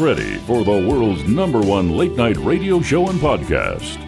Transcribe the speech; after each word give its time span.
ready 0.00 0.38
for 0.46 0.64
the 0.64 0.70
world's 0.70 1.24
number 1.24 1.60
one 1.60 1.90
late 1.90 2.12
night 2.12 2.36
radio 2.38 2.80
show 2.80 3.08
and 3.08 3.20
podcast. 3.20 3.98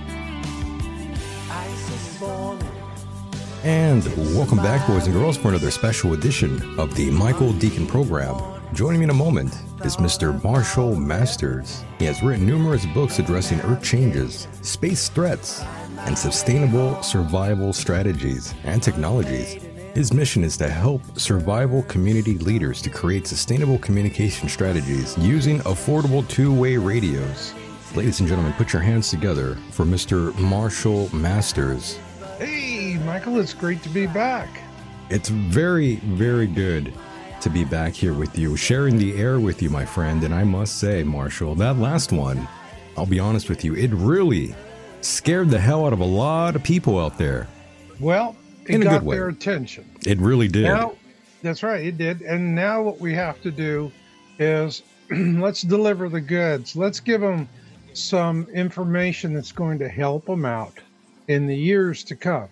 And 3.62 4.04
welcome 4.34 4.56
back, 4.56 4.86
boys 4.88 5.04
and 5.06 5.14
girls, 5.14 5.36
for 5.36 5.48
another 5.48 5.70
special 5.70 6.14
edition 6.14 6.78
of 6.78 6.94
the 6.94 7.10
Michael 7.10 7.52
Decon 7.52 7.86
program. 7.86 8.40
Joining 8.72 9.00
me 9.00 9.04
in 9.04 9.10
a 9.10 9.14
moment 9.14 9.54
is 9.84 9.98
Mr. 9.98 10.42
Marshall 10.42 10.96
Masters. 10.96 11.84
He 11.98 12.06
has 12.06 12.22
written 12.22 12.46
numerous 12.46 12.86
books 12.86 13.18
addressing 13.18 13.60
Earth 13.60 13.82
changes, 13.82 14.48
space 14.62 15.10
threats, 15.10 15.62
and 15.98 16.16
sustainable 16.16 17.02
survival 17.02 17.74
strategies 17.74 18.54
and 18.64 18.82
technologies. 18.82 19.62
His 19.94 20.10
mission 20.10 20.42
is 20.42 20.56
to 20.56 20.70
help 20.70 21.02
survival 21.18 21.82
community 21.82 22.38
leaders 22.38 22.80
to 22.80 22.88
create 22.88 23.26
sustainable 23.26 23.78
communication 23.78 24.48
strategies 24.48 25.18
using 25.18 25.58
affordable 25.60 26.26
two 26.28 26.50
way 26.52 26.78
radios. 26.78 27.52
Ladies 27.94 28.20
and 28.20 28.28
gentlemen, 28.28 28.54
put 28.54 28.72
your 28.72 28.80
hands 28.80 29.10
together 29.10 29.56
for 29.70 29.84
Mr. 29.84 30.34
Marshall 30.38 31.14
Masters. 31.14 31.98
Hey, 32.38 32.98
Michael, 33.04 33.38
it's 33.38 33.52
great 33.52 33.82
to 33.82 33.90
be 33.90 34.06
back. 34.06 34.48
It's 35.10 35.28
very, 35.28 35.96
very 35.96 36.46
good 36.46 36.94
to 37.42 37.50
be 37.50 37.62
back 37.62 37.92
here 37.92 38.14
with 38.14 38.38
you, 38.38 38.56
sharing 38.56 38.96
the 38.96 39.14
air 39.18 39.40
with 39.40 39.60
you, 39.60 39.68
my 39.68 39.84
friend. 39.84 40.24
And 40.24 40.34
I 40.34 40.42
must 40.42 40.78
say, 40.78 41.02
Marshall, 41.02 41.54
that 41.56 41.76
last 41.76 42.12
one, 42.12 42.48
I'll 42.96 43.04
be 43.04 43.20
honest 43.20 43.50
with 43.50 43.62
you, 43.62 43.74
it 43.74 43.90
really 43.90 44.54
scared 45.02 45.50
the 45.50 45.60
hell 45.60 45.84
out 45.84 45.92
of 45.92 46.00
a 46.00 46.04
lot 46.04 46.56
of 46.56 46.62
people 46.62 46.98
out 46.98 47.18
there. 47.18 47.46
Well, 48.00 48.36
it 48.66 48.74
In 48.76 48.82
a 48.82 48.84
got 48.84 49.00
good 49.00 49.06
way. 49.06 49.16
their 49.16 49.28
attention. 49.28 49.84
It 50.06 50.18
really 50.18 50.48
did. 50.48 50.64
Now, 50.64 50.94
that's 51.42 51.62
right, 51.62 51.84
it 51.84 51.98
did. 51.98 52.22
And 52.22 52.54
now 52.54 52.82
what 52.82 53.00
we 53.00 53.14
have 53.14 53.40
to 53.42 53.50
do 53.50 53.90
is 54.38 54.82
let's 55.10 55.62
deliver 55.62 56.08
the 56.08 56.20
goods. 56.20 56.76
Let's 56.76 57.00
give 57.00 57.20
them 57.20 57.48
some 57.92 58.46
information 58.54 59.34
that's 59.34 59.52
going 59.52 59.78
to 59.80 59.88
help 59.88 60.26
them 60.26 60.44
out 60.44 60.74
in 61.28 61.46
the 61.46 61.56
years 61.56 62.04
to 62.04 62.16
come. 62.16 62.48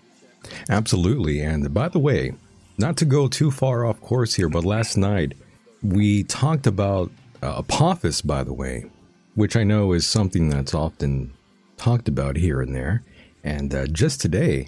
Absolutely. 0.69 1.41
And 1.41 1.73
by 1.73 1.89
the 1.89 1.99
way, 1.99 2.33
not 2.77 2.97
to 2.97 3.05
go 3.05 3.27
too 3.27 3.51
far 3.51 3.85
off 3.85 4.01
course 4.01 4.35
here, 4.35 4.49
but 4.49 4.63
last 4.63 4.97
night 4.97 5.33
we 5.83 6.23
talked 6.23 6.67
about 6.67 7.11
uh, 7.41 7.55
Apophis, 7.57 8.21
by 8.21 8.43
the 8.43 8.53
way, 8.53 8.85
which 9.35 9.55
I 9.55 9.63
know 9.63 9.93
is 9.93 10.05
something 10.05 10.49
that's 10.49 10.73
often 10.73 11.33
talked 11.77 12.07
about 12.07 12.35
here 12.35 12.61
and 12.61 12.75
there. 12.75 13.03
And 13.43 13.73
uh, 13.73 13.87
just 13.87 14.21
today, 14.21 14.67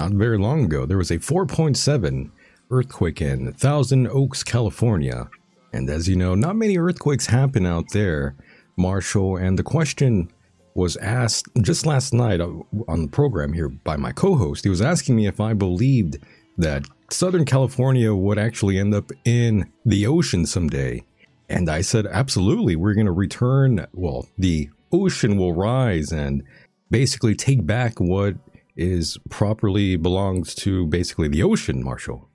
not 0.00 0.12
very 0.12 0.38
long 0.38 0.64
ago, 0.64 0.86
there 0.86 0.96
was 0.96 1.10
a 1.10 1.18
4.7 1.18 2.30
earthquake 2.70 3.20
in 3.20 3.52
Thousand 3.52 4.06
Oaks, 4.08 4.42
California. 4.42 5.28
And 5.74 5.90
as 5.90 6.08
you 6.08 6.16
know, 6.16 6.34
not 6.34 6.56
many 6.56 6.78
earthquakes 6.78 7.26
happen 7.26 7.66
out 7.66 7.84
there, 7.92 8.34
Marshall. 8.78 9.36
And 9.36 9.58
the 9.58 9.62
question 9.62 10.30
was 10.74 10.96
asked 10.96 11.48
just 11.60 11.84
last 11.84 12.14
night 12.14 12.40
uh, 12.40 12.50
on 12.88 13.02
the 13.02 13.08
program 13.08 13.52
here 13.52 13.68
by 13.68 13.96
my 13.96 14.12
co 14.12 14.36
host. 14.36 14.64
He 14.64 14.70
was 14.70 14.80
asking 14.80 15.16
me 15.16 15.26
if 15.26 15.38
I 15.38 15.52
believed 15.52 16.16
that 16.56 16.86
Southern 17.10 17.44
California 17.44 18.14
would 18.14 18.38
actually 18.38 18.78
end 18.78 18.94
up 18.94 19.10
in 19.26 19.70
the 19.84 20.06
ocean 20.06 20.46
someday. 20.46 21.04
And 21.50 21.68
I 21.68 21.82
said, 21.82 22.06
absolutely. 22.06 22.74
We're 22.74 22.94
going 22.94 23.04
to 23.04 23.12
return. 23.12 23.86
Well, 23.92 24.26
the 24.38 24.70
ocean 24.92 25.36
will 25.36 25.52
rise 25.52 26.10
and 26.10 26.42
basically 26.90 27.34
take 27.34 27.66
back 27.66 28.00
what 28.00 28.36
is 28.76 29.18
properly 29.28 29.96
belongs 29.96 30.54
to 30.56 30.86
basically 30.86 31.28
the 31.28 31.42
ocean, 31.42 31.82
Marshall. 31.82 32.28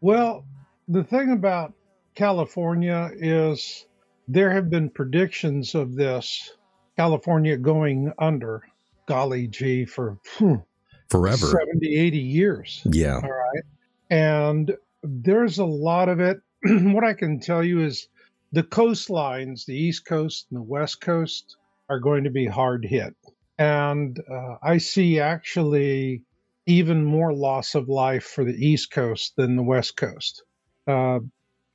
Well, 0.00 0.44
the 0.88 1.04
thing 1.04 1.30
about 1.30 1.72
California 2.14 3.10
is 3.14 3.86
there 4.28 4.50
have 4.50 4.70
been 4.70 4.90
predictions 4.90 5.74
of 5.74 5.94
this 5.94 6.52
California 6.96 7.56
going 7.56 8.12
under, 8.18 8.62
golly 9.06 9.48
gee, 9.48 9.84
for 9.84 10.18
phew, 10.22 10.64
Forever. 11.10 11.46
70, 11.46 11.96
80 11.96 12.18
years. 12.18 12.82
Yeah. 12.90 13.16
All 13.16 13.30
right. 13.30 13.62
And 14.10 14.76
there's 15.02 15.58
a 15.58 15.64
lot 15.64 16.08
of 16.08 16.20
it. 16.20 16.40
what 16.64 17.04
I 17.04 17.14
can 17.14 17.40
tell 17.40 17.62
you 17.62 17.84
is 17.84 18.08
the 18.52 18.62
coastlines, 18.62 19.64
the 19.66 19.76
East 19.76 20.06
Coast 20.06 20.46
and 20.50 20.58
the 20.58 20.62
West 20.62 21.00
Coast, 21.00 21.56
are 21.88 22.00
going 22.00 22.24
to 22.24 22.30
be 22.30 22.46
hard 22.46 22.84
hit. 22.84 23.14
And 23.58 24.18
uh, 24.30 24.56
I 24.62 24.78
see 24.78 25.20
actually 25.20 26.22
even 26.66 27.04
more 27.04 27.32
loss 27.32 27.74
of 27.74 27.88
life 27.88 28.24
for 28.24 28.44
the 28.44 28.54
East 28.54 28.90
Coast 28.90 29.34
than 29.36 29.56
the 29.56 29.62
West 29.62 29.96
Coast. 29.96 30.42
Uh, 30.86 31.20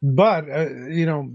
but, 0.02 0.50
uh, 0.50 0.70
you 0.90 1.06
know, 1.06 1.30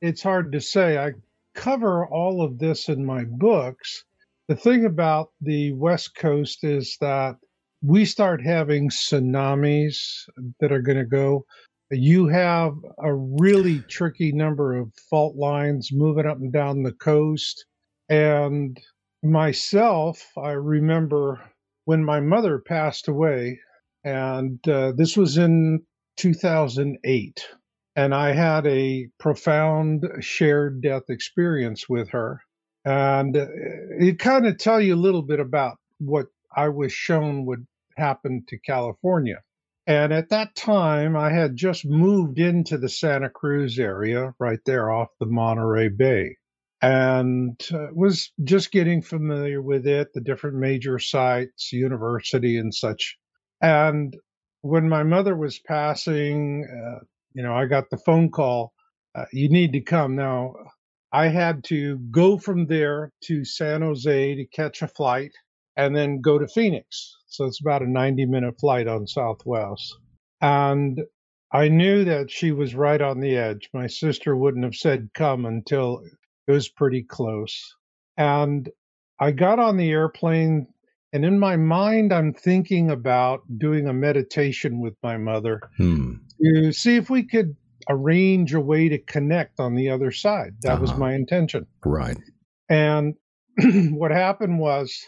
it's 0.00 0.22
hard 0.22 0.52
to 0.52 0.60
say. 0.60 0.98
I 0.98 1.12
cover 1.54 2.06
all 2.06 2.42
of 2.42 2.58
this 2.58 2.88
in 2.88 3.04
my 3.04 3.24
books. 3.24 4.04
The 4.48 4.56
thing 4.56 4.84
about 4.84 5.30
the 5.40 5.72
West 5.72 6.14
Coast 6.14 6.62
is 6.62 6.96
that 7.00 7.36
we 7.82 8.04
start 8.04 8.42
having 8.42 8.90
tsunamis 8.90 10.28
that 10.60 10.72
are 10.72 10.82
going 10.82 10.98
to 10.98 11.04
go. 11.04 11.44
You 11.90 12.28
have 12.28 12.74
a 12.98 13.14
really 13.14 13.80
tricky 13.80 14.32
number 14.32 14.76
of 14.76 14.92
fault 15.10 15.36
lines 15.36 15.90
moving 15.92 16.26
up 16.26 16.38
and 16.38 16.52
down 16.52 16.82
the 16.82 16.92
coast. 16.92 17.66
And 18.08 18.78
myself, 19.30 20.32
I 20.36 20.52
remember 20.52 21.40
when 21.84 22.04
my 22.04 22.20
mother 22.20 22.58
passed 22.58 23.08
away, 23.08 23.60
and 24.04 24.66
uh, 24.68 24.92
this 24.96 25.16
was 25.16 25.36
in 25.36 25.82
2008. 26.16 27.46
And 27.94 28.14
I 28.14 28.32
had 28.32 28.66
a 28.66 29.08
profound 29.18 30.04
shared 30.20 30.82
death 30.82 31.04
experience 31.08 31.88
with 31.88 32.10
her. 32.10 32.42
And 32.84 33.36
uh, 33.36 33.46
it 33.98 34.18
kind 34.18 34.46
of 34.46 34.58
tell 34.58 34.80
you 34.80 34.94
a 34.94 34.96
little 34.96 35.22
bit 35.22 35.40
about 35.40 35.76
what 35.98 36.26
I 36.54 36.68
was 36.68 36.92
shown 36.92 37.46
would 37.46 37.66
happen 37.96 38.44
to 38.48 38.58
California. 38.58 39.42
And 39.86 40.12
at 40.12 40.30
that 40.30 40.54
time, 40.56 41.16
I 41.16 41.30
had 41.30 41.56
just 41.56 41.84
moved 41.86 42.38
into 42.38 42.76
the 42.76 42.88
Santa 42.88 43.30
Cruz 43.30 43.78
area, 43.78 44.34
right 44.38 44.58
there 44.66 44.90
off 44.90 45.08
the 45.20 45.26
Monterey 45.26 45.88
Bay, 45.88 46.36
and 46.82 47.60
uh, 47.72 47.88
was 47.92 48.32
just 48.44 48.70
getting 48.70 49.02
familiar 49.02 49.62
with 49.62 49.86
it, 49.86 50.08
the 50.14 50.20
different 50.20 50.56
major 50.56 50.98
sites, 50.98 51.72
university, 51.72 52.58
and 52.58 52.74
such. 52.74 53.16
And 53.62 54.14
when 54.60 54.88
my 54.88 55.02
mother 55.02 55.36
was 55.36 55.58
passing, 55.58 56.66
uh, 56.70 57.04
you 57.34 57.42
know, 57.42 57.54
I 57.54 57.66
got 57.66 57.90
the 57.90 57.98
phone 57.98 58.30
call, 58.30 58.72
uh, 59.14 59.24
you 59.32 59.48
need 59.48 59.72
to 59.72 59.80
come. 59.80 60.16
Now, 60.16 60.54
I 61.12 61.28
had 61.28 61.64
to 61.64 61.98
go 62.10 62.36
from 62.36 62.66
there 62.66 63.12
to 63.24 63.44
San 63.44 63.82
Jose 63.82 64.34
to 64.34 64.46
catch 64.46 64.82
a 64.82 64.88
flight 64.88 65.32
and 65.76 65.96
then 65.96 66.20
go 66.20 66.38
to 66.38 66.48
Phoenix. 66.48 67.16
So 67.28 67.46
it's 67.46 67.60
about 67.60 67.82
a 67.82 67.90
90 67.90 68.26
minute 68.26 68.58
flight 68.60 68.88
on 68.88 69.06
Southwest. 69.06 69.96
And 70.40 71.00
I 71.52 71.68
knew 71.68 72.04
that 72.04 72.30
she 72.30 72.52
was 72.52 72.74
right 72.74 73.00
on 73.00 73.20
the 73.20 73.36
edge. 73.36 73.70
My 73.72 73.86
sister 73.86 74.36
wouldn't 74.36 74.64
have 74.64 74.74
said 74.74 75.10
come 75.14 75.46
until 75.46 76.02
it 76.46 76.52
was 76.52 76.68
pretty 76.68 77.02
close. 77.02 77.74
And 78.16 78.68
I 79.20 79.32
got 79.32 79.58
on 79.58 79.76
the 79.76 79.90
airplane, 79.90 80.66
and 81.12 81.24
in 81.24 81.38
my 81.38 81.56
mind, 81.56 82.12
I'm 82.12 82.32
thinking 82.34 82.90
about 82.90 83.42
doing 83.58 83.86
a 83.88 83.92
meditation 83.92 84.80
with 84.80 84.94
my 85.02 85.16
mother 85.16 85.60
Hmm. 85.76 86.14
to 86.42 86.72
see 86.72 86.96
if 86.96 87.08
we 87.10 87.24
could 87.24 87.56
arrange 87.88 88.52
a 88.54 88.60
way 88.60 88.88
to 88.88 88.98
connect 88.98 89.60
on 89.60 89.74
the 89.74 89.90
other 89.90 90.10
side. 90.10 90.54
That 90.62 90.80
was 90.80 90.90
Uh-huh. 90.90 91.00
my 91.00 91.14
intention. 91.14 91.66
Right. 91.84 92.16
And 92.68 93.14
what 93.92 94.10
happened 94.10 94.58
was 94.58 94.98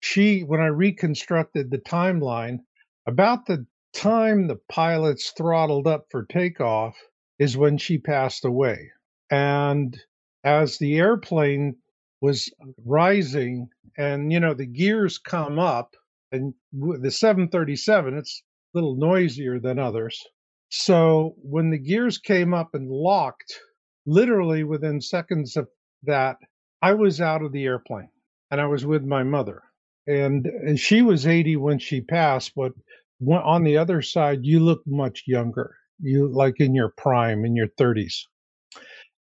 she, 0.00 0.42
when 0.42 0.60
I 0.60 0.66
reconstructed 0.66 1.70
the 1.70 1.78
timeline, 1.78 2.58
about 3.06 3.46
the 3.46 3.66
time 3.94 4.46
the 4.46 4.60
pilots 4.68 5.32
throttled 5.36 5.86
up 5.86 6.06
for 6.10 6.24
takeoff 6.26 6.96
is 7.38 7.56
when 7.56 7.78
she 7.78 7.98
passed 7.98 8.44
away. 8.44 8.90
And 9.30 9.98
as 10.46 10.78
the 10.78 10.96
airplane 10.96 11.76
was 12.22 12.50
rising, 12.86 13.68
and 13.98 14.32
you 14.32 14.40
know, 14.40 14.54
the 14.54 14.66
gears 14.66 15.18
come 15.18 15.58
up, 15.58 15.96
and 16.32 16.54
the 16.72 17.10
737, 17.10 18.16
it's 18.16 18.42
a 18.74 18.78
little 18.78 18.96
noisier 18.96 19.58
than 19.60 19.78
others. 19.78 20.24
So 20.70 21.34
when 21.42 21.70
the 21.70 21.78
gears 21.78 22.18
came 22.18 22.54
up 22.54 22.74
and 22.74 22.88
locked, 22.88 23.54
literally 24.06 24.64
within 24.64 25.00
seconds 25.00 25.56
of 25.56 25.68
that, 26.04 26.36
I 26.82 26.94
was 26.94 27.20
out 27.20 27.42
of 27.42 27.52
the 27.52 27.64
airplane 27.64 28.10
and 28.50 28.60
I 28.60 28.66
was 28.66 28.86
with 28.86 29.04
my 29.04 29.24
mother. 29.24 29.62
And 30.06 30.46
and 30.46 30.78
she 30.78 31.02
was 31.02 31.26
80 31.26 31.56
when 31.56 31.78
she 31.80 32.00
passed, 32.00 32.52
but 32.54 32.72
on 33.28 33.64
the 33.64 33.78
other 33.78 34.02
side, 34.02 34.40
you 34.44 34.60
look 34.60 34.82
much 34.86 35.24
younger. 35.26 35.76
You 36.00 36.28
like 36.28 36.60
in 36.60 36.74
your 36.74 36.90
prime, 36.96 37.44
in 37.44 37.56
your 37.56 37.68
30s. 37.68 38.14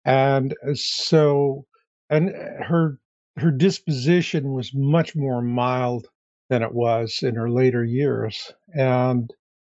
And 0.04 0.54
uh, 0.66 0.74
so, 0.74 1.66
and 2.10 2.30
uh, 2.30 2.64
her 2.64 2.98
her 3.36 3.50
disposition 3.50 4.52
was 4.52 4.72
much 4.74 5.16
more 5.16 5.42
mild 5.42 6.06
than 6.50 6.62
it 6.62 6.72
was 6.72 7.20
in 7.22 7.34
her 7.34 7.50
later 7.50 7.84
years. 7.84 8.52
And 8.74 9.32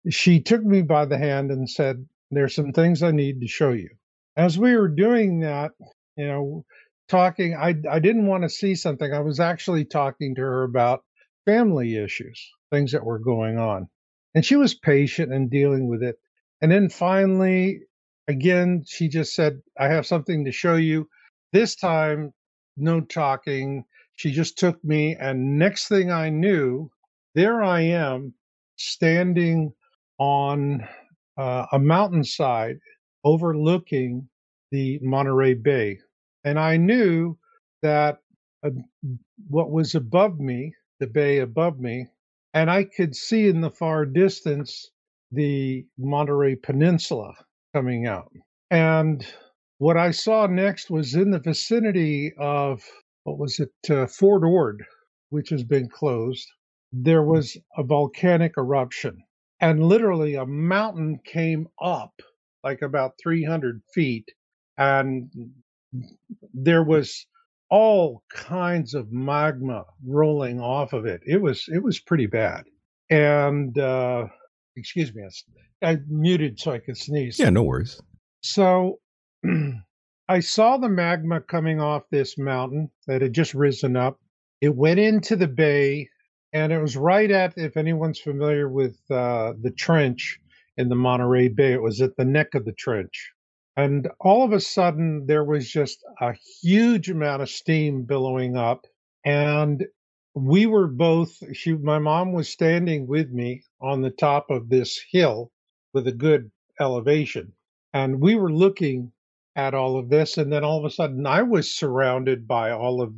she 0.10 0.42
took 0.42 0.64
me 0.64 0.82
by 0.82 1.06
the 1.06 1.18
hand 1.18 1.52
and 1.52 1.70
said, 1.70 2.06
There's 2.32 2.56
some 2.56 2.72
things 2.72 3.04
I 3.04 3.12
need 3.12 3.42
to 3.42 3.48
show 3.48 3.72
you. 3.74 3.90
As 4.38 4.58
we 4.58 4.76
were 4.76 4.88
doing 4.88 5.42
that, 5.42 5.72
you 6.16 6.28
know, 6.28 6.66
talking, 7.10 7.56
I, 7.56 7.76
I 7.90 8.00
didn't 8.00 8.28
want 8.28 8.44
to 8.44 8.50
see 8.50 8.76
something. 8.76 9.12
I 9.12 9.20
was 9.20 9.40
actually 9.40 9.86
talking 9.86 10.36
to 10.36 10.42
her 10.42 10.64
about 10.64 11.04
family 11.46 11.98
issues, 11.98 12.50
things 12.72 12.92
that 12.92 13.06
were 13.06 13.20
going 13.20 13.58
on. 13.58 13.90
And 14.36 14.46
she 14.46 14.56
was 14.56 14.76
patient 14.76 15.34
and 15.34 15.50
dealing 15.50 15.90
with 15.90 16.04
it. 16.04 16.18
And 16.62 16.72
then 16.72 16.90
finally, 16.90 17.82
again, 18.30 18.86
she 18.88 19.10
just 19.10 19.36
said, 19.36 19.62
I 19.80 19.90
have 19.90 20.08
something 20.08 20.46
to 20.46 20.54
show 20.54 20.78
you. 20.78 21.10
This 21.54 21.76
time, 21.78 22.34
no 22.78 23.02
talking. 23.02 23.86
She 24.18 24.32
just 24.32 24.60
took 24.60 24.84
me, 24.86 25.18
and 25.20 25.60
next 25.60 25.90
thing 25.90 26.12
I 26.12 26.30
knew, 26.32 26.92
there 27.36 27.64
I 27.64 27.82
am 27.84 28.36
standing 28.78 29.74
on 30.20 30.88
uh, 31.38 31.68
a 31.74 31.80
mountainside 31.80 32.80
overlooking 33.26 34.30
the 34.72 35.00
Monterey 35.04 35.56
Bay. 35.56 36.00
And 36.46 36.60
I 36.60 36.78
knew 36.78 37.40
that 37.84 38.20
uh, 38.66 38.72
what 39.50 39.72
was 39.72 39.96
above 39.96 40.40
me, 40.40 40.76
the 41.02 41.08
bay 41.08 41.40
above 41.40 41.80
me, 41.80 42.08
and 42.56 42.72
I 42.72 42.86
could 42.86 43.16
see 43.18 43.50
in 43.50 43.62
the 43.62 43.72
far 43.72 44.06
distance 44.08 44.92
the 45.34 45.88
Monterey 46.00 46.56
Peninsula 46.58 47.34
coming 47.74 48.08
out. 48.08 48.32
And 48.72 49.26
what 49.78 49.98
I 49.98 50.12
saw 50.12 50.48
next 50.48 50.90
was 50.90 51.16
in 51.16 51.32
the 51.32 51.40
vicinity 51.40 52.34
of, 52.38 52.84
what 53.24 53.38
was 53.38 53.60
it, 53.60 53.92
uh, 53.92 54.08
Fort 54.08 54.44
Ord, 54.44 54.84
which 55.30 55.50
has 55.50 55.64
been 55.64 55.90
closed. 55.90 56.48
There 56.92 57.24
was 57.24 57.58
a 57.78 57.84
volcanic 57.84 58.54
eruption 58.58 59.24
and 59.62 59.84
literally 59.84 60.36
a 60.36 60.46
mountain 60.46 61.20
came 61.26 61.68
up 61.82 62.14
like 62.64 62.82
about 62.82 63.14
300 63.22 63.82
feet 63.94 64.30
and 64.78 65.30
there 66.54 66.84
was 66.84 67.26
all 67.70 68.24
kinds 68.32 68.94
of 68.94 69.12
magma 69.12 69.86
rolling 70.06 70.60
off 70.60 70.94
of 70.94 71.06
it 71.06 71.22
it 71.26 71.42
was 71.42 71.66
it 71.68 71.84
was 71.84 72.00
pretty 72.00 72.26
bad 72.26 72.64
and 73.10 73.78
uh 73.78 74.26
excuse 74.76 75.14
me 75.14 75.24
i, 75.82 75.98
muted 76.08 76.60
so 76.60 76.72
i 76.72 76.78
could 76.78 76.98
sneeze 76.98 77.40
yeah 77.40 77.50
no 77.50 77.64
worries 77.64 78.02
so 78.42 79.00
i 80.30 80.40
saw 80.40 80.78
the 80.78 80.90
magma 80.90 81.42
coming 81.42 81.80
off 81.80 82.04
this 82.12 82.38
mountain 82.38 82.90
that 83.08 83.22
had 83.22 83.34
just 83.34 83.54
risen 83.54 83.96
up 83.96 84.20
it 84.62 84.76
went 84.76 85.00
into 85.00 85.36
the 85.36 85.48
bay 85.48 86.08
and 86.52 86.72
it 86.72 86.82
was 86.82 86.98
right 86.98 87.30
at 87.30 87.54
if 87.58 87.78
anyone's 87.78 88.20
familiar 88.20 88.68
with 88.68 88.98
uh, 89.12 89.54
the 89.62 89.72
trench 89.72 90.40
in 90.78 90.90
the 90.90 90.96
Monterey 90.96 91.50
Bay, 91.50 91.74
it 91.74 91.82
was 91.82 92.02
at 92.02 92.16
the 92.16 92.26
neck 92.26 92.56
of 92.56 92.66
the 92.66 92.72
trench. 92.72 93.32
And 93.78 94.10
all 94.20 94.44
of 94.44 94.52
a 94.52 94.60
sudden, 94.60 95.26
there 95.28 95.44
was 95.44 95.70
just 95.70 96.04
a 96.20 96.34
huge 96.62 97.10
amount 97.10 97.42
of 97.42 97.50
steam 97.50 98.04
billowing 98.04 98.58
up. 98.58 98.86
And 99.26 99.86
we 100.34 100.66
were 100.66 100.88
both, 100.88 101.32
she, 101.54 101.74
my 101.74 102.00
mom 102.00 102.34
was 102.34 102.50
standing 102.50 103.08
with 103.08 103.30
me 103.30 103.64
on 103.82 104.02
the 104.02 104.10
top 104.10 104.50
of 104.50 104.70
this 104.70 105.00
hill 105.12 105.52
with 105.94 106.08
a 106.08 106.12
good 106.12 106.52
elevation. 106.80 107.54
And 107.94 108.22
we 108.22 108.36
were 108.36 108.52
looking 108.52 109.12
at 109.56 109.74
all 109.74 109.98
of 109.98 110.10
this. 110.10 110.38
And 110.38 110.52
then 110.52 110.64
all 110.64 110.78
of 110.78 110.86
a 110.86 110.94
sudden, 110.94 111.26
I 111.26 111.42
was 111.42 111.76
surrounded 111.76 112.48
by 112.48 112.72
all 112.72 113.02
of 113.02 113.14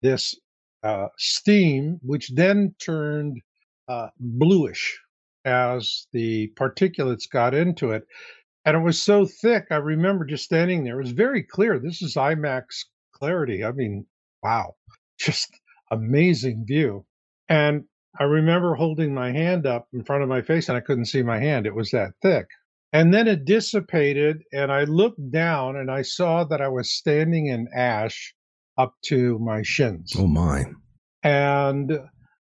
this 0.00 0.34
uh, 0.82 1.08
steam, 1.18 1.98
which 2.02 2.30
then 2.34 2.74
turned 2.78 3.40
uh, 3.88 4.08
bluish 4.18 4.98
as 5.44 6.06
the 6.12 6.52
particulates 6.56 7.28
got 7.28 7.54
into 7.54 7.90
it. 7.90 8.04
And 8.64 8.76
it 8.76 8.80
was 8.80 9.00
so 9.00 9.26
thick, 9.26 9.66
I 9.70 9.76
remember 9.76 10.24
just 10.24 10.44
standing 10.44 10.84
there. 10.84 11.00
It 11.00 11.04
was 11.04 11.12
very 11.12 11.42
clear. 11.42 11.78
This 11.78 12.00
is 12.00 12.14
IMAX 12.14 12.84
clarity. 13.12 13.64
I 13.64 13.72
mean, 13.72 14.06
wow, 14.42 14.74
just 15.18 15.50
amazing 15.90 16.64
view. 16.66 17.04
And 17.48 17.84
I 18.20 18.24
remember 18.24 18.74
holding 18.74 19.14
my 19.14 19.32
hand 19.32 19.66
up 19.66 19.88
in 19.92 20.04
front 20.04 20.22
of 20.22 20.28
my 20.28 20.42
face 20.42 20.68
and 20.68 20.76
I 20.76 20.80
couldn't 20.80 21.06
see 21.06 21.22
my 21.22 21.38
hand. 21.38 21.66
It 21.66 21.74
was 21.74 21.90
that 21.90 22.12
thick. 22.20 22.46
And 22.92 23.12
then 23.14 23.26
it 23.26 23.46
dissipated, 23.46 24.42
and 24.52 24.70
I 24.70 24.84
looked 24.84 25.30
down 25.30 25.76
and 25.76 25.90
I 25.90 26.02
saw 26.02 26.44
that 26.44 26.60
I 26.60 26.68
was 26.68 26.92
standing 26.92 27.46
in 27.46 27.66
ash 27.74 28.34
up 28.76 28.94
to 29.06 29.38
my 29.38 29.62
shins. 29.62 30.12
Oh, 30.18 30.26
my. 30.26 30.64
And 31.22 31.98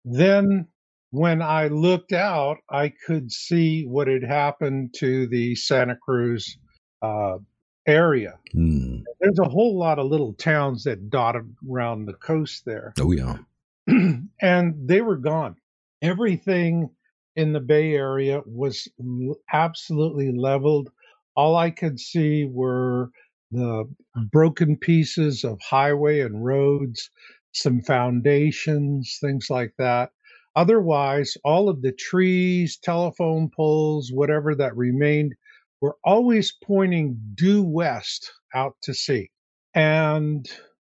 then 0.07 0.69
when 1.11 1.43
I 1.43 1.69
looked 1.69 2.13
out, 2.13 2.59
I 2.71 2.93
could 3.07 3.31
see 3.31 3.85
what 3.85 4.09
had 4.09 4.25
happened 4.25 4.95
to 4.99 5.27
the 5.27 5.55
Santa 5.55 5.97
Cruz 5.97 6.57
uh, 7.03 7.37
area. 7.87 8.39
Mm. 8.55 9.03
There's 9.21 9.39
a 9.39 9.49
whole 9.49 9.79
lot 9.79 9.99
of 9.99 10.07
little 10.07 10.33
towns 10.33 10.85
that 10.85 11.11
dotted 11.11 11.55
around 11.71 12.07
the 12.07 12.15
coast 12.15 12.65
there. 12.65 12.95
Oh, 12.99 13.13
yeah. 13.13 13.37
and 14.41 14.89
they 14.89 15.03
were 15.03 15.17
gone. 15.17 15.57
Everything 16.03 16.91
in 17.37 17.53
the 17.53 17.61
Bay 17.61 17.95
Area 17.95 18.43
was 18.47 18.89
absolutely 19.53 20.33
leveled. 20.33 20.91
All 21.37 21.57
I 21.57 21.71
could 21.71 21.99
see 22.01 22.45
were 22.45 23.11
the 23.51 23.85
broken 24.31 24.77
pieces 24.77 25.45
of 25.45 25.61
highway 25.61 26.21
and 26.21 26.45
roads, 26.45 27.11
some 27.53 27.81
foundations, 27.83 29.19
things 29.21 29.49
like 29.51 29.73
that. 29.79 30.11
Otherwise, 30.57 31.37
all 31.45 31.69
of 31.69 31.83
the 31.83 31.93
trees, 31.93 32.79
telephone 32.79 33.51
poles, 33.55 34.11
whatever 34.13 34.55
that 34.55 34.77
remained, 34.77 35.35
were 35.81 35.97
always 36.05 36.53
pointing 36.65 37.19
due 37.35 37.63
west 37.63 38.33
out 38.55 38.75
to 38.83 38.95
sea. 38.95 39.31
And 39.75 40.49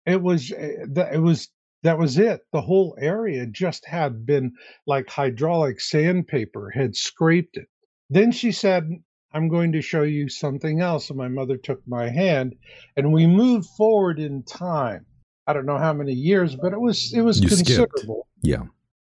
it 0.06 0.22
was 0.22 0.52
eh, 0.52 0.86
it 1.14 1.22
was 1.22 1.50
that 1.84 1.98
was 1.98 2.18
it. 2.18 2.42
The 2.52 2.62
whole 2.62 2.98
area 3.00 3.46
just 3.46 3.86
had 3.86 4.26
been 4.26 4.54
like 4.86 5.10
hydraulic 5.10 5.80
sandpaper 5.80 6.70
had 6.70 6.96
scraped 6.96 7.58
it. 7.58 7.68
Then 8.10 8.32
she 8.32 8.52
said, 8.52 8.90
I'm 9.34 9.48
going 9.48 9.72
to 9.74 9.82
show 9.82 10.04
you 10.04 10.30
something 10.30 10.82
else. 10.82 11.10
And 11.10 11.18
my 11.18 11.28
mother 11.28 11.58
took 11.58 11.82
my 11.88 12.10
hand 12.10 12.56
and 12.98 13.14
we 13.14 13.28
moved 13.28 13.68
forward 13.78 14.20
in 14.20 14.44
time. 14.44 15.06
I 15.48 15.54
don't 15.54 15.66
know 15.66 15.78
how 15.78 15.94
many 15.94 16.14
years, 16.14 16.56
but 16.56 16.74
it 16.74 16.80
was 16.80 17.12
it 17.14 17.22
was 17.22 17.40
you 17.40 17.48
considerable. 17.48 18.28
Skipped. 18.42 18.48
Yeah. 18.48 18.64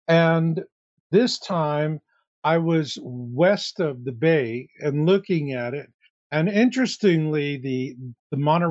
And 0.07 0.63
this 1.11 1.39
time 1.39 1.99
I 2.43 2.57
was 2.57 2.97
west 3.01 3.79
of 3.79 4.03
the 4.03 4.11
bay 4.11 4.69
and 4.79 5.05
looking 5.05 5.53
at 5.53 5.73
it. 5.73 5.91
And 6.31 6.49
interestingly, 6.49 7.57
the 7.57 7.95
the 8.31 8.37
Monterey 8.37 8.70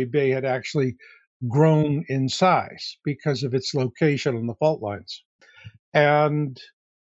Bay 0.00 0.30
had 0.30 0.44
actually 0.44 0.96
grown 1.48 2.04
in 2.08 2.28
size 2.28 2.96
because 3.04 3.42
of 3.42 3.54
its 3.54 3.74
location 3.74 4.36
on 4.36 4.46
the 4.46 4.54
fault 4.54 4.80
lines. 4.82 5.24
And 5.94 6.58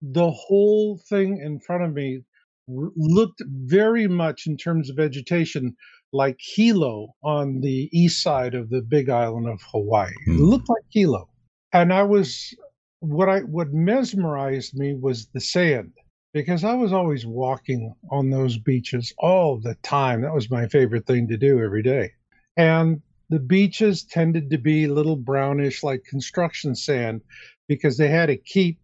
the 0.00 0.30
whole 0.30 0.98
thing 1.08 1.38
in 1.38 1.60
front 1.60 1.84
of 1.84 1.92
me 1.92 2.22
looked 2.68 3.42
very 3.46 4.06
much 4.08 4.46
in 4.46 4.56
terms 4.56 4.90
of 4.90 4.96
vegetation 4.96 5.76
like 6.12 6.38
Hilo 6.40 7.14
on 7.22 7.60
the 7.60 7.88
east 7.92 8.22
side 8.22 8.54
of 8.54 8.70
the 8.70 8.82
big 8.82 9.08
island 9.08 9.48
of 9.48 9.60
Hawaii. 9.70 10.10
It 10.26 10.32
Hmm. 10.32 10.42
looked 10.44 10.68
like 10.68 10.84
Hilo. 10.90 11.28
And 11.72 11.92
I 11.92 12.02
was 12.02 12.54
what 13.00 13.28
I 13.28 13.40
what 13.40 13.72
mesmerized 13.72 14.74
me 14.74 14.94
was 14.94 15.26
the 15.34 15.40
sand 15.40 15.92
because 16.32 16.64
I 16.64 16.74
was 16.74 16.92
always 16.92 17.26
walking 17.26 17.94
on 18.10 18.30
those 18.30 18.58
beaches 18.58 19.12
all 19.18 19.58
the 19.60 19.74
time. 19.82 20.22
That 20.22 20.34
was 20.34 20.50
my 20.50 20.68
favorite 20.68 21.06
thing 21.06 21.28
to 21.28 21.36
do 21.36 21.60
every 21.62 21.82
day. 21.82 22.12
And 22.56 23.02
the 23.30 23.38
beaches 23.38 24.04
tended 24.04 24.50
to 24.50 24.58
be 24.58 24.86
little 24.86 25.16
brownish 25.16 25.82
like 25.82 26.04
construction 26.04 26.74
sand 26.74 27.22
because 27.68 27.96
they 27.96 28.08
had 28.08 28.26
to 28.26 28.36
keep 28.36 28.78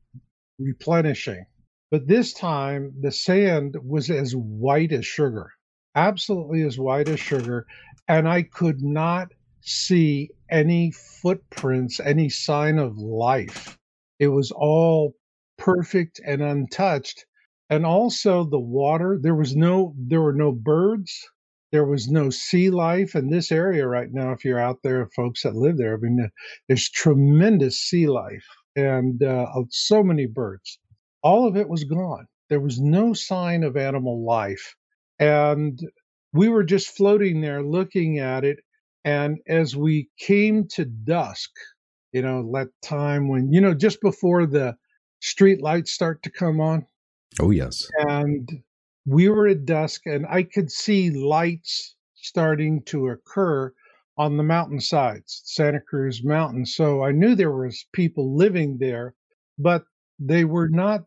replenishing. 0.59 1.45
But 1.91 2.07
this 2.07 2.33
time, 2.33 2.93
the 3.01 3.13
sand 3.13 3.77
was 3.83 4.11
as 4.11 4.35
white 4.35 4.93
as 4.93 5.07
sugar, 5.07 5.53
absolutely 5.95 6.63
as 6.63 6.79
white 6.79 7.09
as 7.09 7.21
sugar. 7.21 7.67
And 8.09 8.29
I 8.29 8.43
could 8.43 8.83
not 8.83 9.29
see 9.61 10.31
any 10.51 10.93
footprints, 10.93 12.01
any 12.01 12.29
sign 12.29 12.79
of 12.79 12.97
life. 12.99 13.79
It 14.19 14.29
was 14.29 14.51
all 14.51 15.15
perfect 15.59 16.21
and 16.27 16.43
untouched. 16.43 17.27
And 17.71 17.85
also 17.85 18.45
the 18.45 18.59
water, 18.59 19.19
there 19.21 19.35
was 19.35 19.55
no, 19.55 19.95
there 19.99 20.23
were 20.23 20.33
no 20.33 20.53
birds. 20.53 21.29
There 21.71 21.85
was 21.85 22.09
no 22.09 22.31
sea 22.31 22.71
life 22.71 23.15
in 23.15 23.31
this 23.31 23.53
area 23.53 23.87
right 23.87 24.09
now. 24.11 24.33
If 24.33 24.45
you're 24.45 24.61
out 24.61 24.79
there, 24.83 25.09
folks 25.15 25.43
that 25.43 25.55
live 25.55 25.77
there, 25.77 25.95
I 25.95 25.99
mean, 26.01 26.31
there's 26.67 26.89
tremendous 26.91 27.79
sea 27.79 28.09
life 28.09 28.47
and 28.75 29.23
uh, 29.23 29.47
so 29.71 30.03
many 30.03 30.27
birds 30.27 30.79
all 31.23 31.47
of 31.47 31.57
it 31.57 31.69
was 31.69 31.85
gone. 31.85 32.27
There 32.49 32.61
was 32.61 32.81
no 32.81 33.13
sign 33.13 33.63
of 33.63 33.77
animal 33.77 34.25
life. 34.25 34.75
And 35.19 35.79
we 36.33 36.49
were 36.49 36.65
just 36.65 36.97
floating 36.97 37.41
there 37.41 37.63
looking 37.63 38.19
at 38.19 38.45
it. 38.45 38.59
And 39.05 39.39
as 39.49 39.77
we 39.77 40.09
came 40.19 40.67
to 40.69 40.85
dusk, 40.85 41.51
you 42.13 42.23
know, 42.23 42.51
that 42.55 42.69
time 42.83 43.29
when, 43.29 43.53
you 43.53 43.61
know, 43.61 43.75
just 43.75 44.01
before 44.01 44.47
the 44.47 44.77
street 45.21 45.61
lights 45.63 45.93
start 45.93 46.23
to 46.23 46.31
come 46.31 46.61
on, 46.61 46.87
Oh, 47.41 47.51
yes. 47.51 47.87
and 48.09 48.49
we 49.07 49.29
were 49.29 49.49
at 49.49 49.65
dusk, 49.65 50.07
and 50.07 50.27
I 50.29 50.43
could 50.43 50.71
see 50.71 51.11
lights 51.11 51.97
starting 52.15 52.83
to 52.85 53.09
occur 53.09 53.73
on 54.17 54.37
the 54.37 54.43
mountainsides, 54.43 55.43
Santa 55.45 55.81
Cruz 55.81 56.25
Mountain. 56.25 56.67
So 56.67 57.05
I 57.05 57.13
knew 57.13 57.35
there 57.35 57.53
was 57.53 57.87
people 57.93 58.37
living 58.37 58.79
there, 58.79 59.15
but 59.59 59.85
they 60.19 60.45
were 60.45 60.67
mm-hmm. 60.67 60.77
not 60.77 61.05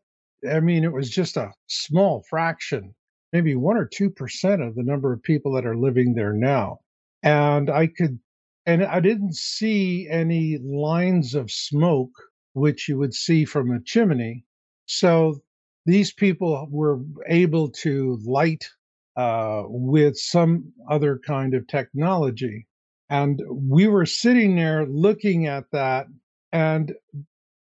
i 0.50 0.60
mean 0.60 0.84
it 0.84 0.92
was 0.92 1.10
just 1.10 1.38
a 1.38 1.52
small 1.68 2.24
fraction 2.30 2.96
maybe 3.34 3.56
1 3.56 3.78
or 3.78 3.88
2% 3.88 4.68
of 4.68 4.76
the 4.76 4.84
number 4.84 5.14
of 5.14 5.24
people 5.24 5.54
that 5.54 5.66
are 5.66 5.78
living 5.78 6.14
there 6.14 6.34
now. 6.34 6.80
And 7.24 7.70
i 7.70 7.88
could 7.88 8.20
and 8.66 8.84
i 8.84 9.00
didn't 9.00 9.36
see 9.36 10.08
any 10.10 10.58
lines 10.58 11.36
of 11.36 11.52
smoke 11.52 12.12
which 12.54 12.90
you 12.90 12.98
would 12.98 13.14
see 13.14 13.46
from 13.46 13.72
a 13.72 13.82
chimney. 13.82 14.44
So 14.86 15.42
these 15.86 16.14
people 16.14 16.68
were 16.70 17.00
able 17.28 17.70
to 17.70 18.20
light 18.24 18.70
uh, 19.16 19.64
with 19.66 20.18
some 20.18 20.72
other 20.90 21.20
kind 21.26 21.54
of 21.54 21.68
technology. 21.68 22.68
And 23.10 23.42
we 23.50 23.88
were 23.88 24.06
sitting 24.06 24.56
there 24.56 24.86
looking 24.86 25.48
at 25.48 25.66
that 25.72 26.08
and 26.52 26.94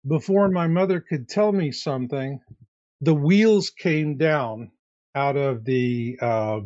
before 0.08 0.50
my 0.50 0.68
mother 0.68 1.00
could 1.02 1.28
tell 1.28 1.52
me 1.52 1.72
something, 1.72 2.40
the 3.02 3.16
wheels 3.16 3.72
came 3.72 4.18
down 4.18 4.72
out 5.16 5.38
of 5.38 5.66
the, 5.66 6.18
uh, 6.22 6.60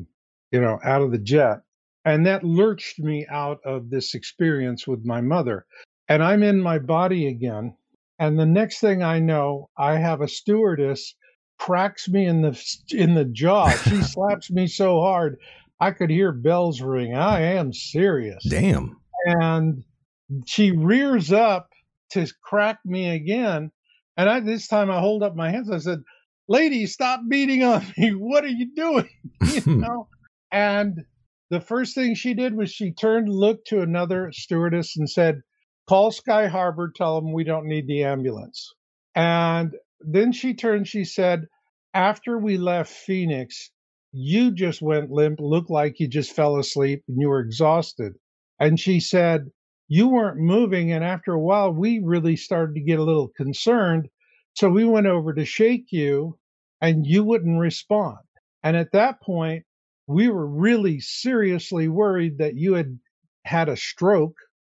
you 0.51 0.59
know, 0.59 0.79
out 0.83 1.01
of 1.01 1.11
the 1.11 1.19
jet, 1.19 1.59
and 2.03 2.25
that 2.25 2.43
lurched 2.43 2.99
me 2.99 3.25
out 3.29 3.59
of 3.63 3.89
this 3.89 4.13
experience 4.15 4.87
with 4.87 5.05
my 5.05 5.21
mother. 5.21 5.65
And 6.09 6.23
I'm 6.23 6.43
in 6.43 6.59
my 6.59 6.79
body 6.79 7.27
again, 7.27 7.75
and 8.17 8.37
the 8.37 8.45
next 8.45 8.79
thing 8.79 9.03
I 9.03 9.19
know, 9.19 9.69
I 9.77 9.97
have 9.97 10.21
a 10.21 10.27
stewardess 10.27 11.15
cracks 11.59 12.07
me 12.07 12.25
in 12.25 12.41
the 12.41 12.77
in 12.91 13.13
the 13.13 13.25
jaw. 13.25 13.69
She 13.69 14.01
slaps 14.01 14.49
me 14.49 14.67
so 14.67 15.01
hard, 15.01 15.37
I 15.79 15.91
could 15.91 16.09
hear 16.09 16.31
bells 16.31 16.81
ring. 16.81 17.15
I 17.15 17.41
am 17.41 17.73
serious 17.73 18.43
Damn. 18.49 18.97
and 19.25 19.83
she 20.45 20.71
rears 20.71 21.31
up 21.31 21.69
to 22.11 22.27
crack 22.43 22.79
me 22.85 23.09
again. 23.09 23.71
And 24.17 24.29
I 24.29 24.39
this 24.39 24.67
time 24.67 24.91
I 24.91 24.99
hold 24.99 25.23
up 25.23 25.35
my 25.35 25.49
hands. 25.51 25.71
I 25.71 25.77
said, 25.77 25.99
"Lady, 26.47 26.85
stop 26.85 27.21
beating 27.29 27.63
on 27.63 27.85
me. 27.97 28.11
What 28.15 28.43
are 28.43 28.47
you 28.47 28.73
doing?" 28.75 29.09
you 29.53 29.77
know. 29.77 30.07
And 30.51 31.05
the 31.49 31.61
first 31.61 31.95
thing 31.95 32.15
she 32.15 32.33
did 32.33 32.55
was 32.55 32.71
she 32.71 32.91
turned, 32.91 33.29
looked 33.29 33.67
to 33.67 33.81
another 33.81 34.31
stewardess, 34.33 34.97
and 34.97 35.09
said, 35.09 35.41
"Call 35.87 36.11
Sky 36.11 36.47
Harbor. 36.47 36.91
Tell 36.93 37.21
them 37.21 37.31
we 37.31 37.45
don't 37.45 37.67
need 37.67 37.87
the 37.87 38.03
ambulance." 38.03 38.73
And 39.15 39.73
then 40.01 40.31
she 40.31 40.53
turned. 40.53 40.87
She 40.87 41.03
said, 41.03 41.47
"After 41.93 42.37
we 42.37 42.57
left 42.57 42.91
Phoenix, 42.91 43.71
you 44.11 44.51
just 44.51 44.81
went 44.81 45.11
limp. 45.11 45.39
Looked 45.39 45.69
like 45.69 45.99
you 45.99 46.07
just 46.07 46.35
fell 46.35 46.57
asleep 46.57 47.03
and 47.07 47.19
you 47.21 47.29
were 47.29 47.41
exhausted." 47.41 48.13
And 48.59 48.79
she 48.79 48.99
said, 48.99 49.51
You 49.87 50.09
weren't 50.09 50.37
moving. 50.39 50.91
And 50.91 51.03
after 51.03 51.31
a 51.33 51.39
while, 51.39 51.71
we 51.71 51.99
really 51.99 52.35
started 52.35 52.75
to 52.75 52.81
get 52.81 52.99
a 52.99 53.03
little 53.03 53.29
concerned. 53.29 54.09
So 54.55 54.69
we 54.69 54.83
went 54.83 55.07
over 55.07 55.33
to 55.33 55.45
shake 55.45 55.91
you 55.91 56.37
and 56.81 57.05
you 57.07 57.23
wouldn't 57.23 57.59
respond. 57.59 58.17
And 58.63 58.75
at 58.75 58.91
that 58.91 59.21
point, 59.21 59.63
we 60.07 60.27
were 60.27 60.45
really 60.45 60.99
seriously 60.99 61.87
worried 61.87 62.37
that 62.39 62.55
you 62.55 62.73
had 62.73 62.99
had 63.45 63.69
a 63.69 63.77
stroke. 63.77 64.35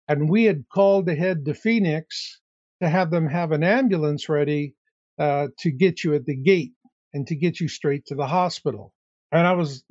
And 0.07 0.29
we 0.29 0.43
had 0.43 0.65
called 0.73 1.07
ahead 1.07 1.45
to 1.45 1.53
Phoenix 1.53 2.41
to 2.81 2.89
have 2.89 3.11
them 3.11 3.27
have 3.27 3.51
an 3.51 3.63
ambulance 3.63 4.27
ready 4.27 4.75
uh, 5.19 5.47
to 5.59 5.71
get 5.71 6.03
you 6.03 6.15
at 6.15 6.25
the 6.25 6.35
gate 6.35 6.71
and 7.13 7.27
to 7.27 7.35
get 7.35 7.59
you 7.59 7.67
straight 7.67 8.05
to 8.07 8.15
the 8.15 8.27
hospital. 8.27 8.93
And 9.31 9.45
I 9.45 9.53
was, 9.53 9.83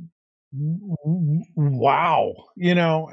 wow, 0.52 2.34
you 2.56 2.74
know, 2.74 3.10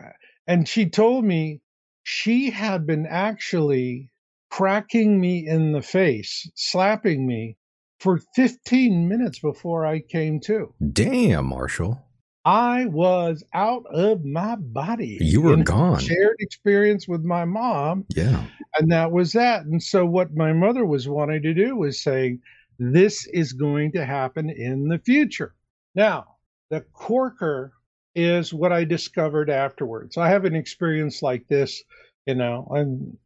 and 0.48 0.68
she 0.68 0.90
told 0.90 1.26
me 1.26 1.62
she 2.04 2.50
had 2.52 2.88
been 2.88 3.06
actually 3.06 4.10
cracking 4.50 5.20
me 5.20 5.46
in 5.48 5.72
the 5.74 5.82
face, 5.82 6.50
slapping 6.56 7.28
me 7.28 7.58
for 8.00 8.20
15 8.36 9.08
minutes 9.08 9.40
before 9.40 9.86
I 9.86 10.00
came 10.00 10.40
to. 10.42 10.74
Damn, 10.94 11.48
Marshall. 11.48 12.05
I 12.46 12.86
was 12.86 13.44
out 13.54 13.86
of 13.92 14.24
my 14.24 14.56
body. 14.56 15.18
You 15.20 15.42
were 15.42 15.58
gone. 15.58 16.00
Shared 16.00 16.38
experience 16.40 17.08
with 17.08 17.24
my 17.24 17.44
mom, 17.44 18.06
Yeah. 18.16 18.46
and 18.78 18.92
that 18.92 19.12
was 19.12 19.32
that. 19.34 19.66
And 19.66 19.82
so, 19.82 20.06
what 20.06 20.36
my 20.36 20.54
mother 20.54 20.86
was 20.86 21.10
wanting 21.10 21.42
to 21.42 21.54
do 21.56 21.76
was 21.76 22.02
saying, 22.02 22.42
This 22.78 23.26
is 23.28 23.54
going 23.54 23.92
to 23.94 24.06
happen 24.06 24.50
in 24.50 24.88
the 24.88 25.00
future. 25.00 25.56
Now, 25.96 26.26
the 26.70 26.82
corker 26.94 27.74
is 28.14 28.54
what 28.54 28.72
I 28.72 28.84
discovered 28.86 29.50
afterwards. 29.50 30.18
I 30.18 30.30
have 30.30 30.46
an 30.46 30.56
experience 30.56 31.22
like 31.22 31.48
this, 31.48 31.84
you 32.28 32.36
know, 32.36 32.68
I'm 32.76 33.18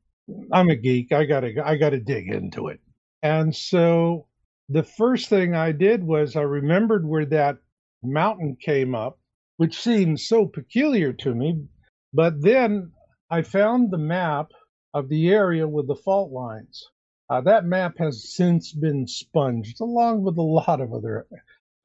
I'm 0.52 0.70
a 0.70 0.76
geek. 0.76 1.12
I 1.12 1.26
gotta 1.26 1.54
I 1.66 1.76
gotta 1.76 2.00
dig 2.00 2.30
into 2.30 2.68
it. 2.70 2.80
And 3.22 3.54
so 3.56 4.28
the 4.70 4.84
first 4.84 5.28
thing 5.30 5.56
I 5.56 5.72
did 5.74 6.04
was 6.04 6.36
I 6.36 6.42
remembered 6.42 7.06
where 7.06 7.26
that 7.26 7.58
mountain 8.04 8.56
came 8.60 8.96
up, 8.96 9.20
which 9.58 9.82
seemed 9.82 10.20
so 10.20 10.46
peculiar 10.46 11.14
to 11.14 11.34
me. 11.34 11.66
But 12.14 12.42
then 12.42 12.92
I 13.30 13.42
found 13.42 13.92
the 13.92 13.98
map 13.98 14.52
of 14.94 15.10
the 15.10 15.30
area 15.30 15.68
with 15.68 15.88
the 15.88 15.96
fault 15.96 16.32
lines. 16.32 16.90
Uh, 17.30 17.42
that 17.42 17.66
map 17.66 17.98
has 18.00 18.34
since 18.34 18.74
been 18.74 19.06
sponged 19.06 19.68
along 19.80 20.24
with 20.24 20.38
a 20.38 20.42
lot 20.42 20.82
of 20.82 20.94
other 20.94 21.28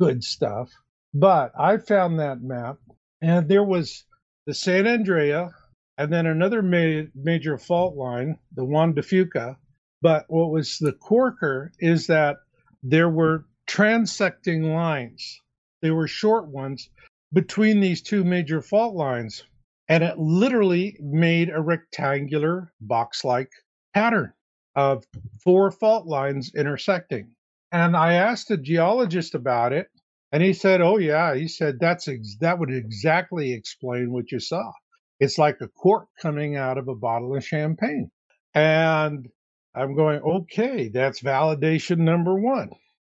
good 0.00 0.24
stuff. 0.24 0.70
But 1.12 1.52
I 1.58 1.76
found 1.76 2.18
that 2.18 2.40
map, 2.40 2.78
and 3.20 3.48
there 3.48 3.62
was 3.62 4.04
the 4.46 4.54
San 4.54 4.86
Andrea, 4.86 5.50
and 5.98 6.12
then 6.12 6.26
another 6.26 6.62
ma- 6.62 7.08
major 7.14 7.58
fault 7.58 7.94
line, 7.94 8.38
the 8.54 8.64
Juan 8.64 8.94
de 8.94 9.02
Fuca. 9.02 9.56
But 10.00 10.24
what 10.28 10.50
was 10.50 10.78
the 10.78 10.92
corker 10.92 11.72
is 11.78 12.08
that 12.08 12.36
there 12.82 13.08
were 13.08 13.44
transecting 13.68 14.74
lines. 14.74 15.40
They 15.84 15.90
were 15.90 16.08
short 16.08 16.48
ones 16.48 16.88
between 17.30 17.80
these 17.80 18.00
two 18.00 18.24
major 18.24 18.62
fault 18.62 18.94
lines. 18.94 19.44
And 19.86 20.02
it 20.02 20.18
literally 20.18 20.96
made 20.98 21.50
a 21.50 21.60
rectangular 21.60 22.72
box 22.80 23.22
like 23.22 23.50
pattern 23.92 24.32
of 24.74 25.04
four 25.42 25.70
fault 25.70 26.06
lines 26.06 26.52
intersecting. 26.56 27.34
And 27.70 27.94
I 27.94 28.14
asked 28.14 28.50
a 28.50 28.56
geologist 28.56 29.34
about 29.34 29.74
it, 29.74 29.88
and 30.32 30.42
he 30.42 30.54
said, 30.54 30.80
"Oh 30.80 30.96
yeah," 30.96 31.34
he 31.34 31.48
said 31.48 31.78
that's 31.78 32.08
ex- 32.08 32.38
that 32.40 32.58
would 32.58 32.70
exactly 32.72 33.52
explain 33.52 34.10
what 34.10 34.32
you 34.32 34.40
saw. 34.40 34.72
It's 35.20 35.36
like 35.36 35.60
a 35.60 35.68
cork 35.68 36.08
coming 36.18 36.56
out 36.56 36.78
of 36.78 36.88
a 36.88 36.94
bottle 36.94 37.36
of 37.36 37.44
champagne. 37.44 38.10
And 38.54 39.28
I'm 39.74 39.94
going, 39.94 40.22
okay, 40.22 40.88
that's 40.88 41.20
validation 41.20 41.98
number 41.98 42.34
one. 42.34 42.70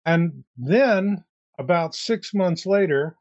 And 0.05 0.43
then 0.57 1.23
about 1.57 1.95
six 1.95 2.33
months 2.33 2.65
later, 2.65 3.15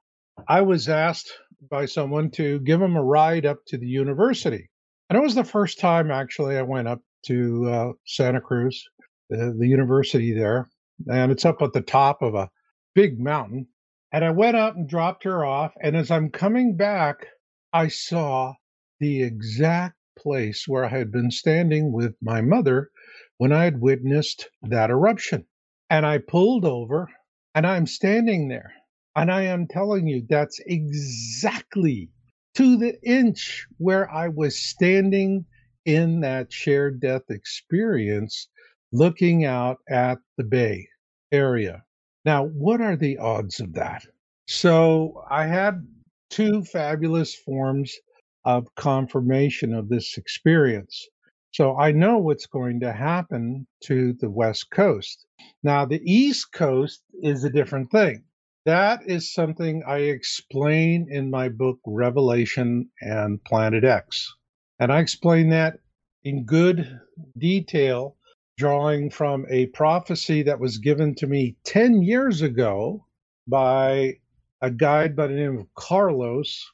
I 0.49 0.63
was 0.63 0.89
asked 0.89 1.33
by 1.71 1.87
someone 1.87 2.31
to 2.33 2.61
give 2.61 2.81
them 2.81 2.97
a 2.97 3.03
ride 3.03 3.47
up 3.47 3.65
to 3.69 3.79
the 3.79 3.87
university. 3.87 4.69
And 5.09 5.17
it 5.17 5.23
was 5.23 5.35
the 5.35 5.45
first 5.45 5.79
time 5.79 6.11
actually 6.11 6.57
I 6.57 6.63
went 6.63 6.89
up 6.89 7.01
to 7.27 7.69
uh, 7.69 7.93
Santa 8.07 8.41
Cruz, 8.41 8.85
the, 9.31 9.55
the 9.59 9.67
university 9.67 10.33
there. 10.33 10.69
And 11.09 11.33
it's 11.33 11.45
up 11.45 11.63
at 11.63 11.73
the 11.73 11.81
top 11.81 12.23
of 12.23 12.35
a 12.35 12.51
big 12.95 13.19
mountain. 13.19 13.69
And 14.13 14.25
I 14.25 14.31
went 14.31 14.57
up 14.57 14.77
and 14.77 14.89
dropped 14.89 15.25
her 15.25 15.45
off. 15.45 15.73
And 15.83 15.97
as 15.97 16.11
I'm 16.11 16.31
coming 16.31 16.77
back, 16.77 17.27
I 17.73 17.89
saw 17.89 18.55
the 19.01 19.23
exact 19.23 19.97
place 20.19 20.65
where 20.67 20.85
I 20.85 20.89
had 20.89 21.13
been 21.13 21.31
standing 21.31 21.93
with 21.93 22.15
my 22.23 22.41
mother 22.41 22.91
when 23.39 23.53
I 23.53 23.65
had 23.65 23.81
witnessed 23.81 24.49
that 24.63 24.91
eruption. 24.91 25.47
And 25.91 26.07
I 26.07 26.19
pulled 26.19 26.65
over 26.65 27.09
and 27.57 27.67
I'm 27.67 27.87
standing 27.87 28.49
there. 28.49 28.73
And 29.17 29.33
I 29.33 29.45
am 29.45 29.67
telling 29.67 30.07
you, 30.07 30.27
that's 30.29 30.61
exactly 30.67 32.11
to 32.55 32.77
the 32.77 33.03
inch 33.03 33.67
where 33.79 34.11
I 34.13 34.29
was 34.29 34.63
standing 34.63 35.47
in 35.87 36.21
that 36.21 36.53
shared 36.53 37.01
death 37.01 37.23
experience, 37.31 38.49
looking 38.93 39.47
out 39.47 39.79
at 39.89 40.19
the 40.37 40.45
bay 40.45 40.87
area. 41.33 41.83
Now, 42.27 42.45
what 42.45 42.83
are 42.83 42.97
the 42.97 43.17
odds 43.17 43.59
of 43.59 43.73
that? 43.73 44.05
So 44.47 45.25
I 45.31 45.47
had 45.47 45.87
two 46.29 46.63
fabulous 46.63 47.35
forms 47.35 47.97
of 48.45 48.67
confirmation 48.75 49.73
of 49.73 49.89
this 49.89 50.19
experience. 50.19 51.09
So 51.57 51.75
I 51.75 51.91
know 51.91 52.19
what's 52.19 52.45
going 52.45 52.81
to 52.81 52.93
happen 52.93 53.67
to 53.85 54.13
the 54.13 54.29
West 54.29 54.71
Coast. 54.71 55.25
Now, 55.63 55.87
the 55.87 56.03
East 56.05 56.53
Coast 56.53 57.03
is 57.23 57.45
a 57.45 57.51
different 57.51 57.91
thing. 57.91 58.25
That 58.67 59.01
is 59.07 59.33
something 59.33 59.83
I 59.87 60.01
explain 60.01 61.07
in 61.11 61.31
my 61.31 61.49
book, 61.49 61.79
Revelation 61.87 62.91
and 63.01 63.43
Planet 63.43 63.85
X. 63.85 64.35
And 64.79 64.93
I 64.93 65.01
explain 65.01 65.49
that 65.49 65.79
in 66.25 66.45
good 66.45 67.01
detail, 67.39 68.17
drawing 68.59 69.09
from 69.09 69.47
a 69.49 69.69
prophecy 69.69 70.43
that 70.43 70.61
was 70.61 70.77
given 70.77 71.15
to 71.15 71.27
me 71.27 71.57
10 71.65 72.03
years 72.03 72.43
ago 72.43 73.07
by 73.49 74.19
a 74.61 74.71
guide 74.71 75.17
by 75.17 75.27
the 75.27 75.33
name 75.33 75.57
of 75.57 75.75
Carlos 75.75 76.71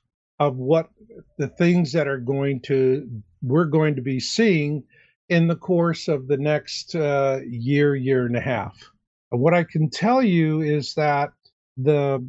of 0.46 0.56
what 0.56 0.90
the 1.38 1.48
things 1.48 1.92
that 1.92 2.08
are 2.08 2.18
going 2.18 2.60
to 2.60 3.08
we're 3.42 3.64
going 3.64 3.94
to 3.94 4.02
be 4.02 4.18
seeing 4.18 4.82
in 5.28 5.46
the 5.46 5.56
course 5.56 6.08
of 6.08 6.26
the 6.26 6.36
next 6.36 6.94
uh, 6.94 7.40
year 7.46 7.94
year 7.94 8.26
and 8.26 8.36
a 8.36 8.40
half. 8.40 8.90
What 9.30 9.54
i 9.54 9.64
can 9.64 9.88
tell 9.88 10.22
you 10.22 10.60
is 10.60 10.94
that 10.94 11.30
the 11.76 12.26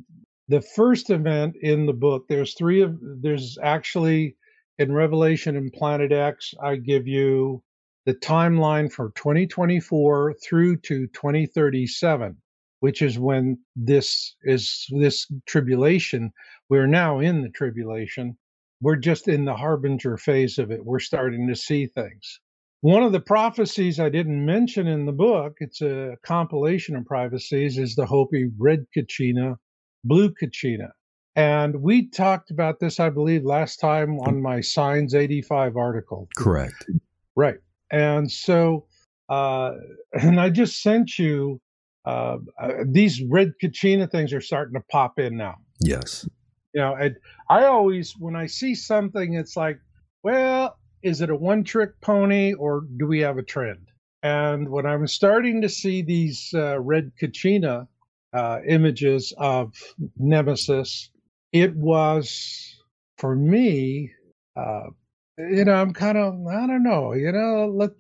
the 0.48 0.62
first 0.62 1.10
event 1.10 1.56
in 1.62 1.86
the 1.86 1.94
book 1.94 2.26
there's 2.30 2.54
three 2.54 2.82
of 2.82 2.98
there's 3.02 3.58
actually 3.62 4.36
in 4.78 4.92
revelation 4.92 5.58
and 5.58 5.74
planet 5.74 6.12
x 6.12 6.54
i 6.64 6.76
give 6.76 7.08
you 7.08 7.62
the 8.06 8.14
timeline 8.14 8.92
for 8.92 9.12
2024 9.16 10.36
through 10.44 10.78
to 10.78 11.08
2037 11.08 12.38
which 12.84 13.02
is 13.02 13.18
when 13.18 13.58
this 13.78 14.36
is 14.44 14.86
this 14.92 15.26
tribulation 15.46 16.32
we're 16.70 16.86
now 16.86 17.20
in 17.20 17.42
the 17.42 17.50
tribulation 17.50 18.38
we're 18.82 18.98
just 18.98 19.30
in 19.30 19.46
the 19.46 19.56
harbinger 19.56 20.18
phase 20.18 20.58
of 20.58 20.70
it 20.70 20.86
we're 20.86 21.00
starting 21.00 21.48
to 21.48 21.56
see 21.56 21.86
things 21.86 22.40
one 22.82 23.02
of 23.02 23.14
the 23.14 23.22
prophecies 23.22 23.98
I 23.98 24.10
didn't 24.10 24.46
mention 24.46 24.88
in 24.88 25.06
the 25.06 25.14
book, 25.14 25.56
it's 25.62 25.82
a 25.82 26.18
compilation 26.22 26.98
of 26.98 27.06
prophecies, 27.06 27.78
is 27.78 27.96
the 27.96 28.06
Hopi 28.06 28.52
red 28.58 28.86
kachina, 28.94 29.56
blue 30.04 30.34
kachina. 30.34 30.90
And 31.38 31.82
we 31.82 32.10
talked 32.10 32.52
about 32.52 32.82
this, 32.82 33.00
I 33.00 33.10
believe, 33.10 33.46
last 33.46 33.78
time 33.78 34.20
on 34.20 34.42
my 34.42 34.60
Signs 34.60 35.16
85 35.16 35.78
article. 35.78 36.28
Correct. 36.36 36.90
Right. 37.38 37.60
And 37.90 38.30
so, 38.30 38.86
uh, 39.30 39.76
and 40.22 40.42
I 40.42 40.50
just 40.50 40.82
sent 40.82 41.18
you 41.18 41.62
uh, 42.06 42.38
uh, 42.60 42.70
these 42.86 43.22
red 43.30 43.54
kachina 43.62 44.10
things 44.10 44.34
are 44.34 44.42
starting 44.42 44.74
to 44.74 44.84
pop 44.92 45.20
in 45.20 45.38
now. 45.38 45.56
Yes. 45.80 46.28
You 46.74 46.82
know, 46.82 46.96
and 46.96 47.16
I 47.50 47.66
always, 47.66 48.16
when 48.18 48.36
I 48.36 48.48
see 48.48 48.76
something, 48.76 49.36
it's 49.36 49.56
like, 49.56 49.80
well, 50.24 50.78
is 51.04 51.22
it 51.22 51.30
a 51.30 51.36
one 51.36 51.64
trick 51.64 52.00
pony 52.02 52.54
or 52.54 52.84
do 52.98 53.06
we 53.06 53.20
have 53.20 53.38
a 53.38 53.44
trend? 53.44 53.90
And 54.24 54.70
when 54.70 54.86
I'm 54.86 55.06
starting 55.08 55.62
to 55.62 55.70
see 55.70 56.02
these 56.02 56.50
uh, 56.54 56.80
red 56.80 57.12
kachina 57.22 57.88
uh, 58.34 58.60
images 58.68 59.34
of 59.38 59.74
Nemesis, 60.18 61.10
it 61.52 61.76
was 61.76 62.76
for 63.18 63.36
me, 63.36 64.12
uh, 64.56 64.90
you 65.38 65.66
know, 65.66 65.74
I'm 65.74 65.94
kind 65.94 66.18
of, 66.18 66.46
I 66.48 66.68
don't 66.68 66.84
know, 66.84 67.14
you 67.14 67.32
know, 67.32 67.68
let, 67.74 67.92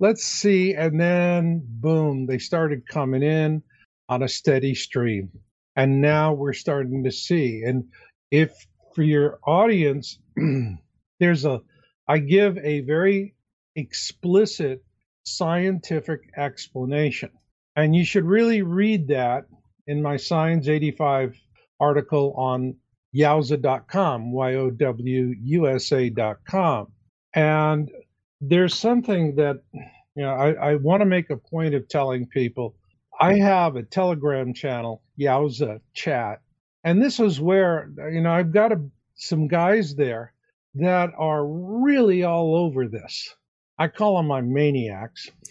let's 0.00 0.24
see. 0.24 0.74
And 0.74 1.00
then 1.00 1.62
boom, 1.64 2.26
they 2.26 2.38
started 2.38 2.88
coming 2.88 3.22
in 3.22 3.62
on 4.08 4.22
a 4.22 4.28
steady 4.28 4.74
stream. 4.74 5.30
And 5.76 6.00
now 6.00 6.32
we're 6.32 6.52
starting 6.52 7.04
to 7.04 7.10
see. 7.10 7.62
And 7.64 7.84
if 8.30 8.52
for 8.94 9.02
your 9.02 9.38
audience, 9.46 10.18
there's 11.20 11.44
a, 11.44 11.60
I 12.06 12.18
give 12.18 12.58
a 12.58 12.80
very 12.80 13.34
explicit 13.76 14.84
scientific 15.24 16.20
explanation. 16.36 17.30
And 17.76 17.96
you 17.96 18.04
should 18.04 18.24
really 18.24 18.62
read 18.62 19.08
that 19.08 19.46
in 19.86 20.02
my 20.02 20.16
Science 20.16 20.68
85 20.68 21.36
article 21.80 22.34
on 22.36 22.76
yowusa.com, 23.14 24.32
Y 24.32 24.54
O 24.54 24.70
W 24.70 25.34
U 25.42 25.68
S 25.68 25.92
A.com. 25.92 26.88
And 27.34 27.90
there's 28.40 28.74
something 28.74 29.34
that, 29.36 29.62
you 29.72 30.22
know, 30.22 30.30
I, 30.30 30.52
I 30.52 30.74
want 30.76 31.00
to 31.00 31.06
make 31.06 31.30
a 31.30 31.36
point 31.36 31.74
of 31.74 31.88
telling 31.88 32.26
people 32.26 32.74
I 33.20 33.34
have 33.38 33.76
a 33.76 33.82
Telegram 33.82 34.52
channel, 34.52 35.02
YOWUSA 35.18 35.80
Chat. 35.94 36.40
And 36.82 37.02
this 37.02 37.20
is 37.20 37.40
where, 37.40 37.90
you 38.12 38.20
know, 38.20 38.32
I've 38.32 38.52
got 38.52 38.72
a, 38.72 38.80
some 39.14 39.48
guys 39.48 39.94
there 39.94 40.32
that 40.74 41.10
are 41.16 41.46
really 41.46 42.24
all 42.24 42.56
over 42.56 42.88
this. 42.88 43.34
I 43.78 43.88
call 43.88 44.16
them 44.16 44.26
my 44.26 44.40
maniacs. 44.40 45.30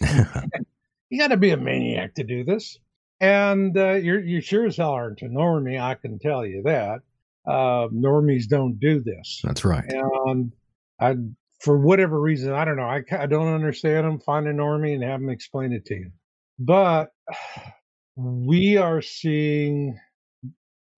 you 1.08 1.18
got 1.18 1.28
to 1.28 1.36
be 1.36 1.50
a 1.50 1.56
maniac 1.56 2.14
to 2.14 2.24
do 2.24 2.44
this. 2.44 2.78
And 3.20 3.76
uh, 3.76 3.94
you're, 3.94 4.20
you 4.20 4.40
sure 4.40 4.66
as 4.66 4.76
hell 4.76 4.90
aren't 4.90 5.22
a 5.22 5.26
normie, 5.26 5.80
I 5.80 5.94
can 5.94 6.18
tell 6.18 6.44
you 6.44 6.62
that. 6.64 7.00
Uh, 7.46 7.88
normies 7.92 8.46
don't 8.48 8.78
do 8.80 9.02
this. 9.02 9.40
That's 9.44 9.64
right. 9.64 9.84
And 9.88 10.52
I, 11.00 11.16
for 11.60 11.78
whatever 11.78 12.20
reason, 12.20 12.52
I 12.52 12.64
don't 12.64 12.76
know. 12.76 12.84
I, 12.84 13.02
I 13.12 13.26
don't 13.26 13.52
understand 13.52 14.06
them. 14.06 14.18
Find 14.20 14.46
a 14.46 14.52
normie 14.52 14.94
and 14.94 15.02
have 15.02 15.20
them 15.20 15.30
explain 15.30 15.72
it 15.72 15.84
to 15.86 15.94
you. 15.94 16.10
But 16.58 17.08
we 18.16 18.76
are 18.76 19.02
seeing 19.02 19.98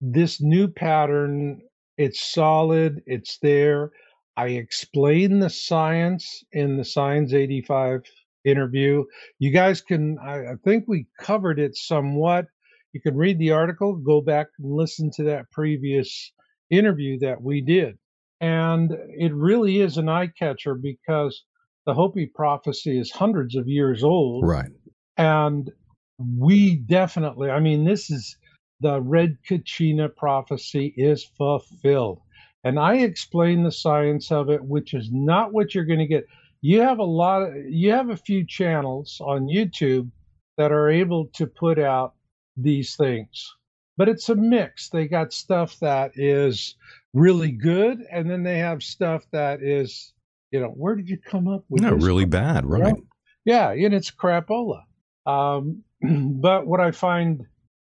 this 0.01 0.41
new 0.41 0.67
pattern. 0.67 1.61
It's 1.97 2.31
solid. 2.31 3.01
It's 3.05 3.39
there. 3.39 3.91
I 4.37 4.49
explain 4.49 5.39
the 5.39 5.49
science 5.49 6.43
in 6.51 6.77
the 6.77 6.85
Science 6.85 7.33
85 7.33 8.01
interview. 8.45 9.03
You 9.39 9.51
guys 9.51 9.81
can, 9.81 10.17
I, 10.19 10.51
I 10.51 10.55
think 10.63 10.85
we 10.87 11.07
covered 11.19 11.59
it 11.59 11.75
somewhat. 11.75 12.45
You 12.93 13.01
can 13.01 13.15
read 13.15 13.39
the 13.39 13.51
article, 13.51 13.95
go 13.95 14.21
back 14.21 14.47
and 14.59 14.71
listen 14.71 15.11
to 15.15 15.23
that 15.23 15.49
previous 15.51 16.31
interview 16.69 17.19
that 17.19 17.41
we 17.41 17.61
did. 17.61 17.97
And 18.39 18.91
it 19.09 19.33
really 19.33 19.81
is 19.81 19.97
an 19.97 20.09
eye 20.09 20.27
catcher 20.27 20.75
because 20.75 21.43
the 21.85 21.93
Hopi 21.93 22.27
prophecy 22.27 22.99
is 22.99 23.11
hundreds 23.11 23.55
of 23.55 23.67
years 23.67 24.03
old. 24.03 24.45
Right. 24.45 24.69
And 25.17 25.71
we 26.19 26.75
definitely, 26.75 27.49
I 27.49 27.59
mean, 27.59 27.85
this 27.85 28.09
is 28.09 28.37
the 28.79 29.01
Red 29.01 29.37
Kachina 29.49 30.15
prophecy 30.15 30.93
is 30.97 31.23
fulfilled. 31.23 32.19
And 32.63 32.79
I 32.79 32.97
explain 32.97 33.63
the 33.63 33.71
science 33.71 34.31
of 34.31 34.49
it, 34.49 34.63
which 34.63 34.93
is 34.93 35.09
not 35.11 35.53
what 35.53 35.73
you're 35.73 35.85
going 35.85 35.99
to 35.99 36.07
get. 36.07 36.25
You 36.61 36.81
have 36.81 36.99
a 36.99 37.03
lot 37.03 37.43
of, 37.43 37.55
you 37.69 37.91
have 37.91 38.09
a 38.09 38.17
few 38.17 38.45
channels 38.45 39.21
on 39.21 39.47
YouTube 39.47 40.09
that 40.57 40.71
are 40.71 40.89
able 40.89 41.27
to 41.35 41.47
put 41.47 41.79
out 41.79 42.13
these 42.57 42.95
things, 42.95 43.55
but 43.97 44.07
it's 44.07 44.29
a 44.29 44.35
mix. 44.35 44.89
They 44.89 45.07
got 45.07 45.33
stuff 45.33 45.77
that 45.79 46.11
is 46.15 46.75
really 47.13 47.51
good, 47.51 47.99
and 48.11 48.29
then 48.29 48.43
they 48.43 48.59
have 48.59 48.83
stuff 48.83 49.25
that 49.31 49.61
is, 49.61 50.13
you 50.51 50.59
know, 50.59 50.69
where 50.69 50.95
did 50.95 51.09
you 51.09 51.17
come 51.17 51.47
up 51.47 51.65
with? 51.67 51.81
No, 51.81 51.93
really 51.93 52.25
bad, 52.25 52.65
right? 52.65 52.95
Yeah, 53.43 53.71
and 53.71 53.93
it's 53.93 54.11
crapola. 54.11 54.83
Um, 55.25 55.83
but 56.01 56.67
what 56.67 56.79
I 56.79 56.91
find 56.91 57.45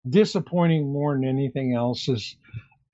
disappointing 0.09 0.93
more 0.93 1.15
than 1.15 1.25
anything 1.25 1.75
else 1.75 2.09
is 2.09 2.37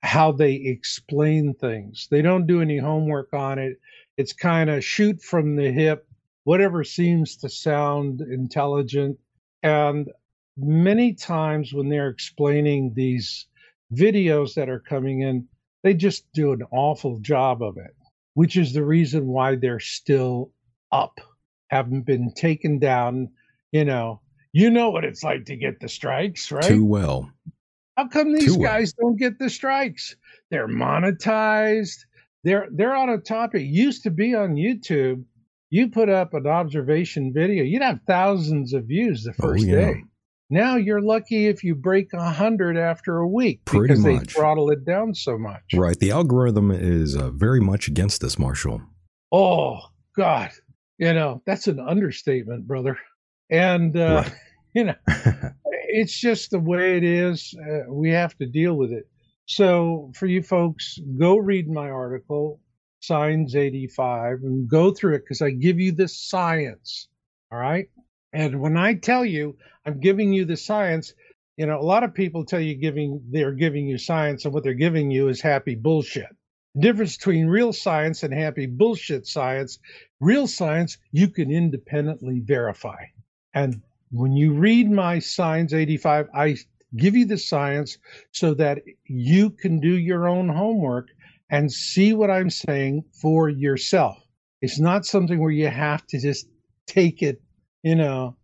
how 0.03 0.31
they 0.31 0.53
explain 0.53 1.53
things. 1.55 2.07
They 2.11 2.21
don't 2.21 2.45
do 2.47 2.61
any 2.61 2.77
homework 2.77 3.33
on 3.33 3.57
it. 3.57 3.77
It's 4.17 4.33
kind 4.33 4.69
of 4.69 4.83
shoot 4.83 5.21
from 5.21 5.55
the 5.55 5.71
hip, 5.71 6.07
whatever 6.43 6.83
seems 6.83 7.37
to 7.37 7.49
sound 7.49 8.21
intelligent. 8.21 9.17
And 9.63 10.09
many 10.57 11.13
times 11.13 11.73
when 11.73 11.89
they're 11.89 12.09
explaining 12.09 12.93
these 12.95 13.47
videos 13.93 14.55
that 14.55 14.69
are 14.69 14.79
coming 14.79 15.21
in, 15.21 15.47
they 15.83 15.93
just 15.93 16.25
do 16.33 16.51
an 16.51 16.63
awful 16.71 17.19
job 17.19 17.61
of 17.61 17.77
it, 17.77 17.95
which 18.33 18.57
is 18.57 18.73
the 18.73 18.83
reason 18.83 19.27
why 19.27 19.55
they're 19.55 19.79
still 19.79 20.51
up, 20.91 21.19
haven't 21.69 22.05
been 22.05 22.33
taken 22.33 22.79
down. 22.79 23.29
You 23.71 23.85
know, 23.85 24.21
you 24.53 24.69
know 24.69 24.89
what 24.89 25.03
it's 25.05 25.23
like 25.23 25.45
to 25.45 25.55
get 25.55 25.79
the 25.79 25.89
strikes, 25.89 26.51
right? 26.51 26.63
Too 26.63 26.85
well. 26.85 27.29
How 27.95 28.07
come 28.07 28.33
these 28.33 28.45
Too 28.45 28.59
well. 28.59 28.71
guys 28.71 28.93
don't 28.93 29.17
get 29.17 29.39
the 29.39 29.49
strikes? 29.49 30.15
They're 30.51 30.67
monetized. 30.67 32.05
They're 32.43 32.67
they're 32.71 32.95
on 32.95 33.09
a 33.09 33.17
topic. 33.17 33.63
Used 33.65 34.03
to 34.03 34.11
be 34.11 34.35
on 34.35 34.55
YouTube. 34.55 35.23
You 35.69 35.89
put 35.89 36.07
up 36.07 36.33
an 36.33 36.47
observation 36.47 37.33
video, 37.33 37.63
you'd 37.63 37.81
have 37.81 37.99
thousands 38.07 38.73
of 38.73 38.85
views 38.85 39.23
the 39.23 39.31
Oh, 39.31 39.47
first 39.49 39.65
yeah. 39.65 39.75
day. 39.75 40.03
Now 40.49 40.77
you're 40.77 41.01
lucky 41.01 41.47
if 41.47 41.63
you 41.63 41.75
break 41.75 42.13
a 42.13 42.31
hundred 42.31 42.77
after 42.77 43.17
a 43.17 43.27
week 43.27 43.65
Pretty 43.65 43.87
because 43.87 44.03
they 44.03 44.15
much. 44.15 44.33
throttle 44.33 44.69
it 44.71 44.85
down 44.85 45.13
so 45.13 45.37
much. 45.37 45.61
Right. 45.73 45.99
The 45.99 46.11
algorithm 46.11 46.71
is 46.71 47.15
uh, 47.15 47.31
very 47.31 47.59
much 47.59 47.87
against 47.87 48.21
this, 48.21 48.39
Marshall. 48.39 48.81
Oh 49.31 49.79
God, 50.15 50.51
you 50.97 51.13
know 51.13 51.41
that's 51.45 51.67
an 51.67 51.79
understatement, 51.79 52.65
brother. 52.67 52.97
And 53.49 53.95
uh, 53.97 54.23
Right. 54.25 54.33
you 54.73 54.83
know, 54.85 54.95
it's 55.65 56.17
just 56.19 56.51
the 56.51 56.59
way 56.59 56.97
it 56.97 57.03
is. 57.03 57.53
Uh, 57.59 57.91
we 57.91 58.09
have 58.11 58.35
to 58.37 58.45
deal 58.45 58.75
with 58.75 58.91
it. 58.91 59.07
So, 59.47 60.11
for 60.15 60.27
you 60.27 60.43
folks, 60.43 60.97
go 61.17 61.37
read 61.37 61.69
my 61.69 61.89
article, 61.89 62.59
Signs 62.99 63.55
85, 63.55 64.39
and 64.43 64.69
go 64.69 64.91
through 64.93 65.15
it 65.15 65.23
because 65.23 65.41
I 65.41 65.51
give 65.51 65.79
you 65.79 65.93
the 65.93 66.07
science. 66.07 67.07
All 67.51 67.57
right. 67.59 67.87
And 68.33 68.59
when 68.59 68.77
I 68.77 68.95
tell 68.95 69.25
you 69.25 69.57
I'm 69.85 69.99
giving 69.99 70.33
you 70.33 70.45
the 70.45 70.57
science, 70.57 71.13
you 71.57 71.65
know, 71.65 71.79
a 71.79 71.81
lot 71.81 72.03
of 72.03 72.13
people 72.13 72.45
tell 72.45 72.59
you 72.59 72.75
giving 72.75 73.21
they're 73.29 73.53
giving 73.53 73.87
you 73.87 73.97
science, 73.97 74.45
and 74.45 74.53
what 74.53 74.63
they're 74.63 74.73
giving 74.73 75.11
you 75.11 75.27
is 75.29 75.41
happy 75.41 75.75
bullshit. 75.75 76.27
The 76.75 76.81
difference 76.81 77.17
between 77.17 77.47
real 77.47 77.73
science 77.73 78.23
and 78.23 78.33
happy 78.33 78.67
bullshit 78.67 79.25
science, 79.25 79.79
real 80.19 80.45
science 80.45 80.97
you 81.11 81.29
can 81.29 81.51
independently 81.51 82.41
verify. 82.41 83.05
And 83.53 83.81
when 84.11 84.33
you 84.33 84.53
read 84.53 84.89
my 84.91 85.19
Signs 85.19 85.73
85, 85.73 86.27
I 86.33 86.57
give 86.95 87.15
you 87.15 87.25
the 87.25 87.37
science 87.37 87.97
so 88.31 88.53
that 88.53 88.81
you 89.05 89.49
can 89.49 89.79
do 89.79 89.97
your 89.97 90.27
own 90.27 90.49
homework 90.49 91.07
and 91.49 91.71
see 91.71 92.13
what 92.13 92.29
I'm 92.29 92.49
saying 92.49 93.03
for 93.11 93.49
yourself. 93.49 94.17
It's 94.61 94.79
not 94.79 95.05
something 95.05 95.39
where 95.39 95.51
you 95.51 95.67
have 95.67 96.05
to 96.07 96.19
just 96.19 96.47
take 96.85 97.21
it, 97.21 97.41
you 97.83 97.95
know, 97.95 98.35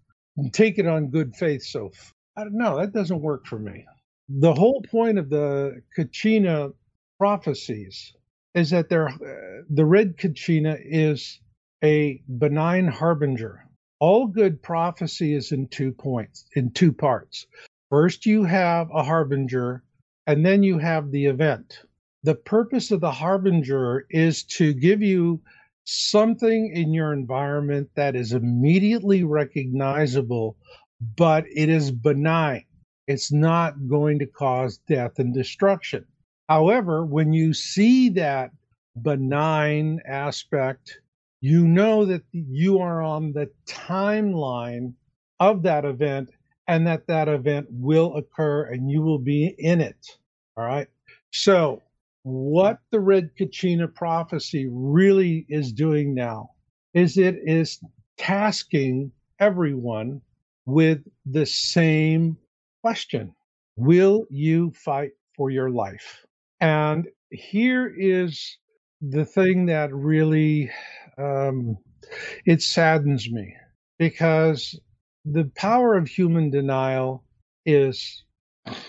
take 0.51 0.77
it 0.77 0.87
on 0.87 1.07
good 1.07 1.35
faith. 1.35 1.63
So 1.63 1.91
I 2.37 2.43
don't 2.43 2.57
know, 2.57 2.77
that 2.79 2.93
doesn't 2.93 3.21
work 3.21 3.45
for 3.45 3.59
me. 3.59 3.85
The 4.29 4.53
whole 4.53 4.81
point 4.89 5.19
of 5.19 5.29
the 5.29 5.81
Kachina 5.97 6.73
prophecies 7.19 8.13
is 8.55 8.69
that 8.71 8.89
they're, 8.89 9.09
uh, 9.09 9.63
the 9.69 9.85
red 9.85 10.17
Kachina 10.17 10.77
is 10.83 11.39
a 11.83 12.21
benign 12.39 12.87
harbinger. 12.87 13.65
All 13.99 14.27
good 14.27 14.61
prophecy 14.61 15.33
is 15.33 15.51
in 15.51 15.67
two 15.67 15.91
points, 15.91 16.45
in 16.55 16.71
two 16.71 16.91
parts. 16.91 17.45
First, 17.89 18.25
you 18.25 18.43
have 18.43 18.89
a 18.93 19.03
harbinger, 19.03 19.83
and 20.25 20.45
then 20.45 20.63
you 20.63 20.77
have 20.79 21.11
the 21.11 21.25
event. 21.25 21.79
The 22.23 22.35
purpose 22.35 22.91
of 22.91 23.01
the 23.01 23.11
harbinger 23.11 24.05
is 24.09 24.43
to 24.45 24.73
give 24.73 25.01
you 25.01 25.41
something 25.85 26.71
in 26.75 26.93
your 26.93 27.13
environment 27.13 27.89
that 27.95 28.15
is 28.15 28.33
immediately 28.33 29.23
recognizable, 29.23 30.57
but 31.15 31.45
it 31.53 31.69
is 31.69 31.91
benign. 31.91 32.65
It's 33.07 33.31
not 33.31 33.87
going 33.87 34.19
to 34.19 34.25
cause 34.25 34.77
death 34.87 35.19
and 35.19 35.33
destruction. 35.33 36.05
However, 36.47 37.05
when 37.05 37.33
you 37.33 37.53
see 37.53 38.09
that 38.09 38.51
benign 39.01 39.99
aspect, 40.07 40.99
you 41.41 41.67
know 41.67 42.05
that 42.05 42.23
you 42.31 42.79
are 42.79 43.01
on 43.01 43.33
the 43.33 43.49
timeline 43.65 44.93
of 45.39 45.63
that 45.63 45.83
event 45.83 46.29
and 46.67 46.87
that 46.87 47.07
that 47.07 47.27
event 47.27 47.67
will 47.69 48.15
occur 48.15 48.63
and 48.63 48.89
you 48.89 49.01
will 49.01 49.19
be 49.19 49.53
in 49.57 49.81
it. 49.81 50.17
All 50.55 50.65
right. 50.65 50.87
So, 51.31 51.81
what 52.23 52.79
the 52.91 52.99
Red 52.99 53.31
Kachina 53.39 53.93
prophecy 53.93 54.67
really 54.71 55.45
is 55.49 55.71
doing 55.71 56.13
now 56.13 56.49
is 56.93 57.17
it 57.17 57.35
is 57.43 57.79
tasking 58.17 59.11
everyone 59.39 60.21
with 60.65 60.99
the 61.25 61.45
same 61.45 62.37
question 62.81 63.33
Will 63.75 64.25
you 64.29 64.71
fight 64.71 65.11
for 65.35 65.49
your 65.49 65.69
life? 65.71 66.25
And 66.61 67.07
here 67.31 67.91
is 67.97 68.57
the 69.01 69.25
thing 69.25 69.65
that 69.65 69.91
really 69.93 70.69
um, 71.17 71.77
it 72.45 72.61
saddens 72.61 73.29
me 73.29 73.55
because 73.97 74.79
the 75.25 75.49
power 75.55 75.97
of 75.97 76.07
human 76.07 76.51
denial 76.51 77.23
is 77.65 78.23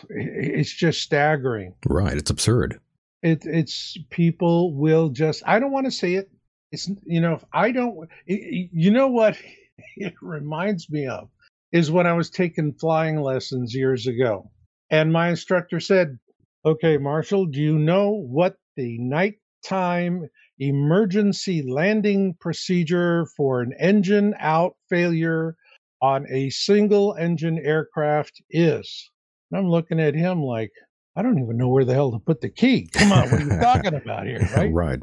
it's 0.08 0.72
just 0.72 1.00
staggering 1.00 1.74
right. 1.86 2.16
It's 2.16 2.30
absurd. 2.30 2.78
It, 3.24 3.46
it's 3.46 3.98
people 4.10 4.74
will 4.74 5.10
just 5.10 5.44
i 5.46 5.60
don't 5.60 5.72
want 5.72 5.86
to 5.86 5.92
say 5.92 6.16
it 6.16 6.30
it's 6.72 6.90
you 7.06 7.20
know 7.20 7.34
if 7.34 7.44
i 7.54 7.72
don't 7.72 8.08
it- 8.26 8.70
you 8.72 8.92
know 8.92 9.08
what 9.08 9.38
it 9.98 10.14
reminds 10.22 10.90
me 10.90 11.08
of? 11.08 11.30
Is 11.72 11.90
when 11.92 12.06
i 12.08 12.14
was 12.14 12.30
taking 12.30 12.74
flying 12.74 13.20
lessons 13.22 13.74
years 13.74 14.06
ago 14.08 14.50
and 14.90 15.12
my 15.12 15.30
instructor 15.30 15.80
said 15.80 16.18
okay 16.64 16.98
marshall 16.98 17.46
do 17.46 17.60
you 17.62 17.78
know 17.78 18.10
what 18.12 18.56
the 18.76 18.98
nighttime 19.00 20.28
emergency 20.60 21.62
landing 21.68 22.34
procedure 22.40 23.26
for 23.36 23.62
an 23.62 23.74
engine 23.80 24.34
out 24.40 24.76
failure 24.90 25.56
on 26.02 26.26
a 26.30 26.50
single 26.50 27.16
engine 27.18 27.58
aircraft 27.58 28.42
is? 28.50 29.10
And 29.52 29.60
i'm 29.60 29.68
looking 29.70 30.00
at 30.00 30.14
him 30.14 30.42
like 30.42 30.72
I 31.16 31.22
don't 31.22 31.38
even 31.38 31.56
know 31.56 31.68
where 31.68 31.84
the 31.84 31.94
hell 31.94 32.10
to 32.12 32.18
put 32.18 32.40
the 32.40 32.48
key. 32.48 32.88
Come 32.92 33.12
on, 33.12 33.30
what 33.30 33.40
are 33.40 33.44
you 33.44 33.50
talking 33.60 33.94
about 33.94 34.26
here, 34.26 34.48
right? 34.54 34.72
right. 34.72 34.98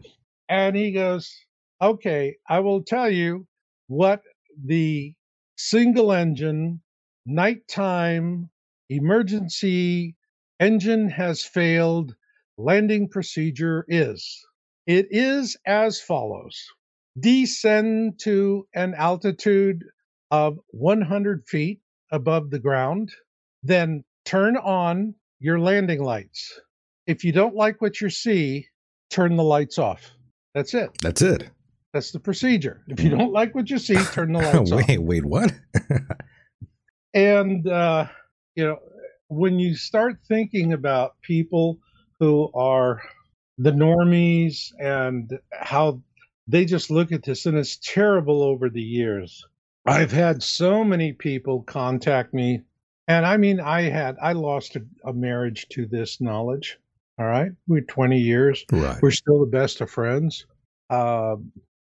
And 0.49 0.75
he 0.75 0.91
goes, 0.91 1.33
Okay, 1.81 2.35
I 2.47 2.59
will 2.59 2.83
tell 2.83 3.09
you 3.09 3.47
what 3.87 4.21
the 4.63 5.13
single 5.57 6.11
engine 6.11 6.81
nighttime 7.25 8.49
emergency 8.89 10.15
engine 10.59 11.09
has 11.09 11.43
failed 11.43 12.15
landing 12.57 13.07
procedure 13.09 13.85
is. 13.87 14.45
It 14.85 15.07
is 15.11 15.57
as 15.65 15.99
follows 15.99 16.57
descend 17.19 18.19
to 18.19 18.67
an 18.73 18.93
altitude 18.95 19.83
of 20.29 20.57
100 20.69 21.45
feet 21.47 21.81
above 22.11 22.49
the 22.49 22.59
ground, 22.59 23.11
then 23.63 24.03
turn 24.25 24.55
on 24.57 25.13
your 25.41 25.59
landing 25.59 26.01
lights. 26.01 26.59
If 27.07 27.25
you 27.25 27.33
don't 27.33 27.55
like 27.55 27.81
what 27.81 27.99
you 27.99 28.09
see, 28.09 28.67
turn 29.09 29.35
the 29.35 29.43
lights 29.43 29.77
off. 29.77 30.09
That's 30.53 30.73
it. 30.73 30.91
That's 31.01 31.21
it. 31.21 31.49
That's 31.93 32.11
the 32.11 32.19
procedure. 32.19 32.81
If 32.87 33.01
you 33.01 33.09
don't 33.09 33.33
like 33.33 33.53
what 33.53 33.69
you 33.69 33.77
see, 33.77 33.95
turn 33.95 34.31
the 34.31 34.39
lights 34.39 34.71
off. 34.71 34.87
wait, 34.87 35.01
wait, 35.01 35.25
what? 35.25 35.51
And, 37.13 37.67
uh, 37.67 38.07
you 38.55 38.63
know, 38.65 38.77
when 39.27 39.59
you 39.59 39.75
start 39.75 40.19
thinking 40.29 40.71
about 40.71 41.19
people 41.21 41.79
who 42.19 42.49
are 42.53 43.01
the 43.57 43.71
normies 43.71 44.71
and 44.79 45.37
how 45.51 46.01
they 46.47 46.65
just 46.65 46.89
look 46.89 47.11
at 47.11 47.23
this, 47.23 47.45
and 47.45 47.57
it's 47.57 47.77
terrible 47.77 48.41
over 48.43 48.69
the 48.69 48.81
years. 48.81 49.45
I've 49.85 50.11
had 50.11 50.43
so 50.43 50.83
many 50.83 51.13
people 51.13 51.63
contact 51.63 52.33
me, 52.33 52.61
and 53.11 53.25
I 53.25 53.35
mean, 53.35 53.59
I 53.59 53.81
had, 53.81 54.15
I 54.21 54.31
lost 54.31 54.77
a, 54.77 54.85
a 55.03 55.11
marriage 55.11 55.67
to 55.71 55.85
this 55.85 56.21
knowledge. 56.21 56.77
All 57.19 57.25
right. 57.25 57.51
We're 57.67 57.81
20 57.81 58.17
years. 58.17 58.63
right. 58.71 59.01
We're 59.01 59.11
still 59.11 59.41
the 59.41 59.51
best 59.51 59.81
of 59.81 59.91
friends. 59.91 60.45
Uh, 60.89 61.35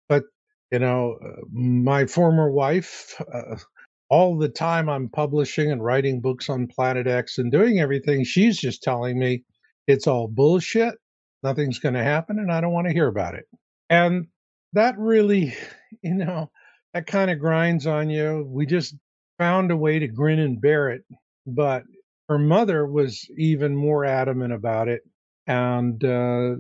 but, 0.09 0.23
you 0.71 0.79
know, 0.79 1.19
my 1.51 2.07
former 2.07 2.51
wife, 2.51 3.21
uh, 3.33 3.57
all 4.09 4.39
the 4.39 4.49
time 4.49 4.89
I'm 4.89 5.09
publishing 5.09 5.73
and 5.73 5.83
writing 5.83 6.21
books 6.21 6.49
on 6.49 6.69
Planet 6.69 7.09
X 7.09 7.39
and 7.39 7.51
doing 7.51 7.81
everything, 7.81 8.23
she's 8.23 8.57
just 8.57 8.85
telling 8.85 9.19
me 9.19 9.43
it's 9.89 10.07
all 10.07 10.29
bullshit. 10.29 10.95
Nothing's 11.43 11.81
going 11.81 11.95
to 11.95 12.05
happen 12.05 12.39
and 12.39 12.53
I 12.53 12.61
don't 12.61 12.73
want 12.73 12.87
to 12.87 12.95
hear 12.95 13.09
about 13.09 13.35
it. 13.35 13.47
And 13.91 14.29
that 14.75 14.97
really, 14.97 15.57
you 16.03 16.15
know, 16.15 16.53
that 16.95 17.09
kind 17.09 17.33
of 17.33 17.41
grinds 17.41 17.87
on 17.87 18.11
you. 18.11 18.47
We 18.49 18.65
just 18.65 18.95
found 19.39 19.71
a 19.71 19.77
way 19.77 19.99
to 19.99 20.09
grin 20.09 20.39
and 20.39 20.61
bear 20.61 20.91
it. 20.91 21.03
But 21.47 21.85
her 22.29 22.39
mother 22.39 22.87
was 22.87 23.29
even 23.37 23.77
more 23.77 24.05
adamant 24.05 24.53
about 24.53 24.89
it. 24.89 25.03
And, 25.47 26.03
uh, 26.03 26.57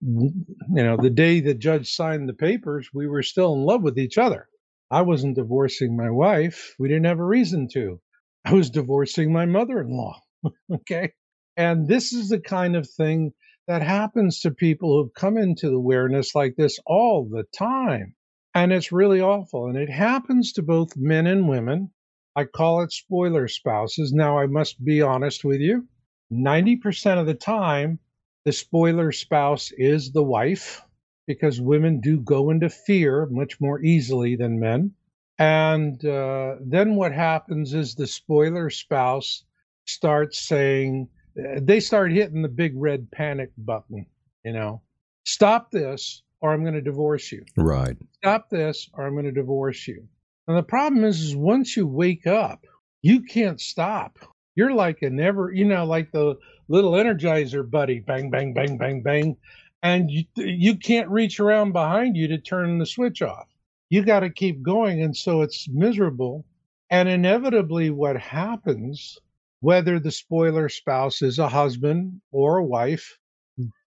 you 0.00 0.32
know, 0.68 0.96
the 0.96 1.10
day 1.10 1.40
the 1.40 1.54
judge 1.54 1.90
signed 1.90 2.28
the 2.28 2.34
papers, 2.34 2.90
we 2.92 3.06
were 3.06 3.22
still 3.22 3.54
in 3.54 3.60
love 3.62 3.82
with 3.82 3.98
each 3.98 4.18
other. 4.18 4.48
I 4.90 5.02
wasn't 5.02 5.36
divorcing 5.36 5.96
my 5.96 6.10
wife. 6.10 6.74
We 6.78 6.88
didn't 6.88 7.06
have 7.06 7.20
a 7.20 7.24
reason 7.24 7.68
to. 7.72 8.00
I 8.44 8.54
was 8.54 8.70
divorcing 8.70 9.32
my 9.32 9.46
mother 9.46 9.80
in 9.80 9.90
law. 9.90 10.20
okay. 10.72 11.12
And 11.56 11.88
this 11.88 12.12
is 12.12 12.28
the 12.28 12.40
kind 12.40 12.76
of 12.76 12.88
thing 12.88 13.32
that 13.66 13.82
happens 13.82 14.40
to 14.40 14.50
people 14.50 14.96
who've 14.96 15.12
come 15.14 15.36
into 15.36 15.68
the 15.68 15.76
awareness 15.76 16.34
like 16.34 16.56
this 16.56 16.78
all 16.86 17.28
the 17.30 17.44
time. 17.56 18.14
And 18.54 18.72
it's 18.72 18.92
really 18.92 19.20
awful. 19.20 19.66
And 19.66 19.76
it 19.76 19.90
happens 19.90 20.52
to 20.54 20.62
both 20.62 20.96
men 20.96 21.26
and 21.26 21.48
women. 21.48 21.90
I 22.38 22.44
call 22.44 22.82
it 22.82 22.92
spoiler 22.92 23.48
spouses. 23.48 24.12
Now, 24.12 24.38
I 24.38 24.46
must 24.46 24.84
be 24.84 25.02
honest 25.02 25.44
with 25.44 25.60
you 25.60 25.88
90% 26.32 27.18
of 27.18 27.26
the 27.26 27.34
time, 27.34 27.98
the 28.44 28.52
spoiler 28.52 29.10
spouse 29.10 29.72
is 29.76 30.12
the 30.12 30.22
wife 30.22 30.80
because 31.26 31.60
women 31.60 32.00
do 32.00 32.20
go 32.20 32.50
into 32.50 32.70
fear 32.70 33.26
much 33.26 33.60
more 33.60 33.82
easily 33.82 34.36
than 34.36 34.60
men. 34.60 34.92
And 35.40 36.04
uh, 36.04 36.56
then 36.60 36.94
what 36.94 37.12
happens 37.12 37.74
is 37.74 37.96
the 37.96 38.06
spoiler 38.06 38.70
spouse 38.70 39.42
starts 39.86 40.38
saying, 40.38 41.08
they 41.34 41.80
start 41.80 42.12
hitting 42.12 42.42
the 42.42 42.48
big 42.48 42.72
red 42.76 43.10
panic 43.10 43.50
button, 43.58 44.06
you 44.44 44.52
know, 44.52 44.80
stop 45.24 45.72
this 45.72 46.22
or 46.40 46.52
I'm 46.52 46.62
going 46.62 46.74
to 46.74 46.80
divorce 46.80 47.32
you. 47.32 47.44
Right. 47.56 47.96
Stop 48.18 48.48
this 48.48 48.88
or 48.92 49.06
I'm 49.06 49.14
going 49.14 49.24
to 49.24 49.32
divorce 49.32 49.88
you. 49.88 50.06
And 50.48 50.56
the 50.56 50.62
problem 50.62 51.04
is, 51.04 51.20
is 51.20 51.36
once 51.36 51.76
you 51.76 51.86
wake 51.86 52.26
up, 52.26 52.64
you 53.02 53.22
can't 53.22 53.60
stop. 53.60 54.18
You're 54.56 54.72
like 54.72 55.02
a 55.02 55.10
never, 55.10 55.52
you 55.52 55.66
know, 55.66 55.84
like 55.84 56.10
the 56.10 56.36
little 56.68 56.92
energizer 56.92 57.70
buddy, 57.70 58.00
bang, 58.00 58.30
bang, 58.30 58.54
bang, 58.54 58.78
bang, 58.78 59.02
bang. 59.02 59.36
And 59.82 60.10
you, 60.10 60.24
you 60.36 60.76
can't 60.78 61.10
reach 61.10 61.38
around 61.38 61.72
behind 61.72 62.16
you 62.16 62.28
to 62.28 62.38
turn 62.38 62.78
the 62.78 62.86
switch 62.86 63.20
off. 63.20 63.46
You 63.90 64.02
got 64.02 64.20
to 64.20 64.30
keep 64.30 64.62
going. 64.62 65.02
And 65.02 65.14
so 65.14 65.42
it's 65.42 65.68
miserable. 65.68 66.46
And 66.90 67.10
inevitably, 67.10 67.90
what 67.90 68.16
happens 68.16 69.18
whether 69.60 69.98
the 69.98 70.10
spoiler 70.10 70.68
spouse 70.68 71.20
is 71.20 71.38
a 71.38 71.48
husband 71.48 72.20
or 72.30 72.58
a 72.58 72.64
wife, 72.64 73.18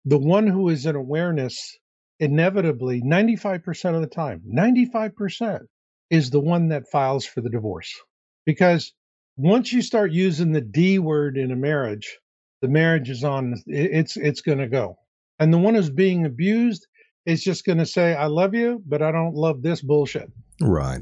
the 0.05 0.17
one 0.17 0.47
who 0.47 0.69
is 0.69 0.85
in 0.85 0.95
awareness, 0.95 1.77
inevitably, 2.19 3.01
95% 3.01 3.95
of 3.95 4.01
the 4.01 4.07
time, 4.07 4.41
95% 4.51 5.67
is 6.09 6.29
the 6.29 6.39
one 6.39 6.69
that 6.69 6.89
files 6.89 7.25
for 7.25 7.41
the 7.41 7.49
divorce. 7.49 7.93
Because 8.45 8.93
once 9.35 9.71
you 9.71 9.81
start 9.81 10.11
using 10.11 10.51
the 10.51 10.61
D 10.61 10.99
word 10.99 11.37
in 11.37 11.51
a 11.51 11.55
marriage, 11.55 12.17
the 12.61 12.67
marriage 12.67 13.09
is 13.09 13.23
on, 13.23 13.55
it's, 13.67 14.17
it's 14.17 14.41
going 14.41 14.57
to 14.59 14.67
go. 14.67 14.97
And 15.39 15.53
the 15.53 15.57
one 15.57 15.75
who's 15.75 15.89
being 15.89 16.25
abused 16.25 16.87
is 17.25 17.43
just 17.43 17.65
going 17.65 17.77
to 17.77 17.85
say, 17.85 18.15
I 18.15 18.27
love 18.27 18.55
you, 18.55 18.81
but 18.85 19.01
I 19.01 19.11
don't 19.11 19.35
love 19.35 19.61
this 19.61 19.81
bullshit. 19.81 20.31
Right. 20.61 21.01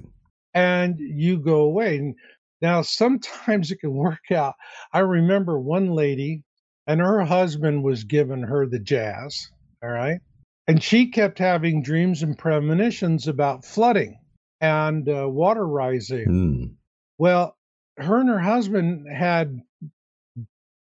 And 0.54 0.98
you 1.00 1.38
go 1.38 1.62
away. 1.62 1.98
And 1.98 2.16
now, 2.62 2.82
sometimes 2.82 3.72
it 3.72 3.80
can 3.80 3.94
work 3.94 4.32
out. 4.32 4.56
I 4.92 5.00
remember 5.00 5.60
one 5.60 5.92
lady, 5.92 6.44
and 6.88 7.00
her 7.00 7.24
husband 7.24 7.84
was 7.84 8.06
giving 8.06 8.44
her 8.44 8.66
the 8.66 8.80
jazz, 8.80 9.50
all 9.84 9.90
right? 9.90 10.20
And 10.68 10.82
she 10.82 11.12
kept 11.12 11.38
having 11.38 11.84
dreams 11.84 12.24
and 12.24 12.38
premonitions 12.38 13.28
about 13.28 13.66
flooding 13.66 14.18
and 14.66 15.08
uh, 15.08 15.28
water 15.30 15.66
rising. 15.66 16.28
Mm. 16.28 16.76
Well, 17.20 17.56
her 17.98 18.20
and 18.20 18.30
her 18.30 18.40
husband 18.40 19.08
had 19.12 19.62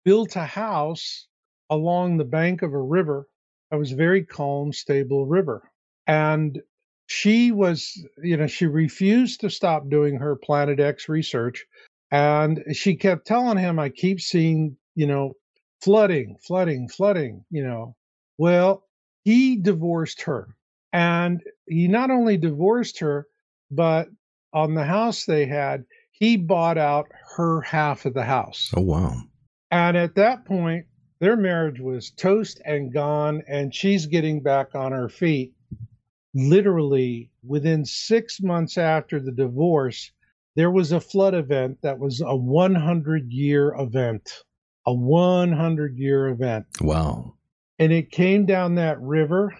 built 0.05 0.35
a 0.35 0.45
house 0.45 1.27
along 1.69 2.17
the 2.17 2.25
bank 2.25 2.61
of 2.61 2.73
a 2.73 2.81
river. 2.81 3.27
It 3.71 3.75
was 3.77 3.91
a 3.91 3.95
very 3.95 4.23
calm, 4.23 4.71
stable 4.71 5.25
river. 5.25 5.63
And 6.05 6.61
she 7.07 7.51
was, 7.51 8.05
you 8.21 8.37
know, 8.37 8.47
she 8.47 8.67
refused 8.67 9.41
to 9.41 9.49
stop 9.49 9.89
doing 9.89 10.17
her 10.17 10.35
Planet 10.35 10.79
X 10.79 11.09
research. 11.09 11.65
And 12.11 12.63
she 12.73 12.95
kept 12.95 13.25
telling 13.25 13.57
him, 13.57 13.79
I 13.79 13.89
keep 13.89 14.21
seeing, 14.21 14.77
you 14.95 15.07
know, 15.07 15.33
flooding, 15.81 16.37
flooding, 16.45 16.87
flooding, 16.87 17.45
you 17.49 17.63
know. 17.63 17.95
Well, 18.37 18.83
he 19.23 19.55
divorced 19.55 20.23
her. 20.23 20.55
And 20.93 21.41
he 21.67 21.87
not 21.87 22.11
only 22.11 22.37
divorced 22.37 22.99
her, 22.99 23.27
but 23.71 24.10
on 24.53 24.75
the 24.75 24.84
house 24.84 25.25
they 25.25 25.45
had, 25.45 25.86
he 26.12 26.38
bought 26.38 26.77
out 26.77 27.07
her 27.36 27.62
half 27.62 28.05
of 28.05 28.13
the 28.13 28.23
house. 28.23 28.71
Oh, 28.75 28.81
wow. 28.81 29.15
And 29.71 29.97
at 29.97 30.15
that 30.15 30.45
point, 30.45 30.86
their 31.19 31.38
marriage 31.38 31.79
was 31.79 32.12
toast 32.12 32.62
and 32.65 32.93
gone, 32.93 33.43
and 33.47 33.73
she's 33.73 34.05
getting 34.05 34.43
back 34.43 34.75
on 34.75 34.91
her 34.91 35.10
feet 35.10 35.53
literally 36.34 37.29
within 37.43 37.86
six 37.86 38.41
months 38.41 38.77
after 38.77 39.19
the 39.19 39.31
divorce, 39.31 40.12
there 40.55 40.71
was 40.71 40.91
a 40.91 40.99
flood 40.99 41.34
event 41.34 41.77
that 41.81 41.99
was 41.99 42.21
a 42.21 42.36
100 42.36 43.31
year 43.31 43.73
event. 43.77 44.43
A 44.86 44.93
100 44.93 45.97
year 45.97 46.27
event. 46.29 46.65
Wow. 46.81 47.36
And 47.79 47.91
it 47.91 48.12
came 48.12 48.45
down 48.45 48.75
that 48.75 49.01
river, 49.01 49.53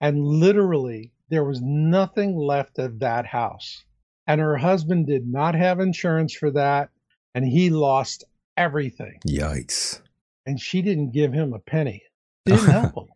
and 0.00 0.20
literally 0.20 1.12
there 1.28 1.44
was 1.44 1.60
nothing 1.62 2.36
left 2.36 2.78
of 2.78 2.98
that 3.00 3.26
house. 3.26 3.84
And 4.26 4.40
her 4.40 4.56
husband 4.56 5.06
did 5.06 5.26
not 5.26 5.54
have 5.54 5.80
insurance 5.80 6.34
for 6.34 6.50
that, 6.50 6.90
and 7.34 7.46
he 7.46 7.70
lost 7.70 8.24
everything. 8.56 9.18
Yikes. 9.26 10.00
And 10.46 10.60
she 10.60 10.82
didn't 10.82 11.12
give 11.12 11.32
him 11.32 11.52
a 11.52 11.58
penny. 11.58 12.02
Didn't 12.44 12.70
help 12.70 12.96
him. 12.96 13.08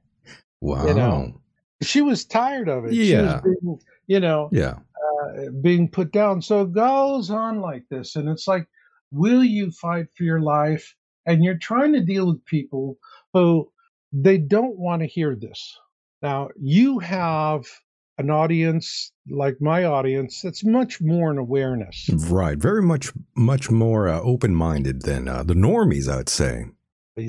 Wow. 0.60 0.86
You 0.86 0.94
know, 0.94 1.40
she 1.82 2.00
was 2.00 2.24
tired 2.24 2.68
of 2.68 2.86
it. 2.86 2.92
Yeah. 2.92 3.40
Being, 3.42 3.78
you 4.06 4.20
know, 4.20 4.48
yeah. 4.52 4.78
Uh, 5.02 5.50
being 5.60 5.88
put 5.88 6.12
down. 6.12 6.40
So 6.40 6.62
it 6.62 6.72
goes 6.72 7.30
on 7.30 7.60
like 7.60 7.84
this. 7.90 8.16
And 8.16 8.28
it's 8.28 8.46
like, 8.46 8.66
will 9.10 9.42
you 9.44 9.70
fight 9.70 10.06
for 10.16 10.24
your 10.24 10.40
life? 10.40 10.94
And 11.26 11.44
you're 11.44 11.58
trying 11.58 11.92
to 11.92 12.04
deal 12.04 12.26
with 12.26 12.44
people 12.44 12.96
who 13.32 13.70
they 14.12 14.38
don't 14.38 14.78
want 14.78 15.02
to 15.02 15.08
hear 15.08 15.34
this. 15.34 15.78
Now, 16.22 16.48
you 16.60 16.98
have 17.00 17.66
an 18.18 18.30
audience 18.30 19.12
like 19.28 19.60
my 19.60 19.84
audience 19.84 20.42
that's 20.42 20.64
much 20.64 21.00
more 21.00 21.30
in 21.30 21.38
awareness. 21.38 22.08
Right. 22.28 22.58
Very 22.58 22.82
much, 22.82 23.12
much 23.36 23.70
more 23.70 24.08
uh, 24.08 24.20
open 24.20 24.54
minded 24.54 25.02
than 25.02 25.28
uh, 25.28 25.42
the 25.42 25.54
normies, 25.54 26.08
I 26.12 26.16
would 26.18 26.28
say. 26.28 26.66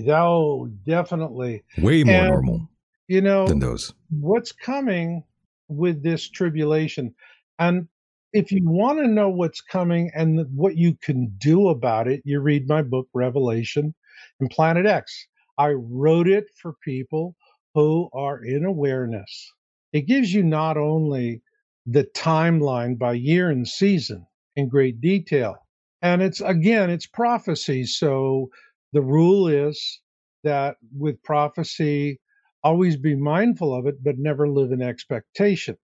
Oh, 0.07 0.67
definitely. 0.85 1.63
Way 1.77 2.03
more 2.03 2.15
And- 2.15 2.27
normal 2.29 2.69
You 3.07 3.21
know, 3.21 3.47
than 3.47 3.59
those. 3.59 3.93
what's 4.09 4.51
coming 4.51 5.23
with 5.67 6.03
this 6.03 6.29
tribulation. 6.29 7.13
And 7.59 7.87
if 8.33 8.51
you 8.51 8.61
want 8.65 8.99
to 8.99 9.07
know 9.07 9.29
what's 9.29 9.61
coming 9.61 10.11
and 10.15 10.45
what 10.55 10.75
you 10.77 10.95
can 11.01 11.33
do 11.37 11.69
about 11.69 12.07
it, 12.07 12.21
you 12.25 12.39
read 12.39 12.67
my 12.67 12.81
book, 12.81 13.07
Revelation 13.13 13.93
and 14.39 14.49
Planet 14.49 14.85
X. 14.85 15.27
I 15.57 15.69
wrote 15.71 16.27
it 16.27 16.45
for 16.61 16.73
people 16.83 17.35
who 17.75 18.09
are 18.13 18.43
in 18.43 18.65
awareness. 18.65 19.51
It 19.93 20.07
gives 20.07 20.33
you 20.33 20.43
not 20.43 20.75
only 20.75 21.41
the 21.85 22.05
timeline 22.15 22.97
by 22.97 23.13
year 23.13 23.49
and 23.49 23.67
season 23.67 24.25
in 24.55 24.67
great 24.67 24.99
detail, 24.99 25.55
and 26.01 26.21
it's 26.21 26.41
again, 26.41 26.89
it's 26.89 27.05
prophecy. 27.05 27.85
So 27.85 28.49
the 28.91 29.01
rule 29.01 29.47
is 29.47 30.01
that 30.43 30.75
with 30.97 31.21
prophecy, 31.23 32.19
always 32.63 32.97
be 32.97 33.15
mindful 33.15 33.73
of 33.73 33.85
it, 33.87 34.03
but 34.03 34.17
never 34.17 34.49
live 34.49 34.71
in 34.71 34.81
expectation. 34.81 35.77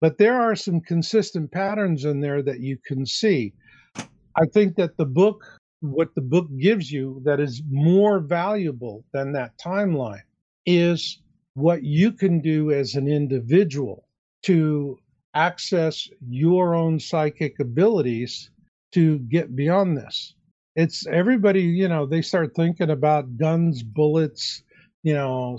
But 0.00 0.18
there 0.18 0.40
are 0.40 0.56
some 0.56 0.80
consistent 0.80 1.52
patterns 1.52 2.04
in 2.04 2.20
there 2.20 2.42
that 2.42 2.60
you 2.60 2.76
can 2.84 3.06
see. 3.06 3.54
I 3.96 4.46
think 4.52 4.76
that 4.76 4.96
the 4.96 5.06
book, 5.06 5.44
what 5.80 6.14
the 6.14 6.22
book 6.22 6.48
gives 6.58 6.90
you 6.90 7.22
that 7.24 7.38
is 7.38 7.62
more 7.70 8.18
valuable 8.18 9.04
than 9.12 9.32
that 9.32 9.56
timeline, 9.58 10.22
is 10.66 11.20
what 11.54 11.82
you 11.82 12.12
can 12.12 12.40
do 12.40 12.70
as 12.70 12.94
an 12.94 13.08
individual 13.08 14.04
to 14.44 14.98
access 15.34 16.08
your 16.28 16.74
own 16.74 16.98
psychic 16.98 17.58
abilities 17.60 18.50
to 18.92 19.18
get 19.20 19.54
beyond 19.56 19.96
this. 19.96 20.34
It's 20.74 21.06
everybody, 21.06 21.62
you 21.62 21.88
know, 21.88 22.06
they 22.06 22.22
start 22.22 22.54
thinking 22.54 22.90
about 22.90 23.36
guns, 23.36 23.82
bullets, 23.82 24.62
you 25.02 25.14
know, 25.14 25.58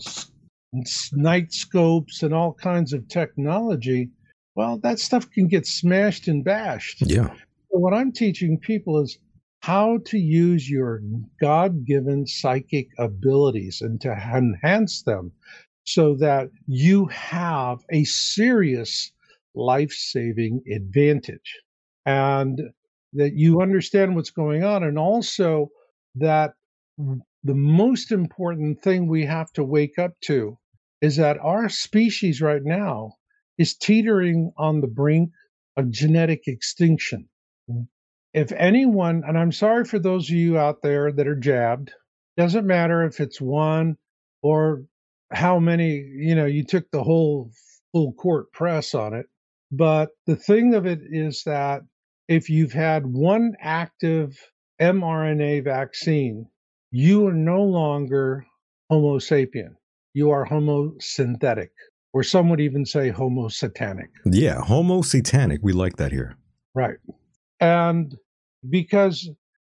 night 1.12 1.53
scopes 1.53 2.23
and 2.23 2.34
all 2.34 2.53
kinds 2.53 2.93
of 2.93 3.08
technology. 3.08 4.10
Well, 4.56 4.79
that 4.79 4.99
stuff 4.99 5.29
can 5.29 5.47
get 5.47 5.67
smashed 5.67 6.27
and 6.27 6.43
bashed. 6.43 7.01
Yeah. 7.01 7.27
So 7.27 7.79
what 7.79 7.93
I'm 7.93 8.12
teaching 8.12 8.60
people 8.60 8.99
is 8.99 9.17
how 9.62 9.99
to 10.06 10.17
use 10.17 10.69
your 10.69 11.01
God 11.39 11.86
given 11.86 12.27
psychic 12.27 12.89
abilities 12.99 13.82
and 13.82 13.99
to 14.01 14.12
enhance 14.12 15.03
them 15.03 15.32
so 15.86 16.15
that 16.15 16.50
you 16.67 17.06
have 17.08 17.80
a 17.91 18.04
serious 18.06 19.12
life 19.56 19.91
saving 19.91 20.62
advantage 20.74 21.60
and 22.06 22.62
that 23.13 23.34
you 23.34 23.62
understand 23.62 24.15
what's 24.15 24.32
going 24.32 24.63
on. 24.63 24.84
And 24.84 24.98
also 24.98 25.69
that 26.15 26.54
the 26.98 27.54
most 27.54 28.12
important 28.12 28.82
thing 28.82 29.08
we 29.08 29.26
have 29.26 29.52
to 29.54 29.63
wake 29.63 30.00
up 30.00 30.13
to 30.22 30.58
is 31.02 31.17
that 31.17 31.38
our 31.39 31.69
species 31.69 32.41
right 32.41 32.63
now 32.63 33.13
is 33.58 33.76
teetering 33.76 34.52
on 34.58 34.82
the 34.82 34.88
brink 34.88 35.30
of 35.78 35.91
genetic 35.91 36.48
extinction 36.48 37.28
if 38.34 38.52
anyone, 38.52 39.24
and 39.28 39.38
I'm 39.38 39.52
sorry 39.52 39.86
for 39.86 40.00
those 40.00 40.30
of 40.30 40.36
you 40.36 40.58
out 40.58 40.82
there 40.82 41.12
that 41.12 41.28
are 41.28 41.36
jabbed, 41.36 41.91
doesn't 42.36 42.65
matter 42.65 43.04
if 43.04 43.19
it's 43.19 43.39
one 43.39 43.98
or 44.41 44.84
how 45.34 45.60
many, 45.60 45.96
you 45.96 46.36
know, 46.36 46.46
you 46.46 46.63
took 46.63 46.89
the 46.91 47.04
whole 47.04 47.52
full 47.91 48.13
court 48.13 48.52
press 48.52 48.93
on 48.93 49.13
it. 49.13 49.26
But 49.72 50.10
the 50.28 50.36
thing 50.36 50.76
of 50.76 50.86
it 50.86 51.00
is 51.04 51.43
that 51.46 51.82
if 52.28 52.50
you've 52.50 52.74
had 52.74 53.06
one 53.06 53.54
active 53.60 54.38
mRNA 54.80 55.63
vaccine, 55.63 56.48
you 56.91 57.28
are 57.28 57.34
no 57.34 57.63
longer 57.63 58.46
Homo 58.89 59.17
sapien. 59.17 59.76
You 60.13 60.30
are 60.30 60.46
Homo 60.46 60.93
synthetic, 61.00 61.72
or 62.13 62.22
some 62.22 62.50
would 62.50 62.62
even 62.62 62.86
say 62.86 63.10
Homo 63.10 63.48
satanic. 63.48 64.12
Yeah, 64.26 64.62
Homo 64.62 65.02
satanic. 65.02 65.62
We 65.63 65.74
like 65.74 65.96
that 65.98 66.12
here. 66.12 66.38
Right. 66.76 66.98
And 67.60 68.15
because, 68.69 69.28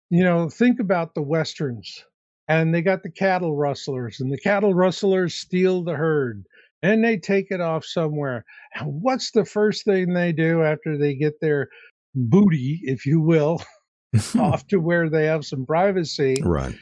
you 0.09 0.23
know, 0.23 0.49
think 0.49 0.79
about 0.79 1.15
the 1.15 1.21
Westerns 1.21 2.03
and 2.47 2.73
they 2.73 2.81
got 2.81 3.03
the 3.03 3.11
cattle 3.11 3.55
rustlers, 3.55 4.19
and 4.19 4.31
the 4.31 4.39
cattle 4.39 4.73
rustlers 4.73 5.35
steal 5.35 5.83
the 5.83 5.95
herd 5.95 6.45
and 6.83 7.03
they 7.03 7.17
take 7.17 7.47
it 7.49 7.61
off 7.61 7.85
somewhere. 7.85 8.43
And 8.75 9.01
what's 9.01 9.31
the 9.31 9.45
first 9.45 9.85
thing 9.85 10.13
they 10.13 10.33
do 10.33 10.61
after 10.63 10.97
they 10.97 11.15
get 11.15 11.39
their 11.39 11.69
booty, 12.13 12.81
if 12.83 13.05
you 13.05 13.21
will, 13.21 13.63
off 14.39 14.67
to 14.67 14.77
where 14.77 15.09
they 15.09 15.25
have 15.25 15.45
some 15.45 15.65
privacy? 15.65 16.35
Right. 16.43 16.75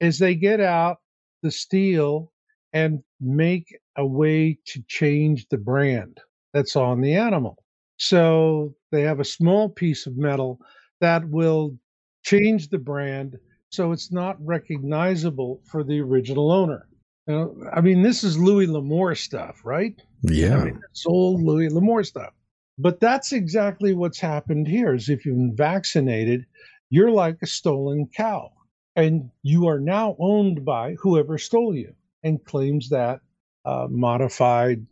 Is 0.00 0.18
they 0.18 0.36
get 0.36 0.60
out 0.60 0.98
the 1.42 1.50
steel 1.50 2.32
and 2.72 3.00
make 3.20 3.76
a 3.96 4.06
way 4.06 4.58
to 4.66 4.82
change 4.86 5.46
the 5.50 5.58
brand 5.58 6.18
that's 6.54 6.76
on 6.76 7.00
the 7.00 7.14
animal. 7.14 7.56
So 7.96 8.74
they 8.92 9.02
have 9.02 9.18
a 9.18 9.24
small 9.24 9.68
piece 9.68 10.06
of 10.06 10.16
metal 10.16 10.60
that 11.00 11.28
will 11.28 11.76
change 12.22 12.68
the 12.68 12.78
brand 12.78 13.36
so 13.70 13.92
it's 13.92 14.10
not 14.10 14.36
recognizable 14.44 15.60
for 15.64 15.84
the 15.84 16.00
original 16.00 16.50
owner. 16.50 16.86
Now, 17.26 17.52
I 17.72 17.82
mean, 17.82 18.02
this 18.02 18.24
is 18.24 18.38
Louis 18.38 18.66
L'Amour 18.66 19.14
stuff, 19.14 19.60
right? 19.64 20.00
Yeah. 20.22 20.58
I 20.58 20.64
mean, 20.64 20.80
it's 20.90 21.04
old 21.06 21.42
Louis 21.42 21.68
L'Amour 21.68 22.02
stuff. 22.04 22.32
But 22.78 23.00
that's 23.00 23.32
exactly 23.32 23.92
what's 23.92 24.20
happened 24.20 24.68
here 24.68 24.94
is 24.94 25.08
if 25.08 25.26
you've 25.26 25.36
been 25.36 25.54
vaccinated, 25.54 26.46
you're 26.90 27.10
like 27.10 27.36
a 27.42 27.46
stolen 27.46 28.08
cow. 28.14 28.52
And 28.96 29.30
you 29.42 29.68
are 29.68 29.78
now 29.78 30.16
owned 30.18 30.64
by 30.64 30.94
whoever 30.94 31.38
stole 31.38 31.74
you 31.74 31.94
and 32.24 32.44
claims 32.44 32.88
that 32.88 33.20
uh, 33.64 33.86
modified, 33.90 34.86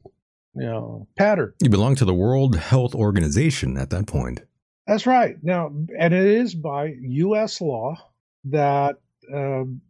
you 0.54 0.62
know, 0.62 1.08
pattern. 1.16 1.54
You 1.62 1.70
belong 1.70 1.96
to 1.96 2.04
the 2.04 2.14
World 2.14 2.54
Health 2.56 2.94
Organization 2.94 3.78
at 3.78 3.90
that 3.90 4.06
point. 4.06 4.42
That's 4.86 5.06
right. 5.06 5.36
Now, 5.42 5.72
and 5.98 6.14
it 6.14 6.24
is 6.24 6.54
by 6.54 6.94
U.S. 7.00 7.60
law 7.60 7.96
that 8.50 8.96
um, 9.32 9.80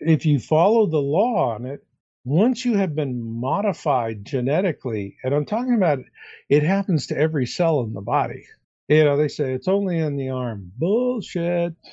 if 0.00 0.26
you 0.26 0.38
follow 0.38 0.86
the 0.86 0.98
law 0.98 1.54
on 1.54 1.66
it, 1.66 1.84
once 2.24 2.64
you 2.64 2.76
have 2.76 2.94
been 2.94 3.22
modified 3.22 4.24
genetically, 4.24 5.16
and 5.22 5.32
I'm 5.32 5.46
talking 5.46 5.74
about 5.74 6.00
it 6.48 6.62
happens 6.62 7.06
to 7.08 7.16
every 7.16 7.46
cell 7.46 7.80
in 7.82 7.92
the 7.92 8.00
body. 8.00 8.44
You 8.88 9.04
know, 9.04 9.16
they 9.16 9.28
say 9.28 9.52
it's 9.52 9.68
only 9.68 9.98
in 9.98 10.16
the 10.16 10.30
arm. 10.30 10.72
Bullshit. 10.76 11.74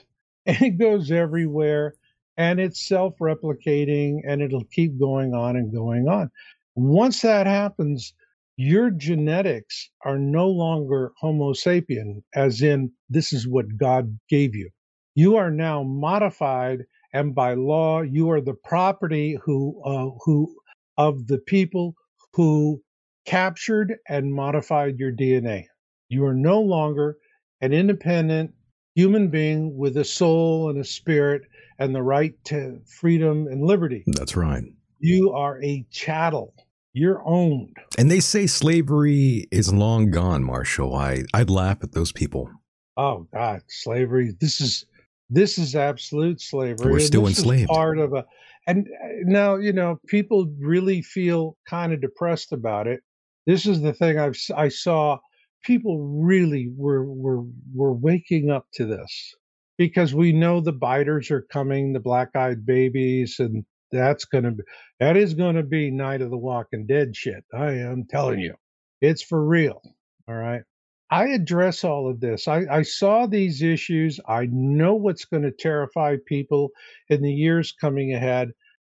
It 0.46 0.78
goes 0.78 1.10
everywhere 1.10 1.96
and 2.36 2.60
it's 2.60 2.86
self 2.86 3.18
replicating 3.20 4.20
and 4.28 4.42
it'll 4.42 4.66
keep 4.66 5.00
going 5.00 5.34
on 5.34 5.56
and 5.56 5.74
going 5.74 6.08
on. 6.10 6.32
Once 6.76 7.22
that 7.22 7.48
happens, 7.48 8.14
your 8.58 8.90
genetics 8.90 9.90
are 10.04 10.18
no 10.18 10.50
longer 10.50 11.14
Homo 11.18 11.54
sapien, 11.54 12.24
as 12.36 12.62
in, 12.62 12.92
this 13.10 13.34
is 13.34 13.48
what 13.48 13.78
God 13.78 14.20
gave 14.30 14.56
you. 14.56 14.70
You 15.15 15.36
are 15.36 15.52
now 15.52 15.84
modified, 15.84 16.86
and 17.13 17.36
by 17.36 17.54
law, 17.54 18.02
you 18.02 18.32
are 18.32 18.41
the 18.41 18.56
property 18.56 19.38
who, 19.43 19.82
uh, 19.86 20.10
who 20.26 20.56
of 20.97 21.28
the 21.28 21.38
people 21.38 21.95
who 22.34 22.82
captured 23.26 23.95
and 24.08 24.34
modified 24.34 24.97
your 24.97 25.12
DNA. 25.12 25.65
You 26.10 26.26
are 26.26 26.34
no 26.34 26.62
longer 26.62 27.17
an 27.62 27.73
independent 27.73 28.54
human 28.95 29.30
being 29.30 29.78
with 29.78 29.97
a 29.97 30.04
soul 30.04 30.69
and 30.69 30.80
a 30.80 30.84
spirit 30.84 31.43
and 31.80 31.93
the 31.93 32.04
right 32.04 32.34
to 32.45 32.80
freedom 32.99 33.47
and 33.47 33.63
liberty. 33.63 34.04
That's 34.08 34.36
right. 34.36 34.63
You 34.99 35.32
are 35.34 35.62
a 35.63 35.86
chattel. 35.91 36.54
You're 36.93 37.21
owned. 37.26 37.76
And 37.97 38.10
they 38.10 38.19
say 38.19 38.47
slavery 38.47 39.47
is 39.52 39.73
long 39.73 40.12
gone, 40.12 40.43
Marshall. 40.43 40.95
I, 40.95 41.23
I'd 41.34 41.49
laugh 41.49 41.80
at 41.84 41.93
those 41.93 42.12
people. 42.12 42.49
Oh 42.95 43.28
God, 43.34 43.62
slavery. 43.67 44.34
This 44.39 44.62
is 44.62 44.86
this 45.30 45.58
is 45.58 45.76
absolute 45.76 46.42
slavery. 46.42 46.92
We're 46.92 47.00
still 47.00 47.28
enslaved. 47.28 47.70
Part 47.70 47.98
of 47.98 48.14
a, 48.14 48.26
and 48.68 48.88
uh, 48.88 49.08
now 49.24 49.56
you 49.56 49.74
know 49.74 50.00
people 50.08 50.54
really 50.60 51.02
feel 51.02 51.58
kind 51.68 51.94
of 51.94 52.02
depressed 52.02 52.52
about 52.52 52.88
it. 52.88 53.02
This 53.46 53.66
is 53.66 53.82
the 53.82 53.94
thing 53.94 54.20
I've 54.20 54.38
I 54.56 54.70
saw. 54.70 55.20
People 55.64 56.22
really 56.22 56.72
were 56.76 57.06
were 57.06 57.44
were 57.74 57.94
waking 57.94 58.52
up 58.52 58.68
to 58.74 58.86
this 58.86 59.34
because 59.78 60.14
we 60.14 60.34
know 60.34 60.60
the 60.60 60.74
biters 60.74 61.32
are 61.32 61.46
coming, 61.52 61.94
the 61.94 62.00
black-eyed 62.00 62.66
babies, 62.66 63.38
and 63.40 63.66
that's 63.92 64.26
gonna 64.26 64.52
be 64.52 64.64
that 65.00 65.18
is 65.18 65.34
gonna 65.34 65.64
be 65.64 65.90
Night 65.90 66.22
of 66.22 66.30
the 66.30 66.38
Walking 66.38 66.86
Dead 66.86 67.16
shit. 67.16 67.44
I 67.54 67.74
am 67.74 68.06
telling 68.10 68.40
you, 68.40 68.56
it's 69.02 69.24
for 69.24 69.44
real. 69.44 69.82
All 70.28 70.36
right. 70.36 70.64
I 71.13 71.28
address 71.28 71.84
all 71.84 72.10
of 72.10 72.21
this. 72.21 72.47
I, 72.47 72.63
I 72.71 72.82
saw 72.82 73.28
these 73.28 73.62
issues. 73.62 74.19
I 74.28 74.47
know 74.52 74.95
what's 74.95 75.26
going 75.26 75.43
to 75.43 75.52
terrify 75.52 76.15
people 76.26 76.71
in 77.08 77.21
the 77.21 77.32
years 77.32 77.71
coming 77.71 78.15
ahead. 78.15 78.49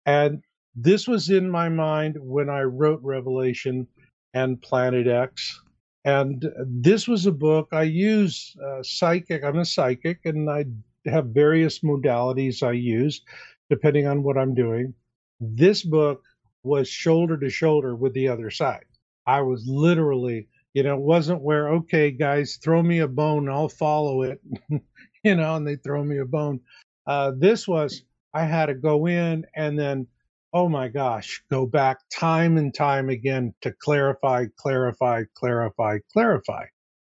And 0.05 0.43
this 0.75 1.07
was 1.07 1.29
in 1.29 1.49
my 1.49 1.69
mind 1.69 2.17
when 2.19 2.49
I 2.49 2.63
wrote 2.63 2.99
Revelation 3.01 3.87
and 4.33 4.61
Planet 4.61 5.07
X. 5.07 5.61
And 6.03 6.45
this 6.67 7.07
was 7.07 7.25
a 7.25 7.31
book 7.31 7.69
I 7.71 7.83
use 7.83 8.53
uh, 8.67 8.83
psychic. 8.83 9.45
I'm 9.45 9.59
a 9.59 9.63
psychic, 9.63 10.19
and 10.25 10.49
I 10.49 10.65
have 11.05 11.27
various 11.27 11.79
modalities 11.79 12.61
I 12.61 12.73
use 12.73 13.21
depending 13.69 14.07
on 14.07 14.23
what 14.23 14.37
I'm 14.37 14.53
doing. 14.53 14.93
This 15.39 15.83
book 15.83 16.21
was 16.63 16.89
shoulder 16.89 17.37
to 17.37 17.49
shoulder 17.49 17.95
with 17.95 18.13
the 18.13 18.27
other 18.27 18.49
side. 18.49 18.83
I 19.25 19.39
was 19.39 19.65
literally 19.65 20.49
you 20.73 20.83
know, 20.83 20.95
it 20.95 21.01
wasn't 21.01 21.41
where, 21.41 21.69
okay, 21.69 22.11
guys, 22.11 22.59
throw 22.63 22.81
me 22.81 22.99
a 22.99 23.07
bone, 23.07 23.49
I'll 23.49 23.69
follow 23.69 24.23
it, 24.23 24.39
you 25.23 25.35
know, 25.35 25.55
and 25.55 25.67
they 25.67 25.75
throw 25.75 26.03
me 26.03 26.19
a 26.19 26.25
bone. 26.25 26.61
Uh, 27.07 27.31
this 27.37 27.67
was, 27.67 28.03
I 28.33 28.45
had 28.45 28.67
to 28.67 28.75
go 28.75 29.07
in 29.07 29.45
and 29.55 29.77
then, 29.77 30.07
oh 30.53 30.69
my 30.69 30.87
gosh, 30.87 31.43
go 31.49 31.65
back 31.65 31.97
time 32.13 32.57
and 32.57 32.73
time 32.73 33.09
again 33.09 33.53
to 33.61 33.73
clarify, 33.81 34.45
clarify, 34.57 35.23
clarify, 35.35 35.97
clarify. 36.13 36.65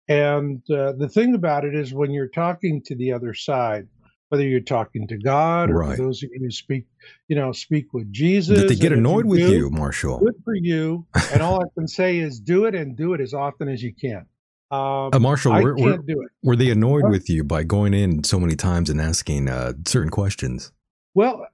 And 0.10 0.62
uh, 0.70 0.94
the 0.94 1.10
thing 1.10 1.34
about 1.34 1.64
it 1.66 1.76
is 1.76 1.94
when 1.94 2.12
you're 2.12 2.28
talking 2.28 2.82
to 2.86 2.96
the 2.96 3.14
other 3.14 3.34
side, 3.34 3.88
whether 4.34 4.48
you're 4.48 4.60
talking 4.62 5.08
to 5.08 5.16
God 5.16 5.70
or 5.70 5.76
Right. 5.76 5.96
those 5.96 6.24
of 6.24 6.32
you 6.34 6.40
who 6.40 6.50
speak, 6.50 6.88
you 7.28 7.36
know, 7.36 7.52
speak 7.52 7.94
with 7.94 8.12
Jesus. 8.12 8.58
Did 8.58 8.68
they 8.68 8.76
get 8.76 8.92
annoyed 8.92 9.26
with 9.28 9.42
do, 9.42 9.52
you, 9.54 9.70
Marshall? 9.70 10.18
good 10.22 10.34
for 10.44 10.56
you. 10.56 11.06
And 11.32 11.44
all 11.44 11.62
I 11.62 11.68
can 11.78 11.88
say 11.88 12.18
is 12.18 12.40
do 12.40 12.66
it 12.66 12.74
and 12.74 12.98
do 12.98 13.14
it 13.14 13.22
as 13.22 13.36
often 13.36 13.70
as 13.70 13.84
you 13.84 13.94
can. 13.94 14.26
Um, 14.72 15.12
Uh, 15.14 15.20
Marshall, 15.20 15.54
I 15.54 15.62
were, 15.62 15.76
can't 15.76 15.98
were, 16.00 16.04
do 16.04 16.20
it. 16.24 16.30
were 16.42 16.56
they 16.56 16.72
annoyed 16.72 17.08
with 17.12 17.30
you 17.30 17.44
by 17.44 17.62
going 17.62 17.94
in 17.94 18.24
so 18.24 18.40
many 18.40 18.56
times 18.56 18.90
and 18.90 19.00
asking 19.00 19.50
uh, 19.50 19.74
certain 19.86 20.10
questions? 20.10 20.72
Well, 21.14 21.46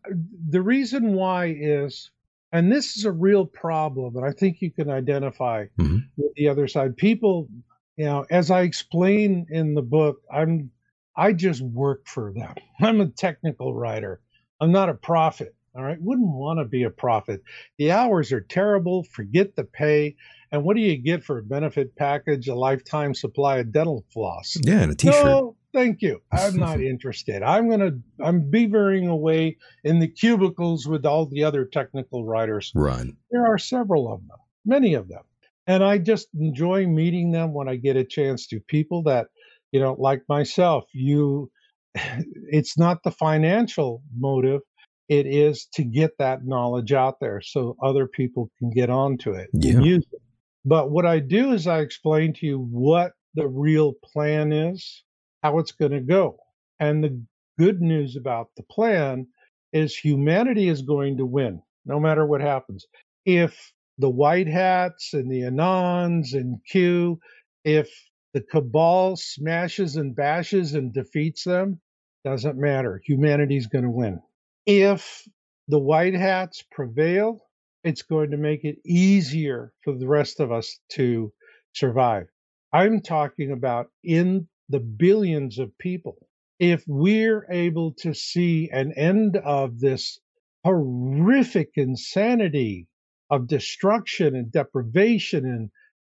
the 0.50 0.62
reason 0.62 1.16
why 1.16 1.48
is, 1.60 2.12
and 2.54 2.72
this 2.72 2.96
is 2.96 3.04
a 3.04 3.12
real 3.12 3.46
problem, 3.46 4.16
and 4.16 4.26
I 4.26 4.32
think 4.32 4.62
you 4.62 4.72
can 4.72 4.90
identify 4.90 5.66
Mhm. 5.78 6.06
with 6.16 6.34
the 6.38 6.48
other 6.48 6.70
side. 6.70 6.96
People, 6.96 7.50
you 7.98 8.06
know, 8.06 8.26
as 8.30 8.50
I 8.52 8.62
explain 8.62 9.48
in 9.50 9.74
the 9.74 9.82
book, 9.82 10.22
I'm 10.32 10.72
I 11.20 11.34
just 11.34 11.62
work 11.62 12.08
for 12.08 12.32
them. 12.34 12.56
I'm 12.82 13.02
a 13.02 13.08
technical 13.08 13.74
writer. 13.74 14.22
I'm 14.62 14.72
not 14.72 14.90
a 14.90 14.94
prophet. 14.94 15.54
All 15.76 15.84
right. 15.84 16.02
Wouldn't 16.02 16.30
want 16.30 16.60
to 16.60 16.66
be 16.66 16.84
a 16.84 16.90
prophet. 16.90 17.42
The 17.78 17.92
hours 17.92 18.32
are 18.32 18.42
terrible. 18.42 19.04
Forget 19.04 19.56
the 19.56 19.66
pay. 19.66 20.16
And 20.52 20.64
what 20.64 20.76
do 20.76 20.82
you 20.82 20.98
get 20.98 21.24
for 21.24 21.38
a 21.38 21.44
benefit 21.44 21.96
package? 21.96 22.48
A 22.48 22.56
lifetime 22.56 23.14
supply 23.14 23.58
of 23.58 23.72
dental 23.72 24.04
floss. 24.12 24.58
Yeah, 24.64 24.82
and 24.82 24.94
a 24.94 24.96
T-shirt. 24.96 25.26
No, 25.26 25.56
thank 25.74 26.02
you. 26.02 26.22
I'm 26.32 26.58
not 26.58 26.82
interested. 26.94 27.44
I'm 27.44 27.70
gonna 27.70 27.92
I'm 28.20 28.50
beavering 28.50 29.08
away 29.08 29.58
in 29.84 30.00
the 30.00 30.08
cubicles 30.08 30.88
with 30.88 31.06
all 31.06 31.28
the 31.28 31.44
other 31.44 31.66
technical 31.66 32.26
writers. 32.26 32.72
Right. 32.74 33.08
There 33.30 33.46
are 33.46 33.60
several 33.60 34.12
of 34.12 34.22
them, 34.28 34.38
many 34.66 34.96
of 34.96 35.08
them. 35.08 35.22
And 35.68 35.84
I 35.84 36.00
just 36.00 36.30
enjoy 36.34 36.88
meeting 36.88 37.30
them 37.32 37.54
when 37.54 37.70
I 37.70 37.76
get 37.76 37.96
a 37.96 38.04
chance 38.04 38.48
to. 38.48 38.60
People 38.60 39.04
that, 39.04 39.28
you 39.72 39.80
know, 39.80 39.96
like 40.00 40.24
myself, 40.30 40.86
you 40.94 41.52
it's 41.96 42.78
not 42.78 43.04
the 43.04 43.12
financial 43.12 44.04
motive. 44.18 44.62
It 45.10 45.26
is 45.26 45.68
to 45.74 45.84
get 45.84 46.12
that 46.20 46.46
knowledge 46.46 46.94
out 46.94 47.20
there 47.20 47.42
so 47.42 47.76
other 47.84 48.08
people 48.08 48.52
can 48.60 48.70
get 48.72 48.90
onto 48.90 49.32
it 49.32 49.50
Yeah. 49.54 49.74
and 49.78 49.86
use 49.86 50.06
it. 50.12 50.22
But 50.66 50.92
what 50.92 51.06
I 51.06 51.20
do 51.20 51.54
is 51.54 51.68
I 51.68 51.80
explain 51.80 52.34
to 52.36 52.46
you 52.46 52.60
what 52.60 53.14
the 53.36 53.48
real 53.48 53.94
plan 54.14 54.52
is 54.54 55.04
how 55.44 55.60
it's 55.60 55.72
going 55.72 55.94
to 55.94 56.02
go. 56.02 56.38
And 56.80 57.04
the 57.04 57.22
good 57.58 57.82
news 57.82 58.16
about 58.16 58.50
the 58.58 58.64
plan 58.64 59.28
is 59.74 59.96
humanity 59.96 60.70
is 60.70 60.82
going 60.82 61.18
to 61.18 61.26
win 61.26 61.62
no 61.86 62.00
matter 62.00 62.26
what 62.26 62.42
happens. 62.42 62.86
If 63.26 63.74
the 63.98 64.10
white 64.10 64.48
hats 64.48 65.14
and 65.14 65.32
the 65.32 65.42
Anons 65.42 66.34
and 66.34 66.60
Q, 66.70 67.20
if 67.64 67.90
the 68.34 68.42
cabal 68.42 69.16
smashes 69.16 69.96
and 69.96 70.16
bashes 70.16 70.76
and 70.76 70.94
defeats 70.94 71.44
them, 71.44 71.80
doesn't 72.24 72.58
matter. 72.58 73.02
Humanity's 73.06 73.68
going 73.68 73.86
to 73.86 73.90
win. 73.90 74.22
If 74.66 75.28
the 75.68 75.80
white 75.80 76.14
hats 76.14 76.64
prevail, 76.72 77.42
it's 77.84 78.02
going 78.02 78.32
to 78.32 78.38
make 78.38 78.66
it 78.66 78.78
easier 78.86 79.74
for 79.84 79.94
the 79.94 80.08
rest 80.08 80.40
of 80.40 80.52
us 80.52 80.80
to 80.90 81.32
survive. 81.74 82.28
I'm 82.74 83.02
talking 83.02 83.52
about 83.52 83.88
in 84.04 84.48
the 84.68 84.80
billions 84.80 85.58
of 85.58 85.78
people. 85.78 86.18
If 86.60 86.84
we're 86.88 87.48
able 87.50 87.94
to 88.00 88.14
see 88.14 88.70
an 88.72 88.94
end 88.94 89.38
of 89.38 89.80
this 89.80 90.20
horrific 90.64 91.72
insanity 91.76 92.88
of 93.30 93.48
destruction 93.48 94.36
and 94.36 94.52
deprivation 94.52 95.46
and 95.46 95.70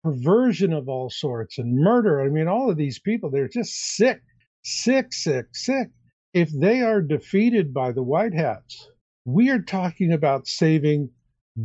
perversion 0.07 0.71
of 0.71 0.87
all 0.87 1.09
sorts 1.09 1.57
and 1.57 1.75
murder, 1.75 2.21
I 2.21 2.29
mean, 2.29 2.47
all 2.47 2.69
of 2.69 2.77
these 2.77 2.99
people, 2.99 3.29
they're 3.29 3.49
just 3.49 3.73
sick, 3.95 4.21
sick, 4.63 5.11
sick, 5.11 5.47
sick. 5.53 5.89
If 6.33 6.49
they 6.51 6.81
are 6.81 7.01
defeated 7.01 7.73
by 7.73 7.91
the 7.91 8.03
White 8.03 8.33
Hats, 8.33 8.89
we 9.25 9.49
are 9.49 9.61
talking 9.61 10.13
about 10.13 10.47
saving 10.47 11.09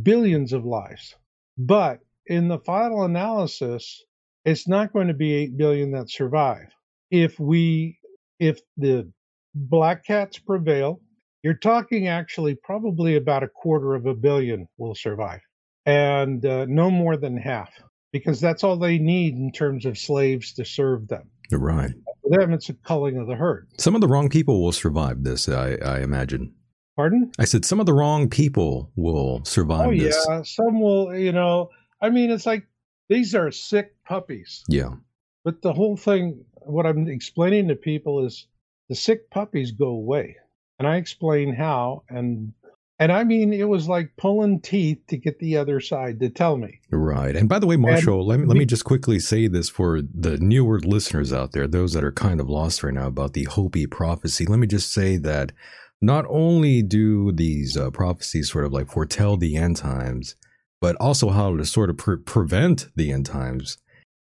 billions 0.01 0.51
of 0.51 0.65
lives. 0.65 1.15
But 1.57 1.99
in 2.25 2.49
the 2.49 2.59
final 2.59 3.03
analysis, 3.03 4.03
it's 4.43 4.67
not 4.67 4.91
going 4.91 5.07
to 5.07 5.13
be 5.13 5.33
8 5.33 5.57
billion 5.57 5.91
that 5.91 6.09
survive. 6.09 6.67
If 7.11 7.39
we 7.39 7.97
if 8.39 8.59
the 8.75 9.09
black 9.55 10.05
cats 10.05 10.39
prevail, 10.39 10.99
you're 11.43 11.53
talking 11.53 12.07
actually 12.07 12.55
probably 12.55 13.15
about 13.15 13.43
a 13.43 13.47
quarter 13.47 13.93
of 13.93 14.05
a 14.05 14.15
billion 14.15 14.67
will 14.77 14.95
survive 14.95 15.39
and 15.85 16.45
uh, 16.45 16.65
no 16.65 16.89
more 16.89 17.15
than 17.15 17.37
half 17.37 17.69
because 18.13 18.39
that's 18.39 18.63
all 18.63 18.77
they 18.77 18.97
need 18.97 19.35
in 19.35 19.51
terms 19.51 19.85
of 19.85 19.97
slaves 19.97 20.53
to 20.53 20.63
serve 20.63 21.09
them. 21.09 21.29
Right. 21.51 21.91
For 22.21 22.39
them, 22.39 22.53
it's 22.53 22.69
a 22.69 22.73
culling 22.73 23.17
of 23.17 23.27
the 23.27 23.35
herd. 23.35 23.67
Some 23.77 23.95
of 23.95 24.01
the 24.01 24.07
wrong 24.07 24.29
people 24.29 24.63
will 24.63 24.71
survive 24.71 25.23
this, 25.23 25.49
I, 25.49 25.77
I 25.83 25.99
imagine. 25.99 26.53
Pardon? 26.95 27.31
I 27.39 27.45
said 27.45 27.65
some 27.65 27.79
of 27.79 27.87
the 27.87 27.93
wrong 27.93 28.29
people 28.29 28.91
will 28.95 29.43
survive 29.43 29.87
oh, 29.87 29.91
this. 29.91 30.25
yeah. 30.29 30.43
Some 30.43 30.79
will, 30.79 31.13
you 31.17 31.31
know, 31.31 31.69
I 32.01 32.11
mean, 32.11 32.29
it's 32.29 32.45
like 32.45 32.65
these 33.09 33.35
are 33.35 33.51
sick 33.51 33.95
puppies. 34.05 34.63
Yeah. 34.69 34.91
But 35.43 35.61
the 35.61 35.73
whole 35.73 35.97
thing, 35.97 36.45
what 36.53 36.85
I'm 36.85 37.07
explaining 37.07 37.67
to 37.67 37.75
people 37.75 38.25
is 38.25 38.47
the 38.89 38.95
sick 38.95 39.29
puppies 39.31 39.71
go 39.71 39.87
away. 39.87 40.37
And 40.79 40.87
I 40.87 40.97
explain 40.97 41.53
how. 41.53 42.03
And 42.09 42.53
and 42.99 43.11
I 43.11 43.23
mean, 43.23 43.53
it 43.53 43.67
was 43.67 43.87
like 43.87 44.11
pulling 44.17 44.61
teeth 44.61 44.99
to 45.07 45.17
get 45.17 45.39
the 45.39 45.57
other 45.57 45.79
side 45.79 46.19
to 46.19 46.29
tell 46.29 46.57
me. 46.57 46.79
Right. 46.91 47.35
And 47.35 47.49
by 47.49 47.59
the 47.59 47.65
way, 47.65 47.75
Marshall, 47.75 48.19
And 48.19 48.27
let 48.27 48.39
me, 48.39 48.45
let 48.45 48.57
me 48.57 48.65
just 48.65 48.85
quickly 48.85 49.19
say 49.19 49.47
this 49.47 49.67
for 49.67 50.01
the 50.01 50.37
newer 50.37 50.79
listeners 50.79 51.33
out 51.33 51.53
there, 51.53 51.67
those 51.67 51.93
that 51.93 52.03
are 52.03 52.11
kind 52.11 52.39
of 52.39 52.49
lost 52.49 52.83
right 52.83 52.93
now 52.93 53.07
about 53.07 53.33
the 53.33 53.45
Hopi 53.45 53.87
prophecy. 53.87 54.45
Let 54.45 54.59
me 54.59 54.67
just 54.67 54.93
say 54.93 55.17
that 55.17 55.51
not 56.01 56.25
only 56.29 56.83
do 56.83 57.31
these 57.31 57.75
uh, 57.75 57.89
prophecies 57.89 58.51
sort 58.51 58.65
of 58.65 58.73
like 58.73 58.91
foretell 58.91 59.37
the 59.37 59.55
end 59.55 59.77
times, 59.77 60.35
but 60.79 60.95
also 60.97 61.29
how 61.29 61.55
to 61.57 61.65
sort 61.65 61.89
of 61.89 61.97
pre- 61.97 62.17
prevent 62.17 62.89
the 62.95 63.11
end 63.11 63.25
times, 63.25 63.77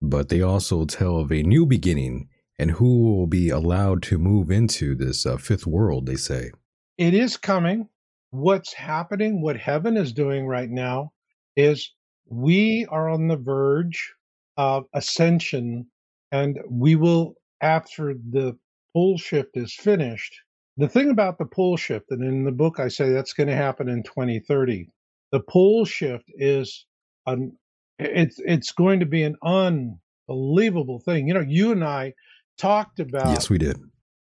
but 0.02 0.30
they 0.30 0.42
also 0.42 0.86
tell 0.86 1.18
of 1.18 1.32
a 1.32 1.44
new 1.44 1.66
beginning 1.66 2.28
and 2.60 2.72
who 2.72 3.04
will 3.04 3.28
be 3.28 3.50
allowed 3.50 4.02
to 4.04 4.18
move 4.18 4.52
into 4.52 4.96
this 4.96 5.26
uh, 5.26 5.38
fifth 5.38 5.68
world, 5.68 6.06
they 6.06 6.16
say. 6.16 6.52
It 6.98 7.14
is 7.14 7.38
coming. 7.38 7.88
What's 8.32 8.74
happening, 8.74 9.42
what 9.42 9.58
heaven 9.58 9.98
is 9.98 10.14
doing 10.14 10.48
right 10.48 10.70
now, 10.70 11.12
is 11.56 11.92
we 12.30 12.86
are 12.90 13.10
on 13.10 13.28
the 13.28 13.38
verge 13.38 14.14
of 14.58 14.86
ascension, 14.94 15.88
and 16.32 16.60
we 16.70 16.96
will, 16.96 17.36
after 17.62 18.14
the 18.14 18.58
pole 18.94 19.18
shift 19.18 19.52
is 19.56 19.74
finished. 19.74 20.34
The 20.78 20.90
thing 20.90 21.10
about 21.10 21.38
the 21.38 21.46
pole 21.46 21.78
shift, 21.78 22.06
and 22.10 22.24
in 22.24 22.44
the 22.44 22.52
book 22.52 22.80
I 22.80 22.88
say 22.88 23.10
that's 23.12 23.34
going 23.34 23.48
to 23.48 23.56
happen 23.56 23.90
in 23.90 24.04
2030. 24.04 24.90
The 25.32 25.40
pole 25.40 25.86
shift 25.86 26.26
is 26.36 26.86
an 27.26 27.58
it's 28.00 28.40
it's 28.46 28.72
going 28.72 29.00
to 29.00 29.06
be 29.06 29.24
an 29.24 29.36
unbelievable 29.44 31.00
thing. 31.00 31.28
You 31.28 31.34
know, 31.34 31.46
you 31.48 31.72
and 31.72 31.84
I 31.84 32.14
talked 32.58 33.00
about 33.00 33.30
yes, 33.30 33.50
we 33.50 33.58
did. 33.58 33.78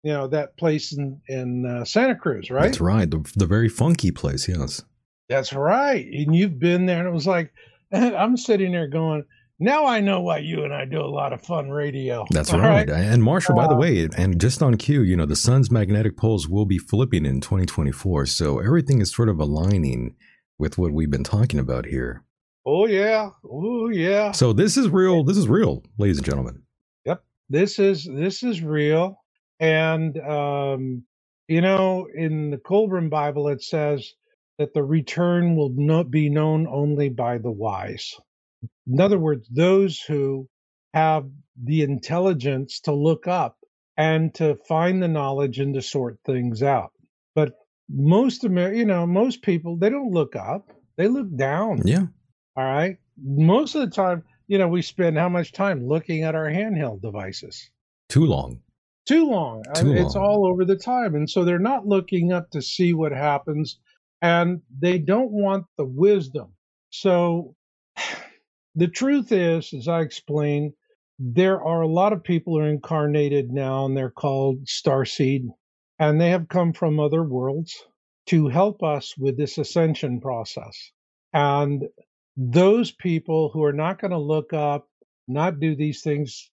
You 0.05 0.13
know 0.13 0.27
that 0.27 0.55
place 0.55 0.95
in 0.95 1.19
in 1.27 1.65
uh, 1.65 1.83
Santa 1.83 2.15
Cruz, 2.15 2.51
right? 2.51 2.65
That's 2.65 2.79
right. 2.79 3.09
The, 3.09 3.27
the 3.35 3.47
very 3.47 3.67
funky 3.69 4.11
place, 4.11 4.47
yes. 4.47 4.83
That's 5.29 5.51
right. 5.51 6.05
And 6.05 6.35
you've 6.35 6.59
been 6.59 6.85
there, 6.85 6.99
and 6.99 7.07
it 7.07 7.11
was 7.11 7.25
like 7.25 7.51
I'm 7.91 8.37
sitting 8.37 8.71
there 8.71 8.87
going, 8.87 9.23
now 9.59 9.87
I 9.87 10.01
know 10.01 10.21
why 10.21 10.37
you 10.37 10.63
and 10.63 10.71
I 10.71 10.85
do 10.85 11.01
a 11.01 11.09
lot 11.09 11.33
of 11.33 11.41
fun 11.41 11.71
radio. 11.71 12.23
That's 12.29 12.53
right. 12.53 12.87
And 12.87 13.23
Marshall, 13.23 13.55
by 13.55 13.67
the 13.67 13.73
Uh, 13.73 13.79
way, 13.79 14.07
and 14.15 14.39
just 14.39 14.61
on 14.61 14.75
cue, 14.77 15.01
you 15.01 15.15
know, 15.17 15.25
the 15.25 15.35
sun's 15.35 15.71
magnetic 15.71 16.17
poles 16.17 16.47
will 16.47 16.65
be 16.67 16.77
flipping 16.77 17.25
in 17.25 17.41
2024. 17.41 18.27
So 18.27 18.59
everything 18.59 19.01
is 19.01 19.11
sort 19.11 19.27
of 19.27 19.39
aligning 19.39 20.15
with 20.59 20.77
what 20.77 20.91
we've 20.91 21.09
been 21.09 21.23
talking 21.23 21.59
about 21.59 21.87
here. 21.87 22.23
Oh 22.63 22.85
yeah. 22.85 23.31
Oh 23.43 23.89
yeah. 23.89 24.33
So 24.33 24.53
this 24.53 24.77
is 24.77 24.87
real. 24.89 25.23
This 25.23 25.37
is 25.37 25.47
real, 25.47 25.83
ladies 25.97 26.17
and 26.17 26.25
gentlemen. 26.27 26.61
Yep. 27.05 27.23
This 27.49 27.79
is 27.79 28.05
this 28.05 28.43
is 28.43 28.61
real 28.61 29.17
and 29.59 30.17
um 30.19 31.03
you 31.47 31.61
know 31.61 32.07
in 32.15 32.51
the 32.51 32.57
Kolbrin 32.57 33.09
bible 33.09 33.49
it 33.49 33.63
says 33.63 34.13
that 34.59 34.73
the 34.73 34.83
return 34.83 35.55
will 35.57 35.73
not 35.75 36.11
be 36.11 36.29
known 36.29 36.67
only 36.67 37.09
by 37.09 37.39
the 37.39 37.51
wise 37.51 38.15
in 38.87 39.01
other 39.01 39.19
words 39.19 39.47
those 39.51 40.01
who 40.01 40.47
have 40.93 41.25
the 41.63 41.83
intelligence 41.83 42.81
to 42.81 42.93
look 42.93 43.27
up 43.27 43.57
and 43.97 44.33
to 44.35 44.57
find 44.67 45.03
the 45.03 45.07
knowledge 45.09 45.59
and 45.59 45.75
to 45.75 45.81
sort 45.83 46.19
things 46.25 46.63
out 46.63 46.91
but 47.35 47.53
most 47.89 48.45
Amer- 48.45 48.73
you 48.73 48.85
know 48.85 49.07
most 49.07 49.41
people 49.43 49.77
they 49.77 49.89
don't 49.89 50.11
look 50.13 50.35
up 50.35 50.71
they 50.97 51.07
look 51.09 51.35
down 51.37 51.81
Yeah. 51.85 52.03
all 52.55 52.63
right. 52.63 52.97
Most 53.23 53.75
of 53.75 53.81
the 53.81 53.95
time, 53.95 54.23
you 54.47 54.57
know, 54.57 54.67
we 54.67 54.81
spend 54.81 55.17
how 55.17 55.29
much 55.29 55.51
time 55.51 55.87
looking 55.87 56.23
at 56.23 56.35
our 56.35 56.49
handheld 56.49 57.01
devices? 57.01 57.69
Too 58.09 58.25
long. 58.25 58.61
Too 59.05 59.29
long. 59.29 59.63
Too 59.75 59.85
mean, 59.85 59.97
It's 59.97 60.15
all 60.15 60.47
over 60.47 60.65
the 60.65 60.75
time. 60.75 61.15
And 61.15 61.29
so 61.29 61.43
they're 61.43 61.59
not 61.59 61.87
looking 61.87 62.31
up 62.31 62.49
to 62.51 62.61
see 62.61 62.93
what 62.93 63.11
happens 63.11 63.79
and 64.21 64.61
they 64.79 64.97
don't 64.97 65.31
want 65.31 65.65
the 65.77 65.85
wisdom. 65.85 66.53
So 66.89 67.55
the 68.75 68.87
truth 68.87 69.31
is, 69.31 69.73
as 69.73 69.87
I 69.87 70.01
explained, 70.01 70.73
there 71.19 71.61
are 71.63 71.81
a 71.81 71.87
lot 71.87 72.13
of 72.13 72.23
people 72.23 72.53
who 72.53 72.59
are 72.59 72.69
incarnated 72.69 73.51
now 73.51 73.85
and 73.85 73.95
they're 73.95 74.09
called 74.09 74.65
starseed 74.65 75.47
and 75.99 76.19
they 76.19 76.29
have 76.29 76.49
come 76.49 76.73
from 76.73 76.99
other 76.99 77.23
worlds 77.23 77.85
to 78.27 78.47
help 78.47 78.83
us 78.83 79.15
with 79.17 79.37
this 79.37 79.57
ascension 79.57 80.19
process. 80.19 80.91
And 81.33 81.83
those 82.35 82.91
people 82.91 83.49
who 83.53 83.63
are 83.63 83.73
not 83.73 84.01
going 84.01 84.11
to 84.11 84.17
look 84.17 84.51
up, 84.51 84.89
not 85.27 85.59
do 85.59 85.75
these 85.75 86.01
things, 86.01 86.49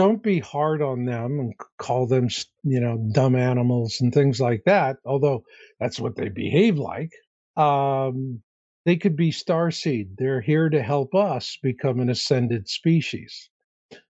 don't 0.00 0.22
be 0.22 0.38
hard 0.38 0.80
on 0.80 1.04
them 1.04 1.38
and 1.38 1.52
call 1.76 2.06
them, 2.06 2.30
you 2.62 2.80
know, 2.80 2.96
dumb 3.12 3.36
animals 3.36 3.98
and 4.00 4.14
things 4.14 4.40
like 4.40 4.62
that, 4.64 4.96
although 5.04 5.44
that's 5.78 6.00
what 6.00 6.16
they 6.16 6.30
behave 6.30 6.78
like. 6.78 7.12
Um, 7.54 8.40
they 8.86 8.96
could 8.96 9.14
be 9.14 9.30
starseed. 9.30 10.16
They're 10.16 10.40
here 10.40 10.70
to 10.70 10.82
help 10.82 11.14
us 11.14 11.58
become 11.62 12.00
an 12.00 12.08
ascended 12.08 12.66
species. 12.66 13.50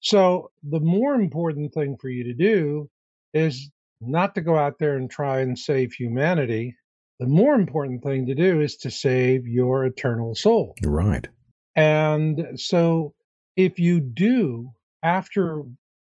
So 0.00 0.50
the 0.62 0.80
more 0.80 1.14
important 1.14 1.72
thing 1.72 1.96
for 1.98 2.10
you 2.10 2.24
to 2.24 2.34
do 2.34 2.90
is 3.32 3.70
not 4.02 4.34
to 4.34 4.42
go 4.42 4.58
out 4.58 4.78
there 4.78 4.94
and 4.94 5.10
try 5.10 5.40
and 5.40 5.58
save 5.58 5.94
humanity. 5.94 6.76
The 7.18 7.26
more 7.26 7.54
important 7.54 8.02
thing 8.02 8.26
to 8.26 8.34
do 8.34 8.60
is 8.60 8.76
to 8.78 8.90
save 8.90 9.46
your 9.46 9.86
eternal 9.86 10.34
soul. 10.34 10.74
Right. 10.84 11.26
And 11.74 12.60
so, 12.60 13.14
if 13.56 13.78
you 13.78 14.00
do, 14.00 14.72
after 15.02 15.62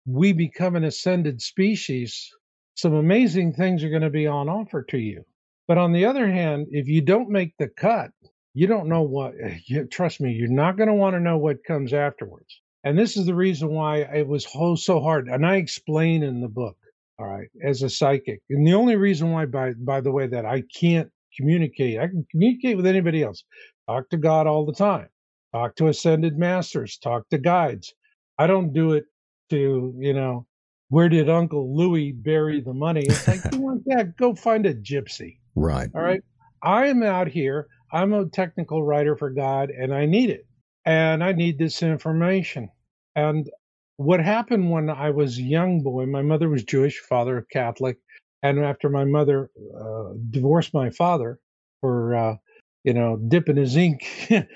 we 0.06 0.32
become 0.32 0.76
an 0.76 0.84
ascended 0.84 1.40
species, 1.40 2.30
some 2.74 2.94
amazing 2.94 3.52
things 3.54 3.82
are 3.84 3.90
going 3.90 4.02
to 4.02 4.10
be 4.10 4.26
on 4.26 4.48
offer 4.48 4.82
to 4.90 4.98
you. 4.98 5.24
But 5.66 5.78
on 5.78 5.92
the 5.92 6.04
other 6.04 6.30
hand, 6.30 6.66
if 6.70 6.88
you 6.88 7.00
don't 7.00 7.30
make 7.30 7.54
the 7.58 7.68
cut, 7.68 8.10
you 8.52 8.66
don't 8.66 8.88
know 8.88 9.02
what, 9.02 9.34
you, 9.66 9.86
trust 9.86 10.20
me, 10.20 10.32
you're 10.32 10.48
not 10.48 10.76
going 10.76 10.88
to 10.88 10.94
want 10.94 11.14
to 11.14 11.20
know 11.20 11.38
what 11.38 11.64
comes 11.64 11.92
afterwards. 11.92 12.60
And 12.84 12.98
this 12.98 13.16
is 13.16 13.26
the 13.26 13.34
reason 13.34 13.70
why 13.70 13.98
it 13.98 14.26
was 14.26 14.46
so 14.84 15.00
hard. 15.00 15.28
And 15.28 15.46
I 15.46 15.56
explain 15.56 16.22
in 16.22 16.40
the 16.40 16.48
book, 16.48 16.76
all 17.18 17.26
right, 17.26 17.48
as 17.64 17.82
a 17.82 17.88
psychic. 17.88 18.40
And 18.50 18.66
the 18.66 18.74
only 18.74 18.96
reason 18.96 19.30
why, 19.30 19.46
by, 19.46 19.72
by 19.72 20.00
the 20.02 20.12
way, 20.12 20.26
that 20.26 20.44
I 20.44 20.64
can't 20.78 21.10
communicate, 21.36 21.98
I 21.98 22.08
can 22.08 22.26
communicate 22.30 22.76
with 22.76 22.86
anybody 22.86 23.22
else, 23.22 23.44
talk 23.88 24.10
to 24.10 24.18
God 24.18 24.46
all 24.46 24.66
the 24.66 24.74
time 24.74 25.08
talk 25.54 25.76
to 25.76 25.86
ascended 25.86 26.36
masters, 26.36 26.98
talk 26.98 27.28
to 27.30 27.38
guides. 27.38 27.94
I 28.38 28.46
don't 28.46 28.72
do 28.72 28.92
it 28.92 29.04
to, 29.50 29.94
you 29.98 30.12
know, 30.12 30.46
where 30.88 31.08
did 31.08 31.28
Uncle 31.28 31.76
Louis 31.76 32.12
bury 32.12 32.60
the 32.60 32.74
money? 32.74 33.04
It's 33.06 33.26
like, 33.26 33.40
you 33.52 33.60
want 33.60 33.84
that? 33.86 34.16
Go 34.16 34.34
find 34.34 34.66
a 34.66 34.74
gypsy. 34.74 35.38
Right. 35.54 35.90
All 35.94 36.02
right. 36.02 36.22
I 36.62 36.86
am 36.86 37.02
out 37.02 37.28
here. 37.28 37.68
I'm 37.92 38.12
a 38.12 38.26
technical 38.26 38.82
writer 38.82 39.16
for 39.16 39.30
God 39.30 39.70
and 39.70 39.94
I 39.94 40.06
need 40.06 40.30
it. 40.30 40.46
And 40.84 41.22
I 41.22 41.32
need 41.32 41.58
this 41.58 41.82
information. 41.82 42.70
And 43.16 43.48
what 43.96 44.20
happened 44.20 44.70
when 44.70 44.90
I 44.90 45.10
was 45.10 45.38
a 45.38 45.42
young 45.42 45.82
boy, 45.82 46.06
my 46.06 46.22
mother 46.22 46.48
was 46.48 46.64
Jewish, 46.64 46.98
father 46.98 47.46
Catholic. 47.52 47.98
And 48.42 48.58
after 48.58 48.90
my 48.90 49.04
mother 49.04 49.50
uh, 49.80 50.14
divorced 50.30 50.74
my 50.74 50.90
father 50.90 51.38
for, 51.80 52.14
uh, 52.14 52.36
you 52.82 52.92
know, 52.92 53.16
dipping 53.16 53.56
his 53.56 53.76
ink, 53.76 54.04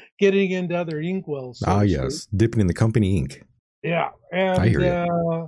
getting 0.19 0.51
into 0.51 0.77
other 0.77 1.01
inkwells. 1.01 1.61
so 1.61 1.67
ah, 1.69 1.81
yes. 1.81 2.27
Dipping 2.37 2.61
in 2.61 2.67
the 2.67 2.75
company 2.75 3.17
ink. 3.17 3.43
Yeah, 3.83 4.09
and 4.33 4.61
I 4.63 4.69
hear 4.69 4.83
ya. 4.83 5.07
uh, 5.07 5.47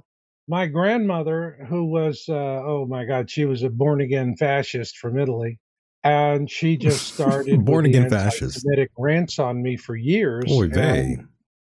my 0.48 0.66
grandmother, 0.66 1.64
who 1.68 1.86
was 1.86 2.24
uh, 2.28 2.34
oh 2.34 2.86
my 2.88 3.04
God, 3.04 3.30
she 3.30 3.44
was 3.44 3.62
a 3.62 3.70
born 3.70 4.00
again 4.00 4.36
fascist 4.36 4.98
from 4.98 5.18
Italy, 5.18 5.58
and 6.04 6.50
she 6.50 6.76
just 6.76 7.06
started 7.14 7.64
born 7.64 7.86
again 7.86 8.10
fascist. 8.10 8.66
rants 8.98 9.38
on 9.38 9.62
me 9.62 9.76
for 9.76 9.96
years. 9.96 10.44
Oy 10.50 10.68
they. 10.68 11.18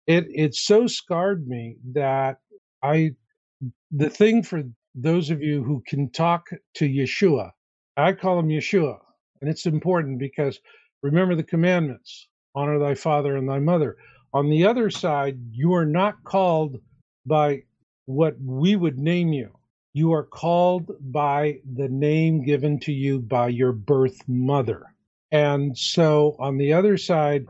It 0.07 0.27
it 0.29 0.55
so 0.55 0.87
scarred 0.87 1.47
me 1.47 1.77
that 1.93 2.39
I 2.83 3.13
the 3.91 4.11
thing 4.11 4.43
for 4.43 4.63
those 4.95 5.31
of 5.31 5.43
you 5.43 5.63
who 5.63 5.83
can 5.87 6.11
talk 6.11 6.49
to 6.75 6.89
Yeshua, 6.89 7.51
I 7.97 8.13
call 8.13 8.39
him 8.39 8.49
Yeshua, 8.49 8.99
and 9.41 9.51
it's 9.51 9.67
important 9.67 10.19
because 10.19 10.61
remember 11.03 11.35
the 11.35 11.43
commandments: 11.43 12.29
honor 12.55 12.79
thy 12.79 12.95
father 12.95 13.37
and 13.37 13.49
thy 13.49 13.59
mother. 13.59 13.97
On 14.35 14.51
the 14.51 14.67
other 14.67 14.91
side, 14.91 15.39
you 15.53 15.75
are 15.75 15.87
not 15.87 16.23
called 16.25 16.81
by 17.25 17.63
what 18.07 18.37
we 18.41 18.77
would 18.77 18.99
name 18.99 19.33
you. 19.33 19.51
You 19.95 20.13
are 20.13 20.25
called 20.25 20.91
by 21.01 21.61
the 21.75 21.89
name 21.89 22.45
given 22.45 22.79
to 22.81 22.93
you 22.93 23.21
by 23.21 23.49
your 23.49 23.73
birth 23.73 24.29
mother. 24.29 24.95
And 25.33 25.77
so 25.77 26.37
on 26.39 26.59
the 26.59 26.75
other 26.75 26.99
side, 26.99 27.47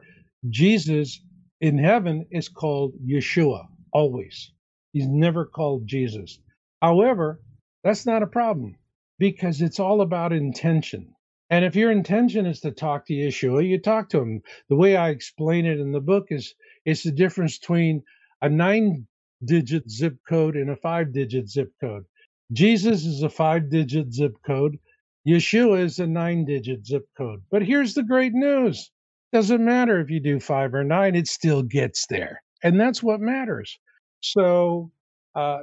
Jesus 0.48 1.20
in 1.60 1.78
heaven 1.78 2.26
is 2.30 2.48
called 2.48 2.94
Yeshua 3.04 3.66
always. 3.92 4.52
He's 4.92 5.08
never 5.08 5.44
called 5.44 5.86
Jesus. 5.86 6.38
However, 6.80 7.40
that's 7.82 8.06
not 8.06 8.22
a 8.22 8.26
problem 8.26 8.76
because 9.18 9.60
it's 9.60 9.80
all 9.80 10.00
about 10.02 10.32
intention. 10.32 11.15
And 11.50 11.64
if 11.64 11.76
your 11.76 11.92
intention 11.92 12.46
is 12.46 12.60
to 12.60 12.72
talk 12.72 13.06
to 13.06 13.14
Yeshua, 13.14 13.68
you 13.68 13.78
talk 13.78 14.08
to 14.10 14.20
him. 14.20 14.42
The 14.68 14.76
way 14.76 14.96
I 14.96 15.10
explain 15.10 15.64
it 15.64 15.78
in 15.78 15.92
the 15.92 16.00
book 16.00 16.26
is 16.30 16.54
it's 16.84 17.04
the 17.04 17.12
difference 17.12 17.58
between 17.58 18.02
a 18.42 18.48
nine 18.48 19.06
digit 19.44 19.88
zip 19.90 20.16
code 20.28 20.56
and 20.56 20.70
a 20.70 20.76
five 20.76 21.12
digit 21.12 21.48
zip 21.48 21.72
code. 21.80 22.04
Jesus 22.52 23.04
is 23.04 23.22
a 23.22 23.28
five 23.28 23.70
digit 23.70 24.12
zip 24.12 24.34
code. 24.44 24.78
Yeshua 25.26 25.80
is 25.80 25.98
a 25.98 26.06
nine 26.06 26.44
digit 26.44 26.86
zip 26.86 27.06
code. 27.16 27.42
But 27.50 27.62
here's 27.62 27.94
the 27.94 28.02
great 28.02 28.32
news 28.32 28.90
doesn't 29.32 29.64
matter 29.64 30.00
if 30.00 30.08
you 30.08 30.20
do 30.20 30.40
five 30.40 30.72
or 30.74 30.84
nine, 30.84 31.14
it 31.14 31.28
still 31.28 31.62
gets 31.62 32.06
there. 32.06 32.42
And 32.62 32.80
that's 32.80 33.02
what 33.02 33.20
matters. 33.20 33.78
So, 34.20 34.90
uh, 35.34 35.58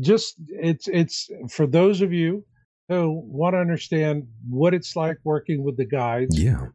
just 0.00 0.36
it's 0.48 0.88
it's 0.88 1.28
for 1.50 1.66
those 1.66 2.00
of 2.00 2.12
you 2.12 2.44
who 2.88 3.22
want 3.26 3.54
to 3.54 3.58
understand 3.58 4.26
what 4.48 4.74
it's 4.74 4.94
like 4.96 5.16
working 5.24 5.62
with 5.64 5.76
the 5.76 5.84
guides 5.84 6.40
Yeah. 6.40 6.66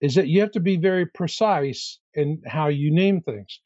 is 0.00 0.14
that 0.14 0.28
you 0.28 0.40
have 0.40 0.50
to 0.52 0.60
be 0.60 0.76
very 0.76 1.06
precise 1.06 1.98
in 2.14 2.40
how 2.46 2.68
you 2.68 2.90
name 2.90 3.20
things. 3.20 3.60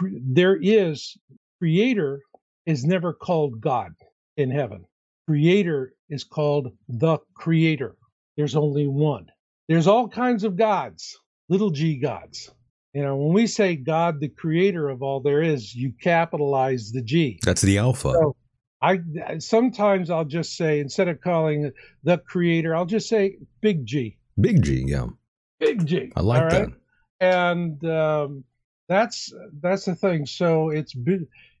There 0.00 0.58
is 0.60 1.16
creator 1.58 2.20
is 2.66 2.84
never 2.84 3.12
called 3.12 3.60
God 3.60 3.92
in 4.36 4.50
heaven. 4.50 4.84
Creator 5.26 5.94
is 6.08 6.24
called 6.24 6.72
the 6.88 7.18
creator. 7.34 7.96
There's 8.36 8.56
only 8.56 8.86
one. 8.86 9.26
There's 9.68 9.86
all 9.86 10.08
kinds 10.08 10.44
of 10.44 10.56
gods, 10.56 11.18
little 11.48 11.70
g 11.70 11.96
gods. 11.96 12.50
You 12.94 13.02
know, 13.02 13.16
when 13.16 13.32
we 13.32 13.46
say 13.46 13.74
God, 13.76 14.20
the 14.20 14.28
creator 14.28 14.88
of 14.90 15.02
all 15.02 15.20
there 15.20 15.40
is, 15.42 15.74
you 15.74 15.92
capitalize 16.02 16.92
the 16.92 17.00
G. 17.00 17.38
That's 17.42 17.62
the 17.62 17.78
alpha. 17.78 18.12
So 18.12 18.36
I 18.82 19.00
sometimes 19.38 20.10
I'll 20.10 20.24
just 20.24 20.56
say 20.56 20.80
instead 20.80 21.08
of 21.08 21.20
calling 21.20 21.70
the 22.02 22.18
creator, 22.18 22.74
I'll 22.74 22.86
just 22.86 23.08
say 23.08 23.38
big 23.60 23.86
G, 23.86 24.18
Big 24.40 24.62
G. 24.62 24.84
Yeah. 24.86 25.06
big 25.60 25.86
G. 25.86 26.12
I 26.16 26.20
like 26.20 26.50
that. 26.50 26.60
right? 26.62 26.74
and 27.20 27.84
um, 27.84 28.44
that's 28.88 29.32
that's 29.60 29.84
the 29.84 29.94
thing. 29.94 30.26
So 30.26 30.70
it's 30.70 30.94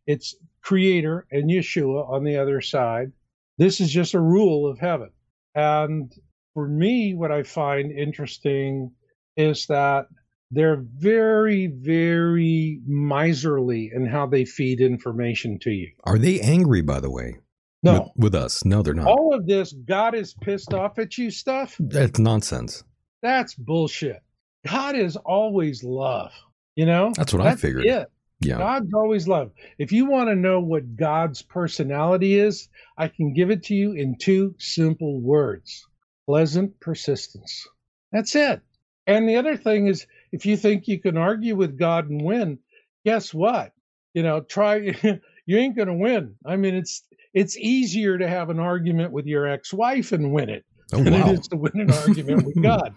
it's 0.06 0.34
Creator 0.62 1.26
and 1.30 1.48
Yeshua 1.48 2.10
on 2.10 2.24
the 2.24 2.36
other 2.36 2.60
side. 2.60 3.12
This 3.58 3.80
is 3.80 3.92
just 3.92 4.14
a 4.14 4.20
rule 4.20 4.66
of 4.66 4.78
heaven, 4.78 5.10
and 5.54 6.12
for 6.54 6.66
me, 6.66 7.14
what 7.14 7.30
I 7.30 7.44
find 7.44 7.92
interesting 7.92 8.90
is 9.36 9.66
that 9.66 10.06
they're 10.52 10.84
very, 10.98 11.66
very 11.66 12.80
miserly 12.86 13.90
in 13.92 14.06
how 14.06 14.26
they 14.26 14.44
feed 14.44 14.80
information 14.80 15.58
to 15.60 15.70
you. 15.70 15.90
Are 16.04 16.18
they 16.18 16.40
angry, 16.40 16.82
by 16.82 17.00
the 17.00 17.10
way? 17.10 17.38
No, 17.82 18.12
With, 18.14 18.32
with 18.32 18.34
us? 18.34 18.64
No, 18.64 18.82
they're 18.82 18.94
not. 18.94 19.06
all 19.06 19.34
of 19.34 19.46
this 19.46 19.72
God 19.72 20.14
is 20.14 20.34
pissed 20.34 20.72
off 20.74 20.98
at 20.98 21.18
you 21.18 21.30
stuff. 21.30 21.76
That's 21.80 22.18
nonsense. 22.18 22.84
That's 23.22 23.54
bullshit. 23.54 24.22
God 24.66 24.94
is 24.94 25.16
always 25.16 25.82
love. 25.82 26.30
You 26.76 26.86
know, 26.86 27.12
That's 27.16 27.32
what 27.32 27.44
I 27.46 27.56
figured. 27.56 27.84
It. 27.86 28.08
Yeah. 28.40 28.58
God's 28.58 28.92
always 28.94 29.28
love. 29.28 29.52
If 29.78 29.92
you 29.92 30.06
want 30.06 30.28
to 30.28 30.34
know 30.36 30.60
what 30.60 30.96
God's 30.96 31.42
personality 31.42 32.34
is, 32.34 32.68
I 32.96 33.08
can 33.08 33.32
give 33.32 33.50
it 33.50 33.64
to 33.64 33.74
you 33.74 33.92
in 33.92 34.16
two 34.18 34.54
simple 34.58 35.20
words 35.20 35.86
pleasant 36.26 36.78
persistence. 36.80 37.66
That's 38.12 38.34
it. 38.36 38.60
And 39.06 39.28
the 39.28 39.36
other 39.36 39.56
thing 39.56 39.88
is, 39.88 40.06
if 40.32 40.44
you 40.46 40.56
think 40.56 40.88
you 40.88 40.98
can 40.98 41.16
argue 41.16 41.54
with 41.56 41.78
God 41.78 42.08
and 42.10 42.22
win, 42.22 42.58
guess 43.04 43.32
what? 43.34 43.72
You 44.14 44.22
know, 44.22 44.40
try, 44.40 44.76
you 45.46 45.58
ain't 45.58 45.76
going 45.76 45.88
to 45.88 45.94
win. 45.94 46.34
I 46.44 46.56
mean, 46.56 46.74
it's, 46.74 47.02
it's 47.34 47.56
easier 47.56 48.18
to 48.18 48.28
have 48.28 48.50
an 48.50 48.58
argument 48.58 49.12
with 49.12 49.26
your 49.26 49.46
ex 49.46 49.72
wife 49.72 50.12
and 50.12 50.32
win 50.32 50.48
it 50.50 50.64
Oh, 50.94 51.02
than 51.02 51.14
wow. 51.14 51.30
it 51.30 51.38
is 51.38 51.48
to 51.48 51.56
win 51.56 51.72
an 51.80 51.90
argument 51.90 52.44
with 52.44 52.62
God. 52.62 52.94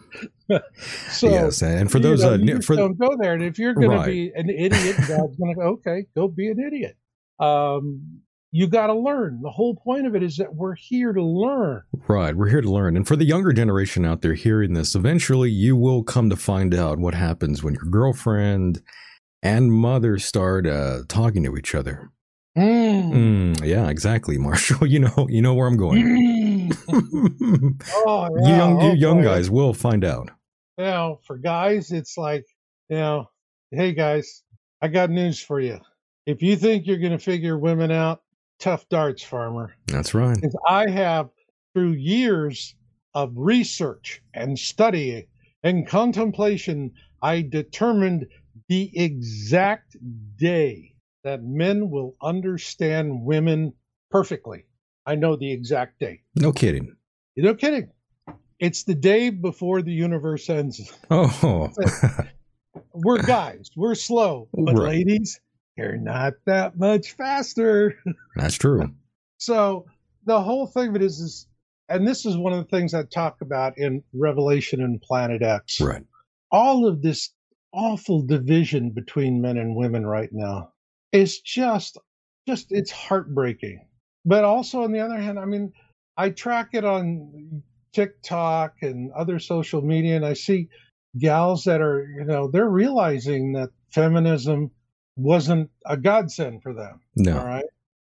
so, 1.10 1.30
yes. 1.30 1.62
And 1.62 1.90
for 1.90 2.00
you 2.00 2.04
those, 2.04 2.24
know, 2.24 2.34
uh, 2.34 2.38
you 2.38 2.62
for 2.62 2.76
don't 2.76 2.98
go 2.98 3.16
there. 3.18 3.34
And 3.34 3.44
if 3.44 3.58
you're 3.58 3.74
going 3.74 3.92
Right. 3.92 4.06
to 4.06 4.12
be 4.12 4.32
an 4.36 4.50
idiot, 4.50 4.98
God's 5.08 5.38
going 5.38 5.54
to 5.54 5.56
go, 5.56 5.62
okay, 5.62 6.06
go 6.16 6.28
be 6.28 6.50
an 6.50 6.60
idiot. 6.60 6.98
Um, 7.40 8.20
you 8.56 8.68
got 8.68 8.88
to 8.88 8.94
learn. 8.94 9.42
The 9.42 9.50
whole 9.50 9.76
point 9.76 10.08
of 10.08 10.16
it 10.16 10.24
is 10.24 10.38
that 10.38 10.56
we're 10.56 10.76
here 10.76 11.12
to 11.12 11.22
learn. 11.22 11.84
Right, 12.08 12.34
we're 12.34 12.48
here 12.48 12.62
to 12.62 12.72
learn. 12.72 12.96
And 12.96 13.06
for 13.06 13.18
the 13.18 13.26
younger 13.26 13.52
generation 13.52 14.06
out 14.06 14.22
there 14.22 14.34
hearing 14.34 14.72
this, 14.72 14.96
eventually 14.96 15.50
you 15.50 15.76
will 15.76 16.04
come 16.04 16.30
to 16.30 16.38
find 16.38 16.74
out 16.74 16.98
what 16.98 17.16
happens 17.16 17.62
when 17.62 17.74
your 17.74 17.84
girlfriend 17.84 18.82
and 19.44 19.74
mother 19.74 20.18
start 20.20 20.66
uh, 20.66 21.00
talking 21.10 21.44
to 21.44 21.58
each 21.58 21.76
other. 21.76 22.10
Mm. 22.58 23.58
Mm, 23.58 23.66
yeah, 23.66 23.90
exactly, 23.90 24.38
Marshall. 24.40 24.88
You 24.88 25.00
know, 25.00 25.28
you 25.30 25.42
know 25.42 25.54
where 25.54 25.68
I'm 25.68 25.76
going. 25.76 26.72
Mm. 26.78 27.84
oh, 28.08 28.30
you 28.38 28.48
yeah. 28.48 28.58
young, 28.58 28.80
you 28.80 28.88
oh, 28.88 28.94
young 28.94 29.22
guys 29.22 29.50
will 29.50 29.74
find 29.74 30.06
out. 30.06 30.30
You 30.78 30.86
know, 30.86 31.20
for 31.28 31.38
guys, 31.38 31.92
it's 31.92 32.18
like, 32.18 32.46
you 32.88 32.96
know, 32.96 33.30
hey 33.72 33.92
guys, 33.92 34.44
I 34.82 34.88
got 34.88 35.10
news 35.10 35.42
for 35.42 35.60
you. 35.60 35.82
If 36.26 36.42
you 36.42 36.56
think 36.56 36.88
you're 36.88 37.00
going 37.00 37.12
to 37.12 37.20
figure 37.20 37.60
women 37.60 37.92
out, 37.92 38.22
tough 38.60 38.88
darts, 38.90 39.24
farmer. 39.24 39.76
That's 39.88 40.14
right. 40.14 40.38
I 40.68 40.90
have, 40.90 41.30
through 41.74 41.92
years 41.94 42.76
of 43.14 43.32
research 43.36 44.22
and 44.34 44.58
study 44.58 45.28
and 45.64 45.88
contemplation, 45.88 46.92
I 47.22 47.42
determined 47.42 48.28
the 48.70 48.92
exact 48.98 49.96
day 50.38 50.94
that 51.24 51.44
men 51.44 51.90
will 51.90 52.16
understand 52.22 53.22
women 53.24 53.74
perfectly. 54.12 54.66
I 55.06 55.16
know 55.16 55.36
the 55.36 55.52
exact 55.52 56.00
day. 56.00 56.22
No 56.36 56.52
kidding. 56.52 56.96
No 57.38 57.54
kidding. 57.56 57.90
It's 58.60 58.84
the 58.84 58.96
day 58.96 59.30
before 59.30 59.82
the 59.82 59.92
universe 59.92 60.50
ends. 60.50 60.94
Oh, 61.12 61.70
We're 62.94 63.18
guys, 63.24 63.70
we're 63.76 63.96
slow, 63.96 64.48
but 64.54 64.74
Right. 64.74 64.88
ladies, 65.06 65.40
you're 65.78 65.98
not 65.98 66.34
that 66.46 66.78
much 66.78 67.12
faster. 67.14 67.98
that's 68.36 68.56
true. 68.56 68.92
So 69.38 69.86
the 70.26 70.42
whole 70.42 70.68
thing 70.68 70.90
of 70.90 70.96
it 70.96 71.02
is, 71.02 71.20
is, 71.20 71.48
and 71.90 72.08
this 72.08 72.26
is 72.26 72.38
one 72.38 72.54
of 72.54 72.60
the 72.60 72.78
things 72.78 72.94
I 72.94 73.04
talk 73.04 73.42
about 73.42 73.78
in 73.78 74.04
Revelation 74.14 74.82
and 74.82 75.02
Planet 75.02 75.42
X. 75.42 75.80
Right. 75.82 76.04
All 76.52 76.88
of 76.88 77.02
this 77.02 77.32
awful 77.74 78.26
division 78.26 78.92
between 78.92 79.42
men 79.42 79.58
and 79.58 79.76
women 79.76 80.06
right 80.06 80.30
now 80.32 80.72
is 81.12 81.42
just, 81.42 81.98
just 82.48 82.72
it's 82.72 82.92
heartbreaking. 82.92 83.86
But 84.24 84.44
also 84.44 84.84
on 84.84 84.92
the 84.92 85.02
other 85.02 85.18
hand, 85.18 85.38
I 85.38 85.46
mean, 85.46 85.74
I 86.18 86.30
track 86.30 86.70
it 86.74 86.86
on 86.86 87.62
TikTok 87.94 88.76
and 88.82 89.12
other 89.12 89.40
social 89.40 89.82
media, 89.82 90.16
and 90.16 90.26
I 90.26 90.34
see 90.34 90.70
gals 91.18 91.66
that 91.66 91.82
are, 91.82 92.08
you 92.18 92.26
know, 92.26 92.50
they're 92.50 92.70
realizing 92.70 93.54
that 93.54 93.70
feminism 93.92 94.72
wasn't 95.16 95.70
a 95.86 95.98
godsend 95.98 96.62
for 96.62 96.74
them. 96.74 97.02
No. 97.16 97.40
All 97.40 97.46
right. 97.46 97.66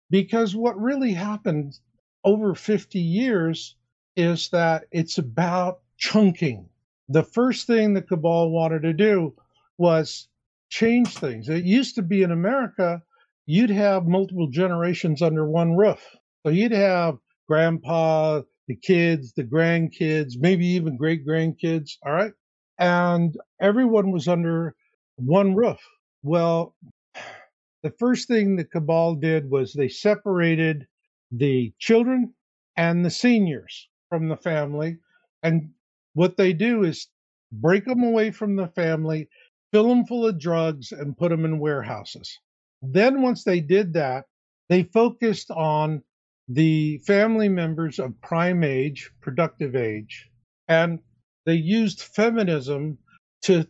Because 0.09 0.55
what 0.55 0.79
really 0.79 1.13
happened 1.13 1.77
over 2.23 2.55
50 2.55 2.99
years 2.99 3.75
is 4.15 4.49
that 4.49 4.85
it's 4.91 5.17
about 5.17 5.79
chunking. 5.97 6.67
The 7.07 7.23
first 7.23 7.67
thing 7.67 7.93
the 7.93 8.01
cabal 8.01 8.51
wanted 8.51 8.83
to 8.83 8.93
do 8.93 9.33
was 9.77 10.27
change 10.69 11.15
things. 11.17 11.49
It 11.49 11.63
used 11.63 11.95
to 11.95 12.01
be 12.01 12.23
in 12.23 12.31
America, 12.31 13.01
you'd 13.45 13.71
have 13.71 14.07
multiple 14.07 14.47
generations 14.47 15.21
under 15.21 15.49
one 15.49 15.75
roof. 15.75 16.05
So 16.43 16.51
you'd 16.51 16.71
have 16.71 17.17
grandpa, 17.47 18.41
the 18.67 18.75
kids, 18.75 19.33
the 19.33 19.43
grandkids, 19.43 20.33
maybe 20.37 20.67
even 20.67 20.97
great 20.97 21.25
grandkids. 21.25 21.97
All 22.05 22.13
right. 22.13 22.33
And 22.77 23.35
everyone 23.59 24.11
was 24.11 24.27
under 24.27 24.75
one 25.15 25.55
roof. 25.55 25.79
Well, 26.21 26.75
the 27.83 27.91
first 27.91 28.27
thing 28.27 28.55
the 28.55 28.65
cabal 28.65 29.15
did 29.15 29.49
was 29.49 29.73
they 29.73 29.87
separated 29.87 30.87
the 31.31 31.73
children 31.79 32.33
and 32.75 33.05
the 33.05 33.09
seniors 33.09 33.87
from 34.09 34.27
the 34.27 34.37
family. 34.37 34.97
And 35.43 35.69
what 36.13 36.37
they 36.37 36.53
do 36.53 36.83
is 36.83 37.07
break 37.51 37.85
them 37.85 38.03
away 38.03 38.31
from 38.31 38.55
the 38.55 38.67
family, 38.67 39.29
fill 39.71 39.87
them 39.87 40.05
full 40.05 40.27
of 40.27 40.39
drugs, 40.39 40.91
and 40.91 41.17
put 41.17 41.29
them 41.29 41.45
in 41.45 41.59
warehouses. 41.59 42.37
Then, 42.81 43.21
once 43.21 43.43
they 43.43 43.59
did 43.59 43.93
that, 43.93 44.25
they 44.69 44.83
focused 44.83 45.51
on 45.51 46.03
the 46.47 46.97
family 46.99 47.49
members 47.49 47.99
of 47.99 48.19
prime 48.21 48.63
age, 48.63 49.11
productive 49.21 49.75
age, 49.75 50.29
and 50.67 50.99
they 51.45 51.55
used 51.55 52.01
feminism 52.01 52.97
to 53.43 53.67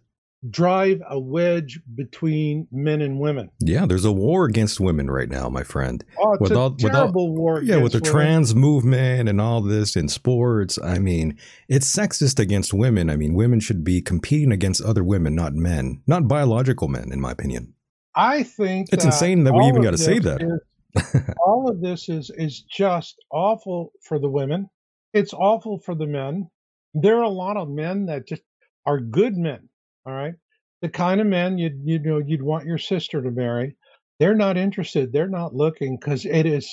drive 0.49 1.01
a 1.09 1.19
wedge 1.19 1.79
between 1.95 2.67
men 2.71 3.01
and 3.01 3.19
women. 3.19 3.49
Yeah, 3.59 3.85
there's 3.85 4.05
a 4.05 4.11
war 4.11 4.45
against 4.45 4.79
women 4.79 5.09
right 5.11 5.29
now, 5.29 5.49
my 5.49 5.63
friend. 5.63 6.03
Oh, 6.17 6.33
it's 6.33 6.41
with 6.41 6.51
a 6.53 6.59
all, 6.59 6.69
with 6.71 6.85
all- 6.85 6.91
terrible 6.91 7.35
war. 7.35 7.61
yeah, 7.61 7.77
with 7.77 7.91
the 7.91 7.99
women. 7.99 8.11
trans 8.11 8.55
movement 8.55 9.27
and 9.27 9.41
all 9.41 9.61
this 9.61 9.95
in 9.95 10.07
sports, 10.07 10.79
I 10.81 10.99
mean, 10.99 11.37
it's 11.67 11.93
sexist 11.93 12.39
against 12.39 12.73
women. 12.73 13.09
I 13.09 13.15
mean, 13.17 13.33
women 13.33 13.59
should 13.59 13.83
be 13.83 14.01
competing 14.01 14.51
against 14.51 14.81
other 14.81 15.03
women, 15.03 15.35
not 15.35 15.53
men, 15.53 16.01
not 16.07 16.27
biological 16.27 16.87
men, 16.87 17.11
in 17.11 17.19
my 17.19 17.31
opinion. 17.31 17.73
I 18.15 18.43
think 18.43 18.89
It's 18.93 19.03
that 19.03 19.13
insane 19.13 19.43
that 19.43 19.53
we 19.53 19.65
even 19.65 19.81
gotta 19.81 19.97
say 19.97 20.19
this 20.19 20.23
that. 20.37 20.41
is- 20.41 20.59
all 21.45 21.69
of 21.69 21.81
this 21.81 22.09
is 22.09 22.31
is 22.35 22.61
just 22.63 23.15
awful 23.31 23.91
for 24.03 24.19
the 24.19 24.29
women. 24.29 24.69
It's 25.13 25.33
awful 25.33 25.79
for 25.79 25.93
the 25.95 26.07
men. 26.07 26.49
There 26.95 27.17
are 27.17 27.23
a 27.23 27.29
lot 27.29 27.57
of 27.57 27.69
men 27.69 28.07
that 28.07 28.27
just 28.27 28.41
are 28.87 28.99
good 28.99 29.35
men. 29.37 29.69
All 30.09 30.15
right, 30.15 30.33
the 30.81 30.89
kind 30.89 31.21
of 31.21 31.27
men 31.27 31.59
you 31.59 31.69
you 31.83 31.99
know 31.99 32.17
you'd 32.17 32.41
want 32.41 32.65
your 32.65 32.79
sister 32.79 33.21
to 33.21 33.29
marry. 33.29 33.77
They're 34.19 34.33
not 34.33 34.57
interested. 34.57 35.13
They're 35.13 35.29
not 35.29 35.53
looking 35.53 35.97
because 35.99 36.25
it 36.25 36.47
is 36.47 36.67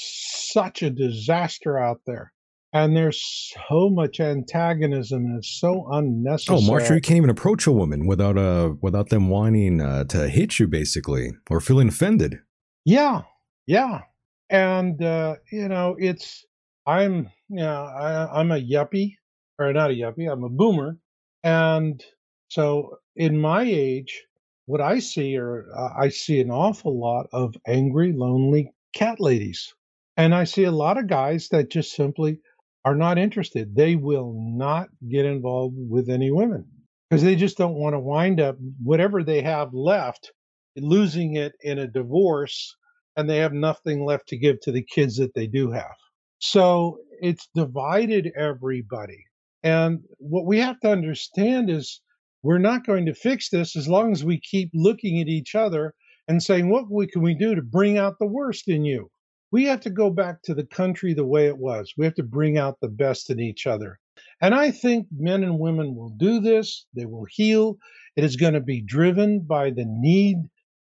such 0.52 0.82
a 0.82 0.88
disaster 0.88 1.78
out 1.78 2.00
there, 2.06 2.32
and 2.72 2.96
there's 2.96 3.22
so 3.68 3.90
much 3.90 4.20
antagonism 4.20 5.26
and 5.26 5.36
it's 5.36 5.60
so 5.60 5.86
unnecessary. 5.92 6.60
Oh, 6.62 6.66
Marshall, 6.66 6.94
you 6.94 7.02
can't 7.02 7.18
even 7.18 7.28
approach 7.28 7.66
a 7.66 7.72
woman 7.72 8.06
without 8.06 8.38
uh 8.38 8.72
without 8.80 9.10
them 9.10 9.28
wanting 9.28 9.82
uh, 9.82 10.04
to 10.04 10.30
hit 10.30 10.58
you, 10.58 10.66
basically, 10.66 11.32
or 11.50 11.60
feeling 11.60 11.88
offended. 11.88 12.38
Yeah, 12.86 13.20
yeah, 13.66 14.00
and 14.48 15.02
uh, 15.02 15.36
you 15.52 15.68
know, 15.68 15.94
it's 15.98 16.42
I'm 16.86 17.28
you 17.50 17.56
know 17.56 17.84
I, 17.84 18.40
I'm 18.40 18.50
a 18.50 18.62
yuppie 18.62 19.16
or 19.58 19.74
not 19.74 19.90
a 19.90 19.94
yuppie. 19.94 20.32
I'm 20.32 20.42
a 20.42 20.48
boomer, 20.48 20.96
and 21.44 22.02
so 22.48 22.98
in 23.14 23.38
my 23.38 23.62
age, 23.64 24.24
what 24.66 24.80
I 24.80 24.98
see 24.98 25.36
are 25.36 25.66
uh, 25.76 25.90
I 25.98 26.08
see 26.08 26.40
an 26.40 26.50
awful 26.50 26.98
lot 26.98 27.26
of 27.32 27.54
angry, 27.66 28.12
lonely 28.12 28.72
cat 28.94 29.20
ladies, 29.20 29.74
and 30.16 30.34
I 30.34 30.44
see 30.44 30.64
a 30.64 30.72
lot 30.72 30.98
of 30.98 31.06
guys 31.06 31.48
that 31.50 31.70
just 31.70 31.92
simply 31.92 32.40
are 32.84 32.96
not 32.96 33.18
interested. 33.18 33.74
They 33.74 33.96
will 33.96 34.34
not 34.36 34.88
get 35.08 35.24
involved 35.24 35.76
with 35.76 36.08
any 36.08 36.30
women 36.30 36.66
because 37.08 37.22
they 37.22 37.36
just 37.36 37.58
don't 37.58 37.74
want 37.74 37.94
to 37.94 38.00
wind 38.00 38.40
up 38.40 38.56
whatever 38.82 39.22
they 39.22 39.42
have 39.42 39.72
left 39.72 40.30
losing 40.76 41.36
it 41.36 41.54
in 41.62 41.78
a 41.78 41.86
divorce 41.86 42.76
and 43.16 43.28
they 43.28 43.38
have 43.38 43.52
nothing 43.52 44.04
left 44.04 44.28
to 44.28 44.36
give 44.36 44.60
to 44.60 44.72
the 44.72 44.82
kids 44.82 45.16
that 45.16 45.34
they 45.34 45.46
do 45.46 45.70
have. 45.70 45.94
So 46.38 46.98
it's 47.20 47.48
divided 47.54 48.30
everybody. 48.36 49.24
And 49.62 50.00
what 50.18 50.46
we 50.46 50.58
have 50.60 50.78
to 50.80 50.90
understand 50.90 51.70
is 51.70 52.00
we're 52.46 52.58
not 52.58 52.86
going 52.86 53.06
to 53.06 53.14
fix 53.14 53.50
this 53.50 53.74
as 53.74 53.88
long 53.88 54.12
as 54.12 54.24
we 54.24 54.38
keep 54.38 54.70
looking 54.72 55.20
at 55.20 55.26
each 55.26 55.56
other 55.56 55.92
and 56.28 56.40
saying, 56.40 56.70
what 56.70 57.08
can 57.10 57.22
we 57.22 57.34
do 57.34 57.56
to 57.56 57.62
bring 57.62 57.98
out 57.98 58.20
the 58.20 58.26
worst 58.26 58.68
in 58.68 58.84
you? 58.84 59.10
We 59.50 59.64
have 59.64 59.80
to 59.80 59.90
go 59.90 60.10
back 60.10 60.42
to 60.42 60.54
the 60.54 60.64
country 60.66 61.12
the 61.12 61.26
way 61.26 61.48
it 61.48 61.58
was. 61.58 61.92
We 61.98 62.04
have 62.04 62.14
to 62.14 62.22
bring 62.22 62.56
out 62.56 62.78
the 62.80 62.88
best 62.88 63.30
in 63.30 63.40
each 63.40 63.66
other. 63.66 63.98
And 64.40 64.54
I 64.54 64.70
think 64.70 65.08
men 65.10 65.42
and 65.42 65.58
women 65.58 65.96
will 65.96 66.10
do 66.10 66.40
this. 66.40 66.86
They 66.94 67.04
will 67.04 67.26
heal. 67.28 67.78
It 68.14 68.22
is 68.22 68.36
going 68.36 68.54
to 68.54 68.60
be 68.60 68.80
driven 68.80 69.40
by 69.40 69.70
the 69.70 69.84
need 69.84 70.36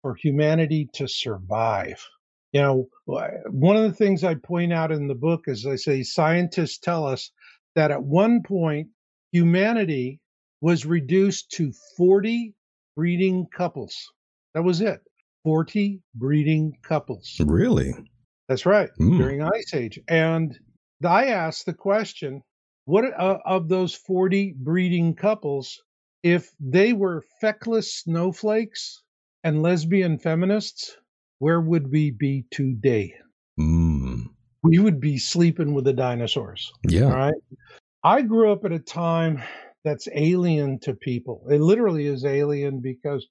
for 0.00 0.14
humanity 0.14 0.88
to 0.94 1.06
survive. 1.06 2.02
You 2.52 2.62
know, 2.62 2.88
one 3.04 3.76
of 3.76 3.82
the 3.82 3.92
things 3.92 4.24
I 4.24 4.34
point 4.34 4.72
out 4.72 4.92
in 4.92 5.08
the 5.08 5.14
book 5.14 5.42
is 5.46 5.66
I 5.66 5.76
say 5.76 6.04
scientists 6.04 6.78
tell 6.78 7.06
us 7.06 7.30
that 7.76 7.90
at 7.90 8.02
one 8.02 8.42
point 8.42 8.88
humanity 9.30 10.20
was 10.60 10.84
reduced 10.86 11.50
to 11.52 11.72
40 11.96 12.54
breeding 12.96 13.46
couples. 13.54 13.96
That 14.54 14.62
was 14.62 14.80
it. 14.80 15.00
40 15.44 16.00
breeding 16.14 16.76
couples. 16.82 17.40
Really? 17.44 17.94
That's 18.48 18.66
right, 18.66 18.90
Mm. 19.00 19.16
during 19.18 19.42
Ice 19.42 19.74
Age. 19.74 19.98
And 20.08 20.58
I 21.04 21.26
asked 21.26 21.66
the 21.66 21.72
question 21.72 22.42
what 22.84 23.04
uh, 23.04 23.38
of 23.44 23.68
those 23.68 23.94
40 23.94 24.54
breeding 24.58 25.14
couples, 25.14 25.80
if 26.22 26.50
they 26.58 26.92
were 26.92 27.22
feckless 27.40 27.94
snowflakes 27.94 29.02
and 29.44 29.62
lesbian 29.62 30.18
feminists, 30.18 30.96
where 31.38 31.60
would 31.60 31.90
we 31.90 32.10
be 32.10 32.44
today? 32.50 33.14
Mm. 33.58 34.24
We 34.62 34.78
would 34.78 35.00
be 35.00 35.16
sleeping 35.16 35.72
with 35.72 35.84
the 35.84 35.94
dinosaurs. 35.94 36.70
Yeah. 36.86 37.10
Right. 37.10 37.34
I 38.02 38.22
grew 38.22 38.52
up 38.52 38.64
at 38.64 38.72
a 38.72 38.78
time 38.78 39.42
that's 39.84 40.08
alien 40.14 40.78
to 40.80 40.94
people. 40.94 41.44
It 41.50 41.60
literally 41.60 42.06
is 42.06 42.24
alien 42.24 42.80
because, 42.80 43.26